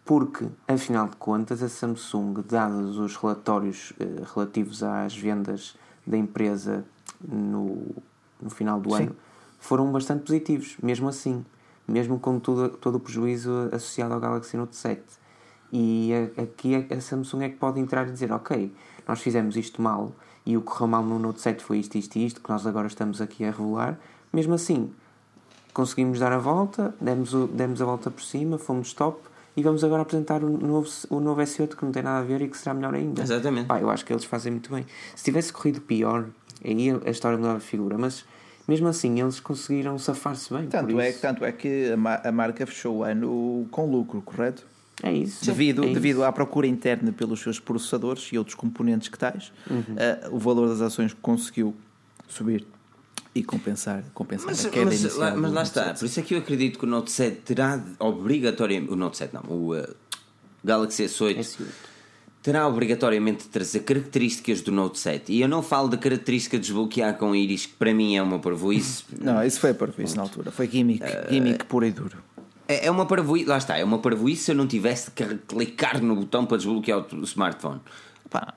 Porque, 0.04 0.46
afinal 0.66 1.08
de 1.08 1.16
contas, 1.16 1.62
a 1.62 1.68
Samsung, 1.68 2.42
dados 2.42 2.98
os 2.98 3.16
relatórios 3.16 3.92
eh, 4.00 4.22
relativos 4.34 4.82
às 4.82 5.16
vendas 5.16 5.76
da 6.04 6.16
empresa 6.16 6.84
no, 7.20 7.86
no 8.40 8.50
final 8.50 8.80
do 8.80 8.90
Sim. 8.96 9.04
ano, 9.04 9.16
foram 9.60 9.92
bastante 9.92 10.24
positivos, 10.24 10.76
mesmo 10.82 11.08
assim, 11.08 11.44
mesmo 11.86 12.18
com 12.18 12.40
todo, 12.40 12.70
todo 12.70 12.96
o 12.96 13.00
prejuízo 13.00 13.68
associado 13.70 14.12
ao 14.12 14.18
Galaxy 14.18 14.56
Note 14.56 14.74
7. 14.74 15.02
E 15.72 16.10
a, 16.36 16.42
aqui 16.42 16.74
a, 16.74 16.96
a 16.96 17.00
Samsung 17.00 17.44
é 17.44 17.48
que 17.48 17.56
pode 17.56 17.80
entrar 17.80 18.06
e 18.08 18.12
dizer: 18.12 18.32
Ok, 18.32 18.72
nós 19.12 19.20
fizemos 19.20 19.58
isto 19.58 19.82
mal 19.82 20.10
e 20.46 20.56
o 20.56 20.62
que 20.62 20.68
correu 20.68 20.88
mal 20.88 21.02
no 21.02 21.18
Note 21.18 21.42
7 21.42 21.62
foi 21.62 21.78
isto, 21.78 21.98
isto 21.98 22.16
e 22.16 22.24
isto, 22.24 22.40
que 22.40 22.48
nós 22.48 22.66
agora 22.66 22.86
estamos 22.86 23.20
aqui 23.20 23.44
a 23.44 23.50
revelar. 23.50 23.98
Mesmo 24.32 24.54
assim, 24.54 24.90
conseguimos 25.74 26.18
dar 26.18 26.32
a 26.32 26.38
volta, 26.38 26.94
demos, 26.98 27.34
o, 27.34 27.46
demos 27.46 27.82
a 27.82 27.84
volta 27.84 28.10
por 28.10 28.22
cima, 28.22 28.56
fomos 28.56 28.94
top 28.94 29.20
e 29.54 29.62
vamos 29.62 29.84
agora 29.84 30.00
apresentar 30.00 30.42
o 30.42 30.48
novo, 30.48 30.88
o 31.10 31.20
novo 31.20 31.42
S8 31.42 31.76
que 31.76 31.84
não 31.84 31.92
tem 31.92 32.02
nada 32.02 32.20
a 32.20 32.22
ver 32.22 32.40
e 32.40 32.48
que 32.48 32.56
será 32.56 32.72
melhor 32.72 32.94
ainda. 32.94 33.20
Exatamente. 33.20 33.66
Pá, 33.66 33.82
eu 33.82 33.90
acho 33.90 34.02
que 34.02 34.14
eles 34.14 34.24
fazem 34.24 34.52
muito 34.52 34.72
bem. 34.72 34.86
Se 35.14 35.22
tivesse 35.22 35.52
corrido 35.52 35.82
pior, 35.82 36.24
aí 36.64 36.88
a 37.04 37.10
história 37.10 37.36
mudava 37.36 37.58
de 37.58 37.66
figura, 37.66 37.98
mas 37.98 38.24
mesmo 38.66 38.88
assim 38.88 39.20
eles 39.20 39.40
conseguiram 39.40 39.98
safar-se 39.98 40.54
bem. 40.54 40.68
Tanto 40.68 40.98
é, 40.98 41.12
tanto 41.12 41.44
é 41.44 41.52
que 41.52 41.92
a, 41.92 42.28
a 42.30 42.32
marca 42.32 42.66
fechou 42.66 42.96
o 42.96 43.02
ano 43.02 43.68
com 43.70 43.84
lucro, 43.90 44.22
correto? 44.22 44.66
É 45.02 45.12
isso. 45.12 45.44
Devido, 45.44 45.84
é 45.84 45.92
devido 45.92 46.18
isso. 46.18 46.24
à 46.24 46.32
procura 46.32 46.66
interna 46.66 47.12
pelos 47.12 47.40
seus 47.40 47.58
processadores 47.58 48.28
e 48.32 48.38
outros 48.38 48.54
componentes 48.54 49.08
que 49.08 49.18
tais, 49.18 49.52
uhum. 49.70 49.78
uh, 49.78 50.34
o 50.34 50.38
valor 50.38 50.68
das 50.68 50.80
ações 50.80 51.14
conseguiu 51.20 51.74
subir 52.28 52.66
e 53.34 53.42
compensar, 53.42 54.04
compensar 54.12 54.48
mas, 54.48 54.64
a 54.64 54.70
queda 54.70 54.86
mas, 54.86 55.00
inicial. 55.00 55.20
Lá, 55.20 55.36
mas 55.36 55.52
lá 55.52 55.62
está, 55.62 55.84
7. 55.86 55.98
por 55.98 56.06
isso 56.06 56.20
é 56.20 56.22
que 56.22 56.34
eu 56.34 56.38
acredito 56.38 56.78
que 56.78 56.84
o 56.84 56.88
Note 56.88 57.10
7 57.10 57.36
terá 57.38 57.82
obrigatoriamente. 57.98 58.92
O 58.92 58.96
Note 58.96 59.16
7 59.16 59.34
não, 59.34 59.42
o 59.48 59.74
uh, 59.74 59.94
Galaxy 60.62 61.04
S8, 61.04 61.38
S8, 61.38 61.66
terá 62.42 62.68
obrigatoriamente 62.68 63.44
de 63.44 63.48
trazer 63.48 63.80
características 63.80 64.60
do 64.60 64.70
Note 64.70 64.98
7. 64.98 65.32
E 65.32 65.40
eu 65.40 65.48
não 65.48 65.62
falo 65.62 65.88
da 65.88 65.96
característica 65.96 66.58
de 66.58 66.64
desbloquear 66.64 67.16
com 67.16 67.34
íris, 67.34 67.66
que 67.66 67.72
para 67.72 67.94
mim 67.94 68.16
é 68.16 68.22
uma 68.22 68.38
parvoíce. 68.38 69.04
não, 69.18 69.42
isso 69.42 69.60
foi 69.60 69.72
parvoíce 69.72 70.14
na 70.14 70.22
altura, 70.22 70.50
foi 70.50 70.68
gimmick, 70.68 71.02
uh, 71.02 71.32
gimmick 71.32 71.64
puro 71.64 71.86
e 71.86 71.90
duro. 71.90 72.18
É, 72.68 72.86
é 72.86 72.90
uma 72.90 73.06
parvoíce, 73.06 73.46
lá 73.46 73.58
está, 73.58 73.76
é 73.76 73.84
uma 73.84 73.98
parvoíce 73.98 74.44
se 74.44 74.52
eu 74.52 74.56
não 74.56 74.66
tivesse 74.66 75.10
de 75.10 75.38
clicar 75.46 76.02
no 76.02 76.16
botão 76.16 76.46
para 76.46 76.56
desbloquear 76.56 77.04
o 77.12 77.24
smartphone. 77.24 77.80
Pá, 78.30 78.54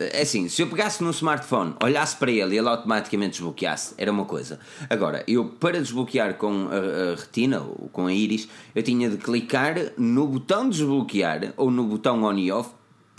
é 0.00 0.22
assim, 0.22 0.48
se 0.48 0.62
eu 0.62 0.66
pegasse 0.66 1.02
no 1.02 1.10
smartphone, 1.10 1.74
olhasse 1.82 2.16
para 2.16 2.30
ele 2.30 2.54
e 2.54 2.58
ele 2.58 2.68
automaticamente 2.68 3.32
desbloqueasse, 3.32 3.94
era 3.98 4.10
uma 4.10 4.24
coisa. 4.24 4.58
Agora, 4.88 5.22
eu 5.28 5.44
para 5.44 5.78
desbloquear 5.78 6.34
com 6.34 6.68
a, 6.70 7.12
a 7.12 7.16
retina 7.16 7.60
ou 7.60 7.90
com 7.92 8.06
a 8.06 8.12
íris, 8.12 8.48
eu 8.74 8.82
tinha 8.82 9.10
de 9.10 9.18
clicar 9.18 9.74
no 9.98 10.26
botão 10.26 10.70
desbloquear 10.70 11.52
ou 11.56 11.70
no 11.70 11.84
botão 11.84 12.22
on 12.22 12.38
e 12.38 12.50
off 12.50 12.70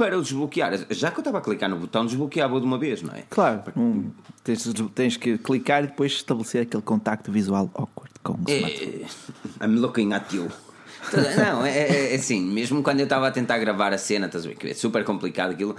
para 0.02 0.18
o 0.18 0.22
desbloquear. 0.24 0.74
Já 0.90 1.12
que 1.12 1.18
eu 1.18 1.22
estava 1.22 1.38
a 1.38 1.42
clicar 1.42 1.70
no 1.70 1.78
botão, 1.78 2.04
desbloqueava 2.04 2.60
de 2.60 2.66
uma 2.66 2.80
vez, 2.80 3.04
não 3.04 3.14
é? 3.14 3.24
Claro, 3.30 3.62
um, 3.78 4.10
tens, 4.44 4.68
tens, 4.96 5.16
que 5.16 5.38
clicar 5.38 5.84
e 5.84 5.88
depois 5.88 6.14
estabelecer 6.14 6.64
aquele 6.64 6.82
contacto 6.82 7.32
visual 7.32 7.70
awkward 7.76 8.12
com 8.24 8.34
o 8.34 8.40
é, 8.48 8.56
smartphone. 8.56 9.06
I'm 9.62 9.80
looking 9.80 10.12
at 10.14 10.34
you. 10.34 10.50
Não, 11.38 11.64
é, 11.64 11.78
é, 11.78 12.14
é, 12.14 12.16
assim, 12.16 12.42
mesmo 12.42 12.82
quando 12.82 13.00
eu 13.00 13.04
estava 13.04 13.28
a 13.28 13.32
tentar 13.32 13.60
gravar 13.60 13.94
a 13.94 13.98
cena, 13.98 14.26
estás 14.26 14.44
a 14.44 14.50
ver? 14.50 14.58
É 14.64 14.74
super 14.74 15.04
complicado 15.04 15.52
aquilo. 15.52 15.76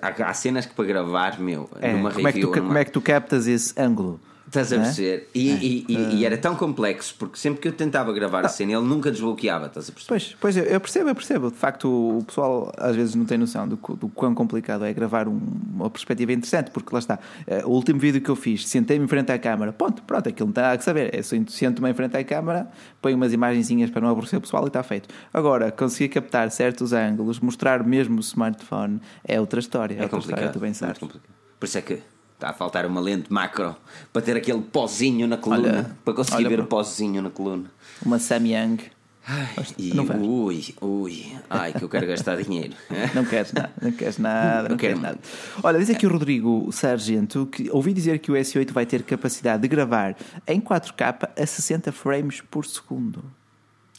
Há 0.00 0.32
cenas 0.32 0.64
que 0.64 0.74
para 0.74 0.86
gravar, 0.86 1.38
meu, 1.38 1.68
é, 1.80 1.92
numa 1.92 2.10
como 2.10 2.26
review. 2.26 2.28
É 2.28 2.32
que 2.32 2.40
tu, 2.40 2.46
numa... 2.46 2.68
Como 2.68 2.78
é 2.78 2.84
que 2.84 2.92
tu 2.92 3.00
captas 3.02 3.46
esse 3.46 3.74
ângulo? 3.78 4.18
Estás 4.60 4.72
a 4.72 4.76
é? 4.76 4.78
perceber? 4.78 5.28
E, 5.34 5.50
é. 5.50 5.54
e, 5.54 5.84
e, 5.88 6.14
e, 6.16 6.24
era 6.24 6.38
tão 6.38 6.54
complexo 6.54 7.14
porque 7.18 7.36
sempre 7.38 7.60
que 7.60 7.68
eu 7.68 7.72
tentava 7.72 8.12
gravar 8.12 8.44
a 8.44 8.48
cena 8.48 8.72
ele 8.72 8.86
nunca 8.86 9.10
desbloqueava, 9.10 9.66
estás 9.66 9.88
a 9.88 9.92
perceber? 9.92 10.08
Pois, 10.08 10.36
pois 10.40 10.56
eu 10.56 10.80
percebo, 10.80 11.08
eu 11.08 11.14
percebo. 11.14 11.50
De 11.50 11.56
facto, 11.56 11.88
o 12.18 12.24
pessoal 12.24 12.72
às 12.78 12.94
vezes 12.94 13.14
não 13.14 13.24
tem 13.24 13.36
noção 13.36 13.66
do, 13.66 13.76
do 13.76 14.08
quão 14.08 14.34
complicado 14.34 14.84
é 14.84 14.92
gravar 14.92 15.26
um, 15.26 15.40
uma 15.74 15.90
perspectiva 15.90 16.32
interessante, 16.32 16.70
porque 16.70 16.88
lá 16.92 16.98
está. 16.98 17.18
Eh, 17.46 17.64
o 17.64 17.70
último 17.70 17.98
vídeo 17.98 18.20
que 18.20 18.30
eu 18.30 18.36
fiz, 18.36 18.66
sentei-me 18.68 19.04
em 19.04 19.08
frente 19.08 19.32
à 19.32 19.38
câmara, 19.38 19.72
ponto, 19.72 20.02
pronto, 20.02 20.28
aquilo 20.28 20.46
não 20.46 20.52
tem 20.52 20.62
nada 20.62 20.78
a 20.78 20.80
saber. 20.80 21.14
É 21.14 21.22
sento-me 21.22 21.90
em 21.90 21.94
frente 21.94 22.16
à 22.16 22.24
câmara, 22.24 22.68
ponho 23.02 23.16
umas 23.16 23.32
imagenzinhas 23.32 23.90
para 23.90 24.02
não 24.02 24.08
aborrecer 24.08 24.38
o 24.38 24.42
pessoal 24.42 24.64
e 24.64 24.68
está 24.68 24.82
feito. 24.82 25.08
Agora, 25.32 25.72
conseguir 25.72 26.08
captar 26.10 26.50
certos 26.50 26.92
ângulos, 26.92 27.40
mostrar 27.40 27.84
mesmo 27.84 28.18
o 28.18 28.20
smartphone, 28.20 29.00
é 29.26 29.40
outra 29.40 29.60
história. 29.60 29.94
É, 29.94 30.04
é 30.04 30.08
complicado. 30.08 30.54
História, 30.54 30.60
bem 30.60 30.72
é 30.72 31.18
Por 31.58 31.66
isso 31.66 31.78
é 31.78 31.82
que 31.82 32.13
Está 32.44 32.50
a 32.50 32.52
faltar 32.52 32.84
uma 32.84 33.00
lente 33.00 33.32
macro 33.32 33.74
para 34.12 34.20
ter 34.20 34.36
aquele 34.36 34.60
pozinho 34.60 35.26
na 35.26 35.38
coluna. 35.38 35.68
Olha, 35.68 35.96
para 36.04 36.12
conseguir 36.12 36.46
ver 36.46 36.60
o 36.60 36.66
pozinho 36.66 37.22
na 37.22 37.30
coluna. 37.30 37.70
Uma 38.04 38.18
Samyang. 38.18 38.84
Ai, 39.26 39.48
e, 39.78 39.98
ui, 39.98 40.74
ui, 40.82 41.32
ai 41.48 41.72
que 41.72 41.82
eu 41.82 41.88
quero 41.88 42.06
gastar 42.06 42.36
dinheiro. 42.42 42.74
Não 43.14 43.24
queres 43.24 43.50
nada, 43.54 43.72
não 43.80 43.92
queres 43.92 44.18
nada, 44.18 44.62
não, 44.64 44.68
não 44.68 44.76
queres 44.76 45.00
nada. 45.00 45.18
Olha, 45.62 45.78
diz 45.78 45.88
aqui 45.88 46.06
o 46.06 46.10
Rodrigo 46.10 46.70
Sargento 46.70 47.46
que 47.46 47.70
ouvi 47.70 47.94
dizer 47.94 48.18
que 48.18 48.30
o 48.30 48.34
S8 48.34 48.70
vai 48.70 48.84
ter 48.84 49.02
capacidade 49.04 49.62
de 49.62 49.68
gravar 49.68 50.14
em 50.46 50.60
4K 50.60 51.30
a 51.40 51.46
60 51.46 51.90
frames 51.92 52.42
por 52.42 52.66
segundo. 52.66 53.24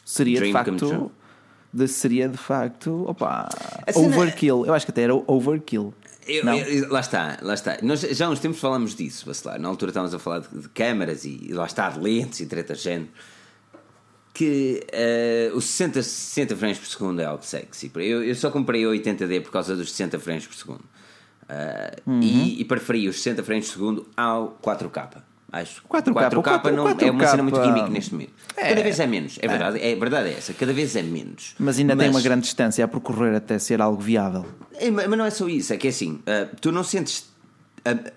Seria 0.06 0.38
Dream 0.38 0.52
de 0.52 0.54
facto. 0.54 1.12
De, 1.74 1.88
seria 1.88 2.30
de 2.30 2.38
facto. 2.38 3.06
Opa, 3.08 3.50
overkill. 3.96 4.68
Eu 4.68 4.76
acho 4.76 4.86
que 4.86 4.92
até 4.92 5.02
era 5.02 5.16
overkill. 5.16 5.92
Eu, 6.28 6.44
eu, 6.44 6.92
lá 6.92 7.00
está, 7.00 7.38
lá 7.42 7.54
está. 7.54 7.78
Nós 7.84 8.02
já 8.02 8.26
há 8.26 8.30
uns 8.30 8.40
tempos 8.40 8.60
falamos 8.60 8.96
disso, 8.96 9.30
lá. 9.46 9.60
Na 9.60 9.68
altura 9.68 9.92
estávamos 9.92 10.14
a 10.14 10.20
falar 10.20 10.40
de, 10.40 10.60
de 10.60 10.70
câmaras 10.70 11.24
e, 11.24 11.40
e, 11.50 11.54
lá 11.54 11.66
está, 11.66 11.90
de 11.90 12.00
lentes 12.00 12.40
e 12.40 12.48
treta 12.48 12.74
género. 12.74 13.10
Que 14.34 14.86
uh, 15.52 15.56
os 15.56 15.66
60, 15.66 16.02
60 16.04 16.56
frames 16.58 16.78
por 16.80 16.88
segundo 16.88 17.22
é 17.22 17.26
algo 17.26 17.44
sexy. 17.46 17.92
Eu, 17.96 18.24
eu 18.24 18.36
só 18.36 18.50
comprei 18.50 18.86
o 18.86 18.92
80D 18.92 19.42
por 19.44 19.52
causa 19.52 19.76
dos 19.76 19.92
60 19.92 20.20
frames 20.20 20.48
por 20.48 20.56
segundo. 20.56 20.84
Uh, 21.44 22.10
uhum. 22.10 22.22
e, 22.22 22.60
e 22.60 22.66
preferi 22.66 23.08
os 23.08 23.18
60 23.18 23.44
frames 23.44 23.68
por 23.68 23.74
segundo 23.74 24.10
ao 24.18 24.60
4K. 24.64 25.22
Acho 25.56 25.82
4K, 25.84 26.12
4K, 26.12 26.62
4K 26.62 26.72
não, 26.74 26.84
4K, 26.84 27.02
é 27.08 27.12
uma 27.12 27.28
cena 27.28 27.44
muito 27.44 27.64
gimmick 27.64 27.90
neste 27.90 28.12
momento. 28.12 28.34
É, 28.58 28.70
cada 28.70 28.84
vez 28.84 29.00
é 29.00 29.08
menos, 29.08 29.40
é, 29.42 29.46
é 29.46 29.48
verdade, 29.48 29.80
é 29.82 29.96
verdade 29.96 30.30
é 30.30 30.34
essa, 30.34 30.54
cada 30.54 30.74
vez 30.74 30.98
é 30.98 31.02
menos. 31.02 31.56
Mas 31.58 31.80
ainda 31.80 31.96
mas, 31.96 32.04
tem 32.04 32.14
uma 32.14 32.22
grande 32.22 32.42
distância 32.42 32.84
a 32.84 32.88
percorrer 32.90 33.34
até 33.36 33.58
ser 33.58 33.82
algo 33.82 34.02
viável. 34.02 34.46
É, 34.74 34.92
mas 34.92 35.08
não 35.08 35.24
é 35.24 35.30
só 35.30 35.48
isso, 35.48 35.72
é 35.72 35.78
que 35.78 35.88
é 35.88 35.92
assim, 35.92 36.16
uh, 36.16 36.54
tu 36.60 36.74
não 36.74 36.84
sentes 36.84 37.20
uh, 37.88 38.12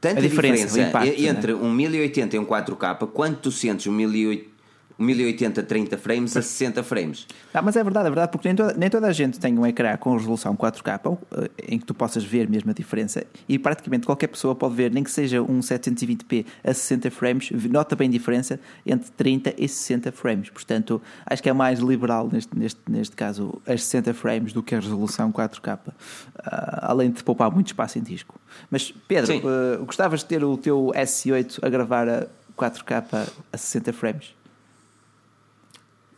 tanta 0.00 0.18
a 0.18 0.22
diferença, 0.22 0.66
diferença 0.66 0.80
impacto, 0.80 1.20
entre 1.20 1.54
né? 1.54 1.60
um 1.62 1.72
1080 1.72 2.34
e 2.34 2.38
um 2.40 2.44
4K 2.44 3.06
quanto 3.12 3.38
tu 3.42 3.52
sentes 3.52 3.86
um 3.86 3.92
1080 3.92 4.51
1080 4.98 5.62
30 5.62 5.98
frames 5.98 6.36
a 6.36 6.42
60 6.42 6.82
frames. 6.82 7.26
Ah, 7.52 7.62
mas 7.62 7.76
é 7.76 7.82
verdade, 7.82 8.06
é 8.06 8.10
verdade, 8.10 8.32
porque 8.32 8.48
nem 8.48 8.56
toda, 8.56 8.74
nem 8.74 8.90
toda 8.90 9.06
a 9.06 9.12
gente 9.12 9.38
tem 9.38 9.58
um 9.58 9.66
ecrã 9.66 9.96
com 9.96 10.16
resolução 10.16 10.56
4K 10.56 11.18
eh, 11.32 11.50
em 11.68 11.78
que 11.78 11.84
tu 11.84 11.94
possas 11.94 12.24
ver 12.24 12.48
mesmo 12.48 12.70
a 12.70 12.74
diferença 12.74 13.24
e 13.48 13.58
praticamente 13.58 14.06
qualquer 14.06 14.28
pessoa 14.28 14.54
pode 14.54 14.74
ver, 14.74 14.90
nem 14.90 15.02
que 15.02 15.10
seja 15.10 15.42
um 15.42 15.60
720p 15.60 16.44
a 16.64 16.74
60 16.74 17.10
frames, 17.10 17.50
nota 17.70 17.96
bem 17.96 18.08
a 18.08 18.12
diferença 18.12 18.60
entre 18.84 19.10
30 19.10 19.54
e 19.58 19.68
60 19.68 20.12
frames. 20.12 20.50
Portanto, 20.50 21.00
acho 21.26 21.42
que 21.42 21.48
é 21.48 21.52
mais 21.52 21.80
liberal 21.80 22.28
neste, 22.30 22.56
neste, 22.56 22.80
neste 22.88 23.16
caso 23.16 23.60
as 23.66 23.84
60 23.84 24.14
frames 24.14 24.52
do 24.52 24.62
que 24.62 24.74
a 24.74 24.80
resolução 24.80 25.32
4K, 25.32 25.78
uh, 25.78 25.92
ah, 26.38 26.90
além 26.90 27.10
de 27.10 27.22
poupar 27.22 27.50
muito 27.50 27.68
espaço 27.68 27.98
em 27.98 28.02
disco. 28.02 28.40
Mas 28.70 28.92
Pedro, 29.08 29.38
uh, 29.38 29.84
gostavas 29.84 30.20
de 30.20 30.26
ter 30.26 30.44
o 30.44 30.56
teu 30.56 30.92
S8 30.94 31.58
a 31.62 31.68
gravar 31.68 32.08
a 32.08 32.26
4K 32.56 33.28
a 33.52 33.56
60 33.56 33.92
frames? 33.92 34.41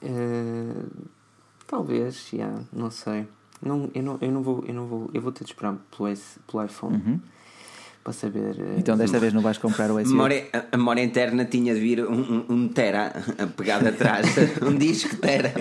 Uh, 0.05 1.09
talvez, 1.67 2.29
já, 2.31 2.37
yeah, 2.37 2.63
não 2.73 2.91
sei. 2.91 3.27
Não, 3.63 3.91
eu, 3.95 4.03
não, 4.03 4.19
eu 4.21 4.31
não 4.31 4.43
vou, 4.43 4.65
eu 4.67 4.75
não 4.75 4.87
vou, 4.87 5.11
eu 5.15 5.23
vou 5.23 5.33
ter 5.33 5.45
de 5.45 5.51
esperar 5.51 5.75
pelo, 5.97 6.09
S, 6.09 6.39
pelo 6.47 6.63
iPhone 6.63 6.97
uhum. 6.97 7.21
para 8.03 8.13
saber. 8.13 8.55
Uh, 8.57 8.79
então 8.79 8.97
desta 8.97 9.19
vez 9.19 9.33
não 9.33 9.41
vais 9.41 9.57
comprar 9.57 9.91
o 9.91 9.99
S. 10.01 10.11
Memória, 10.11 10.47
a 10.71 10.77
memória 10.77 11.03
interna 11.03 11.47
tinha 11.47 11.75
de 11.75 11.81
vir 11.81 12.05
um, 12.05 12.13
um, 12.13 12.45
um 12.51 12.69
tera 12.69 13.13
pegado 13.57 13.89
atrás, 13.89 14.27
um 14.61 14.77
disco 14.77 15.17
tera. 15.17 15.55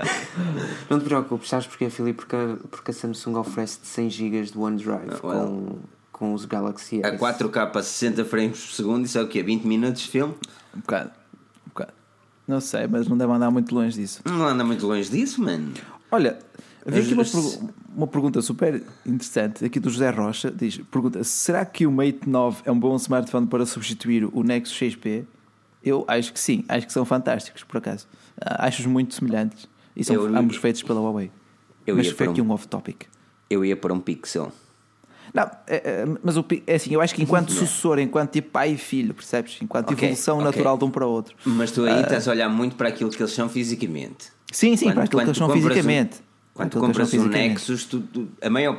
não 0.90 0.98
te 0.98 1.06
preocupes, 1.06 1.48
sabes 1.48 1.66
porquê, 1.66 1.88
Filipe? 1.88 2.18
Porque, 2.18 2.36
porque 2.70 2.90
a 2.90 2.94
Samsung 2.94 3.36
oferece 3.36 3.78
100 3.82 4.10
GB 4.10 4.42
de 4.42 4.58
OneDrive 4.58 5.14
ah, 5.22 5.26
well. 5.26 5.46
com, 5.46 5.78
com 6.12 6.34
os 6.34 6.44
Galaxy 6.44 7.00
S. 7.02 7.06
A 7.06 7.18
4K 7.18 7.74
a 7.74 7.82
60 7.82 8.24
frames 8.26 8.60
por 8.66 8.72
segundo, 8.74 9.06
isso 9.06 9.16
é 9.16 9.22
o 9.22 9.28
quê? 9.28 9.42
20 9.42 9.64
minutos 9.64 10.02
de 10.02 10.10
filme? 10.10 10.34
Um 10.74 10.80
bocado. 10.80 11.12
Não 12.46 12.60
sei, 12.60 12.86
mas 12.86 13.08
não 13.08 13.16
deve 13.18 13.32
andar 13.32 13.50
muito 13.50 13.74
longe 13.74 13.98
disso. 14.00 14.22
Não 14.24 14.46
anda 14.46 14.62
muito 14.64 14.86
longe 14.86 15.10
disso, 15.10 15.42
mano. 15.42 15.72
Olha, 16.10 16.38
havia 16.86 17.02
aqui 17.02 17.12
uma, 17.14 17.24
uma, 17.96 18.06
pergunta 18.06 18.40
super 18.40 18.82
interessante 19.04 19.64
aqui 19.64 19.80
do 19.80 19.90
José 19.90 20.10
Rocha. 20.10 20.50
Diz, 20.50 20.78
pergunta, 20.90 21.24
será 21.24 21.64
que 21.64 21.86
o 21.86 21.90
Mate 21.90 22.20
9 22.28 22.62
é 22.64 22.70
um 22.70 22.78
bom 22.78 22.94
smartphone 22.96 23.46
para 23.48 23.66
substituir 23.66 24.24
o 24.32 24.42
Nexus 24.44 24.78
6P? 24.78 25.24
Eu 25.82 26.04
acho 26.08 26.32
que 26.32 26.40
sim, 26.40 26.64
acho 26.68 26.86
que 26.86 26.92
são 26.92 27.04
fantásticos, 27.04 27.64
por 27.64 27.78
acaso. 27.78 28.06
Ah, 28.40 28.66
Acho-os 28.66 28.86
muito 28.86 29.14
semelhantes. 29.14 29.68
E 29.96 30.04
são 30.04 30.14
Eu- 30.14 30.36
ambos 30.36 30.56
feitos 30.56 30.82
pela 30.82 31.00
Huawei. 31.00 31.30
Eu 31.86 31.96
Mas 31.96 32.08
foi 32.08 32.16
para 32.16 32.30
aqui 32.30 32.42
um- 32.42 32.48
um 32.48 32.50
off-topic. 32.52 33.04
Eu 33.48 33.64
ia 33.64 33.76
para 33.76 33.92
um 33.94 34.00
Pixel. 34.00 34.52
Não, 35.34 35.42
é, 35.66 35.76
é, 35.76 36.04
mas 36.22 36.36
o, 36.36 36.44
é 36.66 36.74
assim, 36.74 36.92
eu 36.92 37.00
acho 37.00 37.14
que 37.14 37.22
enquanto 37.22 37.52
sucessor, 37.52 37.98
enquanto 37.98 38.30
tipo 38.32 38.50
pai 38.50 38.72
e 38.72 38.76
filho, 38.76 39.12
percebes? 39.14 39.58
Enquanto 39.60 39.90
Ok, 39.92 40.04
evolução 40.04 40.36
ok. 40.36 40.46
natural 40.46 40.78
de 40.78 40.84
um 40.84 40.90
para 40.90 41.06
o 41.06 41.10
outro. 41.10 41.34
Mas 41.44 41.70
tu 41.70 41.84
aí 41.84 42.00
estás 42.02 42.26
a 42.28 42.30
olhar 42.30 42.48
muito 42.48 42.76
para 42.76 42.88
aquilo 42.88 43.10
que 43.10 43.22
eles 43.22 43.32
são 43.32 43.48
fisicamente. 43.48 44.28
Sim, 44.52 44.76
sim, 44.76 44.86
Quando- 44.86 44.94
para 44.94 45.04
aquilo 45.04 45.22
que 45.22 45.26
eles 45.28 45.36
são 45.38 45.46
compras 45.48 45.64
um- 45.64 45.68
fisicamente. 45.68 46.26
Quando 46.54 46.70
tu 46.70 46.80
compras 46.80 47.08
um 47.08 47.10
fisicamente. 47.10 47.48
Nexus, 47.50 47.84
tu, 47.84 48.00
tu- 48.00 48.28
a 48.40 48.48
maior, 48.48 48.78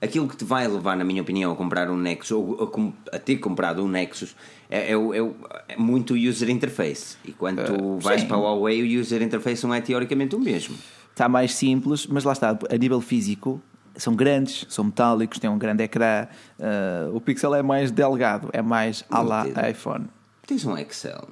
aquilo 0.00 0.28
que 0.28 0.36
te 0.36 0.44
vai 0.44 0.68
levar, 0.68 0.94
na 0.94 1.04
minha 1.04 1.22
opinião, 1.22 1.52
a 1.52 1.56
comprar 1.56 1.88
um 1.88 1.96
Nexus 1.96 2.32
ou 2.32 2.70
a, 3.12 3.16
a 3.16 3.18
ter 3.18 3.36
comprado 3.38 3.82
um 3.82 3.88
Nexus 3.88 4.36
é, 4.68 4.92
é 4.92 4.94
é 4.94 5.30
é 5.68 5.76
muito 5.78 6.12
o 6.12 6.16
user 6.18 6.50
interface. 6.50 7.16
E 7.24 7.32
quando 7.32 7.64
tu 7.64 7.98
vais 7.98 8.18
Eh, 8.18 8.22
sim. 8.22 8.28
para 8.28 8.36
o 8.36 8.42
Huawei, 8.42 8.82
o 8.82 9.00
user 9.00 9.22
interface 9.22 9.64
não 9.66 9.72
é 9.72 9.80
teoricamente 9.80 10.36
o 10.36 10.38
mesmo. 10.40 10.76
Está 11.12 11.26
mais 11.28 11.54
simples, 11.54 12.06
mas 12.06 12.24
lá 12.24 12.32
está, 12.32 12.58
a 12.68 12.76
nível 12.76 13.00
físico, 13.00 13.62
são 13.96 14.14
grandes, 14.14 14.66
são 14.68 14.84
metálicos, 14.84 15.38
têm 15.38 15.48
um 15.50 15.58
grande 15.58 15.82
ecrã. 15.84 16.26
ah, 16.60 17.10
o 17.12 17.20
Pixel 17.20 17.54
é 17.54 17.62
mais 17.62 17.90
delgado, 17.90 18.48
é 18.52 18.60
mais 18.62 19.04
à 19.10 19.20
la 19.22 19.46
iPhone. 19.70 20.06
Tens 20.46 20.64
um 20.64 20.76
Excel. 20.76 21.28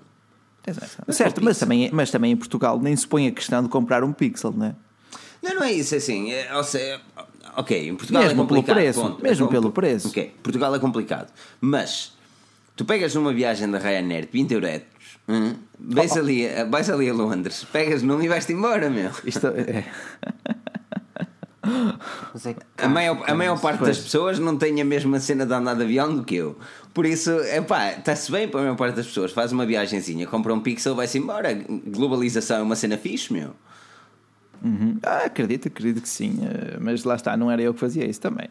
Tens 0.62 0.78
essa. 0.78 1.04
Certo, 1.12 1.42
mas 1.42 1.58
também, 1.58 1.90
mas 1.92 2.10
também 2.10 2.32
em 2.32 2.36
Portugal 2.36 2.78
nem 2.80 2.94
se 2.96 3.06
põe 3.06 3.26
a 3.26 3.30
questão 3.32 3.62
de 3.62 3.68
comprar 3.68 4.04
um 4.04 4.12
Pixel, 4.12 4.52
não 4.52 4.66
é? 4.66 4.74
Não, 5.42 5.56
não 5.56 5.62
é 5.64 5.72
isso, 5.72 5.94
é 5.94 5.98
assim. 5.98 6.32
É, 6.32 6.54
ou 6.56 6.62
seja, 6.62 7.00
ok, 7.56 7.88
em 7.88 7.96
Portugal 7.96 8.22
Mesmo 8.22 8.38
é 8.38 8.42
complicado. 8.42 8.66
pelo 8.66 8.76
preço, 8.76 9.00
ponto. 9.00 9.22
mesmo 9.22 9.46
É 9.46 9.50
pelo 9.50 9.72
preço. 9.72 10.08
Ok, 10.08 10.34
Portugal 10.42 10.74
é 10.74 10.78
complicado. 10.78 11.32
Mas 11.60 12.12
tu 12.76 12.84
pegas 12.84 13.12
numa 13.14 13.32
viagem 13.32 13.68
da 13.68 13.78
Ryanair 13.78 14.26
de 14.26 14.30
20 14.32 14.52
euros, 14.52 14.80
hum, 15.28 15.54
vais, 15.80 16.16
ali, 16.16 16.46
a- 16.48 16.64
vais 16.64 16.88
ali 16.88 17.10
a 17.10 17.12
Londres, 17.12 17.66
pegas 17.72 18.02
num 18.04 18.22
e 18.22 18.28
vais-te 18.28 18.52
embora, 18.52 18.88
meu. 18.88 19.10
Isto 19.24 19.48
é, 19.48 19.84
Mas 19.84 19.84
é 21.64 22.84
A 22.84 22.88
maior, 22.88 23.22
a 23.26 23.34
maior 23.34 23.60
parte 23.60 23.84
das 23.84 23.98
pessoas 23.98 24.38
não 24.38 24.56
tem 24.56 24.80
a 24.80 24.84
mesma 24.84 25.20
cena 25.20 25.46
de 25.46 25.52
andar 25.52 25.74
de 25.74 25.82
avião 25.82 26.14
do 26.14 26.24
que 26.24 26.34
eu. 26.34 26.58
Por 26.92 27.06
isso, 27.06 27.30
é 27.30 27.60
pá, 27.60 27.92
está-se 27.92 28.30
bem 28.30 28.48
para 28.48 28.60
a 28.60 28.62
maior 28.64 28.76
parte 28.76 28.96
das 28.96 29.06
pessoas. 29.06 29.32
Faz 29.32 29.52
uma 29.52 29.64
viagenzinha, 29.64 30.26
compra 30.26 30.52
um 30.52 30.60
pixel, 30.60 30.94
vai-se 30.94 31.18
embora. 31.18 31.54
Globalização 31.54 32.58
é 32.58 32.62
uma 32.62 32.76
cena 32.76 32.98
fixe, 32.98 33.32
meu. 33.32 33.54
Uhum. 34.64 34.98
Ah, 35.02 35.24
acredito, 35.26 35.68
acredito 35.68 36.02
que 36.02 36.08
sim, 36.08 36.38
eh, 36.42 36.78
mas 36.80 37.02
lá 37.02 37.16
está, 37.16 37.36
não 37.36 37.50
era 37.50 37.60
eu 37.60 37.74
que 37.74 37.80
fazia 37.80 38.08
isso 38.08 38.20
também. 38.20 38.48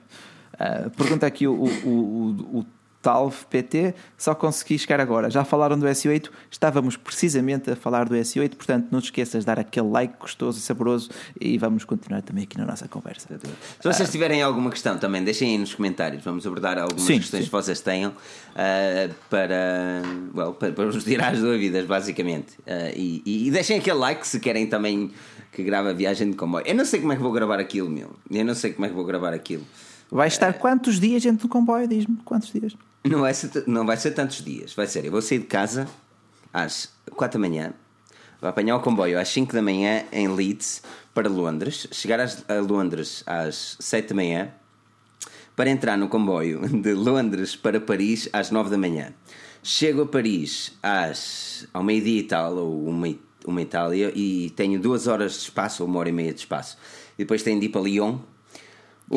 Ah, 0.60 0.90
pergunta 0.96 1.26
aqui 1.26 1.48
o, 1.48 1.54
o, 1.54 1.88
o, 1.88 2.60
o 2.60 2.66
Talv 3.02 3.46
PT, 3.50 3.96
só 4.18 4.36
consegui 4.36 4.78
chegar 4.78 5.00
agora. 5.00 5.30
Já 5.30 5.44
falaram 5.44 5.78
do 5.78 5.86
S8? 5.88 6.30
Estávamos 6.50 6.96
precisamente 6.96 7.72
a 7.72 7.76
falar 7.76 8.08
do 8.08 8.16
S8, 8.16 8.56
portanto 8.56 8.88
não 8.92 9.02
te 9.02 9.06
esqueças 9.06 9.42
de 9.42 9.46
dar 9.48 9.60
aquele 9.60 9.88
like 9.90 10.14
gostoso 10.20 10.60
e 10.60 10.62
saboroso 10.62 11.10
e 11.40 11.58
vamos 11.58 11.84
continuar 11.84 12.22
também 12.22 12.44
aqui 12.44 12.58
na 12.58 12.66
nossa 12.66 12.88
conversa. 12.88 13.28
Se 13.80 13.84
vocês 13.88 14.12
tiverem 14.12 14.42
alguma 14.42 14.70
questão 14.70 14.98
também, 14.98 15.24
deixem 15.24 15.52
aí 15.52 15.58
nos 15.58 15.74
comentários. 15.74 16.24
Vamos 16.24 16.46
abordar 16.46 16.78
algumas 16.78 17.02
Sim, 17.02 17.18
questões 17.18 17.42
sim. 17.42 17.46
que 17.46 17.52
vocês 17.52 17.82
tenham 17.82 18.14
ah, 18.56 19.10
para, 19.30 20.02
well, 20.36 20.54
para, 20.54 20.72
para 20.72 20.86
vos 20.92 21.04
tirar 21.04 21.34
as 21.34 21.40
dúvidas, 21.40 21.86
basicamente. 21.86 22.54
Ah, 22.68 22.92
e, 22.96 23.22
e- 23.26 23.52
deixem 23.52 23.78
aquele 23.80 23.98
like 23.98 24.28
se 24.28 24.40
querem 24.40 24.68
também 24.68 25.12
que 25.52 25.64
grave 25.64 25.90
a 25.90 25.94
viagem 25.94 26.30
de 26.30 26.38
comboio. 26.38 26.66
Eu 26.68 26.76
não 26.76 26.86
sei 26.86 27.00
como 27.00 27.12
é 27.14 27.16
que 27.16 27.22
vou 27.22 27.32
gravar 27.32 27.60
aquilo, 27.60 27.90
meu. 27.90 28.12
Eu 28.30 28.46
não 28.46 28.54
sei 28.56 28.74
como 28.74 28.86
é 28.86 28.90
que 28.90 28.96
vou 28.96 29.04
gravar 29.04 29.34
aquilo. 29.34 29.66
Vai 30.10 30.28
estar 30.28 30.54
quantos 30.54 31.00
dias 31.00 31.24
dentro 31.24 31.48
do 31.48 31.50
comboio? 31.50 31.88
Diz-me, 31.88 32.18
quantos 32.26 32.52
dias? 32.52 32.76
Não 33.04 33.22
vai, 33.22 33.34
ser, 33.34 33.64
não 33.68 33.86
vai 33.86 33.98
ser 33.98 34.12
tantos 34.12 34.44
dias, 34.44 34.74
vai 34.74 34.86
ser. 34.88 35.06
Eu 35.06 35.12
vou 35.12 35.22
sair 35.22 35.40
de 35.40 35.46
casa 35.48 35.88
às 36.54 36.92
4 37.16 37.40
da 37.42 37.48
manhã, 37.48 37.74
vou 38.40 38.50
apanhar 38.50 38.76
o 38.76 38.80
comboio 38.82 39.20
às 39.20 39.28
5 39.30 39.52
da 39.54 39.62
manhã 39.62 40.04
em 40.12 40.28
Leeds 40.28 40.84
para 41.14 41.28
Londres, 41.28 41.88
chegar 41.92 42.20
às- 42.20 42.46
a 42.48 42.56
Londres 42.60 43.24
às 43.26 43.76
7 43.80 44.10
da 44.10 44.16
manhã, 44.16 44.52
para 45.56 45.70
entrar 45.70 45.98
no 45.98 46.08
comboio 46.08 46.62
de 46.82 46.94
Londres 46.94 47.56
para 47.56 47.82
Paris 47.82 48.30
às 48.32 48.52
9 48.52 48.70
da 48.70 48.78
manhã. 48.78 49.14
Chego 49.64 50.04
a 50.04 50.08
Paris 50.08 50.74
às, 50.82 51.68
ao 51.74 51.84
meio-dia 51.84 52.20
e 52.20 52.24
tal, 52.24 52.56
ou 52.56 52.88
uma, 52.88 53.08
uma 53.46 53.62
Itália, 53.62 54.12
e 54.16 54.52
tenho 54.56 54.80
duas 54.80 55.08
horas 55.08 55.34
de 55.34 55.40
espaço, 55.40 55.84
ou 55.84 55.90
uma 55.90 56.00
hora 56.00 56.10
e 56.10 56.12
meia 56.12 56.34
de 56.34 56.40
espaço. 56.40 56.78
E 57.18 57.24
depois 57.24 57.44
tenho 57.44 57.60
de 57.60 57.66
ir 57.66 57.70
para 57.70 57.82
Lyon. 57.82 58.18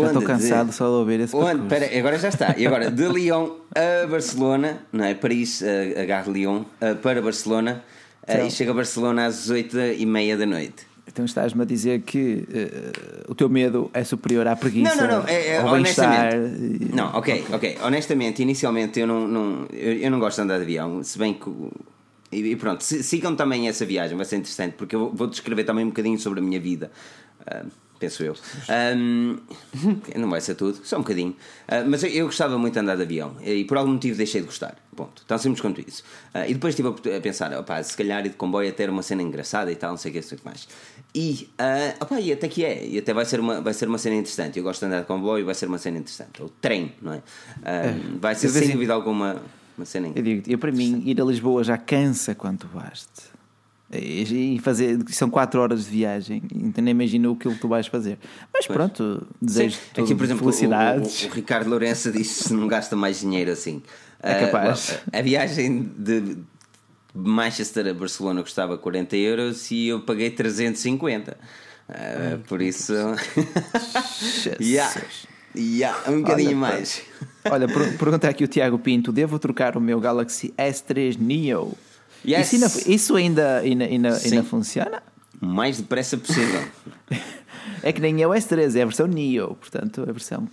Já 0.02 0.06
estou 0.08 0.22
cansado 0.22 0.68
de- 0.70 0.74
só 0.74 0.84
de 0.86 0.92
ouvir 0.92 1.20
esse 1.20 1.34
Onde, 1.36 1.66
pera, 1.68 1.98
agora 1.98 2.18
já 2.18 2.28
está. 2.28 2.54
E 2.58 2.66
agora, 2.66 2.90
de 2.90 3.06
Lyon 3.08 3.50
a 3.74 4.06
Barcelona, 4.06 4.78
não 4.92 5.04
é? 5.04 5.14
Paris, 5.14 5.60
de 5.62 6.30
Lyon, 6.30 6.64
eh, 6.80 6.94
para 6.94 7.20
Barcelona, 7.22 7.82
Então. 8.28 8.46
e 8.46 8.50
chega 8.50 8.70
a 8.70 8.74
Barcelona 8.74 9.26
às 9.26 9.50
8 9.50 9.78
e 9.78 10.04
meia 10.06 10.36
da 10.36 10.46
noite. 10.46 10.86
Então 11.06 11.24
estás-me 11.24 11.62
a 11.62 11.64
dizer 11.64 12.00
que 12.00 12.44
eh, 12.52 12.92
o 13.28 13.34
teu 13.34 13.48
medo 13.48 13.88
é 13.94 14.02
superior 14.02 14.46
à 14.48 14.56
preguiça 14.56 14.94
Não, 14.96 15.06
não, 15.06 15.20
não. 15.22 15.28
É, 15.28 15.46
é, 15.48 15.58
ao 15.58 15.68
honestamente. 15.74 16.36
e- 16.90 16.94
Não, 16.94 17.14
ok, 17.14 17.44
ok. 17.52 17.78
Honestamente, 17.84 18.42
inicialmente 18.42 18.98
eu 18.98 19.06
não, 19.06 19.28
não, 19.28 19.66
eu, 19.72 19.92
eu 19.98 20.10
não 20.10 20.18
gosto 20.18 20.36
de 20.36 20.42
andar 20.42 20.56
de 20.56 20.62
avião, 20.62 21.02
se 21.04 21.16
bem 21.18 21.34
que. 21.34 21.48
E, 22.32 22.56
pronto, 22.56 22.82
si- 22.82 23.02
sigam 23.04 23.36
também 23.36 23.68
essa 23.68 23.84
viagem, 23.86 24.16
vai 24.16 24.26
ser 24.26 24.36
interessante, 24.36 24.74
porque 24.76 24.96
eu 24.96 25.12
vou- 25.14 25.28
descrever 25.28 25.62
também 25.62 25.84
um 25.84 25.88
bocadinho 25.88 26.18
sobre 26.18 26.40
a 26.40 26.42
minha 26.42 26.58
vida. 26.58 26.90
ah, 27.46 27.62
penso 27.98 28.22
eu. 28.22 28.34
Ahm, 28.68 29.38
não 30.16 30.28
vai 30.30 30.40
ser 30.40 30.54
tudo, 30.54 30.80
só 30.84 30.96
um 30.96 31.00
bocadinho. 31.00 31.34
Ah, 31.68 31.82
mas 31.86 32.02
eu, 32.02 32.10
eu 32.10 32.26
gostava 32.26 32.58
muito 32.58 32.74
de 32.74 32.80
andar 32.80 32.96
de 32.96 33.02
avião 33.02 33.36
e 33.42 33.64
por 33.64 33.76
algum 33.76 33.92
motivo 33.92 34.16
deixei 34.16 34.40
de 34.40 34.46
gostar. 34.46 34.76
Ponto. 34.94 35.24
Tão 35.26 35.36
simples 35.38 35.60
quanto 35.60 35.80
isso. 35.80 36.04
Ah, 36.32 36.46
e 36.46 36.54
depois 36.54 36.72
estive 36.78 36.88
a, 36.88 37.16
a 37.16 37.20
pensar, 37.20 37.52
opá, 37.58 37.82
se 37.82 37.96
calhar 37.96 38.24
ir 38.24 38.30
de 38.30 38.36
comboio 38.36 38.68
até 38.70 38.84
era 38.84 38.92
uma 38.92 39.02
cena 39.02 39.22
engraçada 39.22 39.70
e 39.72 39.76
tal, 39.76 39.90
não 39.90 39.96
sei 39.98 40.10
o 40.10 40.14
que, 40.14 40.20
não 40.20 40.28
sei 40.28 40.36
o 40.36 40.40
que 40.40 40.44
mais. 40.46 40.68
E, 41.14 41.48
opá, 42.00 42.20
e 42.20 42.32
até 42.32 42.48
que 42.48 42.64
é, 42.64 42.86
e 42.86 42.98
até 42.98 43.12
vai 43.14 43.24
ser, 43.24 43.40
uma, 43.40 43.60
vai 43.60 43.72
ser 43.74 43.88
uma 43.88 43.98
cena 43.98 44.16
interessante. 44.16 44.58
Eu 44.58 44.64
gosto 44.64 44.80
de 44.80 44.86
andar 44.86 45.00
de 45.00 45.06
comboio, 45.06 45.44
vai 45.44 45.54
ser 45.54 45.66
uma 45.66 45.78
cena 45.78 45.98
interessante. 45.98 46.42
Ou 46.42 46.48
trem, 46.60 46.92
não 47.02 47.12
é? 47.14 47.22
Ah, 47.64 47.94
vai 48.20 48.34
ser 48.34 48.48
sem 48.50 48.68
em- 48.68 48.72
dúvida 48.72 48.92
alguma 48.92 49.42
uma 49.76 49.84
cena 49.84 50.08
Eu 50.14 50.22
digo, 50.22 50.42
eu 50.48 50.56
para 50.58 50.70
mim, 50.70 51.02
ir 51.04 51.20
a 51.20 51.24
Lisboa 51.24 51.64
já 51.64 51.76
cansa 51.76 52.32
quanto 52.34 52.68
baste. 52.68 53.33
E 53.98 54.58
fazer, 54.62 54.98
são 55.08 55.28
4 55.30 55.60
horas 55.60 55.84
de 55.84 55.90
viagem, 55.90 56.42
então 56.54 56.82
nem 56.82 56.92
imagino 56.92 57.32
aquilo 57.32 57.54
que 57.54 57.60
tu 57.60 57.68
vais 57.68 57.86
fazer. 57.86 58.18
Mas 58.52 58.66
Pois. 58.66 58.76
pronto, 58.76 59.26
desejo 59.40 59.78
Aqui, 59.96 60.14
por 60.14 60.24
exemplo, 60.24 60.46
o, 60.48 60.52
felicidades. 60.52 61.24
o- 61.24 61.26
o 61.28 61.30
Ricardo 61.30 61.68
Lourenço 61.70 62.10
disse 62.12 62.48
que 62.48 62.54
não 62.54 62.66
gasta 62.68 62.94
mais 62.96 63.20
dinheiro 63.20 63.50
assim. 63.52 63.82
É 64.22 64.32
Ah, 64.32 64.40
capaz. 64.46 64.88
well, 64.90 65.00
a 65.12 65.22
viagem 65.22 65.90
de 65.98 66.38
Manchester 67.14 67.86
a 67.88 67.94
Barcelona 67.94 68.42
custava 68.42 68.76
40 68.78 69.16
euros 69.16 69.70
e 69.70 69.88
eu 69.88 70.00
paguei 70.00 70.30
350. 70.30 71.36
Ah, 71.88 72.38
por 72.48 72.62
isso. 72.62 72.92
yeah, 74.60 74.92
yeah, 75.56 76.10
um 76.10 76.22
bocadinho 76.22 76.48
Olha, 76.50 76.56
mais. 76.56 77.02
Olha, 77.50 77.68
per- 77.68 77.96
pergunta 77.98 78.28
aqui 78.28 78.44
o 78.44 78.48
Tiago 78.48 78.78
Pinto: 78.78 79.12
devo 79.12 79.38
trocar 79.38 79.76
o 79.76 79.80
meu 79.80 80.00
Galaxy 80.00 80.52
S3 80.56 81.18
Neo? 81.18 81.72
Yes. 82.26 82.52
Isso, 82.52 82.64
ainda, 82.64 82.90
isso 82.94 83.16
ainda, 83.16 83.58
ainda, 83.58 83.84
ainda, 83.84 84.12
Sim. 84.12 84.28
ainda 84.36 84.44
funciona? 84.48 85.02
O 85.42 85.46
mais 85.46 85.78
depressa 85.78 86.16
possível. 86.16 86.62
É 87.82 87.92
que 87.92 88.00
nem 88.00 88.22
é 88.22 88.26
o 88.26 88.30
S3, 88.30 88.76
é 88.76 88.82
a 88.82 88.86
versão 88.86 89.06
Neo, 89.06 89.54
portanto, 89.56 90.02
a 90.08 90.12
versão 90.12 90.48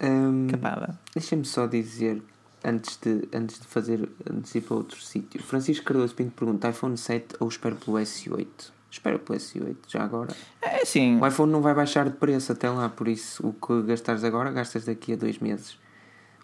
Hum, 0.00 0.46
capada. 0.50 0.98
Deixa-me 1.14 1.44
só 1.44 1.66
dizer, 1.66 2.22
antes 2.64 2.96
de, 2.96 3.28
antes 3.32 3.58
de 3.58 3.66
fazer, 3.66 4.08
antes 4.30 4.52
de 4.52 4.58
ir 4.58 4.62
para 4.62 4.76
outro 4.76 4.98
sítio. 5.02 5.42
Francisco 5.42 5.84
Cardoso 5.84 6.14
Pinto 6.14 6.32
pergunta: 6.32 6.68
iPhone 6.70 6.96
7 6.96 7.36
ou 7.40 7.48
espero 7.48 7.76
pelo 7.76 7.98
S8? 7.98 8.46
Espero 8.90 9.18
pelo 9.18 9.38
S8, 9.38 9.76
já 9.88 10.02
agora. 10.02 10.34
É 10.62 10.80
assim, 10.82 11.18
O 11.20 11.26
iPhone 11.26 11.52
não 11.52 11.60
vai 11.60 11.74
baixar 11.74 12.06
de 12.08 12.16
preço 12.16 12.52
até 12.52 12.70
lá, 12.70 12.88
por 12.88 13.06
isso 13.08 13.46
o 13.46 13.52
que 13.52 13.82
gastares 13.86 14.24
agora, 14.24 14.50
gastas 14.50 14.84
daqui 14.86 15.12
a 15.12 15.16
dois 15.16 15.38
meses 15.38 15.76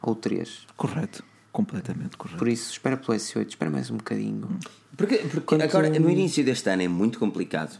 ou 0.03 0.15
três. 0.15 0.67
correto, 0.77 1.25
completamente 1.53 2.17
correto. 2.17 2.39
Por 2.39 2.49
isso, 2.49 2.73
espera 2.73 2.97
pelo 2.97 3.17
S8, 3.17 3.49
espera 3.49 3.71
mais 3.71 3.91
um 3.91 3.97
bocadinho. 3.99 4.49
Porque, 4.97 5.17
porque 5.19 5.41
Quanto- 5.41 5.63
agora, 5.63 5.89
no 5.91 6.11
início 6.11 6.45
deste 6.45 6.69
ano 6.71 6.83
é 6.83 6.89
muito 6.89 7.19
complicado. 7.19 7.79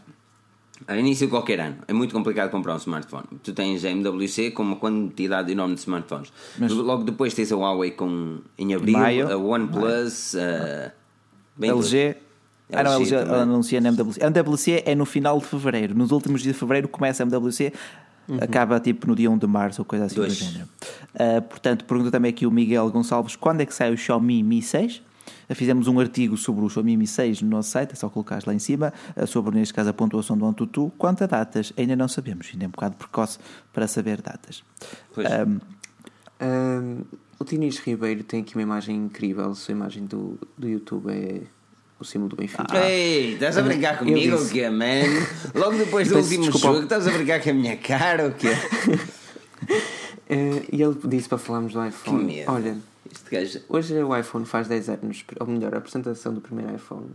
Ao 0.87 0.97
início 0.97 1.27
de 1.27 1.31
qualquer 1.31 1.59
ano 1.61 1.77
é 1.87 1.93
muito 1.93 2.13
complicado 2.13 2.49
comprar 2.51 2.73
um 2.73 2.77
smartphone. 2.77 3.23
Tu 3.41 3.53
tens 3.53 3.85
a 3.85 3.89
MWC 3.89 4.51
com 4.51 4.63
uma 4.63 4.75
quantidade 4.75 5.51
enorme 5.51 5.75
de 5.75 5.81
smartphones. 5.81 6.31
Logo 6.59 7.03
depois 7.03 7.33
tens 7.33 7.51
a 7.51 7.55
Huawei 7.55 7.91
com, 7.91 8.39
em 8.57 8.73
abril, 8.73 8.97
Maio. 8.97 9.31
a 9.31 9.37
OnePlus, 9.37 10.35
a 10.35 10.91
LG. 11.61 12.15
Ah, 12.71 12.83
não, 12.83 12.91
a 12.91 12.95
LG 12.95 13.15
anuncia 13.15 13.79
na 13.79 13.89
MWC. 13.89 14.23
A 14.23 14.27
MWC 14.27 14.83
é 14.85 14.95
no 14.95 15.05
final 15.05 15.39
de 15.39 15.45
fevereiro. 15.45 15.95
Nos 15.95 16.11
últimos 16.11 16.41
dias 16.41 16.53
de 16.55 16.59
fevereiro 16.59 16.87
começa 16.87 17.23
a 17.23 17.25
MWC, 17.25 17.71
acaba 18.41 18.79
tipo 18.79 19.07
no 19.07 19.15
dia 19.15 19.29
1 19.29 19.37
de 19.37 19.47
março 19.47 19.81
ou 19.81 19.85
coisa 19.85 20.05
assim 20.05 20.15
Dois. 20.15 20.37
do 20.37 20.45
género. 20.45 20.69
Ah, 21.15 21.41
portanto, 21.41 21.85
pergunta 21.85 22.11
também 22.11 22.29
aqui 22.29 22.45
o 22.45 22.51
Miguel 22.51 22.89
Gonçalves: 22.89 23.35
quando 23.35 23.61
é 23.61 23.65
que 23.65 23.73
sai 23.73 23.93
o 23.93 23.97
Xiaomi 23.97 24.43
Mi 24.43 24.61
6? 24.61 25.01
Ah, 25.49 25.55
Fizemos 25.55 25.87
um 25.87 25.99
artigo 25.99 26.37
sobre 26.37 26.63
o 26.65 26.69
Xiaomi 26.69 26.95
Mi 26.97 27.07
6 27.07 27.41
no 27.41 27.49
nosso 27.49 27.69
site, 27.69 27.93
é 27.93 27.95
só 27.95 28.09
colocares 28.09 28.45
lá 28.45 28.53
em 28.53 28.59
cima, 28.59 28.93
ah, 29.15 29.25
sobre 29.25 29.55
neste 29.55 29.73
caso 29.73 29.89
a 29.89 29.93
pontuação 29.93 30.37
do 30.37 30.45
Antutu. 30.45 30.91
Quanto 30.97 31.23
a 31.23 31.27
datas, 31.27 31.73
ainda 31.77 31.95
não 31.95 32.07
sabemos, 32.07 32.49
ainda 32.53 32.65
é 32.65 32.67
um 32.67 32.71
bocado 32.71 32.95
precoce 32.95 33.39
para 33.71 33.87
saber 33.87 34.21
datas. 34.21 34.63
Pois. 35.13 35.31
Ahm, 35.31 35.59
Hum, 36.41 37.03
o 37.39 37.45
Tinis 37.45 37.79
Ribeiro 37.79 38.23
tem 38.23 38.41
aqui 38.41 38.55
uma 38.55 38.61
imagem 38.61 38.97
incrível. 38.97 39.49
A 39.49 39.55
sua 39.55 39.71
imagem 39.71 40.05
do, 40.05 40.37
do 40.57 40.67
YouTube 40.67 41.09
é 41.09 41.41
o 42.03 42.05
símbolo 42.05 42.29
do 42.29 42.35
Benfica. 42.35 42.65
Ah. 42.69 42.89
Ei, 42.89 43.33
estás 43.33 43.57
a 43.57 43.61
brincar 43.61 43.97
comigo 43.97 44.37
ou 44.37 44.45
quê, 44.47 44.69
man? 44.69 45.03
Logo 45.55 45.77
depois 45.77 46.07
do 46.07 46.17
último 46.17 46.43
desculpa. 46.43 46.67
jogo, 46.67 46.83
estás 46.83 47.07
a 47.07 47.11
brincar 47.11 47.41
com 47.41 47.49
a 47.49 47.53
minha 47.53 47.77
cara 47.77 48.25
ou 48.25 48.31
quê? 48.31 48.49
Uh, 50.29 50.65
e 50.71 50.81
ele 50.81 50.95
disse 51.05 51.27
para 51.27 51.37
falarmos 51.37 51.73
do 51.73 51.85
iPhone. 51.85 52.19
Que 52.19 52.25
medo. 52.25 52.51
Olha, 52.51 52.77
gajo... 53.31 53.61
hoje 53.67 54.03
o 54.03 54.15
iPhone 54.15 54.45
faz 54.45 54.67
10 54.67 54.89
anos, 54.89 55.25
ou 55.39 55.47
melhor, 55.47 55.73
a 55.73 55.77
apresentação 55.79 56.33
do 56.33 56.41
primeiro 56.41 56.75
iPhone. 56.75 57.09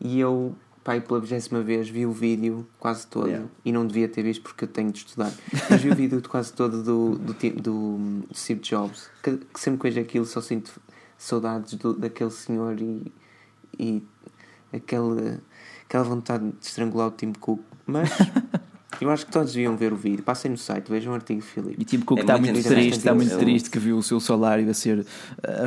E 0.00 0.18
eu, 0.18 0.54
pai, 0.82 1.00
pela 1.00 1.20
vigésima 1.20 1.60
vez, 1.60 1.88
vi 1.88 2.06
o 2.06 2.12
vídeo 2.12 2.66
quase 2.78 3.06
todo. 3.06 3.28
Yeah. 3.28 3.46
E 3.64 3.72
não 3.72 3.86
devia 3.86 4.08
ter 4.08 4.22
visto 4.22 4.42
porque 4.42 4.64
eu 4.64 4.68
tenho 4.68 4.90
de 4.90 4.98
estudar. 4.98 5.32
Mas 5.68 5.82
vi 5.82 5.90
o 5.90 5.94
vídeo 5.94 6.22
quase 6.26 6.52
todo 6.52 6.82
do, 6.82 7.18
do, 7.18 7.34
do, 7.34 7.50
do 7.60 8.34
Steve 8.34 8.60
Jobs. 8.60 9.10
Que, 9.22 9.36
que, 9.36 9.60
sempre 9.60 9.80
que 9.80 9.88
vejo 9.88 10.00
aquilo 10.00 10.24
só 10.24 10.40
sinto 10.40 10.80
saudades 11.20 11.74
do, 11.74 11.92
daquele 11.92 12.30
senhor 12.30 12.80
e, 12.80 13.12
e 13.78 14.02
aquela, 14.72 15.40
aquela 15.86 16.04
vontade 16.04 16.44
de 16.44 16.66
estrangular 16.66 17.08
o 17.08 17.10
Tim 17.10 17.32
Cook. 17.32 17.60
Mas. 17.86 18.10
Eu 19.00 19.10
acho 19.10 19.24
que 19.24 19.32
todos 19.32 19.52
deviam 19.52 19.76
ver 19.76 19.92
o 19.92 19.96
vídeo. 19.96 20.22
Passem 20.22 20.50
no 20.50 20.58
site, 20.58 20.90
vejam 20.90 21.12
o 21.12 21.14
artigo 21.14 21.40
Filipe. 21.40 21.80
E 21.80 21.84
Tim 21.84 22.00
Cook 22.00 22.18
é 22.18 22.20
está 22.20 22.36
muito, 22.36 22.52
muito 22.52 22.68
triste, 22.68 22.98
está 22.98 23.14
muito 23.14 23.38
triste 23.38 23.70
que 23.70 23.78
viu 23.78 23.96
o 23.96 24.02
seu 24.02 24.20
salário 24.20 24.68
a 24.68 24.74
ser 24.74 24.98
uh, 24.98 25.06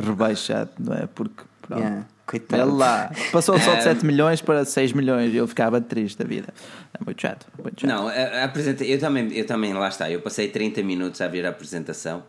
rebaixado, 0.04 0.70
não 0.78 0.94
é? 0.94 1.06
Porque 1.06 1.42
pronto. 1.62 1.82
Yeah. 1.82 2.06
Coitado. 2.26 2.62
Ele 2.62 2.72
lá 2.72 3.10
passou 3.32 3.58
só 3.58 3.74
de 3.74 3.82
7 3.84 4.06
milhões 4.06 4.40
para 4.40 4.64
6 4.64 4.92
milhões 4.92 5.32
e 5.34 5.36
eu 5.36 5.46
ficava 5.46 5.80
triste 5.80 6.18
da 6.18 6.24
vida. 6.24 6.54
É 6.98 7.04
muito 7.04 7.20
chato. 7.20 7.46
Muito 7.62 7.82
chato. 7.82 7.90
Não, 7.90 8.08
a, 8.08 8.44
apresenta... 8.44 8.84
eu, 8.84 8.98
também, 8.98 9.30
eu 9.32 9.46
também, 9.46 9.74
lá 9.74 9.88
está, 9.88 10.10
eu 10.10 10.20
passei 10.22 10.48
30 10.48 10.82
minutos 10.82 11.20
a 11.20 11.28
ver 11.28 11.44
a 11.44 11.50
apresentação. 11.50 12.22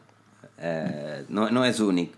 Uh, 0.57 1.25
não, 1.29 1.49
não 1.49 1.63
és 1.63 1.79
o 1.79 1.87
único. 1.87 2.13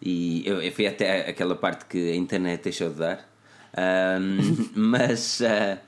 E 0.00 0.42
eu, 0.46 0.60
eu 0.60 0.72
fui 0.72 0.86
até 0.86 1.30
aquela 1.30 1.54
parte 1.54 1.86
que 1.86 2.10
a 2.12 2.16
internet 2.16 2.64
deixou 2.64 2.90
de 2.90 2.96
dar. 2.96 3.31
Um, 3.76 4.68
mas. 4.74 5.40
Uh, 5.40 5.78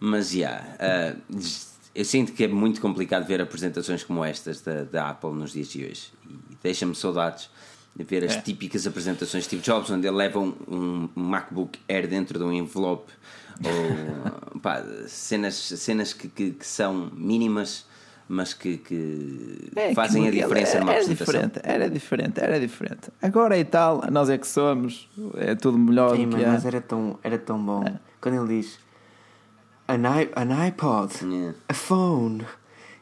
mas, 0.00 0.30
já. 0.30 0.36
Yeah, 0.38 1.16
uh, 1.30 1.38
eu 1.94 2.04
sinto 2.04 2.32
que 2.32 2.44
é 2.44 2.48
muito 2.48 2.80
complicado 2.80 3.26
ver 3.26 3.40
apresentações 3.40 4.02
como 4.02 4.24
estas 4.24 4.60
da, 4.60 4.82
da 4.82 5.10
Apple 5.10 5.32
nos 5.32 5.52
dias 5.52 5.68
de 5.68 5.84
hoje. 5.84 6.12
E 6.50 6.56
deixa-me 6.62 6.94
saudades 6.94 7.48
de 7.94 8.02
ver 8.02 8.24
as 8.24 8.34
é. 8.34 8.40
típicas 8.40 8.86
apresentações 8.86 9.44
de 9.44 9.46
Steve 9.46 9.62
Jobs, 9.62 9.88
onde 9.90 10.06
ele 10.06 10.16
leva 10.16 10.40
um, 10.40 10.54
um 10.66 11.08
MacBook 11.14 11.78
Air 11.88 12.08
dentro 12.08 12.38
de 12.38 12.44
um 12.44 12.52
envelope. 12.52 13.12
Ou 13.62 14.58
pá, 14.60 14.82
cenas, 15.06 15.54
cenas 15.54 16.12
que, 16.12 16.26
que, 16.28 16.50
que 16.50 16.66
são 16.66 17.12
mínimas 17.14 17.86
mas 18.28 18.54
que, 18.54 18.78
que 18.78 19.70
é, 19.76 19.94
fazem 19.94 20.22
que 20.22 20.28
a 20.28 20.30
diferença 20.30 20.76
era, 20.76 20.80
numa 20.80 20.94
era 20.94 21.04
diferente, 21.04 21.60
era 21.62 21.90
diferente, 21.90 22.40
era 22.40 22.60
diferente. 22.60 23.10
Agora 23.20 23.58
e 23.58 23.64
tal, 23.64 24.02
nós 24.10 24.30
é 24.30 24.38
que 24.38 24.46
somos, 24.46 25.08
é 25.36 25.54
tudo 25.54 25.78
melhor 25.78 26.16
Sim, 26.16 26.28
do 26.28 26.36
que 26.36 26.46
mas, 26.46 26.64
era 26.64 26.80
tão, 26.80 27.18
era 27.22 27.38
tão 27.38 27.58
bom. 27.62 27.84
É. 27.84 27.94
Quando 28.20 28.42
ele 28.42 28.60
diz 28.60 28.78
an, 29.88 30.02
an 30.36 30.64
iPod, 30.64 31.12
yeah. 31.24 31.54
a 31.68 31.74
phone 31.74 32.44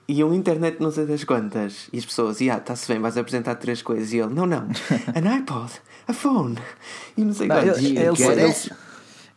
e 0.08 0.22
um 0.24 0.34
internet 0.34 0.78
não 0.80 0.90
sei 0.90 1.06
das 1.06 1.24
quantas. 1.24 1.88
E 1.92 1.98
as 1.98 2.04
pessoas, 2.04 2.40
ah, 2.42 2.58
está-se 2.58 2.88
bem, 2.88 3.00
vais 3.00 3.16
apresentar 3.16 3.54
três 3.54 3.80
coisas. 3.80 4.12
E 4.12 4.18
ele, 4.18 4.34
não, 4.34 4.46
não, 4.46 4.66
an 5.14 5.34
iPod, 5.36 5.72
a 6.08 6.12
phone 6.12 6.58
e 7.16 7.24
não 7.24 7.32
sei 7.32 7.46
quantas. 7.46 7.78
Ele, 7.78 7.98
ele, 7.98 8.22
ele, 8.40 8.54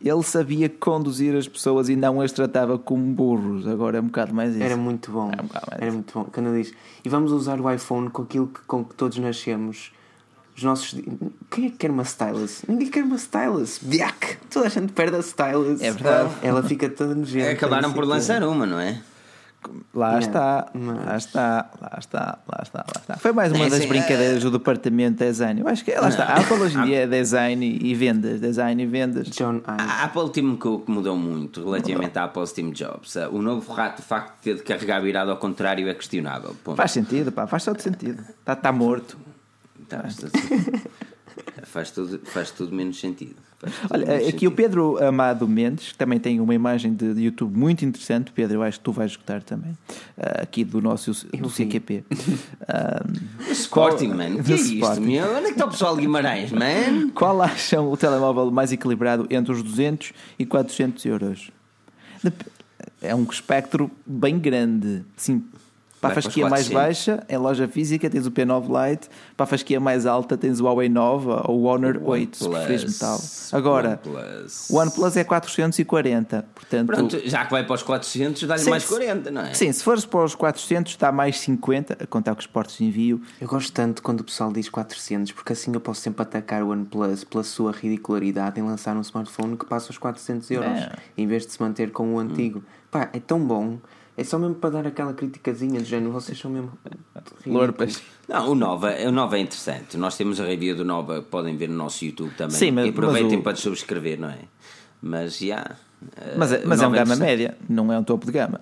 ele 0.08 0.22
sabia 0.22 0.68
conduzir 0.68 1.34
as 1.34 1.48
pessoas 1.48 1.88
e 1.88 1.96
não 1.96 2.20
as 2.20 2.32
tratava 2.32 2.78
como 2.78 3.04
burros. 3.12 3.66
Agora 3.66 3.98
é 3.98 4.00
um 4.00 4.06
bocado 4.06 4.34
mais 4.34 4.54
isso. 4.54 4.62
Era 4.62 4.76
muito 4.76 5.10
bom. 5.10 5.30
Era, 5.32 5.42
um 5.42 5.48
Era 5.78 5.92
muito 5.92 6.12
bom. 6.14 6.24
Quando 6.32 6.48
ele 6.50 6.62
diz, 6.62 6.74
e 7.04 7.08
vamos 7.08 7.32
usar 7.32 7.60
o 7.60 7.70
iPhone 7.70 8.10
com 8.10 8.22
aquilo 8.22 8.46
que, 8.48 8.60
com 8.66 8.84
que 8.84 8.94
todos 8.94 9.18
nascemos. 9.18 9.92
Os 10.56 10.62
nossos. 10.62 10.98
Quem 11.50 11.66
é 11.66 11.70
que 11.70 11.76
quer 11.76 11.90
uma 11.90 12.02
stylus? 12.02 12.62
Ninguém 12.66 12.88
quer 12.88 13.04
uma 13.04 13.16
stylus. 13.16 13.78
Biac! 13.82 14.38
Toda 14.50 14.66
a 14.66 14.70
gente 14.70 14.92
perde 14.92 15.16
a 15.16 15.20
stylus. 15.20 15.82
É 15.82 15.92
verdade. 15.92 16.30
Ela 16.42 16.62
fica 16.62 16.88
toda 16.88 17.14
nojenta. 17.14 17.50
Acabaram 17.50 17.92
por 17.92 18.04
lançar 18.06 18.42
uma, 18.42 18.64
não 18.64 18.80
é? 18.80 19.02
Lá 19.94 20.18
yeah, 20.18 20.26
está, 20.26 20.70
mas... 20.74 21.04
lá 21.04 21.16
está, 21.16 21.70
lá 21.80 21.96
está, 21.98 22.38
lá 22.46 22.62
está, 22.62 22.78
lá 22.78 23.00
está. 23.00 23.16
Foi 23.16 23.32
mais 23.32 23.52
uma 23.52 23.68
das 23.68 23.80
é, 23.80 23.86
brincadeiras 23.86 24.42
do 24.42 24.50
departamento 24.50 25.18
de 25.18 25.30
design. 25.30 25.60
Eu 25.60 25.68
acho 25.68 25.84
que 25.84 25.92
lá 25.92 26.08
está. 26.08 26.24
A 26.24 26.40
Apple 26.40 26.56
hoje 26.56 26.78
em 26.78 26.84
dia 26.84 27.02
é 27.02 27.06
design 27.06 27.78
e 27.82 27.94
vendas, 27.94 28.40
design 28.40 28.82
e 28.82 28.86
vendas. 28.86 29.28
John 29.28 29.60
a 29.66 30.04
Apple 30.04 30.30
Tim 30.30 30.56
Cook 30.56 30.88
mudou 30.88 31.16
muito 31.16 31.64
relativamente 31.64 32.08
mudou. 32.08 32.22
à 32.22 32.26
Apple 32.26 32.46
Steve 32.46 32.70
Jobs. 32.72 33.16
O 33.30 33.40
novo 33.40 33.72
rato, 33.72 34.02
de 34.02 34.08
facto, 34.08 34.36
de 34.36 34.42
ter 34.42 34.54
de 34.56 34.62
carregar 34.62 35.00
virado 35.00 35.30
ao 35.30 35.36
contrário 35.36 35.88
é 35.88 35.94
questionável. 35.94 36.54
Ponto. 36.62 36.76
Faz 36.76 36.92
sentido, 36.92 37.32
pá, 37.32 37.46
faz 37.46 37.64
todo 37.64 37.80
sentido. 37.80 38.22
Está, 38.40 38.52
está 38.52 38.72
morto. 38.72 39.16
Tá, 39.88 40.04
faz, 41.64 41.90
tudo, 41.90 42.20
faz 42.26 42.50
tudo 42.50 42.74
menos 42.74 42.98
sentido. 42.98 43.45
Olha, 43.90 44.16
aqui 44.16 44.24
sentido. 44.24 44.48
o 44.48 44.52
Pedro 44.52 45.04
Amado 45.04 45.48
Mendes, 45.48 45.92
que 45.92 45.98
também 45.98 46.18
tem 46.18 46.40
uma 46.40 46.54
imagem 46.54 46.92
de 46.92 47.06
YouTube 47.22 47.56
muito 47.56 47.84
interessante. 47.84 48.30
Pedro, 48.32 48.58
eu 48.58 48.62
acho 48.62 48.78
que 48.78 48.84
tu 48.84 48.92
vais 48.92 49.16
gostar 49.16 49.42
também. 49.42 49.70
Uh, 49.70 50.42
aqui 50.42 50.64
do 50.64 50.80
nosso 50.80 51.12
do 51.12 51.48
CQP. 51.48 52.04
Um, 52.10 53.50
Sporting, 53.52 54.08
man. 54.08 54.42
Que 54.42 54.52
é 54.52 54.56
isto, 54.56 55.00
meu? 55.00 55.36
Onde 55.36 55.38
é 55.38 55.42
que 55.42 55.50
está 55.52 55.66
o 55.66 55.70
pessoal 55.70 55.94
de 55.94 56.02
Guimarães, 56.02 56.52
man? 56.52 57.10
Qual 57.14 57.40
acham 57.40 57.90
o 57.90 57.96
telemóvel 57.96 58.50
mais 58.50 58.72
equilibrado 58.72 59.26
entre 59.30 59.52
os 59.52 59.62
200 59.62 60.12
e 60.38 60.44
400 60.44 61.04
euros? 61.06 61.50
É 63.00 63.14
um 63.14 63.22
espectro 63.24 63.90
bem 64.04 64.38
grande. 64.38 65.02
Sim, 65.16 65.42
para 66.08 66.18
a 66.18 66.22
fasquia 66.22 66.48
mais 66.48 66.68
baixa, 66.68 67.24
em 67.28 67.36
loja 67.36 67.68
física, 67.68 68.08
tens 68.08 68.26
o 68.26 68.30
P9 68.30 68.66
Lite. 68.66 69.08
Para 69.36 69.44
a 69.44 69.46
fasquia 69.46 69.80
mais 69.80 70.06
alta, 70.06 70.36
tens 70.36 70.60
o 70.60 70.64
Huawei 70.64 70.88
Nova 70.88 71.44
ou 71.46 71.60
o 71.60 71.64
Honor 71.64 71.98
o 72.02 72.10
8, 72.10 72.36
se 72.36 72.48
preferes 72.48 72.84
metal. 72.84 73.20
Agora, 73.52 74.00
o 74.70 74.76
OnePlus 74.76 75.16
é 75.16 75.24
440. 75.24 76.44
Portanto, 76.54 76.86
Pronto, 76.86 77.20
já 77.24 77.44
que 77.44 77.50
vai 77.50 77.64
para 77.64 77.74
os 77.74 77.82
400, 77.82 78.42
dá-lhe 78.44 78.70
mais 78.70 78.84
40, 78.84 79.30
não 79.30 79.42
é? 79.42 79.54
Sim, 79.54 79.72
se 79.72 79.82
fores 79.82 80.04
para 80.04 80.24
os 80.24 80.34
400, 80.34 80.96
dá 80.96 81.12
mais 81.12 81.38
50, 81.40 81.98
a 82.00 82.06
contar 82.06 82.34
com 82.34 82.40
os 82.40 82.46
portos 82.46 82.78
de 82.78 82.84
envio. 82.84 83.20
Eu 83.40 83.48
gosto 83.48 83.72
tanto 83.72 84.02
quando 84.02 84.20
o 84.20 84.24
pessoal 84.24 84.52
diz 84.52 84.68
400, 84.68 85.32
porque 85.32 85.52
assim 85.52 85.72
eu 85.72 85.80
posso 85.80 86.00
sempre 86.00 86.22
atacar 86.22 86.62
o 86.62 86.70
OnePlus 86.70 87.24
pela 87.24 87.44
sua 87.44 87.72
ridicularidade 87.72 88.60
em 88.60 88.62
lançar 88.62 88.96
um 88.96 89.00
smartphone 89.00 89.56
que 89.56 89.66
passa 89.66 89.90
os 89.90 89.98
400 89.98 90.50
euros, 90.50 90.70
é. 90.70 90.92
em 91.16 91.26
vez 91.26 91.46
de 91.46 91.52
se 91.52 91.60
manter 91.60 91.90
com 91.90 92.14
o 92.14 92.18
antigo. 92.18 92.58
Hum. 92.58 92.86
Pá, 92.90 93.10
é 93.12 93.20
tão 93.20 93.40
bom. 93.40 93.78
É 94.16 94.24
só 94.24 94.38
mesmo 94.38 94.54
para 94.54 94.70
dar 94.70 94.86
aquela 94.86 95.12
criticazinha 95.12 95.80
de 95.80 95.84
género, 95.84 96.10
vocês 96.10 96.38
são 96.38 96.50
mesmo. 96.50 96.72
Lorpas. 97.46 98.02
Não, 98.26 98.50
o 98.50 98.54
Nova, 98.54 98.94
o 99.06 99.12
Nova 99.12 99.36
é 99.36 99.40
interessante. 99.40 99.98
Nós 99.98 100.16
temos 100.16 100.40
a 100.40 100.44
review 100.44 100.74
do 100.74 100.84
Nova, 100.84 101.20
podem 101.20 101.54
ver 101.56 101.68
no 101.68 101.76
nosso 101.76 102.04
YouTube 102.04 102.32
também. 102.34 102.56
Sim, 102.56 102.70
mas, 102.70 102.86
e 102.86 102.88
aproveitem 102.88 103.32
mas 103.32 103.40
o... 103.40 103.42
para 103.42 103.56
subscrever, 103.56 104.18
não 104.18 104.30
é? 104.30 104.38
Mas 105.02 105.38
já. 105.38 105.44
Yeah, 105.44 105.76
mas, 106.36 106.52
é, 106.52 106.62
mas 106.64 106.80
é 106.80 106.88
um 106.88 106.94
é 106.94 106.98
gama 106.98 107.16
média, 107.16 107.58
não 107.68 107.92
é 107.92 107.98
um 107.98 108.04
topo 108.04 108.24
de 108.24 108.32
gama. 108.32 108.60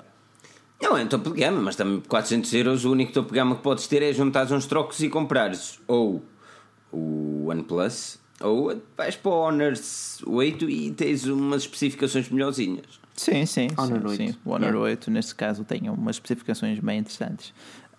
Não, 0.83 0.99
é 0.99 1.05
um 1.05 1.07
topo 1.07 1.31
de 1.31 1.41
gama, 1.41 1.61
mas 1.63 1.77
também 1.77 2.01
por 2.01 2.09
400 2.09 2.53
euros 2.55 2.85
o 2.85 2.91
único 2.91 3.13
topo 3.13 3.29
de 3.29 3.37
gama 3.37 3.55
que 3.55 3.63
podes 3.63 3.87
ter 3.87 4.03
é 4.03 4.13
juntar 4.13 4.51
uns 4.53 4.67
trocos 4.67 5.01
e 5.01 5.09
comprares 5.09 5.81
ou 5.87 6.23
o 6.93 7.47
OnePlus 7.49 8.19
ou 8.41 8.81
vais 8.97 9.17
para 9.17 9.31
o 9.31 9.49
Honor 9.49 9.75
8 10.27 10.71
e 10.71 10.91
tens 10.93 11.25
umas 11.27 11.63
especificações 11.63 12.29
melhorzinhas. 12.29 13.01
Sim, 13.17 13.47
sim. 13.47 13.69
Honor 13.79 14.01
sim, 14.01 14.07
8. 14.07 14.17
Sim. 14.17 14.39
O 14.45 14.51
Honor 14.51 14.71
yeah. 14.71 14.81
8, 14.81 15.11
neste 15.11 15.35
caso, 15.35 15.65
tem 15.65 15.89
umas 15.89 16.17
especificações 16.17 16.79
bem 16.81 16.99
interessantes. 16.99 17.53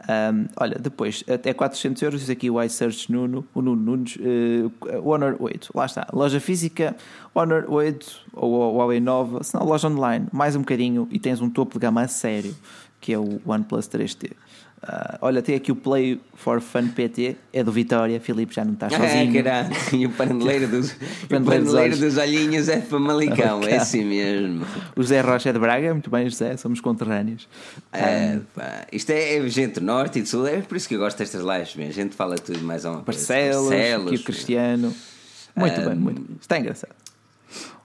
Um, 0.08 0.48
olha, 0.58 0.78
depois, 0.78 1.24
até 1.28 1.54
400 1.54 2.02
euros, 2.02 2.20
diz 2.20 2.30
aqui 2.30 2.50
o 2.50 2.62
iSearch 2.62 3.12
Nuno, 3.12 3.48
o 3.54 3.62
Nuno 3.62 3.82
Nunes, 3.82 4.18
uh, 4.18 5.00
o 5.02 5.10
Honor 5.10 5.36
8, 5.40 5.72
lá 5.74 5.86
está, 5.86 6.06
loja 6.14 6.40
física, 6.40 6.96
Honor 7.34 7.66
8 7.68 8.26
ou 8.34 8.76
Huawei 8.76 9.00
Nova, 9.00 9.44
se 9.44 9.56
não, 9.56 9.66
loja 9.66 9.88
online, 9.88 10.28
mais 10.32 10.56
um 10.56 10.60
bocadinho 10.60 11.08
e 11.10 11.18
tens 11.18 11.42
um 11.42 11.50
topo 11.50 11.76
de 11.76 11.80
gama 11.80 12.02
a 12.02 12.08
sério, 12.08 12.56
que 13.02 13.14
é 13.14 13.18
o 13.18 13.42
OnePlus 13.46 13.88
3T. 13.88 14.32
Uh, 14.88 15.18
olha, 15.20 15.42
tem 15.42 15.56
aqui 15.56 15.72
o 15.72 15.76
Play 15.76 16.22
for 16.36 16.62
Fun 16.62 16.90
PT, 16.90 17.36
é 17.52 17.64
do 17.64 17.72
Vitória. 17.72 18.20
Filipe 18.20 18.54
já 18.54 18.64
não 18.64 18.74
está 18.74 18.88
sozinho. 18.88 19.36
É, 19.36 19.42
caralho. 19.42 19.76
E 19.92 20.06
o 20.06 20.12
paneleiro 20.12 20.68
dos, 20.68 20.92
o 21.26 21.44
paneleiro 21.44 21.98
dos 21.98 22.18
olhinhos 22.18 22.70
é 22.70 22.80
Famalicão, 22.82 23.64
é 23.64 23.78
assim 23.78 24.06
mesmo. 24.06 24.64
O 24.96 25.02
José 25.02 25.22
Rocha 25.22 25.50
é 25.50 25.54
de 25.54 25.58
Braga, 25.58 25.92
muito 25.92 26.10
bem, 26.12 26.30
José, 26.30 26.56
somos 26.58 26.80
conterrâneos. 26.82 27.48
É, 27.92 28.40
pá, 28.54 28.86
isto 28.92 29.10
é 29.10 29.48
gente 29.50 29.80
do 29.80 29.86
norte 29.86 30.20
e 30.20 30.22
do 30.22 30.28
sul, 30.28 30.46
é 30.48 30.62
por 30.62 30.78
isso 30.78 30.88
que 30.88 30.94
eu 30.94 31.00
gosto 31.00 31.18
destas 31.18 31.42
lives, 31.42 31.90
a 31.90 31.92
gente 31.92 32.16
fala 32.16 32.38
tudo 32.38 32.62
mais 32.62 32.86
a 32.86 32.92
uma 32.92 33.02
Barcelos 33.02 33.72
aqui 33.72 34.16
o 34.16 34.24
Cristiano. 34.24 34.94
Muito 35.56 35.82
bem, 35.82 35.96
muito 35.96 36.22
bem. 36.22 36.38
Está 36.40 36.60
engraçado. 36.60 37.05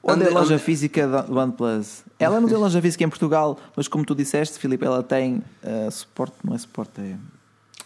Onde, 0.03 0.25
é 0.25 0.29
a 0.29 0.31
loja 0.31 0.55
onde... 0.55 0.63
física 0.63 1.07
do 1.07 1.39
OnePlus? 1.39 2.05
Ela 2.19 2.41
não 2.41 2.49
tem 2.49 2.57
loja 2.57 2.81
física 2.81 3.05
em 3.05 3.09
Portugal, 3.09 3.59
mas 3.77 3.87
como 3.87 4.05
tu 4.05 4.15
disseste, 4.15 4.59
Filipe, 4.59 4.85
ela 4.85 5.03
tem 5.03 5.43
uh, 5.63 5.91
suporte, 5.91 6.37
não 6.43 6.55
é 6.55 6.59
suporte, 6.59 7.01
é. 7.01 7.17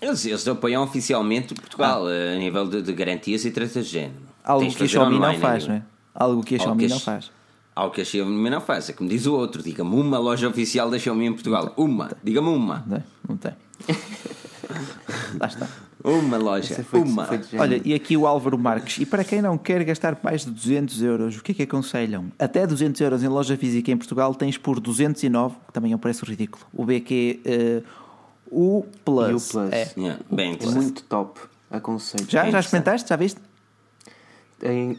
Eles, 0.01 0.25
eles 0.27 0.47
apoiam 0.47 0.83
oficialmente 0.83 1.55
Portugal 1.55 2.07
ah. 2.07 2.35
a 2.35 2.39
nível 2.39 2.69
de, 2.69 2.83
de, 2.83 2.93
garantias 2.93 3.45
e 3.45 3.51
tratas 3.51 3.87
de 3.87 3.93
género. 3.93 4.21
Algo 4.45 4.71
que 4.73 4.85
a 4.85 4.89
Xiaomi 4.89 5.19
não 5.19 5.39
faz, 5.39 5.67
não 5.67 5.75
é? 5.77 5.83
Algo 6.15 6.43
que 6.43 6.55
a 6.57 6.59
Xiaomi 6.59 6.89
não 6.89 7.01
faz. 7.01 7.31
Algo 7.75 7.95
que 7.95 8.01
a 8.03 8.05
Xiaomi 8.05 8.51
não 8.51 8.61
faz, 8.61 8.91
é 8.91 8.93
como 8.93 9.09
diz 9.09 9.27
o 9.27 9.35
outro: 9.35 9.63
diga-me 9.63 9.97
uma 9.97 10.19
loja 10.19 10.49
oficial 10.49 10.91
da 10.91 10.99
Xiaomi 10.99 11.27
em 11.27 11.33
Portugal. 11.33 11.73
Uma, 11.77 12.11
diga-me 12.23 12.49
uma. 12.49 12.85
Não 12.87 12.99
tem. 12.99 13.05
Não 13.29 13.37
tem. 13.37 13.53
Lá 15.41 15.47
está. 15.47 15.69
Uma 16.03 16.37
loja. 16.37 16.85
Foi, 16.85 17.01
uma. 17.01 17.25
Foi 17.25 17.41
Olha, 17.59 17.81
e 17.85 17.95
aqui 17.95 18.17
o 18.17 18.27
Álvaro 18.27 18.59
Marques. 18.59 18.99
E 18.99 19.07
para 19.07 19.25
quem 19.25 19.41
não 19.41 19.57
quer 19.57 19.83
gastar 19.85 20.19
mais 20.23 20.45
de 20.45 20.51
200 20.51 21.03
euros, 21.03 21.39
o 21.39 21.43
que 21.43 21.53
é 21.53 21.55
que 21.55 21.63
aconselham? 21.63 22.31
Até 22.39 22.67
200 22.67 23.01
euros 23.01 23.23
em 23.23 23.29
loja 23.29 23.57
física 23.57 23.91
em 23.91 23.97
Portugal 23.97 24.35
tens 24.35 24.59
por 24.59 24.81
209, 24.81 25.57
que 25.67 25.73
também 25.73 25.93
é 25.93 25.97
um 25.97 25.99
preço 25.99 26.25
ridículo. 26.27 26.65
O 26.73 26.85
BQ 26.85 27.41
uh, 27.47 28.05
o 28.51 28.87
Plus. 29.05 29.31
E 29.31 29.35
o 29.35 29.41
Plus. 29.41 29.73
É, 29.73 29.93
yeah, 29.97 30.21
bem 30.31 30.59
é 30.61 30.67
muito 30.67 31.03
top. 31.05 31.41
Aconselho. 31.71 32.27
Já, 32.29 32.51
já 32.51 32.61
experimentaste? 32.61 33.09
Já 33.09 33.17
viste? 33.17 33.41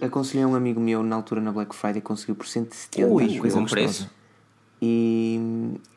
aconselhei 0.02 0.46
um 0.46 0.54
amigo 0.54 0.80
meu 0.80 1.02
na 1.02 1.16
altura 1.16 1.42
na 1.42 1.52
Black 1.52 1.76
Friday 1.76 2.02
conseguiu 2.02 2.36
por 2.36 2.46
170 2.46 3.08
Ui, 3.08 3.40
coisa 3.40 3.58
um 3.58 3.66
preço 3.66 4.08
e, 4.82 5.40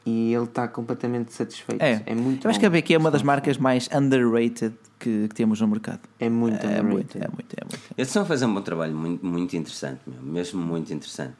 e 0.06 0.34
ele 0.34 0.44
está 0.44 0.68
completamente 0.68 1.32
satisfeito. 1.32 1.82
É, 1.82 2.02
é 2.06 2.14
muito 2.14 2.46
Eu 2.46 2.50
acho 2.50 2.60
que 2.60 2.66
a 2.66 2.70
BQ 2.70 2.94
é 2.94 2.98
uma 2.98 3.10
das 3.10 3.22
marcas 3.22 3.58
mais 3.58 3.88
underrated 3.94 4.74
que, 4.98 5.28
que 5.28 5.34
temos 5.34 5.60
no 5.60 5.68
mercado. 5.68 6.00
É 6.18 6.28
muito 6.28 6.64
é, 6.64 6.80
underrated. 6.80 6.92
Muito, 6.92 7.16
é 7.16 7.28
muito, 7.28 7.54
é 7.56 7.64
muito. 7.64 7.80
Eles 7.96 8.08
estão 8.08 8.22
a 8.22 8.26
fazer 8.26 8.46
um 8.46 8.54
bom 8.54 8.62
trabalho, 8.62 8.94
muito, 8.94 9.24
muito 9.24 9.56
interessante, 9.56 10.00
mesmo, 10.06 10.32
mesmo 10.32 10.62
muito 10.62 10.92
interessante. 10.92 11.34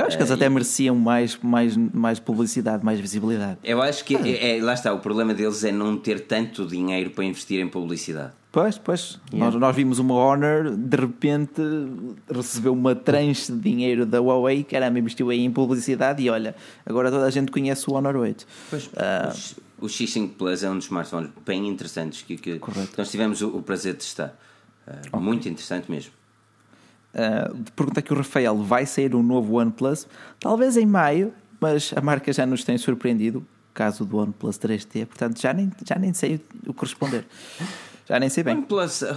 Eu 0.00 0.06
acho 0.06 0.16
que 0.16 0.22
eles 0.22 0.30
até 0.30 0.48
mereciam 0.48 0.96
mais, 0.96 1.38
mais, 1.42 1.76
mais 1.76 2.18
publicidade, 2.18 2.84
mais 2.84 2.98
visibilidade. 2.98 3.58
Eu 3.62 3.80
acho 3.82 4.04
que, 4.04 4.16
ah. 4.16 4.26
é, 4.26 4.58
é, 4.58 4.62
lá 4.62 4.74
está, 4.74 4.92
o 4.92 5.00
problema 5.00 5.34
deles 5.34 5.62
é 5.64 5.72
não 5.72 5.96
ter 5.96 6.20
tanto 6.20 6.66
dinheiro 6.66 7.10
para 7.10 7.24
investir 7.24 7.60
em 7.60 7.68
publicidade. 7.68 8.32
Pois, 8.52 8.78
pois. 8.78 9.20
Yeah. 9.32 9.52
Nós, 9.52 9.60
nós 9.60 9.76
vimos 9.76 9.98
uma 10.00 10.14
Honor, 10.14 10.76
de 10.76 10.96
repente 10.96 11.62
recebeu 12.28 12.72
uma 12.72 12.96
tranche 12.96 13.52
de 13.52 13.58
dinheiro 13.58 14.04
da 14.04 14.20
Huawei, 14.20 14.64
caramba, 14.64 14.98
investiu 14.98 15.30
aí 15.30 15.44
em 15.44 15.50
publicidade 15.52 16.22
e 16.22 16.28
olha, 16.28 16.56
agora 16.84 17.10
toda 17.10 17.26
a 17.26 17.30
gente 17.30 17.52
conhece 17.52 17.88
o 17.88 17.94
Honor 17.94 18.16
8. 18.16 18.46
Pois, 18.68 18.86
uh, 18.86 19.62
o, 19.80 19.86
X5 19.86 20.30
Plus 20.36 20.64
é 20.64 20.70
um 20.70 20.76
dos 20.76 20.86
smartphones 20.86 21.30
bem 21.46 21.68
interessantes 21.68 22.22
que, 22.22 22.36
que 22.36 22.60
nós 22.98 23.10
tivemos 23.10 23.40
o, 23.40 23.56
o, 23.56 23.62
prazer 23.62 23.92
de 23.92 24.00
testar. 24.00 24.36
Uh, 24.86 24.98
okay. 25.08 25.20
Muito 25.20 25.48
interessante 25.48 25.88
mesmo. 25.88 26.12
Uh, 27.14 27.64
pergunta 27.74 28.00
aqui 28.00 28.12
o 28.12 28.16
Rafael: 28.16 28.56
vai 28.56 28.86
sair 28.86 29.14
um 29.14 29.22
novo 29.22 29.58
OnePlus? 29.58 30.06
Talvez 30.38 30.76
em 30.76 30.86
maio, 30.86 31.32
mas 31.60 31.92
a 31.94 32.00
marca 32.00 32.32
já 32.32 32.46
nos 32.46 32.64
tem 32.64 32.78
surpreendido. 32.78 33.46
Caso 33.72 34.04
do 34.04 34.18
OnePlus 34.18 34.58
3T, 34.58 35.06
portanto 35.06 35.40
já 35.40 35.52
nem, 35.52 35.70
já 35.86 35.96
nem 35.96 36.12
sei 36.12 36.40
o 36.66 36.74
que 36.74 36.80
responder. 36.80 37.24
Já 38.08 38.18
nem 38.18 38.28
sei 38.28 38.42
bem. 38.42 38.56
OnePlus. 38.56 39.02
Uh, 39.02 39.16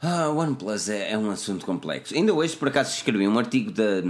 ah, 0.00 0.30
OnePlus 0.30 0.88
é, 0.88 1.12
é 1.12 1.18
um 1.18 1.30
assunto 1.30 1.66
complexo. 1.66 2.14
Ainda 2.14 2.32
hoje, 2.32 2.56
por 2.56 2.68
acaso, 2.68 2.94
escrevi 2.96 3.28
um 3.28 3.38
artigo 3.38 3.70
da, 3.70 4.02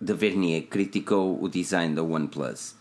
da 0.00 0.14
Vernier 0.14 0.62
que 0.62 0.68
criticou 0.68 1.42
o 1.42 1.48
design 1.48 1.94
da 1.94 2.02
OnePlus. 2.02 2.76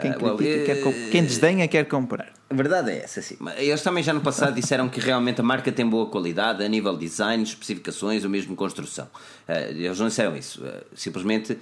Quem, 0.00 0.12
critica, 0.12 0.24
well, 0.24 0.36
quer, 0.36 1.10
quem 1.10 1.24
desdenha 1.24 1.66
quer 1.66 1.84
comprar. 1.86 2.37
A 2.50 2.54
verdade 2.54 2.90
é 2.90 3.04
essa, 3.04 3.20
sim. 3.20 3.36
Eles 3.58 3.82
também 3.82 4.02
já 4.02 4.14
no 4.14 4.22
passado 4.22 4.54
disseram 4.54 4.88
que 4.88 5.00
realmente 5.00 5.38
a 5.38 5.44
marca 5.44 5.70
tem 5.70 5.86
boa 5.86 6.06
qualidade 6.06 6.64
a 6.64 6.68
nível 6.68 6.94
de 6.94 7.00
design, 7.00 7.42
especificações 7.42 8.24
ou 8.24 8.30
mesmo 8.30 8.56
construção. 8.56 9.04
Uh, 9.46 9.70
eles 9.70 9.98
não 9.98 10.08
disseram 10.08 10.34
isso. 10.34 10.64
Uh, 10.64 10.82
simplesmente 10.94 11.52
uh, 11.52 11.58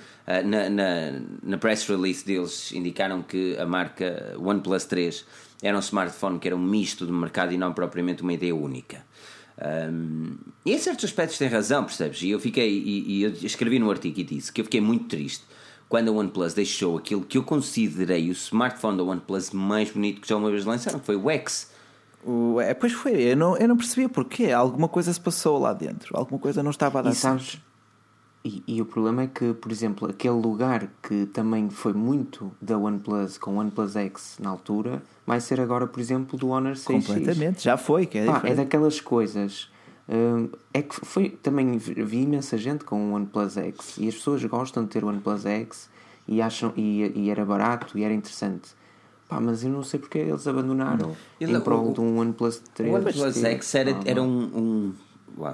na, 0.46 0.70
na, 0.70 1.20
na, 1.42 1.58
press 1.58 1.84
release 1.88 2.24
deles 2.24 2.70
indicaram 2.70 3.20
que 3.20 3.56
a 3.58 3.66
marca 3.66 4.36
OnePlus 4.38 4.84
3 4.84 5.24
era 5.60 5.76
um 5.76 5.80
smartphone 5.80 6.38
que 6.38 6.46
era 6.46 6.56
um 6.56 6.62
misto 6.62 7.04
de 7.04 7.10
mercado 7.10 7.52
e 7.52 7.58
não 7.58 7.72
propriamente 7.72 8.22
uma 8.22 8.32
ideia 8.32 8.54
única. 8.54 9.04
Um, 9.58 10.36
e 10.64 10.72
em 10.72 10.78
certos 10.78 11.06
aspectos 11.06 11.36
tem 11.36 11.48
razão, 11.48 11.82
percebes? 11.82 12.22
E 12.22 12.30
eu 12.30 12.38
fiquei, 12.38 12.70
e, 12.70 13.18
e 13.18 13.22
eu 13.22 13.30
escrevi 13.42 13.80
no 13.80 13.90
artigo 13.90 14.20
e 14.20 14.22
disse 14.22 14.52
que 14.52 14.60
eu 14.60 14.64
fiquei 14.64 14.80
muito 14.80 15.06
triste 15.06 15.42
quando 15.88 16.08
a 16.08 16.12
OnePlus 16.12 16.54
deixou 16.54 16.98
aquilo 16.98 17.22
que 17.22 17.38
eu 17.38 17.42
considerei 17.42 18.28
o 18.28 18.32
smartphone 18.32 18.96
da 18.96 19.04
OnePlus 19.04 19.50
mais 19.50 19.90
bonito 19.90 20.20
que 20.20 20.28
já 20.28 20.36
uma 20.36 20.50
vez 20.50 20.64
lançaram, 20.64 20.98
foi 21.00 21.16
o 21.16 21.30
X. 21.30 21.70
O, 22.24 22.60
é, 22.60 22.74
pois 22.74 22.92
foi, 22.92 23.12
eu 23.12 23.36
não, 23.36 23.56
eu 23.56 23.68
não 23.68 23.76
percebia 23.76 24.08
porquê. 24.08 24.50
Alguma 24.50 24.88
coisa 24.88 25.12
se 25.12 25.20
passou 25.20 25.58
lá 25.58 25.72
dentro, 25.72 26.16
alguma 26.16 26.40
coisa 26.40 26.62
não 26.62 26.70
estava 26.70 26.98
a 26.98 27.02
dar 27.02 27.10
e 27.10 27.14
sabes, 27.14 27.60
e, 28.46 28.62
e, 28.64 28.80
o 28.80 28.86
problema 28.86 29.22
é 29.22 29.26
que, 29.26 29.54
por 29.54 29.72
exemplo, 29.72 30.08
aquele 30.08 30.34
lugar 30.34 30.88
que 31.02 31.26
também 31.26 31.68
foi 31.68 31.92
muito 31.92 32.52
da 32.62 32.78
OnePlus 32.78 33.38
com 33.38 33.56
o 33.56 33.58
OnePlus 33.58 33.96
X 33.96 34.36
na 34.40 34.50
altura, 34.50 35.02
vai 35.26 35.40
ser 35.40 35.60
agora, 35.60 35.84
por 35.88 35.98
exemplo, 35.98 36.38
do 36.38 36.50
Honor 36.50 36.74
6X. 36.74 36.84
Completamente, 36.84 37.64
já 37.64 37.76
foi. 37.76 38.06
Que 38.06 38.18
é, 38.18 38.26
Pá, 38.26 38.42
é 38.44 38.54
daquelas 38.54 39.00
coisas 39.00 39.68
é 40.72 40.82
que 40.82 40.94
foi 41.04 41.30
também 41.30 41.76
vi 41.78 42.22
imensa 42.22 42.56
gente 42.56 42.84
com 42.84 43.10
o 43.10 43.14
OnePlus 43.14 43.56
X 43.56 43.98
e 43.98 44.08
as 44.08 44.14
pessoas 44.14 44.44
gostam 44.44 44.84
de 44.84 44.90
ter 44.90 45.02
o 45.02 45.08
OnePlus 45.08 45.44
X 45.44 45.90
e 46.28 46.40
acham 46.40 46.72
e, 46.76 47.12
e 47.14 47.30
era 47.30 47.44
barato 47.44 47.98
e 47.98 48.04
era 48.04 48.14
interessante. 48.14 48.70
Pá, 49.28 49.40
mas 49.40 49.64
eu 49.64 49.70
não 49.70 49.82
sei 49.82 49.98
porque 49.98 50.18
eles 50.18 50.46
abandonaram 50.46 51.16
em 51.40 51.60
prol 51.60 51.92
de 51.92 52.00
um 52.00 52.18
OnePlus 52.20 52.62
3. 52.74 52.92
O 52.92 52.96
OnePlus 52.96 53.42
X 53.42 53.74
era, 53.74 53.98
era 54.04 54.22
um, 54.22 54.28
um 54.28 54.94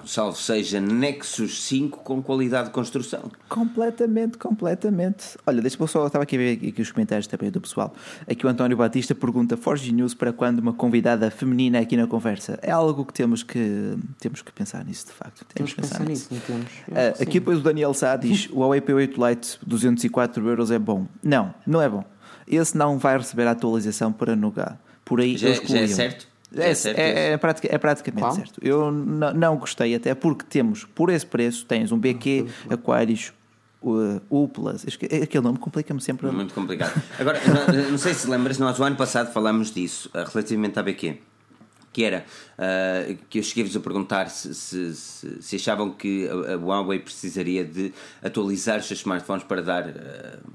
salvo 0.05 0.37
seja 0.37 0.81
Nexus 0.81 1.63
5 1.65 1.99
com 2.01 2.23
qualidade 2.23 2.69
de 2.69 2.75
construção. 2.75 3.31
Completamente, 3.49 4.39
completamente. 4.39 5.37
Olha, 5.47 5.61
deixa-me 5.61 5.89
só, 5.89 6.07
estava 6.07 6.23
aqui 6.23 6.37
a 6.37 6.39
ver 6.39 6.69
aqui 6.69 6.81
os 6.83 6.93
comentários 6.93 7.27
também 7.27 7.51
do 7.51 7.61
pessoal. 7.61 7.95
Aqui 8.29 8.47
o 8.47 8.49
António 8.49 8.77
Batista 8.77 9.15
pergunta: 9.15 9.57
Forge 9.57 9.93
News 9.93 10.15
para 10.15 10.33
quando 10.33 10.61
uma 10.61 10.73
convidada 10.73 11.31
feminina 11.31 11.81
aqui 11.81 11.97
na 11.97 12.07
conversa? 12.07 12.59
É 12.63 12.71
algo 12.71 13.05
que 13.05 13.13
temos 13.13 13.43
que, 13.43 13.97
temos 14.21 14.43
que 14.43 14.53
pensar 14.53 14.85
nisso, 14.85 15.07
de 15.07 15.13
facto. 15.13 15.45
Temos, 15.53 15.55
temos 15.55 15.75
que 15.75 15.81
pensar, 15.81 15.99
pensar 15.99 16.11
nisso, 16.11 16.29
nisso. 16.31 16.47
temos. 16.47 16.67
Uh, 16.89 17.23
aqui 17.23 17.41
depois 17.41 17.59
o 17.59 17.63
Daniel 17.63 17.93
Sá 17.95 18.17
diz: 18.17 18.49
o 18.53 18.61
Huawei 18.61 18.81
P8 18.81 19.31
Lite 19.31 19.59
204 19.67 20.49
euros 20.49 20.71
é 20.71 20.79
bom. 20.79 21.07
Não, 21.23 21.55
não 21.67 21.81
é 21.81 21.89
bom. 21.89 22.05
Esse 22.47 22.77
não 22.77 22.99
vai 22.99 23.17
receber 23.19 23.47
a 23.47 23.53
atualização 23.53 24.13
para 24.13 24.37
Nougat. 24.37 24.77
Por 25.05 25.21
aí 25.21 25.37
já, 25.37 25.53
já 25.53 25.79
é 25.79 25.87
certo? 25.87 26.32
É, 26.57 26.71
é, 26.71 26.75
certo 26.75 26.99
é, 26.99 27.33
é, 27.33 27.37
pratica, 27.37 27.69
é 27.75 27.79
praticamente 27.79 28.23
Qual? 28.23 28.35
certo. 28.35 28.61
Eu 28.63 28.91
não, 28.91 29.57
gostei, 29.57 29.95
até 29.95 30.15
porque 30.15 30.45
temos, 30.49 30.85
por 30.85 31.11
esse 31.11 31.25
preço, 31.27 31.65
tens 31.65 31.93
um 31.93 31.99
BQ, 31.99 32.47
Aquarius, 32.71 33.33
o, 33.83 34.21
o 34.31 34.49
Plus. 34.49 34.85
Aquele 35.23 35.43
nome 35.43 35.59
complica-me 35.59 36.01
sempre. 36.01 36.31
Muito 36.31 36.55
complicado. 36.55 37.03
Agora, 37.19 37.41
não, 37.47 37.91
não, 37.91 37.99
sei 37.99 38.15
se 38.15 38.29
lembras, 38.29 38.59
nós 38.59 38.79
o 38.79 38.85
ano 38.85 38.97
passado 38.97 39.33
falámos 39.33 39.73
disso, 39.73 40.09
uh, 40.15 40.29
relativamente 40.31 40.79
à 40.79 40.83
BQ. 40.83 41.19
Que 41.93 42.05
era 42.05 42.25
uh, 42.57 43.19
que 43.29 43.39
eu 43.39 43.43
cheguei-vos 43.43 43.77
a 43.77 43.81
perguntar 43.81 44.31
se, 44.31 44.55
se, 44.55 44.95
se, 44.95 45.43
se, 45.43 45.57
achavam 45.57 45.91
que 45.91 46.27
a, 46.27 46.55
a 46.55 46.57
Huawei 46.57 46.99
precisaria 46.99 47.67
de 47.67 47.93
atualizar 48.23 48.79
os 48.79 48.87
seus 48.87 49.01
smartphones 49.01 49.45
para 49.45 49.61
dar 49.61 49.89
uh, 49.89 49.93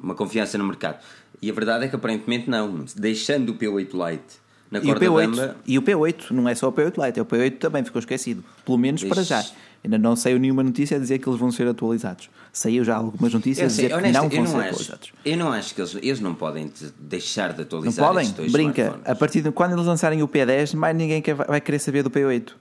uma 0.01 0.15
confiança 0.15 0.57
no 0.57 0.63
mercado. 0.63 0.99
E 1.39 1.51
a 1.51 1.53
verdade 1.53 1.85
é 1.85 1.87
que 1.89 1.95
aparentemente 1.95 2.49
não. 2.49 2.85
Deixando 2.95 3.49
o 3.49 3.55
P8 3.55 3.91
Lite 3.93 4.46
na 4.69 4.79
e 4.79 4.91
o, 4.91 4.95
P8, 4.95 5.55
e 5.65 5.77
o 5.77 5.81
P8 5.81 6.31
não 6.31 6.47
é 6.47 6.55
só 6.55 6.67
o 6.67 6.73
P8 6.73 7.05
Lite, 7.05 7.19
é 7.19 7.21
o 7.21 7.25
P8 7.25 7.57
também 7.57 7.83
ficou 7.83 7.99
esquecido. 7.99 8.43
Pelo 8.65 8.77
menos 8.77 9.03
para 9.03 9.23
já. 9.23 9.43
Ainda 9.83 9.97
não 9.97 10.15
saiu 10.15 10.39
nenhuma 10.39 10.63
notícia 10.63 10.97
a 10.97 10.99
dizer 10.99 11.19
que 11.19 11.29
eles 11.29 11.39
vão 11.39 11.51
ser 11.51 11.67
atualizados. 11.67 12.29
Saiu 12.51 12.83
já 12.83 12.95
algumas 12.95 13.33
notícias 13.33 13.65
a 13.65 13.75
dizer 13.75 14.01
que 14.01 14.11
não 14.11 14.29
vão 14.29 14.43
não 14.43 14.47
ser 14.47 14.57
acho, 14.57 14.67
atualizados. 14.67 15.13
Eu 15.23 15.37
não 15.37 15.51
acho 15.51 15.75
que 15.75 15.81
eles, 15.81 15.95
eles 15.95 16.19
não 16.19 16.35
podem 16.35 16.71
deixar 16.99 17.53
de 17.53 17.61
atualizar 17.61 18.13
Não 18.13 18.13
podem? 18.13 18.51
Brinca. 18.51 18.99
A 19.05 19.15
partir 19.15 19.41
de 19.41 19.51
quando 19.51 19.73
eles 19.73 19.85
lançarem 19.85 20.21
o 20.21 20.27
P10, 20.27 20.75
mais 20.75 20.95
ninguém 20.95 21.23
vai 21.47 21.61
querer 21.61 21.79
saber 21.79 22.03
do 22.03 22.09
P8. 22.09 22.51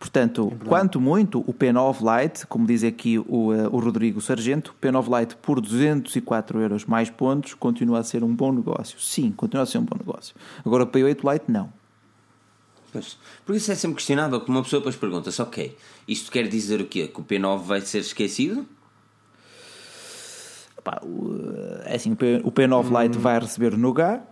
Portanto, 0.00 0.50
é 0.58 0.64
quanto 0.64 0.98
muito, 0.98 1.44
o 1.46 1.52
P9 1.52 1.98
Lite, 2.00 2.46
como 2.46 2.66
diz 2.66 2.82
aqui 2.82 3.18
o, 3.18 3.52
uh, 3.52 3.68
o 3.70 3.78
Rodrigo 3.78 4.18
Sargento, 4.18 4.74
P9 4.80 5.20
Lite 5.20 5.36
por 5.36 5.60
204 5.60 6.58
euros 6.58 6.86
mais 6.86 7.10
pontos, 7.10 7.52
continua 7.52 7.98
a 7.98 8.02
ser 8.02 8.24
um 8.24 8.34
bom 8.34 8.50
negócio. 8.50 8.98
Sim, 8.98 9.30
continua 9.30 9.64
a 9.64 9.66
ser 9.66 9.76
um 9.76 9.84
bom 9.84 9.98
negócio. 9.98 10.34
Agora, 10.64 10.84
o 10.84 10.86
P8 10.86 11.30
Lite, 11.30 11.44
não. 11.52 11.70
Pois, 12.90 13.18
por 13.44 13.54
isso 13.54 13.70
é 13.70 13.74
sempre 13.74 13.96
questionável, 13.96 14.40
porque 14.40 14.50
uma 14.50 14.62
pessoa 14.62 14.80
depois 14.80 14.96
pergunta-se, 14.96 15.40
ok, 15.42 15.76
isto 16.08 16.32
quer 16.32 16.48
dizer 16.48 16.80
o 16.80 16.86
quê? 16.86 17.06
Que 17.06 17.20
o 17.20 17.22
P9 17.22 17.58
vai 17.58 17.82
ser 17.82 17.98
esquecido? 17.98 18.66
o, 21.02 21.36
é 21.84 21.96
assim, 21.96 22.12
o, 22.12 22.16
P, 22.16 22.40
o 22.42 22.50
P9 22.50 23.02
Lite 23.02 23.18
hum. 23.18 23.20
vai 23.20 23.38
receber 23.38 23.76
no 23.76 23.86
lugar. 23.86 24.24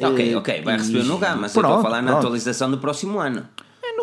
Ok, 0.00 0.36
ok, 0.36 0.62
vai 0.62 0.76
receber 0.76 1.02
no 1.02 1.14
lugar, 1.14 1.36
mas 1.36 1.52
pronto, 1.52 1.66
eu 1.66 1.70
estou 1.70 1.80
a 1.80 1.82
falar 1.82 2.02
na 2.02 2.16
atualização 2.16 2.70
do 2.70 2.78
próximo 2.78 3.18
ano. 3.18 3.48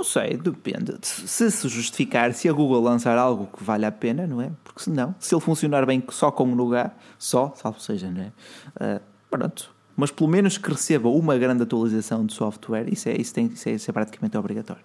Não 0.03 0.09
sei, 0.09 0.35
depende. 0.35 0.97
Se 1.01 1.49
se 1.49 1.69
justificar, 1.69 2.33
se 2.33 2.49
a 2.49 2.51
Google 2.51 2.81
lançar 2.81 3.17
algo 3.17 3.47
que 3.57 3.63
vale 3.63 3.85
a 3.85 3.91
pena, 3.91 4.27
não 4.27 4.41
é? 4.41 4.51
Porque 4.61 4.83
se 4.83 4.89
não, 4.89 5.15
se 5.17 5.33
ele 5.33 5.39
funcionar 5.39 5.85
bem 5.85 6.03
só 6.09 6.29
como 6.29 6.53
lugar, 6.53 6.93
só, 7.17 7.53
salvo 7.55 7.79
seja, 7.79 8.11
não 8.11 8.21
é? 8.21 8.97
Uh, 8.97 9.01
pronto. 9.31 9.73
Mas 9.95 10.11
pelo 10.11 10.29
menos 10.29 10.57
que 10.57 10.69
receba 10.69 11.07
uma 11.07 11.37
grande 11.37 11.63
atualização 11.63 12.25
de 12.25 12.33
software, 12.33 12.91
isso 12.91 13.07
é, 13.07 13.15
isso 13.15 13.33
tem, 13.33 13.45
isso 13.45 13.69
é, 13.69 13.71
isso 13.71 13.89
é 13.89 13.93
praticamente 13.93 14.37
obrigatório. 14.37 14.83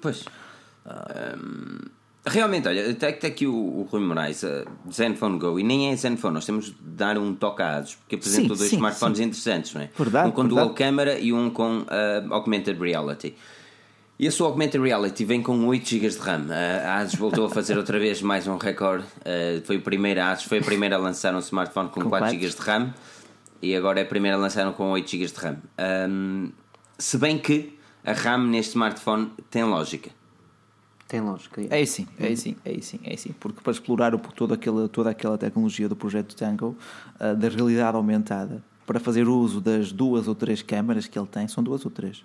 Pois. 0.00 0.24
Um, 0.86 1.78
realmente, 2.24 2.68
olha, 2.68 2.88
até 2.88 3.10
que 3.10 3.26
aqui 3.26 3.48
o, 3.48 3.52
o 3.52 3.88
Rui 3.90 4.00
Moraes, 4.00 4.44
uh, 4.44 4.64
Zenfone 4.92 5.40
Go, 5.40 5.58
e 5.58 5.64
nem 5.64 5.90
é 5.90 5.96
Zenfone, 5.96 6.34
nós 6.34 6.46
temos 6.46 6.66
de 6.66 6.76
dar 6.80 7.18
um 7.18 7.34
toque 7.34 7.62
a 7.62 7.78
ASUS, 7.78 7.96
porque 7.96 8.14
apresentam 8.14 8.54
dois 8.54 8.70
sim, 8.70 8.76
smartphones 8.76 9.18
sim. 9.18 9.24
interessantes, 9.24 9.74
não 9.74 9.80
é? 9.80 9.90
Verdade, 9.98 10.28
um 10.28 10.30
com 10.30 10.42
verdade. 10.42 10.64
dual 10.64 10.74
camera 10.74 11.18
e 11.18 11.32
um 11.32 11.50
com 11.50 11.78
uh, 11.78 12.32
augmented 12.32 12.78
reality. 12.78 13.34
E 14.18 14.26
a 14.26 14.30
sua 14.30 14.46
Augmented 14.46 14.82
Reality 14.82 15.26
vem 15.26 15.42
com 15.42 15.66
8 15.66 15.86
GB 15.86 16.08
de 16.08 16.16
RAM. 16.16 16.46
A 16.50 16.96
ASUS 16.96 17.16
voltou 17.16 17.44
a 17.44 17.50
fazer 17.50 17.76
outra 17.76 17.98
vez 17.98 18.22
mais 18.22 18.46
um 18.46 18.56
recorde. 18.56 19.04
Foi, 19.64 19.76
a 19.76 19.80
primeira, 19.80 20.24
a 20.24 20.30
ASUS 20.30 20.46
foi 20.46 20.60
a 20.60 20.62
primeira 20.62 20.96
a 20.96 20.98
lançar 20.98 21.34
um 21.34 21.38
smartphone 21.38 21.90
com, 21.90 22.00
com 22.00 22.08
4 22.08 22.30
GB 22.30 22.48
de 22.48 22.56
RAM 22.56 22.94
e 23.60 23.76
agora 23.76 24.00
é 24.00 24.04
a 24.04 24.06
primeira 24.06 24.38
a 24.38 24.40
lançar 24.40 24.66
um 24.66 24.72
com 24.72 24.90
8 24.90 25.10
GB 25.10 25.26
de 25.26 25.34
RAM. 25.34 25.56
Um, 26.08 26.50
se 26.96 27.18
bem 27.18 27.36
que 27.36 27.78
a 28.02 28.12
RAM 28.12 28.46
neste 28.46 28.70
smartphone 28.70 29.30
tem 29.50 29.64
lógica. 29.64 30.08
Tem 31.06 31.20
lógica. 31.20 31.60
É 31.68 31.84
sim, 31.84 32.08
é 32.18 32.34
sim, 32.34 32.56
é 32.64 32.80
sim, 32.80 33.00
é 33.04 33.16
sim. 33.18 33.34
Porque 33.38 33.60
para 33.60 33.72
explorar 33.72 34.14
o, 34.14 34.18
toda, 34.18 34.54
aquela, 34.54 34.88
toda 34.88 35.10
aquela 35.10 35.36
tecnologia 35.36 35.90
do 35.90 35.94
projeto 35.94 36.34
Tango, 36.34 36.74
uh, 37.20 37.36
da 37.36 37.50
realidade 37.50 37.94
aumentada, 37.94 38.64
para 38.86 38.98
fazer 38.98 39.28
uso 39.28 39.60
das 39.60 39.92
duas 39.92 40.26
ou 40.26 40.34
três 40.34 40.62
câmaras 40.62 41.06
que 41.06 41.18
ele 41.18 41.28
tem, 41.28 41.46
são 41.46 41.62
duas 41.62 41.84
ou 41.84 41.90
três? 41.90 42.24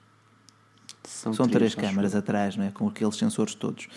São, 1.11 1.33
são 1.33 1.47
três, 1.47 1.75
três 1.75 1.89
câmaras 1.89 2.15
atrás, 2.15 2.55
não 2.55 2.65
é? 2.65 2.71
Com 2.71 2.87
aqueles 2.87 3.15
sensores 3.15 3.53
todos. 3.53 3.87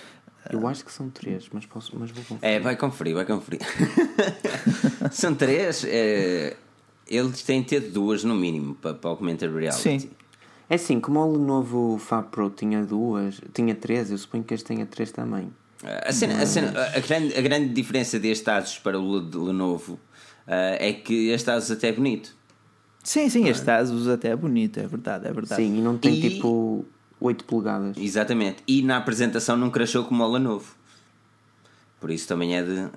Eu 0.51 0.67
acho 0.67 0.85
que 0.85 0.93
são 0.93 1.09
três, 1.09 1.49
mas, 1.53 1.65
posso, 1.65 1.97
mas 1.99 2.11
vou 2.11 2.23
conferir. 2.23 2.55
É, 2.55 2.61
vai 2.61 2.77
conferir, 2.77 3.15
vai 3.15 3.25
conferir. 3.25 3.61
são 5.11 5.35
três. 5.35 5.85
É, 5.87 6.57
eles 7.09 7.43
têm 7.43 7.63
de 7.63 7.69
ter 7.69 7.81
duas 7.81 8.25
no 8.25 8.35
mínimo 8.35 8.75
para, 8.75 8.95
para 8.95 9.11
augmented 9.11 9.53
reality. 9.55 10.01
Sim. 10.01 10.11
É 10.69 10.75
assim, 10.75 11.01
como 11.01 11.21
o 11.21 11.33
Lenovo 11.33 11.99
Fab 11.99 12.29
Pro 12.31 12.51
tinha 12.51 12.85
duas, 12.85 13.41
tinha 13.53 13.75
três, 13.75 14.11
eu 14.11 14.19
suponho 14.19 14.45
que 14.45 14.55
este 14.55 14.67
tenha 14.67 14.85
três 14.85 15.13
também. 15.13 15.51
A, 15.83 16.13
cena, 16.13 16.43
a, 16.43 16.47
cena, 16.47 16.73
a, 16.95 17.01
grande, 17.01 17.37
a 17.37 17.41
grande 17.43 17.69
diferença 17.75 18.19
deste 18.19 18.49
Asus 18.49 18.79
para 18.79 18.99
o 18.99 19.45
Lenovo 19.45 19.95
uh, 19.95 20.77
é 20.79 20.93
que 20.93 21.29
este 21.29 21.51
Asus 21.51 21.71
até 21.71 21.89
é 21.89 21.93
bonito. 21.93 22.35
Sim, 23.03 23.29
sim, 23.29 23.49
este 23.49 23.71
Asus 23.71 24.09
até 24.09 24.29
é 24.29 24.37
bonito, 24.37 24.81
é 24.81 24.87
verdade, 24.87 25.27
é 25.29 25.33
verdade. 25.33 25.63
Sim, 25.63 25.79
e 25.79 25.81
não 25.83 25.99
tem 25.99 26.15
e... 26.15 26.31
tipo 26.31 26.87
8 27.25 27.45
polegadas. 27.45 27.97
Exatamente. 27.97 28.63
E 28.69 28.83
na 28.83 28.99
apresentação 28.99 29.57
não 29.57 29.71
crashou 29.71 30.05
como 30.05 30.23
o 30.23 30.31
Lenovo. 30.31 30.75
Por 31.99 32.11
isso 32.11 32.29
também 32.29 32.55
é 32.55 32.63
de 32.63 32.91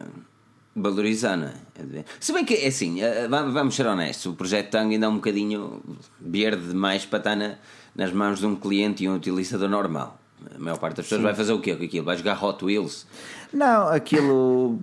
valorizar, 0.76 1.38
não 1.38 1.48
é? 1.48 1.54
é 1.98 2.04
Se 2.20 2.34
bem 2.34 2.44
que, 2.44 2.54
é 2.54 2.68
assim, 2.68 3.02
eh, 3.02 3.28
vamos 3.30 3.74
ser 3.74 3.88
honestos, 3.88 4.26
o 4.26 4.34
projeto 4.34 4.72
Tang 4.72 4.94
ainda 4.94 5.06
é 5.06 5.10
um 5.10 5.16
bocadinho 5.16 5.82
verde 6.20 6.68
demais 6.68 7.06
para 7.06 7.20
estar 7.20 7.36
na, 7.38 7.56
nas 7.96 8.12
mãos 8.12 8.40
de 8.40 8.46
um 8.46 8.56
cliente 8.56 9.06
e 9.06 9.10
um 9.10 9.16
utilizador 9.16 9.70
normal. 9.70 10.20
A 10.54 10.60
maior 10.60 10.78
parte 10.78 10.98
das 10.98 11.06
pessoas 11.06 11.22
Sim. 11.22 11.26
vai 11.26 11.34
fazer 11.34 11.54
o 11.54 11.62
quê 11.62 11.76
com 11.76 11.84
aquilo? 11.84 12.06
Vai 12.06 12.18
jogar 12.18 12.44
Hot 12.44 12.64
Wheels? 12.64 13.08
Não, 13.54 13.88
aquilo. 13.88 14.78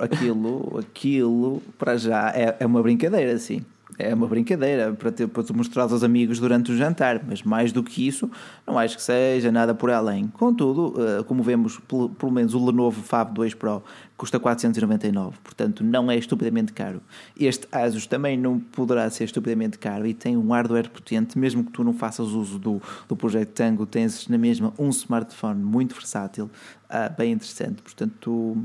aquilo, 0.00 0.78
aquilo, 0.80 1.62
para 1.78 1.96
já, 1.96 2.30
é, 2.30 2.56
é 2.58 2.66
uma 2.66 2.82
brincadeira, 2.82 3.38
sim 3.38 3.64
é 4.00 4.14
uma 4.14 4.26
brincadeira 4.26 4.92
para, 4.92 5.12
ter, 5.12 5.26
para 5.26 5.44
mostrar 5.54 5.82
aos 5.82 6.02
amigos 6.02 6.38
durante 6.38 6.72
o 6.72 6.76
jantar, 6.76 7.20
mas 7.26 7.42
mais 7.42 7.72
do 7.72 7.82
que 7.82 8.06
isso, 8.06 8.30
não 8.66 8.78
acho 8.78 8.96
que 8.96 9.02
seja 9.02 9.50
nada 9.52 9.74
por 9.74 9.90
além. 9.90 10.28
Contudo, 10.28 10.94
eh, 10.98 11.22
como 11.24 11.42
vemos, 11.42 11.78
pelo, 11.88 12.08
pelo 12.08 12.32
menos 12.32 12.54
o 12.54 12.64
Lenovo 12.64 13.02
Fab 13.02 13.32
2 13.32 13.54
Pro 13.54 13.82
custa 14.16 14.38
499, 14.38 15.38
portanto 15.42 15.82
não 15.82 16.10
é 16.10 16.16
estupidamente 16.16 16.74
caro. 16.74 17.00
Este 17.38 17.66
Asus 17.72 18.06
também 18.06 18.36
não 18.36 18.60
poderá 18.60 19.08
ser 19.08 19.24
estupidamente 19.24 19.78
caro 19.78 20.06
e 20.06 20.12
tem 20.12 20.36
um 20.36 20.50
hardware 20.52 20.90
potente, 20.90 21.38
mesmo 21.38 21.64
que 21.64 21.72
tu 21.72 21.82
não 21.82 21.94
faças 21.94 22.28
uso 22.28 22.58
do, 22.58 22.82
do 23.08 23.16
projeto 23.16 23.48
Tango, 23.48 23.86
tens 23.86 24.28
na 24.28 24.36
mesma 24.36 24.74
um 24.78 24.90
smartphone 24.90 25.62
muito 25.62 25.94
versátil, 25.94 26.50
uh, 26.90 27.16
bem 27.16 27.32
interessante. 27.32 27.80
Portanto, 27.80 28.56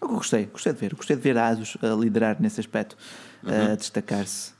eu 0.00 0.08
gostei, 0.08 0.46
gostei 0.46 0.72
de 0.72 0.80
ver, 0.80 0.94
gostei 0.94 1.14
de 1.14 1.22
ver 1.22 1.38
a 1.38 1.46
Asus 1.46 1.76
a 1.80 1.94
liderar 1.94 2.36
nesse 2.40 2.58
aspecto 2.58 2.96
uhum. 3.44 3.72
a 3.72 3.74
destacar-se 3.74 4.52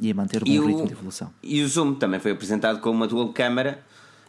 e 0.00 0.10
a 0.10 0.14
manter 0.14 0.42
um 0.42 0.46
bom 0.46 0.66
ritmo 0.66 0.86
de 0.86 0.92
evolução. 0.92 1.30
E 1.42 1.62
o 1.62 1.68
Zoom 1.68 1.94
também 1.94 2.20
foi 2.20 2.32
apresentado 2.32 2.80
com 2.80 2.90
uma 2.90 3.06
dual 3.06 3.32
câmara 3.32 3.80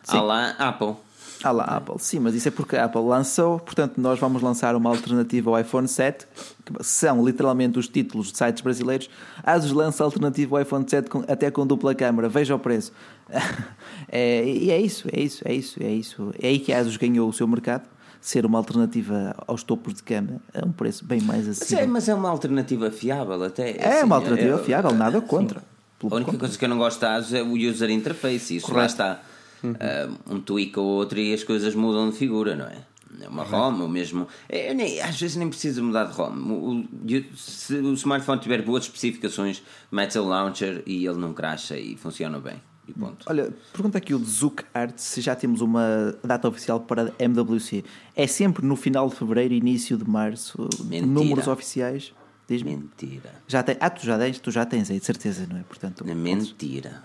à 0.07 0.21
lá 0.21 0.49
Apple. 0.59 0.95
À 1.43 1.51
lá 1.51 1.63
Apple, 1.63 1.95
sim, 1.99 2.19
mas 2.19 2.33
isso 2.33 2.47
é 2.47 2.51
porque 2.51 2.75
a 2.75 2.85
Apple 2.85 3.01
lançou, 3.01 3.59
portanto 3.59 3.97
nós 3.97 4.17
vamos 4.19 4.41
lançar 4.41 4.75
uma 4.75 4.89
alternativa 4.89 5.49
ao 5.49 5.59
iPhone 5.59 5.87
7, 5.87 6.25
que 6.63 6.83
são 6.83 7.23
literalmente 7.25 7.77
os 7.77 7.87
títulos 7.87 8.31
de 8.31 8.37
sites 8.37 8.61
brasileiros. 8.61 9.09
Asus 9.43 9.71
lança 9.71 10.03
alternativa 10.03 10.55
ao 10.55 10.61
iPhone 10.61 10.85
7 10.87 11.09
com, 11.09 11.19
até 11.27 11.51
com 11.51 11.67
dupla 11.67 11.93
câmara, 11.93 12.29
veja 12.29 12.55
o 12.55 12.59
preço. 12.59 12.91
é, 14.07 14.45
e 14.45 14.71
é 14.71 14.79
isso, 14.79 15.07
é 15.11 15.19
isso, 15.19 15.43
é 15.45 15.53
isso, 15.53 15.83
é 15.83 15.91
isso. 15.91 16.31
É 16.41 16.47
aí 16.47 16.59
que 16.59 16.71
a 16.71 16.79
Asus 16.79 16.97
ganhou 16.97 17.27
o 17.27 17.33
seu 17.33 17.47
mercado 17.47 17.83
ser 18.25 18.43
uma 18.43 18.57
alternativa 18.57 19.35
aos 19.45 19.61
topos 19.61 19.93
de 19.93 20.01
cama 20.01 20.41
a 20.51 20.65
um 20.65 20.71
preço 20.71 21.05
bem 21.05 21.21
mais 21.21 21.47
acessível. 21.47 21.77
Mas 21.77 21.87
é, 21.87 21.91
mas 21.91 22.09
é 22.09 22.13
uma 22.15 22.29
alternativa 22.29 22.89
fiável 22.89 23.43
até. 23.43 23.77
É 23.77 23.97
assim, 23.97 24.03
uma 24.05 24.15
alternativa 24.15 24.49
eu, 24.49 24.63
fiável, 24.63 24.91
nada 24.95 25.21
contra. 25.21 25.59
A 25.59 26.05
única 26.07 26.31
contra. 26.31 26.39
coisa 26.39 26.57
que 26.57 26.65
eu 26.65 26.69
não 26.69 26.79
gosto 26.79 27.05
é 27.05 27.43
o 27.43 27.53
user 27.53 27.91
interface. 27.91 28.55
Isso 28.55 28.65
Correto. 28.65 28.79
lá 28.79 28.85
está. 28.87 29.21
Uhum. 29.63 29.73
Uh, 29.73 30.35
um 30.35 30.39
tweak 30.39 30.77
ou 30.79 30.85
outro 30.85 31.19
e 31.19 31.35
as 31.35 31.43
coisas 31.43 31.75
mudam 31.75 32.09
de 32.09 32.17
figura, 32.17 32.55
não 32.55 32.65
é? 32.65 32.77
É 33.21 33.29
uma 33.29 33.43
ROM, 33.43 33.79
ou 33.81 33.87
mesmo. 33.87 34.27
É, 34.49 34.73
nem, 34.73 34.99
às 35.01 35.19
vezes 35.19 35.35
nem 35.35 35.47
precisa 35.47 35.81
mudar 35.83 36.05
de 36.05 36.13
ROM. 36.13 36.33
O, 36.33 36.79
o, 36.79 37.37
se 37.37 37.75
o 37.75 37.93
smartphone 37.93 38.41
tiver 38.41 38.63
boas 38.63 38.85
especificações, 38.85 39.61
mete 39.91 40.17
o 40.17 40.25
launcher 40.25 40.81
e 40.87 41.05
ele 41.05 41.19
não 41.19 41.31
cracha 41.31 41.77
e 41.77 41.95
funciona 41.95 42.39
bem. 42.39 42.59
E 42.87 42.93
ponto. 42.93 43.25
Olha, 43.27 43.51
pergunta 43.73 43.97
aqui 43.97 44.13
o 44.13 44.19
de 44.19 44.29
Zuc 44.29 44.63
Art 44.73 44.97
se 44.97 45.21
já 45.21 45.35
temos 45.35 45.61
uma 45.61 46.15
data 46.23 46.47
oficial 46.47 46.79
para 46.79 47.13
a 47.19 47.23
MWC. 47.23 47.83
É 48.15 48.27
sempre 48.27 48.65
no 48.65 48.75
final 48.75 49.09
de 49.09 49.15
fevereiro, 49.15 49.53
início 49.53 49.97
de 49.97 50.07
março? 50.07 50.69
Mentira. 50.81 51.05
Números 51.05 51.47
oficiais? 51.47 52.13
Diz-me. 52.47 52.75
Mentira. 52.75 53.33
Já 53.47 53.63
tem, 53.63 53.75
ah, 53.79 53.89
tu 53.89 54.05
já 54.05 54.17
tens, 54.19 54.39
tu 54.39 54.51
já 54.51 54.65
tens 54.65 54.91
aí, 54.91 54.99
de 54.99 55.05
certeza, 55.05 55.47
não 55.49 55.57
é? 55.57 55.63
Portanto, 55.63 56.05
Mentira. 56.05 57.03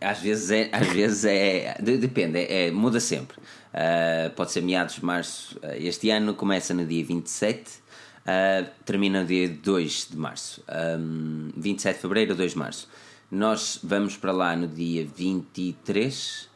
Às 0.00 0.20
vezes 0.20 0.50
é, 0.50 0.68
às 0.72 0.86
vezes 0.88 1.24
é 1.24 1.76
depende, 1.80 2.38
é, 2.38 2.66
é, 2.66 2.70
muda 2.70 3.00
sempre. 3.00 3.38
Uh, 3.38 4.30
pode 4.34 4.52
ser 4.52 4.60
meados 4.60 4.96
de 4.96 5.04
março. 5.04 5.58
Uh, 5.58 5.74
este 5.78 6.10
ano 6.10 6.34
começa 6.34 6.74
no 6.74 6.84
dia 6.84 7.04
27, 7.04 7.70
uh, 7.70 8.68
termina 8.84 9.22
no 9.22 9.26
dia 9.26 9.48
2 9.48 10.08
de 10.10 10.16
março. 10.16 10.62
Um, 10.98 11.50
27 11.56 11.96
de 11.96 12.02
fevereiro, 12.02 12.34
2 12.34 12.52
de 12.52 12.58
março. 12.58 12.88
Nós 13.30 13.78
vamos 13.82 14.16
para 14.16 14.32
lá 14.32 14.56
no 14.56 14.66
dia 14.66 15.06
23 15.06 16.48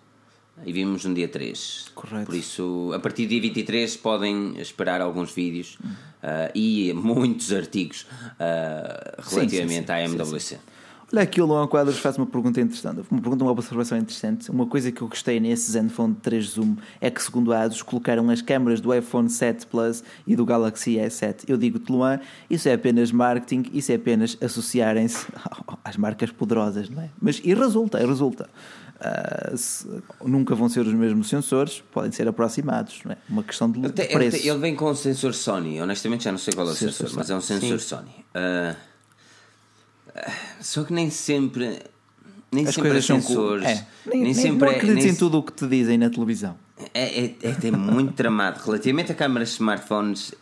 e 0.64 0.72
vimos 0.72 1.04
no 1.04 1.14
dia 1.14 1.28
3. 1.28 1.92
Correto. 1.94 2.26
Por 2.26 2.34
isso, 2.34 2.92
a 2.94 2.98
partir 2.98 3.26
do 3.26 3.30
dia 3.30 3.40
23 3.40 3.96
podem 3.96 4.58
esperar 4.58 5.00
alguns 5.00 5.32
vídeos 5.32 5.76
uh, 5.82 6.50
e 6.54 6.92
muitos 6.96 7.52
artigos 7.52 8.02
uh, 8.02 9.22
relativamente 9.30 9.86
sim, 9.86 9.86
sim, 9.86 9.86
sim, 9.86 9.92
à 9.92 10.02
MWC. 10.02 10.58
Olha 11.12 11.24
aqui 11.24 11.43
o 11.43 11.44
Luan 11.44 11.66
Quadros 11.66 11.98
faz 11.98 12.16
uma 12.16 12.24
pergunta 12.24 12.59
interessante, 12.59 13.02
uma 13.10 13.20
pergunta, 13.20 13.44
uma 13.44 13.52
observação 13.52 13.98
interessante. 13.98 14.51
Uma 14.51 14.64
coisa 14.64 14.90
que 14.90 15.02
eu 15.02 15.09
gostei 15.09 15.39
nesse 15.39 15.70
Zenfone 15.70 16.14
3 16.14 16.43
Zoom 16.47 16.74
é 17.02 17.10
que, 17.10 17.22
segundo 17.22 17.52
a 17.52 17.60
ASUS, 17.60 17.82
colocaram 17.82 18.30
as 18.30 18.40
câmaras 18.40 18.80
do 18.80 18.94
iPhone 18.94 19.28
7 19.28 19.66
Plus 19.66 20.02
e 20.26 20.34
do 20.34 20.47
Galaxy 20.47 20.93
S7. 20.93 21.44
Eu 21.47 21.59
digo-te, 21.59 21.93
Luan, 21.93 22.18
isso 22.48 22.66
é 22.66 22.72
apenas 22.72 23.12
marketing, 23.12 23.64
isso 23.74 23.93
é 23.93 23.97
apenas 23.97 24.39
associarem-se 24.40 25.26
às 25.84 25.98
marcas 25.98 26.32
poderosas, 26.32 26.89
não 26.89 27.02
é? 27.02 27.10
Mas 27.20 27.43
e 27.44 27.52
resulta, 27.52 28.02
e 28.02 28.06
resulta. 28.06 28.48
Uh, 28.97 29.55
se, 29.55 29.86
nunca 30.24 30.55
vão 30.55 30.70
ser 30.70 30.80
os 30.80 30.94
mesmos 30.94 31.28
sensores, 31.28 31.84
podem 31.93 32.10
ser 32.10 32.26
aproximados, 32.26 33.02
não 33.05 33.12
é? 33.12 33.18
Uma 33.28 33.43
questão 33.43 33.70
de, 33.70 33.82
de 33.82 33.90
preço. 33.90 34.39
Ele, 34.39 34.48
ele, 34.48 34.59
vem 34.59 34.74
com 34.74 34.90
um 34.90 34.94
sensor 34.94 35.34
Sony, 35.34 35.78
honestamente 35.78 36.24
já 36.24 36.32
não 36.32 36.39
sei 36.39 36.55
qual 36.55 36.66
é 36.66 36.70
o 36.70 36.74
sensor, 36.74 37.09
sensor 37.09 37.18
mas 37.18 37.28
é 37.28 37.36
um 37.36 37.40
sensor 37.43 37.78
Sim. 37.78 37.86
Sony. 37.86 38.10
Uh, 38.34 38.91
só 40.60 40.84
que 40.84 40.93
nem 40.93 41.10
sempre. 41.10 41.80
Nem 42.51 42.66
As 42.66 42.74
sempre 42.74 42.90
coisas 42.90 43.10
é 43.10 43.14
sensores. 43.14 43.66
É. 43.66 43.86
Nem, 44.06 44.22
nem, 44.24 44.34
sempre 44.34 44.68
não 44.68 44.76
acredites 44.76 45.06
é, 45.06 45.09
em 45.09 45.14
tudo 45.14 45.39
o 45.39 45.43
que 45.43 45.52
te 45.52 45.66
dizem 45.66 45.97
na 45.97 46.10
televisão. 46.10 46.56
É, 46.93 47.24
é, 47.24 47.24
é, 47.43 47.68
é 47.68 47.70
muito 47.70 48.12
tramado. 48.12 48.60
Relativamente 48.62 49.10
a 49.10 49.14
câmaras 49.14 49.48
de 49.48 49.55
smartphones, 49.55 50.34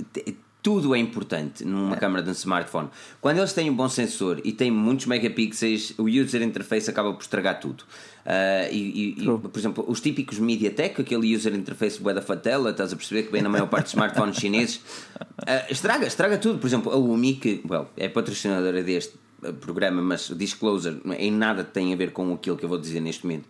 tudo 0.63 0.95
é 0.95 0.99
importante 0.99 1.65
numa 1.65 1.97
é. 1.97 1.99
câmera 1.99 2.23
de 2.23 2.31
um 2.31 2.33
smartphone. 2.33 2.89
Quando 3.21 3.39
eles 3.39 3.53
têm 3.53 3.71
um 3.71 3.75
bom 3.75 3.89
sensor 3.89 4.41
e 4.45 4.53
têm 4.53 4.71
muitos 4.71 5.07
megapixels, 5.07 5.95
o 5.99 6.05
user 6.05 6.43
interface 6.43 6.91
acaba 6.91 7.13
por 7.13 7.23
estragar 7.23 7.61
tudo. 7.61 7.85
Uh, 8.21 8.71
e, 8.71 9.15
e, 9.19 9.25
por 9.25 9.59
exemplo, 9.59 9.85
os 9.89 10.01
típicos 10.01 10.39
MediaTek, 10.39 11.01
aquele 11.01 11.35
user 11.35 11.55
interface 11.55 12.01
bué 12.01 12.13
da 12.13 12.21
fatela, 12.21 12.71
estás 12.71 12.93
a 12.93 12.97
perceber 12.97 13.25
que 13.25 13.33
vem 13.33 13.43
na 13.43 13.49
maior 13.49 13.67
parte 13.67 13.85
dos 13.85 13.95
smartphones 13.95 14.37
chineses, 14.37 14.77
uh, 14.77 15.71
estraga, 15.71 16.07
estraga 16.07 16.37
tudo. 16.37 16.59
Por 16.59 16.67
exemplo, 16.67 16.93
a 16.93 16.97
Umi, 16.97 17.35
que 17.35 17.63
well, 17.69 17.89
é 17.97 18.09
patrocinadora 18.09 18.83
deste, 18.83 19.15
programa, 19.61 20.03
mas 20.03 20.33
disclosure 20.37 21.01
em 21.19 21.33
nada 21.33 21.65
tem 21.65 21.93
a 21.93 21.97
ver 21.97 22.13
com 22.13 22.33
aquilo 22.33 22.57
que 22.57 22.65
eu 22.65 22.69
vou 22.69 22.79
dizer 22.79 23.01
neste 23.01 23.25
momento. 23.25 23.49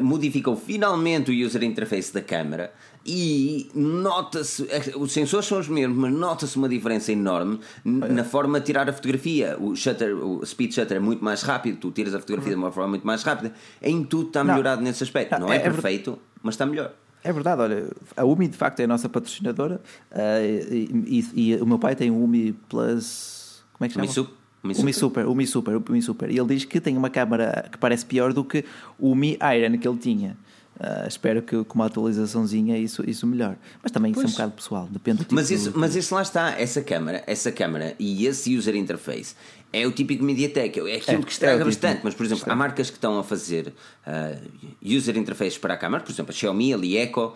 Modificou 0.00 0.56
finalmente 0.56 1.30
o 1.30 1.46
user 1.46 1.62
interface 1.62 2.12
da 2.12 2.20
câmera 2.20 2.72
e 3.06 3.70
nota-se, 3.74 4.66
os 4.96 5.12
sensores 5.12 5.46
são 5.46 5.58
os 5.58 5.68
mesmos, 5.68 5.96
mas 5.96 6.12
nota-se 6.12 6.56
uma 6.56 6.68
diferença 6.68 7.12
enorme 7.12 7.60
na 7.84 8.24
forma 8.24 8.58
de 8.60 8.66
tirar 8.66 8.88
a 8.88 8.92
fotografia. 8.92 9.56
O 9.60 9.76
shutter, 9.76 10.16
o 10.16 10.44
speed 10.44 10.72
shutter 10.72 10.96
é 10.96 11.00
muito 11.00 11.22
mais 11.22 11.42
rápido, 11.42 11.78
tu 11.78 11.90
tiras 11.90 12.14
a 12.14 12.18
fotografia 12.18 12.52
de 12.52 12.58
uma 12.58 12.72
forma 12.72 12.90
muito 12.90 13.06
mais 13.06 13.22
rápida. 13.22 13.52
Em 13.82 14.02
tudo 14.02 14.28
está 14.28 14.42
melhorado 14.42 14.80
não. 14.80 14.88
nesse 14.88 15.02
aspecto. 15.02 15.32
Não, 15.32 15.40
não 15.40 15.52
é, 15.52 15.56
é, 15.56 15.60
perfeito, 15.60 16.18
mas 16.42 16.54
está 16.54 16.64
melhor. 16.64 16.92
É 17.22 17.32
verdade, 17.32 17.62
olha, 17.62 17.88
a 18.16 18.24
UMI 18.24 18.48
de 18.48 18.56
facto 18.56 18.80
é 18.80 18.84
a 18.84 18.86
nossa 18.86 19.08
patrocinadora 19.08 19.80
uh, 20.12 20.74
e, 20.74 21.24
e, 21.34 21.52
e, 21.52 21.56
o 21.56 21.66
meu 21.66 21.78
pai 21.78 21.94
tem 21.94 22.10
o 22.10 22.22
UMI 22.22 22.52
Plus. 22.68 23.64
Como 23.72 23.86
é 23.86 23.88
que 23.88 23.94
chama? 23.94 24.28
O 24.64 24.82
Mi 24.82 24.94
Super, 24.94 25.26
o 25.26 25.34
Mi 25.34 25.46
Super, 25.46 25.76
o 25.76 25.82
Mi 25.90 26.00
Super. 26.00 26.30
E 26.30 26.38
ele 26.38 26.54
diz 26.54 26.64
que 26.64 26.80
tem 26.80 26.96
uma 26.96 27.10
câmara 27.10 27.68
que 27.70 27.76
parece 27.76 28.06
pior 28.06 28.32
do 28.32 28.42
que 28.42 28.64
o 28.98 29.14
Mi 29.14 29.38
Iron 29.56 29.78
que 29.78 29.86
ele 29.86 29.98
tinha. 29.98 30.36
Uh, 30.74 31.06
espero 31.06 31.40
que 31.40 31.62
com 31.64 31.76
uma 31.76 31.86
atualizaçãozinha 31.86 32.76
isso, 32.76 33.08
isso 33.08 33.26
melhor. 33.26 33.56
Mas 33.80 33.92
também 33.92 34.12
pois. 34.12 34.24
isso 34.24 34.32
é 34.32 34.34
um 34.34 34.48
bocado 34.48 34.52
pessoal, 34.60 34.88
depende 34.90 35.18
do 35.18 35.24
tipo 35.24 35.34
mas 35.34 35.50
isso, 35.50 35.72
Mas 35.76 35.94
isso 35.94 36.12
lá 36.12 36.22
está, 36.22 36.58
essa 36.58 36.82
câmara, 36.82 37.22
essa 37.28 37.52
câmara 37.52 37.94
e 37.96 38.26
esse 38.26 38.56
user 38.56 38.74
interface 38.74 39.36
é 39.74 39.86
o 39.88 39.90
típico 39.90 40.22
MediaTek, 40.22 40.78
é 40.88 40.96
aquilo 40.96 41.18
é, 41.20 41.22
que 41.22 41.32
estraga 41.32 41.60
é 41.60 41.64
bastante. 41.64 42.00
Mas, 42.04 42.14
por 42.14 42.24
exemplo, 42.24 42.44
há 42.46 42.54
marcas 42.54 42.90
que 42.90 42.96
estão 42.96 43.18
a 43.18 43.24
fazer 43.24 43.74
uh, 44.06 44.40
user 44.80 45.16
interface 45.16 45.58
para 45.58 45.74
a 45.74 45.76
câmara, 45.76 46.02
por 46.04 46.12
exemplo, 46.12 46.30
a 46.30 46.34
Xiaomi, 46.34 46.72
a 46.72 46.76
Lieco, 46.76 47.34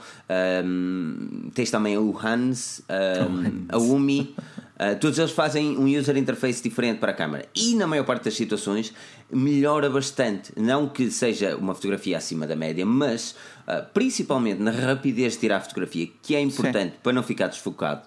um, 0.64 1.50
tens 1.52 1.68
também 1.68 1.98
o 1.98 2.16
Hans, 2.16 2.80
um, 2.88 3.66
a 3.68 3.78
Umi. 3.78 4.34
Uh, 4.78 4.96
todos 5.00 5.18
eles 5.18 5.32
fazem 5.32 5.76
um 5.76 5.86
user 5.98 6.16
interface 6.16 6.62
diferente 6.62 7.00
para 7.00 7.10
a 7.10 7.14
câmera 7.14 7.46
e 7.52 7.74
na 7.74 7.84
maior 7.84 8.04
parte 8.04 8.26
das 8.26 8.34
situações 8.34 8.94
melhora 9.28 9.90
bastante. 9.90 10.52
Não 10.56 10.88
que 10.88 11.10
seja 11.10 11.56
uma 11.56 11.74
fotografia 11.74 12.16
acima 12.16 12.46
da 12.46 12.54
média, 12.54 12.86
mas 12.86 13.34
uh, 13.66 13.84
principalmente 13.92 14.62
na 14.62 14.70
rapidez 14.70 15.32
de 15.32 15.40
tirar 15.40 15.56
a 15.56 15.60
fotografia, 15.60 16.08
que 16.22 16.36
é 16.36 16.40
importante 16.40 16.92
Sim. 16.92 16.98
para 17.02 17.12
não 17.12 17.24
ficar 17.24 17.48
desfocado. 17.48 18.02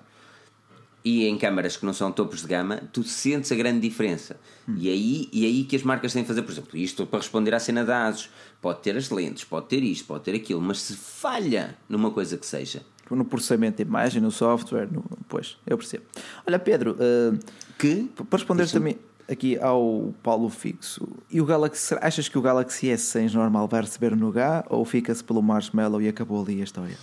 E 1.03 1.25
em 1.25 1.37
câmaras 1.37 1.75
que 1.75 1.85
não 1.85 1.93
são 1.93 2.11
topos 2.11 2.41
de 2.41 2.47
gama, 2.47 2.79
tu 2.93 3.03
sentes 3.03 3.51
a 3.51 3.55
grande 3.55 3.79
diferença. 3.79 4.39
Hum. 4.69 4.75
E, 4.77 4.87
aí, 4.87 5.29
e 5.33 5.45
aí 5.45 5.63
que 5.63 5.75
as 5.75 5.81
marcas 5.81 6.13
têm 6.13 6.21
que 6.21 6.27
fazer, 6.27 6.43
por 6.43 6.51
exemplo, 6.51 6.77
isto 6.77 7.05
para 7.07 7.19
responder 7.19 7.53
à 7.55 7.59
cena 7.59 7.83
da 7.83 8.05
ASUS, 8.05 8.29
pode 8.61 8.81
ter 8.81 8.95
as 8.95 9.09
lentes, 9.09 9.43
pode 9.43 9.67
ter 9.67 9.83
isto, 9.83 10.05
pode 10.05 10.23
ter 10.23 10.35
aquilo, 10.35 10.61
mas 10.61 10.79
se 10.79 10.95
falha 10.95 11.75
numa 11.89 12.11
coisa 12.11 12.37
que 12.37 12.45
seja, 12.45 12.83
no 13.15 13.25
processamento 13.25 13.77
de 13.77 13.83
imagem, 13.83 14.21
no 14.21 14.31
software, 14.31 14.87
no... 14.91 15.03
pois, 15.27 15.57
eu 15.65 15.77
percebo. 15.77 16.03
Olha, 16.47 16.59
Pedro, 16.59 16.93
uh, 16.93 17.37
que 17.77 18.09
para 18.29 18.37
responder 18.37 18.63
Isso. 18.63 18.73
também 18.73 18.97
aqui 19.29 19.57
ao 19.59 20.13
Paulo 20.21 20.49
Fixo, 20.49 21.07
e 21.29 21.39
o 21.39 21.45
Galaxy, 21.45 21.95
achas 22.01 22.27
que 22.27 22.37
o 22.37 22.41
Galaxy 22.41 22.87
S6 22.87 23.33
normal 23.33 23.67
vai 23.67 23.81
receber 23.81 24.15
no 24.15 24.29
H 24.29 24.65
ou 24.69 24.83
fica-se 24.83 25.23
pelo 25.23 25.41
Marshmallow 25.41 26.01
e 26.01 26.07
acabou 26.07 26.43
ali 26.43 26.59
a 26.59 26.63
história? 26.63 26.97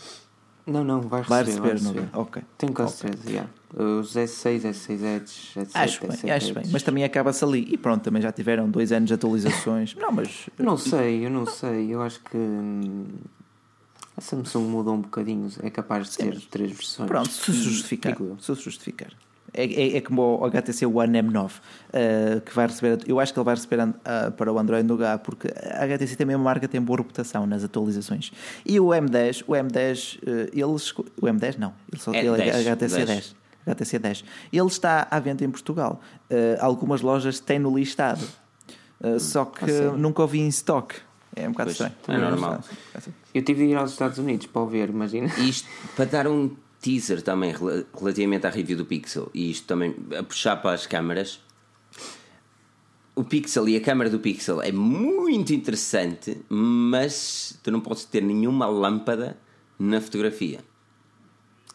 Não, 0.66 0.84
não, 0.84 1.00
vai 1.00 1.22
receber. 1.22 1.34
Vai 1.34 1.44
receber, 1.44 1.60
vai 1.62 1.72
receber. 1.72 2.00
no 2.00 2.06
H, 2.08 2.18
ok. 2.18 2.42
Tenho 2.58 2.72
quase 2.74 2.94
okay. 2.98 3.10
certeza, 3.10 3.30
yeah. 3.30 3.50
Os 3.74 4.14
S6, 4.14 4.62
S6 4.62 5.02
Edge, 5.02 5.52
S7, 5.56 5.70
acho 5.74 6.00
bem, 6.00 6.10
S7 6.10 6.30
acho 6.30 6.54
bem, 6.54 6.64
mas 6.70 6.82
também 6.82 7.04
acaba-se 7.04 7.44
ali. 7.44 7.66
E 7.70 7.76
pronto, 7.78 8.02
também 8.02 8.20
já 8.20 8.32
tiveram 8.32 8.68
dois 8.68 8.92
anos 8.92 9.08
de 9.08 9.14
atualizações. 9.14 9.94
não, 10.00 10.12
mas. 10.12 10.48
Não 10.58 10.76
sei, 10.76 11.24
eu 11.24 11.30
não 11.30 11.46
sei. 11.46 11.94
Eu 11.94 12.02
acho 12.02 12.20
que 12.20 12.38
a 14.18 14.20
Samsung 14.20 14.64
mudou 14.64 14.94
um 14.94 15.00
bocadinho, 15.00 15.48
é 15.62 15.70
capaz 15.70 16.10
de 16.10 16.18
ter 16.18 16.34
Sim, 16.34 16.46
três 16.50 16.72
versões. 16.72 17.08
Pronto, 17.08 17.30
se 17.30 17.52
justificar. 17.52 18.16
Se 18.40 18.54
justificar. 18.54 19.12
É, 19.54 19.64
é, 19.64 19.96
é, 19.96 20.00
como 20.00 20.40
o 20.40 20.44
HTC 20.44 20.84
One 20.84 21.22
M9 21.22 21.50
uh, 21.50 22.40
que 22.42 22.54
vai 22.54 22.66
receber, 22.66 22.98
eu 23.06 23.18
acho 23.18 23.32
que 23.32 23.38
ele 23.38 23.44
vai 23.44 23.54
receber 23.54 23.80
uh, 23.80 24.30
para 24.36 24.52
o 24.52 24.58
Android 24.58 24.86
Nougat 24.86 25.22
porque 25.22 25.48
a 25.48 25.84
HTC 25.84 26.16
também 26.16 26.34
é 26.34 26.36
uma 26.36 26.44
marca 26.44 26.66
que 26.66 26.72
tem 26.72 26.82
boa 26.82 26.98
reputação 26.98 27.46
nas 27.46 27.64
atualizações 27.64 28.30
e 28.66 28.78
o 28.78 28.88
M10, 28.88 29.44
o 29.46 29.52
M10 29.52 30.18
uh, 30.18 30.50
eles, 30.52 30.90
o 30.92 31.26
M10 31.26 31.56
não, 31.56 31.72
ele 31.90 32.02
só 32.02 32.12
é 32.12 32.18
ele 32.18 32.36
10, 32.36 32.66
é 32.66 32.70
HTC 32.70 32.96
10. 32.96 33.06
10. 33.06 33.36
HTC 33.66 33.98
10 33.98 34.24
ele 34.52 34.66
está 34.66 35.08
à 35.10 35.18
venda 35.18 35.44
em 35.44 35.50
Portugal 35.50 36.00
algumas 36.60 37.00
lojas 37.00 37.40
têm 37.40 37.58
no 37.58 37.76
listado 37.76 38.24
uh, 39.00 39.18
só 39.18 39.46
que 39.46 39.64
ah, 39.64 39.92
nunca 39.96 40.20
ouvi 40.20 40.40
em 40.40 40.48
stock 40.48 40.94
é 41.38 41.48
um 41.48 41.52
bocado 41.52 41.74
pois, 41.74 41.90
estranho. 41.90 41.94
É 42.08 42.30
normal. 42.30 42.60
Eu 43.34 43.42
tive 43.42 43.66
de 43.66 43.72
ir 43.72 43.76
aos 43.76 43.92
Estados 43.92 44.18
Unidos 44.18 44.46
para 44.46 44.62
o 44.62 44.66
ver, 44.66 44.88
imagina. 44.88 45.26
Isto, 45.38 45.68
para 45.94 46.04
dar 46.06 46.26
um 46.26 46.50
teaser 46.80 47.22
também 47.22 47.54
relativamente 47.98 48.46
à 48.46 48.50
review 48.50 48.76
do 48.76 48.86
Pixel, 48.86 49.30
e 49.34 49.50
isto 49.50 49.66
também 49.66 49.94
a 50.16 50.22
puxar 50.22 50.56
para 50.56 50.74
as 50.74 50.86
câmaras. 50.86 51.40
O 53.14 53.24
Pixel 53.24 53.68
e 53.68 53.76
a 53.76 53.80
câmera 53.80 54.08
do 54.08 54.20
Pixel 54.20 54.62
é 54.62 54.70
muito 54.70 55.52
interessante, 55.52 56.40
mas 56.48 57.58
tu 57.62 57.70
não 57.70 57.80
podes 57.80 58.04
ter 58.04 58.22
nenhuma 58.22 58.66
lâmpada 58.66 59.36
na 59.78 60.00
fotografia. 60.00 60.60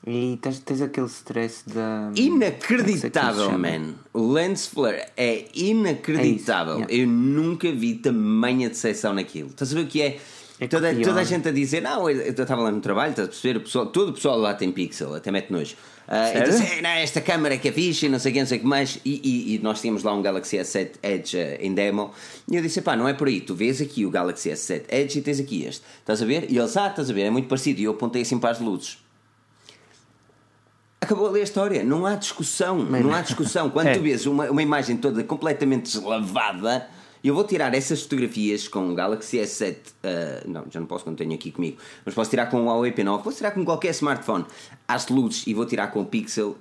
E 0.06 0.38
tens, 0.42 0.60
tens 0.60 0.82
aquele 0.82 1.08
stress 1.08 1.64
da. 1.66 2.12
Inacreditável, 2.16 3.52
é 3.52 3.58
man! 3.58 3.94
O 4.14 4.34
lens 4.34 4.68
flare 4.68 5.06
é 5.16 5.46
inacreditável. 5.54 6.74
É 6.74 6.78
isso, 6.82 6.92
yeah. 6.92 7.04
Eu 7.04 7.08
nunca 7.08 7.72
vi 7.72 7.96
tamanha 7.96 8.68
decepção 8.68 9.14
naquilo. 9.14 9.50
Estás 9.50 9.72
a 9.72 9.76
ver 9.76 9.86
o 9.86 9.88
que 9.88 10.02
é? 10.02 10.20
É 10.60 10.68
toda, 10.68 10.94
toda 10.96 11.20
a 11.20 11.24
gente 11.24 11.48
a 11.48 11.52
dizer, 11.52 11.82
não, 11.82 12.10
eu 12.10 12.32
estava 12.32 12.62
lá 12.62 12.72
no 12.72 12.80
trabalho, 12.80 13.12
estás 13.12 13.28
a 13.28 13.32
perceber? 13.32 13.58
O 13.58 13.62
pessoal, 13.62 13.86
todo 13.88 14.10
o 14.10 14.14
pessoal 14.14 14.38
lá 14.38 14.54
tem 14.54 14.72
pixel, 14.72 15.16
até 15.16 15.32
mete 15.32 15.52
nojo. 15.52 15.76
Uh, 16.08 16.38
então, 16.38 16.54
assim, 16.54 16.82
não, 16.82 16.90
esta 16.90 17.22
câmera 17.22 17.58
que 17.58 17.70
é 17.70 17.72
fixe, 17.72 18.10
não 18.10 18.20
sei 18.20 18.32
o 18.32 18.34
que, 18.34 18.40
não 18.42 18.48
sei 18.48 18.58
o 18.58 18.62
que 18.62 18.68
mais. 18.68 19.00
E, 19.04 19.22
e, 19.24 19.56
e, 19.56 19.60
nós 19.60 19.82
tínhamos 19.82 20.04
lá 20.04 20.14
um 20.14 20.22
Galaxy 20.22 20.58
S7 20.58 20.92
Edge 21.02 21.38
uh, 21.38 21.58
em 21.60 21.74
demo. 21.74 22.12
E 22.50 22.56
eu 22.56 22.62
disse: 22.62 22.82
pá, 22.82 22.96
não 22.96 23.08
é 23.08 23.14
por 23.14 23.28
aí. 23.28 23.40
Tu 23.40 23.56
vês 23.56 23.82
aqui 23.82 24.06
o 24.06 24.12
Galaxy 24.12 24.50
S7 24.50 24.84
Edge 24.90 25.20
e 25.20 25.22
tens 25.22 25.40
aqui 25.40 25.64
este. 25.64 25.82
Estás 26.00 26.22
a 26.22 26.26
ver? 26.26 26.46
E 26.50 26.58
eles, 26.58 26.76
ah, 26.76 26.88
estás 26.88 27.10
a 27.10 27.14
ver, 27.14 27.22
é 27.22 27.30
muito 27.30 27.48
parecido. 27.48 27.80
E 27.80 27.86
eu 27.86 27.92
apontei 27.92 28.22
assim 28.22 28.38
para 28.38 28.52
as 28.52 28.60
luzes 28.60 28.98
acabou 31.02 31.28
ali 31.28 31.42
a 31.42 31.44
história. 31.44 31.84
Não 31.84 32.06
há 32.06 32.16
discussão. 32.16 32.78
não 32.78 33.14
há 33.14 33.22
discussão. 33.22 33.70
Quando 33.70 33.88
é. 33.92 33.94
tu 33.94 34.02
vês 34.02 34.26
uma, 34.26 34.50
uma 34.50 34.64
imagem 34.64 34.96
toda 34.98 35.24
completamente 35.24 35.92
deslavada, 35.92 36.88
eu 37.24 37.34
vou 37.34 37.44
tirar 37.46 37.74
essas 37.74 38.02
fotografias 38.02 38.68
com 38.68 38.90
o 38.90 38.96
Galaxy 38.96 39.38
S7. 39.38 39.76
Uh, 39.76 40.50
não, 40.50 40.66
já 40.70 40.80
não 40.80 40.88
posso 40.88 41.06
quando 41.06 41.18
tenho 41.18 41.34
aqui 41.34 41.52
comigo. 41.52 41.78
Mas 42.04 42.14
posso 42.14 42.30
tirar 42.30 42.48
com 42.48 42.62
o 42.62 42.66
Huawei 42.66 42.92
P9. 42.92 43.24
Vou 43.24 43.32
tirar 43.32 43.52
com 43.52 43.64
qualquer 43.64 43.92
smartphone 43.92 44.46
às 44.88 45.08
luzes 45.08 45.48
e 45.48 45.54
vou 45.54 45.66
tirar 45.66 45.88
com 45.88 46.02
o 46.02 46.06
Pixel. 46.06 46.58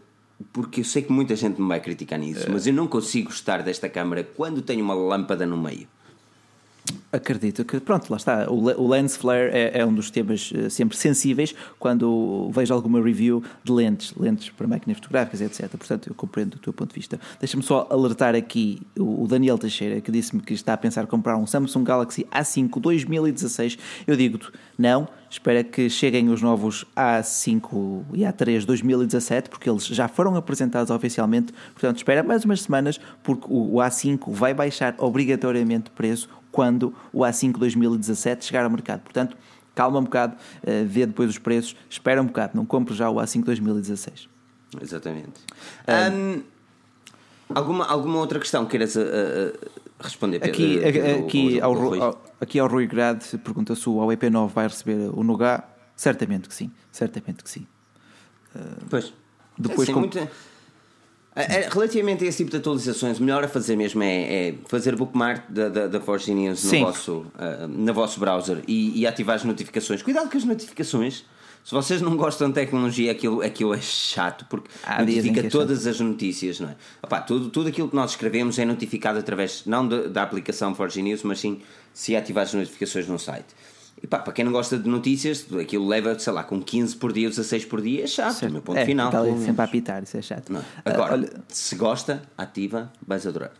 Porque 0.52 0.80
eu 0.80 0.84
sei 0.84 1.02
que 1.02 1.12
muita 1.12 1.36
gente 1.36 1.60
me 1.60 1.68
vai 1.68 1.80
criticar 1.80 2.18
nisso, 2.18 2.46
é. 2.46 2.50
mas 2.50 2.66
eu 2.66 2.72
não 2.72 2.88
consigo 2.88 3.28
gostar 3.28 3.62
desta 3.62 3.88
câmera 3.88 4.24
quando 4.24 4.60
tenho 4.60 4.84
uma 4.84 4.94
lâmpada 4.94 5.46
no 5.46 5.56
meio. 5.56 5.86
Acredito 7.12 7.64
que, 7.64 7.78
pronto, 7.78 8.10
lá 8.10 8.16
está. 8.16 8.50
O, 8.50 8.88
lens 8.88 9.16
flare 9.16 9.50
é, 9.52 9.80
é, 9.80 9.86
um 9.86 9.92
dos 9.92 10.10
temas 10.10 10.50
eh, 10.54 10.68
sempre 10.68 10.96
sensíveis 10.96 11.54
quando 11.78 12.50
vejo 12.52 12.72
alguma 12.72 13.02
review 13.02 13.42
de 13.62 13.72
lentes, 13.72 14.14
lentes 14.16 14.48
para 14.50 14.66
máquinas 14.66 14.98
fotográficas, 14.98 15.40
etc. 15.40 15.68
Portanto, 15.70 16.08
eu 16.08 16.14
compreendo 16.14 16.54
o 16.54 16.58
teu 16.58 16.72
ponto 16.72 16.88
de 16.90 16.94
vista. 16.94 17.20
Deixa-me 17.38 17.62
só 17.62 17.86
alertar 17.90 18.34
aqui 18.34 18.80
o, 18.98 19.26
Daniel 19.26 19.58
Teixeira, 19.58 20.00
que 20.00 20.10
disse-me 20.10 20.40
que 20.40 20.54
está 20.54 20.72
a 20.72 20.76
pensar 20.76 21.06
comprar 21.06 21.36
um 21.36 21.46
Samsung 21.46 21.84
Galaxy 21.84 22.26
A5 22.32 22.80
2016. 22.80 23.78
Eu 24.06 24.16
digo-te, 24.16 24.50
não, 24.78 25.06
espera 25.30 25.62
que 25.62 25.88
cheguem 25.90 26.28
os 26.28 26.40
novos 26.40 26.84
A5 26.96 28.04
e 28.14 28.20
A3 28.20 28.64
2017, 28.64 29.50
porque 29.50 29.68
eles 29.68 29.86
já 29.86 30.08
foram 30.08 30.34
apresentados 30.36 30.90
oficialmente. 30.90 31.52
Portanto, 31.72 31.96
espera 31.96 32.22
mais 32.22 32.44
umas 32.44 32.62
semanas, 32.62 33.00
porque 33.22 33.46
o 33.48 33.74
A5 33.76 34.32
vai 34.32 34.54
baixar 34.54 34.94
obrigatoriamente 34.98 35.90
o 35.90 35.92
preço 35.92 36.28
quando 36.52 36.94
o 37.12 37.20
A5 37.20 37.58
2017 37.58 38.44
chegar 38.44 38.64
ao 38.64 38.70
mercado. 38.70 39.00
Portanto, 39.00 39.36
calma 39.74 39.98
um 39.98 40.04
bocado, 40.04 40.36
uh, 40.36 40.86
vê 40.86 41.06
depois 41.06 41.30
os 41.30 41.38
preços, 41.38 41.74
espera 41.88 42.22
um 42.22 42.26
bocado, 42.26 42.52
não 42.54 42.64
compre 42.64 42.94
já 42.94 43.10
o 43.10 43.16
A5 43.16 43.42
2016. 43.42 44.28
Exatamente. 44.80 45.40
Um, 46.14 46.42
alguma, 47.54 47.86
alguma 47.86 48.18
outra 48.18 48.38
questão 48.38 48.64
queiras 48.66 48.94
uh, 48.94 49.00
uh, 49.00 49.70
responder, 49.98 50.38
Pedro? 50.38 50.54
Aqui, 50.54 50.84
aqui, 50.84 51.60
ao, 51.60 52.02
ao, 52.02 52.22
aqui 52.40 52.58
ao 52.58 52.68
Rui 52.68 52.86
Grade 52.86 53.26
pergunta 53.38 53.74
se 53.74 53.88
o 53.88 53.96
Huawei 53.96 54.16
P9 54.16 54.48
vai 54.48 54.68
receber 54.68 55.10
o 55.12 55.24
Nougat. 55.24 55.64
Certamente 55.94 56.48
que 56.48 56.54
sim, 56.54 56.70
certamente 56.90 57.44
que 57.44 57.50
sim. 57.50 57.66
pois. 58.88 59.12
Depois, 59.58 59.82
é, 59.82 59.84
sim, 59.86 59.92
com... 59.92 60.00
muito... 60.00 60.18
É, 61.34 61.60
é, 61.60 61.68
relativamente 61.68 62.24
a 62.24 62.26
esse 62.26 62.38
tipo 62.38 62.50
de 62.50 62.58
atualizações, 62.58 63.18
o 63.18 63.22
melhor 63.22 63.42
a 63.42 63.48
fazer 63.48 63.74
mesmo 63.74 64.02
é, 64.02 64.48
é 64.48 64.54
fazer 64.68 64.94
bookmark 64.94 65.44
da, 65.48 65.68
da, 65.68 65.86
da 65.86 66.00
Forge 66.00 66.32
News 66.34 66.62
no 66.64 66.80
vosso, 66.80 67.12
uh, 67.12 67.66
no 67.66 67.94
vosso 67.94 68.20
browser 68.20 68.62
e, 68.68 69.00
e, 69.00 69.06
ativar 69.06 69.36
as 69.36 69.44
notificações. 69.44 70.02
Cuidado 70.02 70.30
com 70.30 70.36
as 70.36 70.44
notificações. 70.44 71.24
Se 71.64 71.72
vocês 71.72 72.02
não 72.02 72.16
gostam 72.16 72.48
de 72.48 72.54
tecnologia, 72.54 73.12
aquilo, 73.12 73.40
aquilo 73.40 73.72
é 73.72 73.80
chato 73.80 74.44
porque 74.50 74.68
Há 74.84 75.00
notifica 75.00 75.40
é 75.40 75.48
todas 75.48 75.86
as 75.86 76.00
notícias, 76.00 76.58
não 76.58 76.68
é? 76.68 76.76
Opa, 77.00 77.20
tudo, 77.20 77.48
tudo 77.50 77.68
aquilo 77.68 77.88
que 77.88 77.94
nós 77.94 78.10
escrevemos 78.10 78.58
é 78.58 78.64
notificado 78.64 79.18
através, 79.18 79.62
não 79.64 79.86
de, 79.86 80.08
da 80.08 80.24
aplicação 80.24 80.74
Forge 80.74 81.00
News, 81.00 81.22
mas 81.22 81.38
sim 81.40 81.62
se 81.94 82.16
ativar 82.16 82.44
as 82.44 82.52
notificações 82.52 83.06
no 83.06 83.18
site. 83.18 83.54
E 84.02 84.06
pá, 84.06 84.18
para 84.18 84.32
quem 84.32 84.44
não 84.44 84.52
gosta 84.52 84.76
de 84.76 84.88
notícias, 84.88 85.46
aquilo 85.60 85.86
leva, 85.86 86.18
sei 86.18 86.32
lá, 86.32 86.42
com 86.42 86.60
15 86.60 86.96
por 86.96 87.12
dia, 87.12 87.28
16 87.28 87.66
por 87.66 87.80
dia, 87.80 88.02
é 88.02 88.06
chato, 88.06 88.34
certo. 88.34 88.52
meu 88.52 88.60
ponto 88.60 88.78
é, 88.78 88.84
final. 88.84 89.06
Está 89.06 89.20
ali 89.20 89.44
sempre 89.44 89.60
a 89.62 89.64
apitar, 89.64 90.02
isso 90.02 90.16
é 90.16 90.22
chato. 90.22 90.52
Não. 90.52 90.62
Agora, 90.84 91.12
uh, 91.12 91.18
olha... 91.18 91.30
se 91.48 91.76
gosta, 91.76 92.22
ativa, 92.36 92.92
vais 93.06 93.26
adorar. 93.26 93.52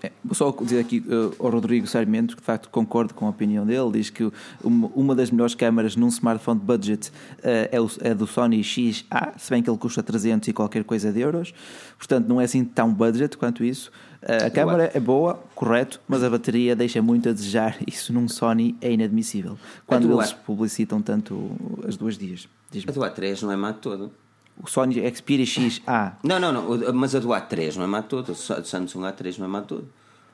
É, 0.00 0.12
vou 0.24 0.34
só 0.34 0.50
dizer 0.62 0.78
aqui 0.78 1.02
uh, 1.08 1.34
ao 1.44 1.50
Rodrigo 1.50 1.86
Sarmento 1.86 2.36
que 2.36 2.42
de 2.42 2.46
facto 2.46 2.68
concordo 2.68 3.12
com 3.14 3.26
a 3.26 3.30
opinião 3.30 3.66
dele. 3.66 3.90
Diz 3.92 4.10
que 4.10 4.30
uma, 4.62 4.88
uma 4.94 5.14
das 5.14 5.30
melhores 5.30 5.54
câmaras 5.54 5.96
num 5.96 6.08
smartphone 6.08 6.60
de 6.60 6.66
budget 6.66 7.08
uh, 7.08 7.68
é, 7.72 7.80
o, 7.80 7.90
é 8.00 8.14
do 8.14 8.26
Sony 8.26 8.62
XA, 8.62 9.32
se 9.36 9.50
bem 9.50 9.62
que 9.62 9.68
ele 9.68 9.78
custa 9.78 10.02
300 10.02 10.48
e 10.48 10.52
qualquer 10.52 10.84
coisa 10.84 11.12
de 11.12 11.20
euros, 11.20 11.52
portanto 11.96 12.28
não 12.28 12.40
é 12.40 12.44
assim 12.44 12.64
tão 12.64 12.92
budget 12.92 13.36
quanto 13.36 13.64
isso. 13.64 13.90
A 14.22 14.50
câmara 14.50 14.90
é 14.92 15.00
boa, 15.00 15.40
correto, 15.54 16.00
mas 16.08 16.24
a 16.24 16.30
bateria 16.30 16.74
deixa 16.74 17.00
muito 17.00 17.28
a 17.28 17.32
desejar. 17.32 17.76
Isso 17.86 18.12
num 18.12 18.28
Sony 18.28 18.76
é 18.80 18.92
inadmissível. 18.92 19.58
Quando 19.86 20.12
eles 20.12 20.32
publicitam 20.32 21.00
tanto 21.00 21.50
as 21.86 21.96
duas 21.96 22.18
dias. 22.18 22.48
A 22.86 22.92
do 22.92 23.00
A3 23.00 23.42
não 23.42 23.52
é 23.52 23.56
má 23.56 23.72
todo. 23.72 24.12
O 24.60 24.68
Sony 24.68 24.96
Xperia 25.14 25.46
XA. 25.46 26.16
Não, 26.22 26.40
não, 26.40 26.52
não, 26.52 26.92
mas 26.92 27.14
a 27.14 27.20
do 27.20 27.28
A3 27.28 27.76
não 27.76 27.84
é 27.84 27.86
má 27.86 28.02
todo. 28.02 28.32
O 28.32 28.34
Samsung 28.34 29.02
A3 29.02 29.38
não 29.38 29.46
é 29.46 29.48
má 29.48 29.62
todo. 29.62 29.88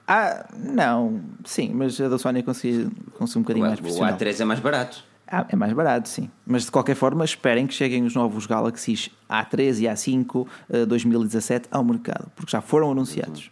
Ah, 0.06 0.46
não, 0.58 1.22
sim, 1.44 1.72
mas 1.72 1.98
a 2.00 2.08
da 2.08 2.18
Sony 2.18 2.42
consegui, 2.42 2.90
consegui 3.16 3.38
um 3.38 3.42
bocadinho 3.42 3.64
o, 3.64 3.68
mais 3.68 3.80
profissional. 3.80 4.12
O 4.12 4.16
A3 4.16 4.40
é 4.40 4.44
mais 4.44 4.60
barato. 4.60 5.04
Ah, 5.26 5.46
é 5.48 5.56
mais 5.56 5.72
barato, 5.72 6.08
sim. 6.08 6.30
Mas 6.46 6.64
de 6.64 6.70
qualquer 6.70 6.94
forma, 6.94 7.24
esperem 7.24 7.66
que 7.66 7.72
cheguem 7.72 8.04
os 8.04 8.14
novos 8.14 8.44
Galaxies 8.44 9.10
A13 9.28 9.80
e 9.80 9.84
A5 9.84 10.46
uh, 10.46 10.86
2017 10.86 11.68
ao 11.70 11.82
mercado, 11.82 12.30
porque 12.36 12.52
já 12.52 12.60
foram 12.60 12.90
anunciados. 12.90 13.50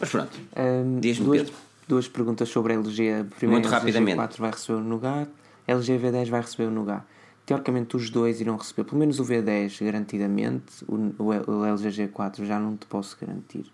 Mas 0.00 0.10
pronto, 0.10 0.30
Um, 0.56 1.00
diz-me, 1.00 1.24
duas, 1.26 1.38
Pedro. 1.42 1.54
duas 1.88 2.08
perguntas 2.08 2.48
sobre 2.48 2.72
a 2.72 2.76
LG. 2.76 3.24
Primeiro, 3.38 3.62
Muito 3.62 3.66
a 3.66 3.78
LG 3.78 3.92
rapidamente. 3.92 4.18
V4 4.34 4.38
vai 4.40 4.50
receber 4.50 4.78
o 4.78 4.82
Nougat, 4.82 5.28
a 5.66 5.72
LG 5.72 5.98
V10 5.98 6.28
vai 6.30 6.40
receber 6.40 6.68
o 6.68 6.70
Nougat. 6.70 7.02
Teoricamente, 7.44 7.96
os 7.96 8.10
dois 8.10 8.40
irão 8.40 8.56
receber, 8.56 8.84
pelo 8.84 8.98
menos 8.98 9.20
o 9.20 9.24
V10 9.24 9.84
garantidamente, 9.84 10.84
o, 10.88 10.94
o, 11.22 11.50
o 11.58 11.64
LG 11.64 12.08
G4 12.08 12.44
já 12.44 12.58
não 12.58 12.76
te 12.76 12.86
posso 12.86 13.16
garantir 13.20 13.66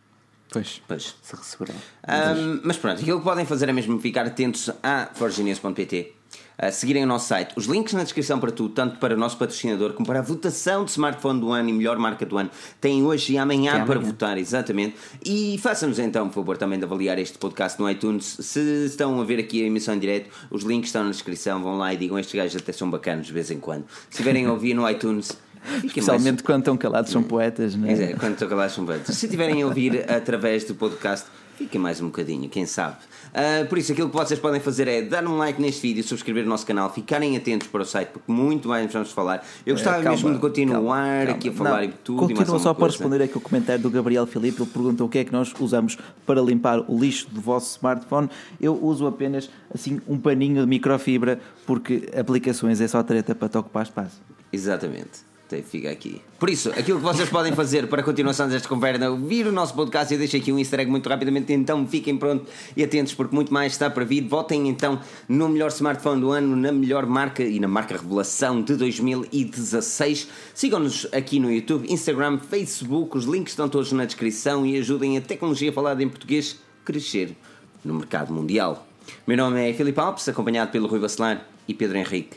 Pois. 0.51 0.82
Pois. 0.86 1.16
se 1.23 1.35
receberá. 1.35 1.73
Ahm, 2.07 2.61
mas 2.62 2.77
pronto, 2.77 3.01
aquilo 3.01 3.19
que 3.19 3.24
podem 3.24 3.47
fazer 3.47 3.70
é 3.70 3.73
mesmo 3.73 3.99
ficar 3.99 4.27
atentos 4.27 4.69
a 4.82 5.09
forginews.pt, 5.15 6.12
a 6.59 6.70
seguirem 6.70 7.05
o 7.05 7.07
nosso 7.07 7.29
site, 7.29 7.53
os 7.57 7.66
links 7.66 7.93
na 7.95 8.03
descrição 8.03 8.39
para 8.39 8.51
tudo, 8.51 8.74
tanto 8.74 8.99
para 8.99 9.15
o 9.15 9.16
nosso 9.16 9.37
patrocinador 9.37 9.93
como 9.95 10.07
para 10.07 10.19
a 10.20 10.23
votação 10.23 10.85
de 10.85 10.91
smartphone 10.91 11.41
do 11.41 11.51
ano 11.51 11.69
e 11.69 11.73
melhor 11.73 11.99
marca 11.99 12.24
do 12.27 12.37
ano, 12.39 12.51
têm 12.81 13.03
hoje 13.03 13.33
e 13.33 13.39
amanhã, 13.39 13.73
Até 13.73 13.85
para 13.85 13.95
amanhã. 13.97 14.11
votar, 14.12 14.39
exatamente. 14.39 14.95
E 15.24 15.59
façam-nos 15.59 15.99
então, 15.99 16.29
por 16.29 16.35
favor, 16.35 16.57
também 16.57 16.79
de 16.79 16.85
avaliar 16.85 17.19
este 17.19 17.39
podcast 17.39 17.81
no 17.81 17.91
iTunes. 17.91 18.37
Se 18.41 18.61
estão 18.87 19.20
a 19.20 19.24
ver 19.24 19.39
aqui 19.41 19.62
a 19.62 19.66
emissão 19.66 19.95
em 19.95 19.99
direto, 19.99 20.31
os 20.51 20.62
links 20.62 20.89
estão 20.89 21.05
na 21.05 21.11
descrição, 21.11 21.62
vão 21.62 21.79
lá 21.79 21.93
e 21.93 21.97
digam 21.97 22.19
estes 22.19 22.35
gajos 22.35 22.61
até 22.61 22.73
são 22.73 22.91
bacanos 22.91 23.27
de 23.27 23.33
vez 23.33 23.51
em 23.51 23.59
quando. 23.59 23.85
Se 24.09 24.11
estiverem 24.11 24.47
a 24.47 24.53
ouvir 24.53 24.74
no 24.74 24.89
iTunes, 24.89 25.29
fiquem 25.62 25.81
mais 25.81 25.85
Especialmente 25.85 26.43
quando 26.43 26.61
estão 26.61 26.77
calados, 26.77 27.11
são 27.11 27.23
poetas, 27.23 27.74
não 27.74 27.89
é? 27.89 27.93
é, 27.93 28.12
quando 28.15 28.35
estou 28.35 28.49
calados 28.49 28.74
são 28.74 28.85
velhos. 28.85 29.07
Se 29.07 29.29
tiverem 29.29 29.62
a 29.62 29.66
ouvir 29.66 30.11
através 30.11 30.65
do 30.65 30.74
podcast, 30.74 31.27
fiquem 31.57 31.81
mais 31.81 32.01
um 32.01 32.07
bocadinho, 32.07 32.49
quem 32.49 32.66
sabe. 32.66 32.97
Ah, 33.35 33.65
por 33.67 33.79
isso, 33.79 33.93
aquilo 33.93 34.11
que 34.11 34.17
vocês 34.17 34.39
podem 34.39 34.61
fazer 34.61 34.87
é 34.89 35.03
dar 35.03 35.27
um 35.27 35.39
like 35.39 35.61
neste 35.61 35.81
vídeo, 35.81 36.05
subscrever 36.05 36.45
o 36.45 36.49
nosso 36.49 36.67
canal, 36.67 36.93
ficarem 36.93 37.37
atentos 37.37 37.67
para 37.69 37.83
o 37.83 37.85
site, 37.85 38.09
porque 38.09 38.31
muito 38.31 38.69
mais 38.69 38.93
vamos 38.93 39.11
falar. 39.13 39.45
Eu 39.65 39.75
gostava 39.75 40.01
Eh, 40.01 40.03
calma, 40.03 40.17
mesmo 40.17 40.35
de 40.35 40.39
continuar 40.39 41.27
calma, 41.27 41.31
aqui 41.33 41.49
a 41.49 41.53
falar 41.53 41.71
Não, 41.71 41.85
e 41.85 41.89
tudo. 41.89 42.19
Continua 42.19 42.59
só 42.59 42.75
para 42.75 42.87
responder 42.87 43.23
aqui 43.23 43.39
o 43.39 43.41
comentário 43.41 43.83
do 43.83 43.91
Gabriel 43.91 44.27
Filipe. 44.27 44.61
Ele 44.61 44.71
pergunta 44.71 45.03
o 45.03 45.09
que 45.09 45.19
é 45.19 45.25
que 45.25 45.33
nós 45.33 45.53
usamos 45.59 45.97
para 46.27 46.41
limpar 46.43 46.81
o 46.89 46.99
lixo 46.99 47.29
do 47.31 47.41
vosso 47.41 47.71
smartphone. 47.77 48.29
Eu 48.61 48.79
uso 48.83 49.07
apenas 49.07 49.49
assim 49.75 50.01
um 50.07 50.19
paninho 50.19 50.63
de 50.63 50.69
microfibra, 50.69 51.41
porque 51.67 52.11
aplicações 52.17 52.81
é 52.81 52.89
só 52.89 53.03
treta 53.03 53.35
para 53.35 53.49
te 53.49 53.57
ocupar 53.57 53.85
espaço. 53.85 54.21
Exatamente. 54.53 55.32
Fica 55.61 55.91
aqui. 55.91 56.20
Por 56.39 56.49
isso, 56.49 56.70
aquilo 56.70 56.99
que 56.99 57.05
vocês 57.05 57.29
podem 57.29 57.53
fazer 57.53 57.87
para 57.89 58.01
a 58.01 58.05
continuação 58.05 58.49
desta 58.49 58.69
conversa 58.69 59.11
ouvir 59.11 59.47
o 59.47 59.53
nosso 59.53 59.74
podcast. 59.74 60.12
Eu 60.12 60.19
deixo 60.19 60.37
aqui 60.37 60.53
um 60.53 60.59
easter 60.59 60.81
egg 60.81 60.91
muito 60.91 61.09
rapidamente, 61.09 61.53
então 61.53 61.87
fiquem 61.87 62.16
prontos 62.16 62.49
e 62.77 62.83
atentos, 62.83 63.15
porque 63.15 63.35
muito 63.35 63.53
mais 63.53 63.73
está 63.73 63.91
para 63.91 64.05
vir. 64.05 64.23
Votem 64.23 64.69
então 64.69 65.01
no 65.29 65.49
melhor 65.49 65.69
smartphone 65.69 66.20
do 66.20 66.31
ano, 66.31 66.57
na 66.57 66.73
melhor 66.73 67.05
marca 67.07 67.43
e 67.43 67.61
na 67.61 67.69
marca 67.69 67.97
revelação 67.97 68.62
de 68.62 68.77
2016. 68.77 70.29
Sigam-nos 70.55 71.07
aqui 71.12 71.39
no 71.39 71.53
YouTube, 71.53 71.93
Instagram, 71.93 72.39
Facebook. 72.39 73.16
Os 73.16 73.24
links 73.24 73.53
estão 73.53 73.69
todos 73.69 73.93
na 73.93 74.05
descrição 74.05 74.65
e 74.65 74.79
ajudem 74.79 75.19
a 75.19 75.20
tecnologia 75.20 75.73
falada 75.73 76.03
em 76.03 76.09
português 76.09 76.59
crescer 76.85 77.37
no 77.85 77.95
mercado 77.95 78.33
mundial. 78.33 78.87
Meu 79.27 79.37
nome 79.37 79.70
é 79.70 79.73
Filipe 79.74 80.01
Alves, 80.01 80.29
acompanhado 80.29 80.70
pelo 80.70 80.87
Rui 80.87 81.01
Bacelar 81.01 81.47
e 81.66 81.74
Pedro 81.74 81.99
Henrique. 81.99 82.37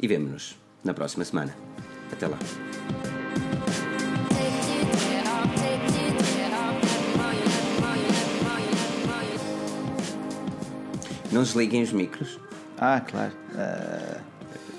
E 0.00 0.08
vemo-nos 0.08 0.56
na 0.82 0.94
próxima 0.94 1.24
semana. 1.24 1.69
Até 2.12 2.26
lá. 2.28 2.38
Não 11.32 11.42
desliguem 11.42 11.82
os 11.82 11.92
micros. 11.92 12.38
Ah, 12.78 13.00
claro. 13.00 13.32
Ah, 13.56 14.18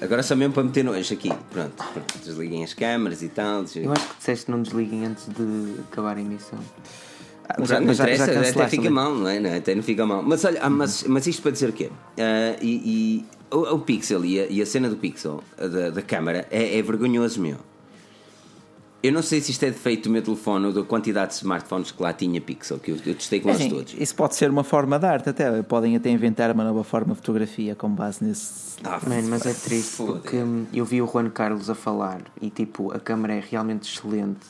Agora 0.02 0.24
só 0.24 0.36
mesmo 0.36 0.52
para 0.56 0.64
meter 0.64 0.84
nojo 0.84 1.14
aqui. 1.14 1.30
Pronto, 1.52 1.76
pronto. 1.94 2.18
Desliguem 2.26 2.64
as 2.64 2.74
câmaras 2.74 3.22
e 3.22 3.30
tal. 3.30 3.64
Eu 3.76 3.92
acho 3.94 4.08
que 4.10 4.18
disseste 4.18 4.50
não 4.50 4.60
desliguem 4.64 5.06
antes 5.06 5.28
de 5.28 5.76
acabar 5.92 6.18
a 6.18 6.22
emissão. 6.22 6.58
ah, 7.48 7.56
Mas, 7.60 7.70
já- 7.70 7.80
mas 7.82 7.98
já- 7.98 8.16
já 8.16 8.24
até 8.26 8.68
fica 8.68 8.82
ali. 8.88 8.90
mal, 8.90 9.14
não 9.14 9.28
é? 9.28 9.40
Não, 9.40 9.56
até 9.56 9.76
não 9.76 9.84
fica 9.84 10.04
mal. 10.04 10.24
Mas 10.24 10.44
olha, 10.44 10.60
ah, 10.64 10.70
mas, 10.72 11.04
mas 11.04 11.28
isto 11.28 11.44
para 11.44 11.52
dizer 11.52 11.70
o 11.70 11.74
quê? 11.74 11.92
Ah, 12.18 12.58
e 12.60 13.22
e 13.22 13.26
o, 13.52 13.76
o 13.76 13.80
Pixel 13.80 14.24
e 14.26 14.40
a, 14.40 14.46
e 14.48 14.62
a 14.62 14.66
cena 14.66 14.90
do 14.90 14.96
Pixel, 14.98 15.44
a 15.58 15.68
da, 15.68 15.90
da 15.90 16.02
câmara, 16.02 16.48
é, 16.50 16.78
é 16.78 16.82
vergonhoso, 16.82 17.40
meu. 17.42 17.58
Eu 19.04 19.12
não 19.12 19.24
sei 19.24 19.42
se 19.42 19.50
isto 19.50 19.64
é 19.64 19.72
defeito 19.72 20.04
do 20.04 20.12
meu 20.12 20.22
telefone 20.22 20.68
ou 20.68 20.72
da 20.74 20.84
quantidade 20.84 21.32
de 21.32 21.38
smartphones 21.38 21.90
que 21.92 22.04
lá 22.04 22.14
tinha 22.14 22.40
Pixel, 22.40 22.78
que 22.78 22.92
eu, 22.92 22.98
eu 23.04 23.16
testei 23.16 23.40
É 23.40 23.42
quase 23.42 23.62
assim, 23.64 23.70
todos. 23.72 23.96
isso 23.98 24.14
pode 24.16 24.36
ser 24.36 24.52
uma 24.52 24.64
forma 24.64 25.00
de 25.00 25.06
arte, 25.08 25.28
até. 25.30 25.64
Podem 25.64 25.96
até 25.96 26.12
inventar 26.12 26.52
uma 26.52 26.64
nova 26.64 26.84
forma 26.84 27.14
de 27.14 27.20
fotografia 27.20 27.74
com 27.76 27.90
base 27.90 28.24
nesse. 28.24 28.78
Ah, 28.84 29.00
Mano, 29.08 29.28
mas 29.28 29.44
é 29.48 29.54
triste 29.56 29.90
foda. 29.94 30.14
porque 30.20 30.38
eu 30.72 30.86
vi 30.86 31.02
o 31.02 31.08
Juan 31.08 31.32
Carlos 31.32 31.68
a 31.68 31.74
falar 31.76 32.22
e 32.40 32.52
tipo, 32.52 32.92
a 32.96 33.00
câmera 33.00 33.34
é 33.34 33.44
realmente 33.50 33.92
excelente, 33.92 34.46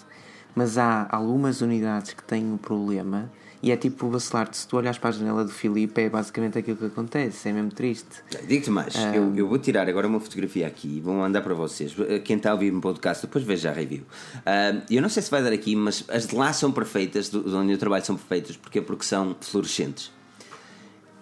mas 0.53 0.77
há 0.77 1.07
algumas 1.09 1.61
unidades 1.61 2.11
que 2.13 2.23
têm 2.23 2.43
um 2.51 2.57
problema 2.57 3.31
e 3.63 3.71
é 3.71 3.77
tipo 3.77 4.09
vacilar 4.09 4.49
se 4.51 4.67
tu 4.67 4.77
olhas 4.77 4.97
para 4.97 5.09
a 5.09 5.13
janela 5.13 5.43
do 5.43 5.51
Filipe 5.51 6.01
é 6.01 6.09
basicamente 6.09 6.57
aquilo 6.57 6.77
que 6.77 6.85
acontece, 6.85 7.49
é 7.49 7.53
mesmo 7.53 7.71
triste. 7.71 8.23
Digo-te 8.47 8.69
mais, 8.69 8.95
eu, 9.13 9.35
eu 9.35 9.47
vou 9.47 9.59
tirar 9.59 9.87
agora 9.87 10.07
uma 10.07 10.19
fotografia 10.19 10.67
aqui 10.67 10.97
e 10.97 10.99
vou 10.99 11.13
mandar 11.15 11.41
para 11.41 11.53
vocês. 11.53 11.95
Quem 12.23 12.37
está 12.37 12.51
a 12.51 12.53
ouvir 12.53 12.71
no 12.71 12.81
podcast, 12.81 13.25
depois 13.25 13.43
veja 13.43 13.69
a 13.69 13.73
review. 13.73 14.03
Ah, 14.45 14.81
eu 14.89 15.01
não 15.01 15.09
sei 15.09 15.21
se 15.21 15.29
vai 15.29 15.43
dar 15.43 15.53
aqui, 15.53 15.75
mas 15.75 16.03
as 16.07 16.27
de 16.27 16.35
lá 16.35 16.51
são 16.53 16.71
perfeitas, 16.71 17.29
de 17.29 17.37
onde 17.37 17.71
eu 17.71 17.77
trabalho 17.77 18.03
são 18.03 18.15
perfeitas, 18.15 18.57
porque 18.57 18.81
Porque 18.81 19.05
são 19.05 19.35
fluorescentes. 19.39 20.11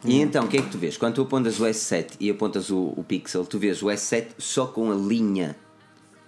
E 0.05 0.21
então, 0.21 0.45
o 0.45 0.47
que 0.47 0.57
é 0.57 0.61
que 0.61 0.69
tu 0.69 0.77
vês? 0.77 0.97
Quando 0.97 1.15
tu 1.15 1.21
apontas 1.23 1.59
o 1.59 1.63
S7 1.63 2.13
e 2.19 2.29
apontas 2.29 2.69
o, 2.69 2.93
o 2.95 3.03
Pixel, 3.03 3.45
tu 3.45 3.59
vês 3.59 3.83
o 3.83 3.87
S7 3.87 4.27
só 4.37 4.65
com 4.65 4.91
a 4.91 4.95
linha 4.95 5.57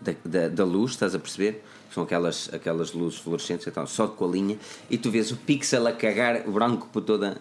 da, 0.02 0.14
da, 0.26 0.48
da 0.50 0.66
luz, 0.66 0.92
estás 0.92 1.16
a 1.16 1.20
perceber? 1.20 1.64
São 1.94 2.04
aquelas, 2.04 2.50
aquelas 2.54 2.94
luzes 2.94 3.20
fluorescentes, 3.20 3.68
então, 3.68 3.86
só 3.86 4.08
com 4.08 4.26
a 4.26 4.28
linha, 4.32 4.58
e 4.90 4.98
tu 4.98 5.12
vês 5.12 5.32
o 5.32 5.36
Pixel 5.38 5.86
a 5.88 5.92
cagar 5.92 6.50
branco 6.50 6.88
por 6.92 7.02
toda. 7.02 7.38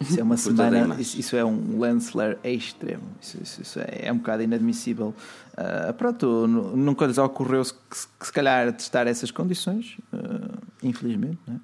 Isso 0.00 0.20
é 0.20 0.22
uma 0.22 0.34
a 0.34 0.38
semana. 0.38 1.00
Isso, 1.00 1.18
isso 1.18 1.36
é 1.36 1.44
um 1.44 1.80
lens 1.80 2.10
flare 2.10 2.36
extremo. 2.44 3.02
Isso, 3.20 3.38
isso- 3.42 3.62
isso 3.62 3.80
é, 3.80 4.02
é 4.08 4.12
um 4.12 4.18
bocado 4.18 4.42
inadmissível. 4.42 5.14
Ah, 5.56 5.92
pronto, 5.96 6.46
nu- 6.46 6.76
nunca 6.76 7.06
lhes 7.06 7.16
ocorreu 7.18 7.64
se, 7.64 7.72
que, 7.72 7.96
se- 7.96 8.06
que 8.20 8.26
se 8.26 8.32
calhar 8.32 8.72
testar 8.74 9.06
essas 9.06 9.30
condições, 9.30 9.96
ah, 10.12 10.58
infelizmente, 10.82 11.38
não 11.46 11.54
é? 11.56 11.60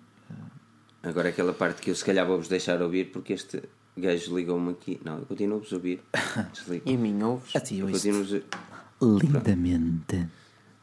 Agora 1.08 1.28
aquela 1.28 1.52
parte 1.52 1.82
que 1.82 1.90
eu 1.90 1.94
se 1.94 2.04
calhar 2.04 2.26
vou-vos 2.26 2.48
deixar 2.48 2.80
ouvir 2.80 3.06
porque 3.12 3.32
este 3.34 3.62
gajo 3.96 4.34
ligou-me 4.36 4.70
aqui. 4.70 5.00
Não, 5.04 5.18
eu 5.18 5.26
continuo-vos 5.26 5.70
a 5.72 5.76
ouvir. 5.76 6.00
Desligo. 6.54 6.88
E 6.88 6.94
a 6.94 6.98
mim 6.98 7.22
ouves? 7.22 7.54
Assim, 7.54 7.80
eu 7.80 7.88
Eu 7.88 7.94
isso. 7.94 8.06
continuo-vos 8.08 8.34
a... 8.34 9.04
Lindamente. 9.04 10.28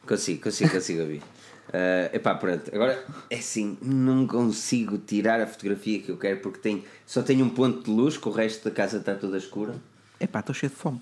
Consigo, 0.10 0.41
consigo, 0.41 0.72
consigo 0.72 1.02
ouvir. 1.02 1.22
Uh, 1.68 2.10
epá, 2.18 2.34
pronto. 2.34 2.73
Agora, 2.73 3.06
é 3.30 3.36
assim, 3.36 3.77
não 3.80 4.26
consigo 4.26 4.98
tirar 4.98 5.40
a 5.40 5.45
fotografia 5.45 5.99
que 6.02 6.10
eu 6.10 6.18
quero 6.18 6.40
porque 6.40 6.57
tem, 6.57 6.84
só 7.06 7.22
tenho 7.22 7.45
um 7.45 7.49
ponto 7.49 7.84
de 7.84 7.91
luz, 7.91 8.18
que 8.18 8.27
o 8.27 8.31
resto 8.31 8.68
da 8.68 8.76
casa 8.76 8.98
está 8.98 9.14
toda 9.14 9.38
escura. 9.38 9.76
Epá, 10.19 10.40
estou 10.40 10.56
cheio 10.56 10.72
de 10.72 10.76
fome. 10.76 10.99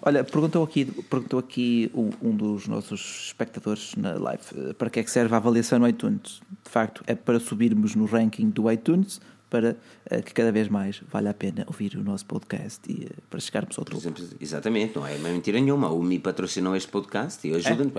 Olha, 0.00 0.22
perguntou 0.22 0.62
aqui, 0.62 0.84
perguntou 0.84 1.40
aqui 1.40 1.90
um, 1.92 2.10
um 2.22 2.36
dos 2.36 2.68
nossos 2.68 3.26
espectadores 3.26 3.96
na 3.96 4.14
live 4.14 4.42
eh, 4.56 4.72
para 4.72 4.88
que 4.88 5.00
é 5.00 5.02
que 5.02 5.10
serve 5.10 5.34
a 5.34 5.38
avaliação 5.38 5.80
no 5.80 5.88
iTunes. 5.88 6.40
De 6.64 6.70
facto, 6.70 7.02
é 7.08 7.16
para 7.16 7.40
subirmos 7.40 7.96
no 7.96 8.04
ranking 8.04 8.50
do 8.50 8.70
iTunes 8.70 9.20
para 9.50 9.76
eh, 10.10 10.20
que 10.22 10.32
cada 10.34 10.52
vez 10.52 10.68
mais 10.68 11.00
valha 11.10 11.30
a 11.30 11.34
pena 11.34 11.64
ouvir 11.66 11.94
o 11.96 12.02
nosso 12.04 12.26
podcast 12.26 12.80
e 12.88 13.04
eh, 13.06 13.08
para 13.30 13.40
chegarmos 13.40 13.78
ao 13.78 13.84
exemplo, 13.96 14.24
exatamente, 14.40 14.96
não 14.96 15.06
é 15.06 15.16
mentira 15.18 15.58
nenhuma. 15.60 15.88
O 15.90 16.02
Mi 16.02 16.18
patrocinou 16.18 16.76
este 16.76 16.88
podcast 16.90 17.46
e 17.48 17.54
ajuda-nos. 17.54 17.92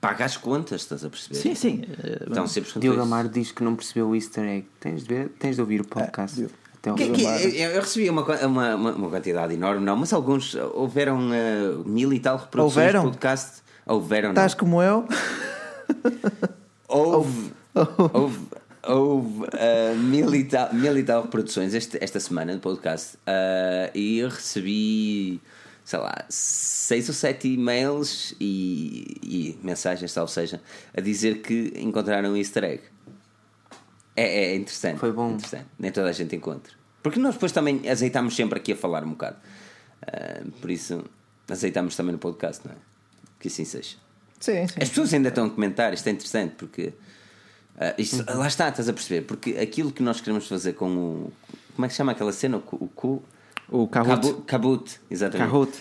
Paga 0.00 0.24
as 0.24 0.36
contas, 0.36 0.82
estás 0.82 1.04
a 1.04 1.08
perceber? 1.10 1.36
Sim, 1.36 1.54
sim. 1.54 1.82
eh, 2.02 2.26
Então, 2.30 2.46
sempre 2.46 2.78
Diogo. 2.80 3.00
Amaro 3.00 3.28
diz 3.28 3.52
que 3.52 3.62
não 3.64 3.74
percebeu 3.74 4.08
o 4.10 4.14
easter 4.14 4.44
egg. 4.44 4.66
Tens 4.80 5.02
de, 5.02 5.08
ver, 5.08 5.28
tens 5.38 5.56
de 5.56 5.60
ouvir 5.62 5.80
o 5.80 5.86
podcast. 5.86 6.36
Diogo. 6.36 6.52
até 6.76 6.90
ao 6.90 6.96
Que- 6.96 7.10
que- 7.10 7.22
eu, 7.60 7.80
recebi 7.80 8.10
uma, 8.10 8.22
uma, 8.46 8.74
uma, 8.74 8.92
uma 8.92 9.08
quantidade 9.10 9.54
enorme, 9.54 9.84
não, 9.84 9.96
mas 9.96 10.12
alguns 10.12 10.54
uh, 10.54 10.70
houveram 10.74 11.18
uh, 11.30 11.88
mil 11.88 12.12
e 12.12 12.18
tal 12.20 12.36
reproduções 12.36 12.76
Houveram? 12.76 13.04
de 13.04 13.10
podcast. 13.12 13.62
Houveram. 13.86 14.30
Estás 14.30 14.54
como 14.54 14.82
eu? 14.82 15.06
Houve, 16.88 17.52
houve, 17.74 18.10
houve 18.12 18.38
uh, 18.88 19.96
mil, 19.96 20.34
e 20.34 20.44
tal, 20.44 20.72
mil 20.74 20.96
e 20.98 21.02
tal 21.02 21.22
reproduções 21.22 21.74
este, 21.74 21.98
esta 22.02 22.18
semana 22.18 22.54
de 22.54 22.60
podcast 22.60 23.16
uh, 23.16 23.90
e 23.94 24.18
eu 24.18 24.28
recebi, 24.28 25.40
sei 25.84 25.98
lá, 25.98 26.24
seis 26.28 27.08
ou 27.08 27.14
sete 27.14 27.48
e-mails 27.48 28.34
e, 28.40 29.16
e 29.22 29.58
mensagens, 29.62 30.12
tal 30.12 30.26
seja, 30.26 30.60
a 30.96 31.00
dizer 31.00 31.42
que 31.42 31.72
encontraram 31.76 32.30
um 32.30 32.36
easter 32.36 32.64
egg. 32.64 32.82
É, 34.16 34.52
é 34.52 34.56
interessante. 34.56 34.98
Foi 34.98 35.12
bom. 35.12 35.32
Interessante. 35.32 35.66
Nem 35.78 35.90
toda 35.90 36.08
a 36.08 36.12
gente 36.12 36.36
encontra. 36.36 36.72
Porque 37.02 37.18
nós 37.18 37.34
depois 37.34 37.52
também 37.52 37.88
azeitámos 37.88 38.36
sempre 38.36 38.58
aqui 38.58 38.72
a 38.72 38.76
falar 38.76 39.04
um 39.04 39.10
bocado. 39.10 39.36
Uh, 40.02 40.50
por 40.52 40.70
isso, 40.70 41.04
azeitámos 41.48 41.96
também 41.96 42.12
no 42.12 42.18
podcast, 42.18 42.66
não 42.66 42.74
é? 42.74 42.78
Que 43.40 43.48
assim 43.48 43.64
seja. 43.64 43.96
Sim, 44.38 44.66
sim. 44.66 44.74
As 44.80 44.88
pessoas 44.88 45.14
ainda 45.14 45.28
estão 45.28 45.46
a 45.46 45.50
comentar, 45.50 45.94
isto 45.94 46.06
é 46.08 46.10
interessante 46.10 46.54
porque 46.56 46.92
ah, 47.78 47.94
isto- 47.98 48.24
lá 48.36 48.46
está, 48.46 48.68
estás 48.68 48.88
a 48.88 48.92
perceber? 48.92 49.22
Porque 49.22 49.52
aquilo 49.58 49.90
que 49.90 50.02
nós 50.02 50.20
queremos 50.20 50.46
fazer 50.46 50.74
com 50.74 50.88
o. 50.96 51.32
Como 51.74 51.86
é 51.86 51.88
que 51.88 51.94
se 51.94 51.98
chama 51.98 52.12
aquela 52.12 52.32
cena? 52.32 52.56
O 52.56 52.88
cu. 52.88 53.22
O, 53.68 53.88
Kahoot. 54.46 55.00
Exatamente. 55.10 55.50
Kahoot. 55.50 55.72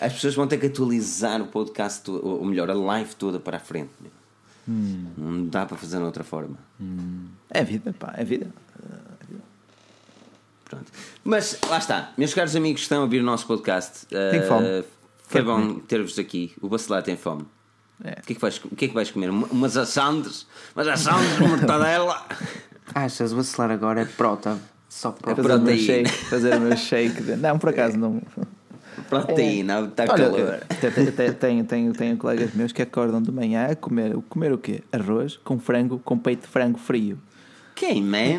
as 0.00 0.12
pessoas 0.12 0.34
vão 0.34 0.46
ter 0.46 0.58
que 0.58 0.66
atualizar 0.66 1.40
o 1.42 1.46
podcast, 1.46 2.08
ou 2.10 2.44
melhor, 2.44 2.70
a 2.70 2.74
live 2.74 3.14
toda 3.16 3.40
para 3.40 3.56
a 3.56 3.60
frente. 3.60 3.90
Hum. 4.68 5.06
Não 5.16 5.46
dá 5.46 5.66
para 5.66 5.76
fazer 5.76 5.98
de 5.98 6.04
outra 6.04 6.22
forma. 6.22 6.56
Hum. 6.80 7.26
É 7.50 7.64
vida, 7.64 7.92
pá, 7.98 8.14
é 8.16 8.24
vida. 8.24 8.46
Pronto. 10.64 10.90
Mas 11.22 11.58
lá 11.68 11.78
está, 11.78 12.12
meus 12.16 12.32
caros 12.32 12.56
amigos 12.56 12.80
que 12.80 12.84
estão 12.84 13.00
a 13.00 13.02
ouvir 13.02 13.20
o 13.20 13.24
nosso 13.24 13.46
podcast. 13.46 14.06
Tem 14.06 14.40
uh, 14.40 14.46
fome. 14.48 14.84
Foi 15.28 15.42
bom 15.42 15.78
ter-vos 15.80 16.18
aqui. 16.18 16.52
O 16.60 16.68
Bacelar 16.68 17.02
tem 17.02 17.16
fome. 17.16 17.44
É. 18.04 18.18
O, 18.20 18.22
que 18.22 18.32
é 18.32 18.34
que 18.34 18.40
vais, 18.40 18.60
o 18.64 18.76
que 18.76 18.84
é 18.84 18.88
que 18.88 18.94
vais 18.94 19.10
comer? 19.10 19.30
Umas 19.30 19.76
assandes? 19.76 20.46
Umas 20.74 20.88
assandes 20.88 21.36
de 21.36 21.46
mortadela? 21.46 22.26
Achas, 22.94 23.32
o 23.32 23.36
Bacelar 23.36 23.70
agora 23.70 24.02
é 24.02 24.04
prota. 24.04 24.58
Só 24.88 25.10
para 25.12 25.32
é 25.32 25.34
fazer 25.34 25.54
o 25.54 25.60
meu 25.60 25.76
shake. 25.78 26.10
Fazer 26.10 26.54
o 26.54 26.60
meu 26.60 26.76
shake. 26.76 27.22
De... 27.22 27.36
Não, 27.36 27.58
por 27.58 27.70
acaso 27.70 27.96
não. 27.96 28.20
Proteína, 29.08 29.80
está 29.80 30.04
é. 30.04 30.06
calor. 30.06 30.60
Tenho, 31.38 31.64
tenho, 31.64 31.92
tenho 31.92 32.16
colegas 32.16 32.52
meus 32.54 32.72
que 32.72 32.82
acordam 32.82 33.22
de 33.22 33.30
manhã 33.30 33.68
a 33.70 33.76
comer, 33.76 34.14
comer 34.28 34.52
o 34.52 34.58
quê? 34.58 34.82
Arroz 34.92 35.38
com 35.38 35.58
frango, 35.58 35.98
com 35.98 36.18
peito 36.18 36.42
de 36.42 36.48
frango 36.48 36.78
frio. 36.78 37.18
Quem, 37.74 38.02
man? 38.02 38.18
É 38.18 38.38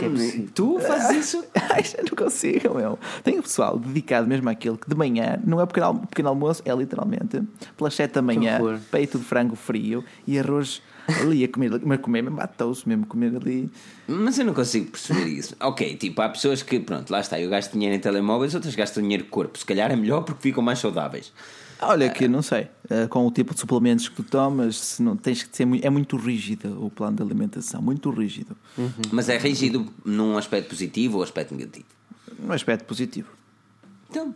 tu 0.53 0.79
fazes 0.79 1.25
isso? 1.25 1.43
Ai, 1.55 1.83
não 2.09 2.15
consigo, 2.15 2.75
meu. 2.75 2.99
Tenho 3.23 3.41
pessoal 3.41 3.77
dedicado 3.77 4.27
mesmo 4.27 4.49
àquilo 4.49 4.77
que 4.77 4.89
de 4.89 4.95
manhã, 4.95 5.39
não 5.45 5.59
é 5.59 5.65
pequeno, 5.65 5.99
pequeno 6.07 6.29
almoço, 6.29 6.61
é 6.65 6.73
literalmente 6.73 7.41
pelas 7.75 7.93
7 7.95 8.13
da 8.13 8.21
manhã, 8.21 8.59
peito 8.91 9.17
de 9.17 9.23
frango 9.23 9.55
frio 9.55 10.03
e 10.27 10.39
arroz 10.39 10.81
ali 11.21 11.43
a 11.43 11.47
comer, 11.47 11.81
mas 11.83 11.99
comer 11.99 12.21
mesmo 12.21 12.37
matou-se 12.37 12.87
mesmo, 12.87 13.05
comer 13.05 13.35
ali. 13.35 13.69
Mas 14.07 14.39
eu 14.39 14.45
não 14.45 14.53
consigo 14.53 14.91
perceber 14.91 15.27
isso. 15.27 15.55
Ok, 15.59 15.95
tipo, 15.97 16.21
há 16.21 16.29
pessoas 16.29 16.63
que, 16.63 16.79
pronto, 16.79 17.09
lá 17.09 17.19
está, 17.19 17.39
eu 17.39 17.49
gasto 17.49 17.73
dinheiro 17.73 17.95
em 17.95 17.99
telemóveis, 17.99 18.55
outras 18.55 18.75
gastam 18.75 19.03
dinheiro 19.03 19.25
em 19.25 19.29
corpo. 19.29 19.57
Se 19.57 19.65
calhar 19.65 19.91
é 19.91 19.95
melhor 19.95 20.21
porque 20.23 20.41
ficam 20.41 20.63
mais 20.63 20.79
saudáveis. 20.79 21.33
Olha, 21.87 22.09
que 22.09 22.27
não 22.27 22.41
sei, 22.41 22.67
eh, 22.89 23.07
com 23.07 23.25
o 23.25 23.31
tipo 23.31 23.53
de 23.53 23.59
suplementos 23.59 24.09
que 24.09 24.15
tu 24.15 24.23
tomas, 24.23 24.77
se 24.77 25.01
não, 25.03 25.15
tens 25.15 25.43
que 25.43 25.55
ser 25.55 25.67
é 25.81 25.89
muito 25.89 26.17
rígido 26.17 26.83
o 26.83 26.89
plano 26.89 27.17
de 27.17 27.23
alimentação, 27.23 27.81
muito 27.81 28.09
rígido. 28.09 28.55
Uhum. 28.77 28.91
Mas 29.11 29.29
é 29.29 29.37
rígido 29.37 29.91
num 30.05 30.37
aspecto 30.37 30.69
positivo 30.69 31.17
ou 31.17 31.23
aspecto 31.23 31.55
negativo? 31.55 31.85
Num 32.39 32.53
aspecto 32.53 32.85
positivo. 32.85 33.29
Então, 34.09 34.33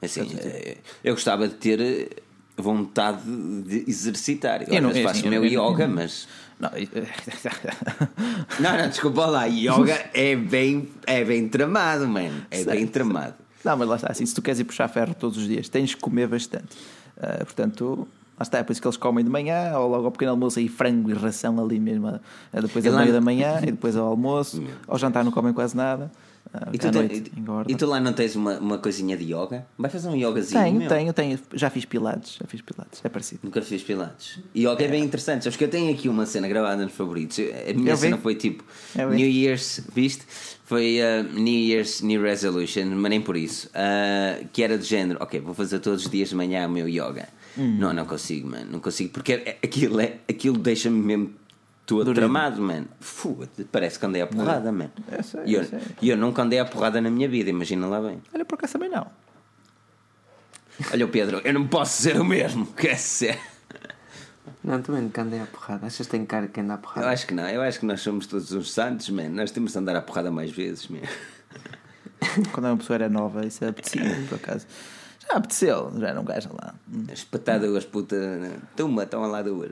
assim, 0.00 0.28
eh, 0.38 0.78
eu 1.04 1.14
gostava 1.14 1.48
de 1.48 1.54
ter 1.54 1.80
eh, 1.80 2.08
vontade 2.56 3.22
de 3.24 3.84
exercitar. 3.88 4.62
Eu, 4.62 4.74
eu 4.74 4.82
não, 4.82 4.94
faço 5.02 5.26
o 5.26 5.28
meu 5.28 5.44
yoga, 5.44 5.86
mas. 5.88 6.28
Não, 6.58 6.70
não, 8.60 8.78
não, 8.78 8.88
desculpa 8.88 9.26
lá, 9.26 9.46
yoga 9.46 10.10
é 10.12 10.36
bem, 10.36 10.88
é 11.06 11.24
bem 11.24 11.48
tramado, 11.48 12.06
mano. 12.06 12.46
É 12.50 12.58
certo, 12.58 12.70
bem 12.70 12.86
tramado. 12.86 13.34
Não, 13.64 13.76
mas 13.76 13.88
lá 13.88 13.96
está, 13.96 14.08
assim, 14.10 14.24
se 14.24 14.34
tu 14.34 14.42
queres 14.42 14.60
ir 14.60 14.64
puxar 14.64 14.88
ferro 14.88 15.14
todos 15.14 15.36
os 15.36 15.46
dias, 15.46 15.68
tens 15.68 15.94
que 15.94 16.00
comer 16.00 16.26
bastante. 16.26 16.76
Uh, 17.16 17.44
portanto, 17.44 18.08
lá 18.38 18.42
está, 18.42 18.58
é 18.58 18.62
por 18.62 18.72
isso 18.72 18.80
que 18.80 18.86
eles 18.86 18.96
comem 18.96 19.24
de 19.24 19.30
manhã, 19.30 19.76
ou 19.76 19.88
logo 19.88 20.06
ao 20.06 20.10
pequeno 20.10 20.30
almoço 20.32 20.58
aí 20.58 20.68
frango 20.68 21.10
e 21.10 21.14
ração 21.14 21.62
ali 21.62 21.78
mesmo, 21.78 22.18
depois 22.52 22.84
da 22.84 22.92
meia 22.92 23.12
da 23.12 23.20
manhã 23.20 23.60
e 23.62 23.66
depois 23.66 23.96
ao 23.96 24.06
almoço, 24.06 24.62
ao 24.88 24.98
jantar 24.98 25.24
não 25.24 25.32
comem 25.32 25.52
quase 25.52 25.76
nada. 25.76 26.10
Uh, 26.52 26.74
e, 26.74 26.78
tu 26.78 26.90
noite, 26.90 27.32
e, 27.68 27.74
tu 27.76 27.86
lá 27.86 28.00
não 28.00 28.12
tens 28.12 28.34
uma, 28.34 28.58
uma 28.58 28.78
coisinha 28.78 29.16
de 29.16 29.24
yoga? 29.24 29.64
Vai 29.78 29.88
fazer 29.88 30.08
um 30.08 30.16
yogazinho? 30.16 30.60
Tenho, 30.60 30.78
meu? 30.80 30.88
tenho, 30.88 31.12
tenho. 31.12 31.38
Já 31.54 31.70
fiz 31.70 31.84
pilates, 31.84 32.38
já 32.40 32.46
fiz 32.46 32.60
pilates, 32.60 33.00
é 33.04 33.08
parecido. 33.08 33.40
Nunca 33.44 33.62
fiz 33.62 33.82
pilates. 33.84 34.40
Yoga 34.56 34.82
é, 34.82 34.86
é 34.86 34.88
bem 34.88 35.04
interessante, 35.04 35.46
acho 35.46 35.56
que 35.56 35.62
eu 35.62 35.70
tenho 35.70 35.92
aqui 35.92 36.08
uma 36.08 36.26
cena 36.26 36.48
gravada 36.48 36.82
nos 36.82 36.92
favoritos. 36.92 37.38
A 37.38 37.72
minha 37.72 37.92
eu 37.92 37.96
cena 37.96 38.16
vi. 38.16 38.22
foi 38.22 38.34
tipo 38.34 38.64
New 38.96 39.28
Year's, 39.28 39.80
viste? 39.94 40.24
Foi 40.64 40.98
uh, 41.00 41.22
New 41.38 41.58
Year's 41.58 42.00
New 42.00 42.20
Resolution, 42.20 42.86
mas 42.96 43.10
nem 43.10 43.20
por 43.20 43.36
isso. 43.36 43.68
Uh, 43.68 44.46
que 44.52 44.62
era 44.62 44.76
do 44.76 44.84
género, 44.84 45.22
ok, 45.22 45.40
vou 45.40 45.54
fazer 45.54 45.78
todos 45.78 46.04
os 46.04 46.10
dias 46.10 46.30
de 46.30 46.34
manhã 46.34 46.66
o 46.66 46.70
meu 46.70 46.88
yoga. 46.88 47.28
Hum. 47.56 47.76
Não, 47.78 47.92
não 47.92 48.06
consigo, 48.06 48.48
mano. 48.48 48.66
Não 48.70 48.80
consigo, 48.80 49.10
porque 49.10 49.32
é, 49.32 49.58
aquilo, 49.62 50.00
é, 50.00 50.18
aquilo 50.28 50.56
deixa-me 50.56 51.00
mesmo 51.00 51.39
todo 51.98 52.14
tramado, 52.14 52.62
mano. 52.62 52.86
Parece 53.70 53.98
que 53.98 54.06
andei 54.06 54.22
a 54.22 54.26
porrada, 54.26 54.70
mano. 54.70 54.92
E 55.44 55.54
eu, 55.54 55.66
eu 56.02 56.16
nunca 56.16 56.42
andei 56.42 56.58
a 56.58 56.64
porrada 56.64 57.00
na 57.00 57.10
minha 57.10 57.28
vida, 57.28 57.50
imagina 57.50 57.86
lá 57.86 58.00
bem. 58.00 58.22
Olha, 58.32 58.44
por 58.44 58.54
acaso 58.54 58.74
também 58.74 58.88
não. 58.88 59.06
Olha, 60.92 61.04
o 61.04 61.08
Pedro, 61.08 61.40
eu 61.44 61.52
não 61.52 61.66
posso 61.66 62.02
ser 62.02 62.18
o 62.20 62.24
mesmo, 62.24 62.66
quer 62.66 62.98
ser. 62.98 63.38
Não, 64.62 64.80
também 64.80 65.02
nunca 65.02 65.22
andei 65.22 65.40
a 65.40 65.46
porrada. 65.46 65.86
Achas 65.86 66.06
que 66.06 66.10
tem 66.12 66.24
cara 66.24 66.46
que 66.46 66.60
anda 66.60 66.74
a 66.74 66.78
porrada? 66.78 67.06
Eu 67.06 67.10
acho 67.10 67.26
que 67.26 67.34
não. 67.34 67.48
Eu 67.48 67.62
acho 67.62 67.80
que 67.80 67.86
nós 67.86 68.00
somos 68.00 68.26
todos 68.26 68.52
uns 68.52 68.70
santos, 68.72 69.08
man. 69.10 69.28
Nós 69.28 69.50
temos 69.50 69.72
de 69.72 69.78
andar 69.78 69.96
a 69.96 70.02
porrada 70.02 70.30
mais 70.30 70.50
vezes, 70.50 70.86
man. 70.88 71.00
Quando 72.52 72.66
uma 72.66 72.76
pessoa 72.76 72.96
era 72.96 73.08
nova, 73.08 73.46
isso 73.46 73.64
apetecia, 73.64 74.02
por 74.28 74.36
acaso. 74.36 74.66
Já 75.30 75.36
apeteceu, 75.36 75.92
já 75.96 76.08
era 76.08 76.20
um 76.20 76.24
gajo 76.24 76.50
lá. 76.52 76.74
Espatada 77.12 77.66
duas 77.66 77.84
putas. 77.84 78.18
Tuma, 78.76 79.04
estão 79.04 79.22
lá 79.30 79.42
duas. 79.42 79.70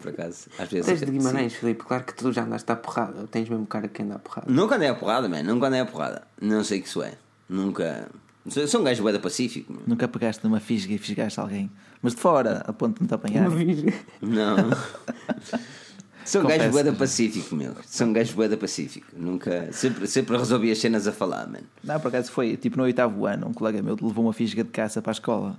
Por 0.00 0.10
acaso, 0.10 0.48
às 0.58 0.68
vezes. 0.70 0.86
Tens 0.86 1.00
de 1.00 1.06
Guimarães, 1.06 1.54
Filipe. 1.54 1.84
Claro 1.84 2.04
que 2.04 2.14
tu 2.14 2.32
já 2.32 2.44
andaste 2.44 2.72
a 2.72 2.76
porrada. 2.76 3.26
Tens 3.26 3.46
mesmo 3.48 3.66
cara 3.66 3.86
que 3.86 4.02
anda 4.02 4.14
a 4.14 4.18
porrada. 4.18 4.50
Nunca 4.50 4.76
andei 4.76 4.88
a 4.88 4.94
porrada, 4.94 5.28
man. 5.28 5.42
Nunca 5.42 5.66
andei 5.66 5.80
a 5.80 5.86
porrada. 5.86 6.22
Não 6.40 6.64
sei 6.64 6.78
o 6.78 6.82
que 6.82 6.88
isso 6.88 7.02
é. 7.02 7.12
Nunca. 7.48 8.08
Sou 8.48 8.80
um 8.80 8.84
gajo 8.84 9.12
da 9.12 9.18
Pacífico. 9.18 9.72
Meu. 9.74 9.82
Nunca 9.86 10.08
pegaste 10.08 10.42
numa 10.42 10.60
fisga 10.60 10.94
e 10.94 10.98
fisgaste 10.98 11.38
alguém. 11.38 11.70
Mas 12.00 12.14
de 12.14 12.20
fora, 12.22 12.62
a 12.66 12.72
ponto 12.72 12.94
de 12.94 13.02
não 13.02 13.08
te 13.08 13.14
apanhar. 13.14 13.48
Uma 13.48 13.58
fisga? 13.58 13.92
Não. 14.22 14.56
Sou 16.24 16.42
um 16.42 16.46
gajo 16.46 16.70
bué 16.70 16.82
da 16.82 16.92
Pacífico, 16.92 17.54
meu. 17.54 17.74
Um 18.00 18.12
gajo 18.12 18.34
bué 18.34 18.48
da 18.48 18.56
Pacífico. 18.56 19.06
Nunca. 19.16 19.70
Sempre, 19.72 20.06
sempre 20.06 20.36
resolvi 20.36 20.70
as 20.70 20.78
cenas 20.78 21.06
a 21.06 21.12
falar, 21.12 21.46
mano. 21.46 21.66
Não, 21.82 22.00
por 22.00 22.08
acaso 22.08 22.30
foi 22.30 22.56
tipo 22.56 22.76
no 22.76 22.84
oitavo 22.84 23.26
ano, 23.26 23.48
um 23.48 23.52
colega 23.52 23.82
meu 23.82 23.96
levou 24.00 24.24
uma 24.24 24.32
fisga 24.32 24.64
de 24.64 24.70
caça 24.70 25.02
para 25.02 25.10
a 25.10 25.14
escola. 25.14 25.58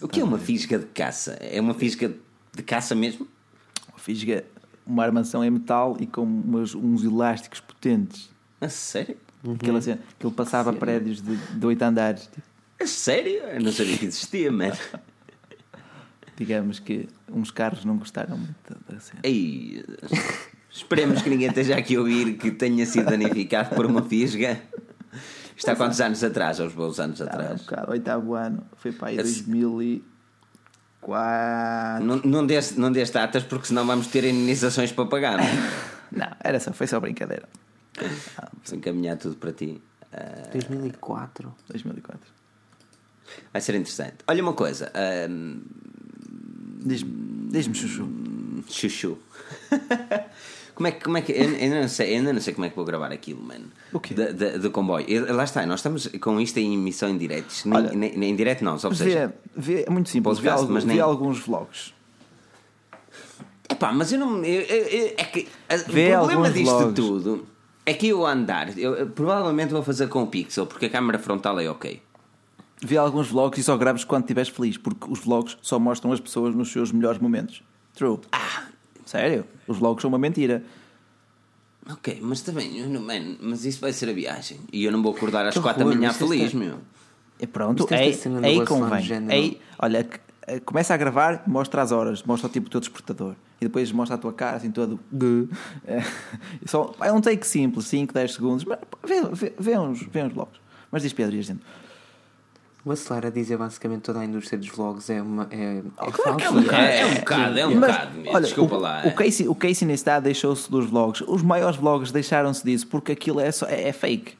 O 0.00 0.06
que 0.06 0.20
é 0.20 0.24
uma 0.24 0.38
fisga 0.38 0.78
de 0.78 0.86
caça? 0.86 1.32
É 1.40 1.60
uma 1.60 1.74
fisga 1.74 2.12
de 2.54 2.62
caça 2.62 2.94
mesmo? 2.94 3.26
Uma 3.88 3.98
fisga, 3.98 4.44
uma 4.86 5.02
armação 5.02 5.44
em 5.44 5.50
metal 5.50 5.96
e 5.98 6.06
com 6.06 6.22
umas, 6.22 6.74
uns 6.74 7.02
elásticos 7.02 7.60
potentes. 7.60 8.30
A 8.60 8.68
sério? 8.68 9.16
Uhum. 9.42 9.54
Aquilo, 9.54 9.76
assim, 9.78 9.92
aquilo 9.92 10.32
passava 10.32 10.70
sério? 10.70 10.78
prédios 10.78 11.22
de, 11.22 11.36
de 11.36 11.66
oito 11.66 11.82
andares. 11.82 12.22
Tipo. 12.26 12.42
A 12.80 12.86
sério? 12.86 13.32
Eu 13.32 13.60
não 13.60 13.72
sabia 13.72 13.96
que 13.98 14.04
existia, 14.04 14.52
mano. 14.52 14.76
Digamos 16.38 16.78
que 16.78 17.08
uns 17.28 17.50
carros 17.50 17.84
não 17.84 17.96
gostaram 17.96 18.38
muito 18.38 18.76
da 18.88 19.00
cena. 19.00 19.18
Ei, 19.24 19.84
esperemos 20.70 21.20
que 21.20 21.28
ninguém 21.28 21.48
esteja 21.48 21.76
aqui 21.76 21.96
a 21.96 21.98
ouvir 21.98 22.38
que 22.38 22.52
tenha 22.52 22.86
sido 22.86 23.06
danificado 23.06 23.74
por 23.74 23.84
uma 23.84 24.04
fisga. 24.04 24.62
Está 25.56 25.72
há 25.72 25.76
quantos 25.76 26.00
anos 26.00 26.22
atrás? 26.22 26.60
Aos 26.60 26.72
bons 26.72 27.00
anos 27.00 27.20
atrás? 27.20 27.60
Um 27.60 27.64
bocado, 27.64 27.90
oitavo 27.90 28.34
ano. 28.34 28.64
Foi 28.76 28.92
para 28.92 29.08
aí 29.08 29.16
2004. 29.16 32.06
Não, 32.06 32.20
não, 32.24 32.46
deste, 32.46 32.78
não 32.78 32.92
deste 32.92 33.14
datas 33.14 33.42
porque 33.42 33.66
senão 33.66 33.84
vamos 33.84 34.06
ter 34.06 34.22
indenizações 34.22 34.92
para 34.92 35.06
pagar. 35.06 35.38
Não, 35.38 35.44
é? 35.44 35.50
não 36.12 36.36
era 36.38 36.60
só, 36.60 36.72
foi 36.72 36.86
só 36.86 37.00
brincadeira. 37.00 37.48
Vamos 37.96 38.72
encaminhar 38.72 39.16
tudo 39.16 39.34
para 39.34 39.52
ti. 39.52 39.82
Uh... 40.12 40.52
2004. 40.52 41.52
2004. 41.68 42.30
Vai 43.52 43.60
ser 43.60 43.74
interessante. 43.74 44.18
Olha 44.28 44.40
uma 44.40 44.52
coisa. 44.52 44.92
Uh... 44.94 45.97
Diz-me, 46.84 47.12
diz 47.50 47.66
Chuchu. 47.66 48.08
Chuchu. 48.68 49.18
Como 50.74 50.86
é 50.86 50.92
que, 50.92 51.00
como 51.02 51.16
é 51.16 51.22
que 51.22 51.32
eu 51.32 51.42
ainda 51.42 51.80
não 51.80 51.88
sei, 51.88 52.14
ainda 52.14 52.32
não 52.32 52.40
sei 52.40 52.54
como 52.54 52.64
é 52.64 52.70
que 52.70 52.76
vou 52.76 52.84
gravar 52.84 53.10
aquilo, 53.10 53.42
mano. 53.42 53.64
O 53.92 53.98
quê? 53.98 54.14
Do 54.14 54.70
comboio. 54.70 55.34
lá 55.34 55.42
está, 55.42 55.66
nós 55.66 55.80
estamos 55.80 56.06
com 56.20 56.40
isto 56.40 56.56
em 56.58 56.74
emissão 56.74 57.08
em 57.08 57.18
direto. 57.18 57.52
Olha, 57.66 57.90
nem, 57.90 58.16
nem, 58.16 58.30
em 58.30 58.36
direto 58.36 58.62
não, 58.62 58.78
só 58.78 58.94
seja. 58.94 59.34
Vê, 59.56 59.82
é 59.88 59.90
muito 59.90 60.08
simples, 60.08 60.38
vê, 60.38 60.50
mas 60.68 60.84
nem... 60.84 61.00
alguns 61.00 61.40
vlogs. 61.40 61.92
Epá, 63.68 63.90
mas 63.90 64.12
eu 64.12 64.20
não. 64.20 64.44
Eu, 64.44 64.62
eu, 64.62 65.14
é 65.16 65.24
que 65.24 65.48
vê 65.88 66.14
o 66.14 66.18
problema 66.20 66.48
disto 66.48 66.70
vlogs. 66.70 66.94
tudo 66.94 67.46
é 67.88 67.94
que 67.94 68.08
eu 68.08 68.26
andar, 68.26 68.76
eu, 68.78 68.94
eu 68.94 69.06
provavelmente 69.06 69.72
vou 69.72 69.82
fazer 69.82 70.08
com 70.08 70.22
o 70.22 70.26
Pixel, 70.26 70.66
porque 70.66 70.86
a 70.86 70.90
câmera 70.90 71.18
frontal 71.18 71.58
é 71.58 71.70
ok. 71.70 72.02
Vê 72.82 72.96
alguns 72.96 73.28
vlogs 73.28 73.58
e 73.58 73.62
só 73.62 73.76
graves 73.76 74.04
quando 74.04 74.22
estiveres 74.22 74.48
feliz, 74.48 74.76
porque 74.76 75.10
os 75.10 75.20
vlogs 75.20 75.56
só 75.60 75.78
mostram 75.78 76.12
as 76.12 76.20
pessoas 76.20 76.54
nos 76.54 76.70
seus 76.70 76.92
melhores 76.92 77.18
momentos. 77.18 77.62
True. 77.94 78.20
Ah, 78.30 78.66
sério? 79.04 79.44
Os 79.66 79.78
vlogs 79.78 80.02
são 80.02 80.08
uma 80.08 80.18
mentira. 80.18 80.62
Ok, 81.90 82.18
mas 82.20 82.42
também, 82.42 82.86
não, 82.86 83.00
man, 83.00 83.36
mas 83.40 83.64
isso 83.64 83.80
vai 83.80 83.92
ser 83.92 84.10
a 84.10 84.12
viagem. 84.12 84.60
E 84.72 84.84
eu 84.84 84.92
não 84.92 85.02
vou 85.02 85.14
acordar 85.14 85.46
às 85.46 85.56
quatro 85.56 85.84
da 85.84 85.94
manhã 85.94 86.12
feliz, 86.12 86.52
meu. 86.52 86.78
E 87.40 87.46
pronto, 87.46 87.86
aí, 87.90 88.14
aí 88.42 88.66
convém. 88.66 89.30
Aí, 89.30 89.60
olha, 89.78 90.06
eh, 90.46 90.60
começa 90.60 90.92
a 90.92 90.96
gravar, 90.96 91.44
mostra 91.46 91.82
as 91.82 91.92
horas, 91.92 92.22
mostra 92.24 92.48
tipo 92.48 92.66
o 92.66 92.70
teu 92.70 92.80
despertador 92.80 93.34
e 93.60 93.64
depois 93.64 93.90
mostra 93.92 94.16
a 94.16 94.18
tua 94.18 94.32
cara 94.32 94.56
assim 94.56 94.70
todo. 94.70 94.98
É, 95.86 96.02
só, 96.66 96.94
é 97.00 97.12
um 97.12 97.20
take 97.20 97.46
simples, 97.46 97.86
5, 97.86 98.12
10 98.12 98.34
segundos, 98.34 98.64
mas 98.64 98.78
vê, 99.06 99.22
vê, 99.32 99.52
vê, 99.58 99.78
uns, 99.78 100.02
vê 100.02 100.22
uns 100.22 100.32
vlogs. 100.32 100.60
Mas 100.90 101.02
diz 101.02 101.12
Pedro 101.12 101.36
e 101.36 101.38
a 101.38 101.42
gente. 101.42 101.60
O 102.88 102.92
acelerar 102.92 103.26
a 103.26 103.34
dizer 103.34 103.58
basicamente 103.58 104.00
toda 104.00 104.20
a 104.20 104.24
indústria 104.24 104.58
dos 104.58 104.68
vlogs 104.68 105.10
é 105.10 105.20
uma. 105.20 105.46
É, 105.50 105.76
é, 105.76 106.10
claro 106.10 106.40
é, 106.40 106.48
um 106.48 106.62
bocado, 106.62 106.82
é, 106.82 107.00
é 107.00 107.06
um 107.06 107.14
bocado, 107.16 107.58
é 107.58 107.66
um 107.66 107.74
mas, 107.74 107.90
bocado. 107.90 108.22
Olha, 108.28 108.44
Desculpa 108.46 108.76
o, 108.76 108.78
lá. 108.78 109.02
O 109.04 109.12
Casey, 109.12 109.46
o 109.46 109.54
Casey 109.54 109.86
Neistat 109.86 110.22
deixou-se 110.22 110.70
dos 110.70 110.86
vlogs. 110.86 111.22
Os 111.28 111.42
maiores 111.42 111.76
vlogs 111.76 112.10
deixaram-se 112.10 112.64
disso 112.64 112.86
porque 112.86 113.12
aquilo 113.12 113.40
é, 113.40 113.52
só, 113.52 113.66
é, 113.66 113.88
é, 113.88 113.92
fake. 113.92 114.38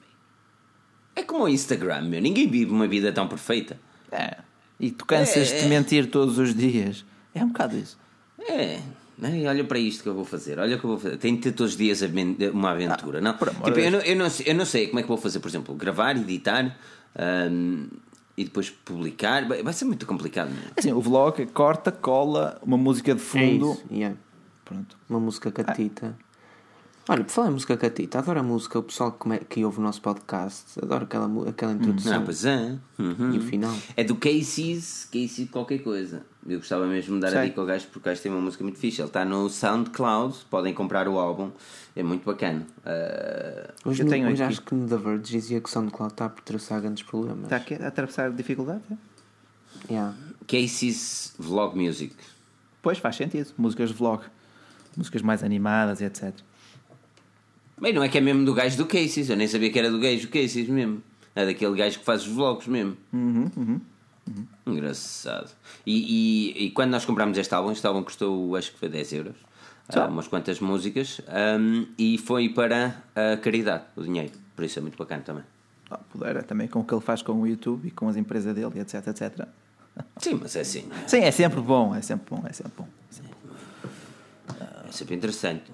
É 1.14 1.22
como 1.24 1.44
o 1.44 1.48
Instagram, 1.48 2.00
meu. 2.08 2.22
Ninguém 2.22 2.48
vive 2.48 2.70
uma 2.70 2.88
vida 2.88 3.12
tão 3.12 3.28
perfeita. 3.28 3.78
É. 4.10 4.38
E 4.80 4.92
tu 4.92 5.04
cansas 5.04 5.52
é, 5.52 5.60
de 5.60 5.68
mentir 5.68 6.10
todos 6.10 6.38
os 6.38 6.54
dias. 6.54 7.04
É 7.34 7.44
um 7.44 7.48
bocado 7.48 7.76
isso. 7.76 7.98
É. 8.48 8.80
Né? 9.18 9.46
olha 9.46 9.64
para 9.64 9.78
isto 9.78 10.02
que 10.02 10.08
eu 10.08 10.14
vou 10.14 10.24
fazer. 10.24 10.58
Olha 10.58 10.76
o 10.76 10.78
que 10.78 10.86
eu 10.86 10.90
vou 10.90 10.98
fazer. 10.98 11.18
Tenho 11.18 11.36
de 11.36 11.42
ter 11.42 11.52
todos 11.52 11.72
os 11.72 11.78
dias 11.78 12.00
uma 12.54 12.70
aventura. 12.70 13.18
Ah, 13.18 13.20
não, 13.20 13.34
tipo, 13.34 13.78
eu, 13.78 13.90
não, 13.90 13.98
eu, 13.98 14.16
não, 14.16 14.26
eu 14.46 14.54
não 14.54 14.64
sei 14.64 14.86
como 14.86 15.00
é 15.00 15.02
que 15.02 15.08
vou 15.08 15.18
fazer, 15.18 15.38
por 15.38 15.48
exemplo, 15.48 15.74
gravar, 15.74 16.16
editar 16.16 16.74
um, 17.18 17.88
e 18.38 18.44
depois 18.44 18.70
publicar. 18.70 19.44
Vai 19.46 19.72
ser 19.72 19.84
muito 19.84 20.06
complicado. 20.06 20.50
Não 20.50 20.56
é? 20.56 20.72
Assim, 20.76 20.92
o 20.92 21.00
vlog 21.00 21.44
corta, 21.46 21.90
cola, 21.90 22.56
uma 22.62 22.76
música 22.76 23.12
de 23.12 23.20
fundo. 23.20 23.70
É 23.70 23.72
isso, 23.72 23.84
yeah. 23.90 24.16
Pronto. 24.64 24.96
Uma 25.10 25.18
música 25.18 25.50
catita. 25.50 26.16
Ah. 26.16 26.28
Olha, 27.10 27.24
por 27.24 27.32
falar 27.32 27.48
em 27.48 27.52
música 27.52 27.74
catita, 27.76 28.18
adoro 28.18 28.38
a 28.38 28.42
música, 28.42 28.78
o 28.78 28.82
pessoal 28.82 29.10
que, 29.10 29.38
que 29.46 29.64
ouve 29.64 29.78
o 29.78 29.80
nosso 29.80 30.00
podcast, 30.02 30.78
adoro 30.80 31.04
aquela, 31.04 31.48
aquela 31.48 31.72
introdução. 31.72 32.18
Ah, 32.18 32.22
pois 32.22 32.44
é. 32.44 32.78
Uhum. 32.98 33.32
E 33.32 33.38
o 33.38 33.40
final. 33.40 33.74
É 33.96 34.04
do 34.04 34.14
Casey's, 34.14 35.08
Casey 35.10 35.46
qualquer 35.46 35.78
coisa. 35.78 36.24
Eu 36.46 36.58
gostava 36.58 36.86
mesmo 36.86 37.14
de 37.14 37.22
dar 37.22 37.30
Sei. 37.30 37.38
a 37.38 37.44
dica 37.46 37.60
ao 37.60 37.66
gajo 37.66 37.86
porque 37.86 37.98
o 37.98 38.02
gajo 38.02 38.22
tem 38.22 38.30
uma 38.30 38.42
música 38.42 38.62
muito 38.62 38.78
fixe. 38.78 39.00
Ele 39.00 39.08
está 39.08 39.24
no 39.24 39.48
SoundCloud, 39.48 40.36
podem 40.50 40.74
comprar 40.74 41.08
o 41.08 41.18
álbum, 41.18 41.50
é 41.98 42.02
muito 42.02 42.24
bacana. 42.24 42.64
Uh... 42.86 43.88
Hoje, 43.88 44.04
eu 44.04 44.08
tenho 44.08 44.28
hoje 44.28 44.42
acho 44.42 44.62
que 44.62 44.72
no 44.72 44.88
The 44.88 44.96
Verge 44.96 45.32
dizia 45.32 45.60
que 45.60 45.68
o 45.68 45.72
SoundCloud 45.72 46.12
está 46.12 46.26
a 46.26 46.28
atravessar 46.28 46.80
grandes 46.80 47.02
problemas. 47.02 47.44
Está 47.44 47.56
aqui 47.56 47.74
a 47.74 47.88
atravessar 47.88 48.30
dificuldade? 48.30 48.82
É? 48.90 49.92
Yeah. 49.92 50.14
Casey's 50.46 51.34
Vlog 51.38 51.76
Music. 51.76 52.14
Pois 52.80 52.98
faz 52.98 53.16
sentido, 53.16 53.52
músicas 53.58 53.88
de 53.88 53.96
vlog, 53.96 54.22
músicas 54.96 55.22
mais 55.22 55.42
animadas 55.42 56.00
e 56.00 56.04
etc. 56.04 56.32
Bem, 57.80 57.92
não 57.92 58.02
é 58.02 58.08
que 58.08 58.18
é 58.18 58.20
mesmo 58.20 58.44
do 58.44 58.54
gajo 58.54 58.76
do 58.76 58.86
Casey's, 58.86 59.28
eu 59.28 59.36
nem 59.36 59.48
sabia 59.48 59.70
que 59.70 59.78
era 59.78 59.90
do 59.90 59.98
gajo 59.98 60.22
do 60.22 60.28
Casey's 60.28 60.68
mesmo. 60.68 61.02
É 61.34 61.44
daquele 61.44 61.76
gajo 61.76 61.98
que 61.98 62.04
faz 62.04 62.22
os 62.22 62.28
vlogs 62.28 62.68
mesmo. 62.68 62.96
Uhum, 63.12 63.50
uhum, 63.56 63.80
uhum. 64.28 64.46
Engraçado. 64.66 65.50
E, 65.84 66.54
e, 66.56 66.66
e, 66.66 66.70
quando 66.70 66.90
nós 66.90 67.04
comprámos 67.04 67.36
este 67.38 67.52
álbum, 67.54 67.72
este 67.72 67.86
álbum 67.86 68.02
custou 68.02 68.54
acho 68.56 68.72
que 68.72 68.78
foi 68.78 68.88
10 68.88 69.12
euros. 69.14 69.47
Uh, 69.94 70.08
umas 70.08 70.28
quantas 70.28 70.60
músicas. 70.60 71.20
Um, 71.28 71.86
e 71.98 72.18
foi 72.18 72.48
para 72.48 73.02
a 73.14 73.36
caridade, 73.36 73.84
o 73.96 74.02
dinheiro. 74.02 74.32
Por 74.54 74.64
isso 74.64 74.78
é 74.78 74.82
muito 74.82 74.98
bacana 74.98 75.22
também. 75.22 75.44
Ah, 75.90 75.98
pudera 75.98 76.42
também 76.42 76.68
com 76.68 76.80
o 76.80 76.84
que 76.84 76.92
ele 76.92 77.00
faz 77.00 77.22
com 77.22 77.32
o 77.32 77.46
YouTube 77.46 77.88
e 77.88 77.90
com 77.90 78.08
as 78.08 78.16
empresas 78.16 78.54
dele, 78.54 78.78
etc, 78.80 79.06
etc. 79.06 79.48
Sim, 80.18 80.38
mas 80.42 80.54
é 80.56 80.60
assim. 80.60 80.88
Sim, 81.06 81.20
é 81.20 81.30
sempre 81.30 81.60
bom, 81.60 81.94
é 81.94 82.02
sempre 82.02 82.26
bom, 82.28 82.44
é 82.46 82.52
sempre 82.52 82.72
bom. 82.76 82.88
É 83.10 83.14
sempre, 83.14 83.34
bom. 83.44 83.54
É 84.88 84.92
sempre 84.92 85.14
interessante. 85.14 85.64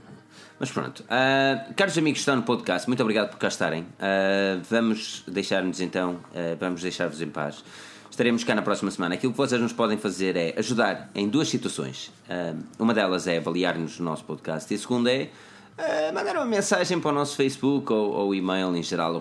Mas 0.58 0.70
pronto, 0.70 1.00
uh, 1.02 1.74
caros 1.74 1.98
amigos 1.98 2.18
que 2.18 2.20
estão 2.20 2.36
no 2.36 2.42
podcast, 2.42 2.86
muito 2.88 3.02
obrigado 3.02 3.30
por 3.30 3.38
cá 3.38 3.48
estarem. 3.48 3.82
Uh, 3.82 4.62
vamos 4.70 5.24
deixar-nos 5.26 5.80
então, 5.80 6.14
uh, 6.30 6.56
vamos 6.60 6.80
deixar-vos 6.80 7.20
em 7.20 7.28
paz. 7.28 7.64
Estaremos 8.14 8.44
cá 8.44 8.54
na 8.54 8.62
próxima 8.62 8.92
semana. 8.92 9.16
Aquilo 9.16 9.32
que 9.32 9.38
vocês 9.38 9.60
nos 9.60 9.72
podem 9.72 9.98
fazer 9.98 10.36
é 10.36 10.54
ajudar 10.56 11.10
em 11.16 11.28
duas 11.28 11.48
situações. 11.48 12.12
uma 12.78 12.94
delas 12.94 13.26
é 13.26 13.38
avaliar-nos 13.38 13.98
no 13.98 14.04
nosso 14.04 14.22
podcast 14.22 14.72
e 14.72 14.76
a 14.76 14.78
segunda 14.78 15.12
é 15.12 15.32
mandar 16.12 16.36
uma 16.36 16.44
mensagem 16.44 17.00
para 17.00 17.10
o 17.10 17.12
nosso 17.12 17.34
Facebook 17.34 17.92
ou, 17.92 18.12
ou 18.12 18.32
e-mail 18.32 18.76
em 18.76 18.84
geral, 18.84 19.20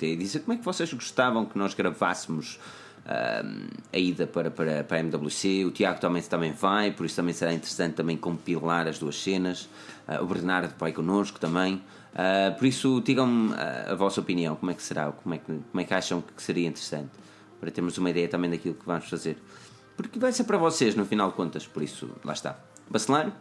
e 0.00 0.16
dizer 0.16 0.38
como 0.38 0.52
é 0.52 0.56
que 0.56 0.64
vocês 0.64 0.92
gostavam 0.92 1.44
que 1.44 1.58
nós 1.58 1.74
gravássemos 1.74 2.60
a 3.92 3.98
ida 3.98 4.28
para, 4.28 4.48
para, 4.48 4.84
para 4.84 4.98
a 4.98 5.00
MWC. 5.00 5.64
O 5.64 5.72
Tiago 5.72 5.98
também, 5.98 6.22
também 6.22 6.52
vai, 6.52 6.92
por 6.92 7.04
isso 7.04 7.16
também 7.16 7.34
será 7.34 7.52
interessante 7.52 7.94
também 7.94 8.16
compilar 8.16 8.86
as 8.86 9.00
duas 9.00 9.20
cenas. 9.20 9.68
O 10.20 10.24
Bernardo 10.24 10.72
vai 10.78 10.92
connosco 10.92 11.40
também. 11.40 11.82
Por 12.58 12.64
isso, 12.64 13.02
digam-me 13.04 13.52
a 13.88 13.96
vossa 13.96 14.20
opinião, 14.20 14.54
como 14.54 14.70
é 14.70 14.74
que 14.74 14.84
será, 14.84 15.10
como 15.10 15.34
é 15.34 15.38
que, 15.38 15.46
como 15.46 15.80
é 15.80 15.82
que 15.82 15.94
acham 15.94 16.20
que 16.20 16.40
seria 16.40 16.68
interessante, 16.68 17.10
para 17.60 17.70
termos 17.70 17.96
uma 17.98 18.10
ideia 18.10 18.28
também 18.28 18.50
daquilo 18.50 18.74
que 18.74 18.86
vamos 18.86 19.08
fazer. 19.08 19.36
Porque 19.96 20.18
vai 20.18 20.32
ser 20.32 20.44
para 20.44 20.58
vocês, 20.58 20.94
no 20.94 21.04
final 21.04 21.30
de 21.30 21.34
contas, 21.36 21.66
por 21.66 21.82
isso, 21.82 22.08
lá 22.24 22.32
está. 22.32 22.58
Bacelar, 22.88 23.36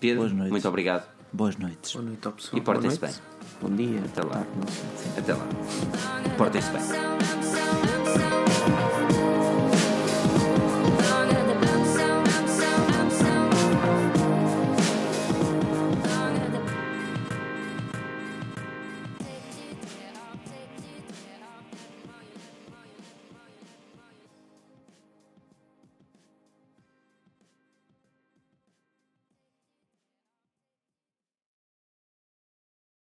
Pedro, 0.00 0.28
muito 0.34 0.68
obrigado. 0.68 1.08
Boas 1.32 1.56
noites. 1.56 1.92
Boa 1.92 2.04
noite, 2.04 2.28
pessoal. 2.28 2.58
E 2.58 2.60
portem-se 2.60 2.98
bem. 2.98 3.14
Bom 3.62 3.70
dia. 3.76 4.00
Até 4.04 4.22
lá. 4.22 4.44
Até 5.16 5.34
lá. 5.34 5.46
Portem-se 6.36 6.70
bem. 6.70 7.39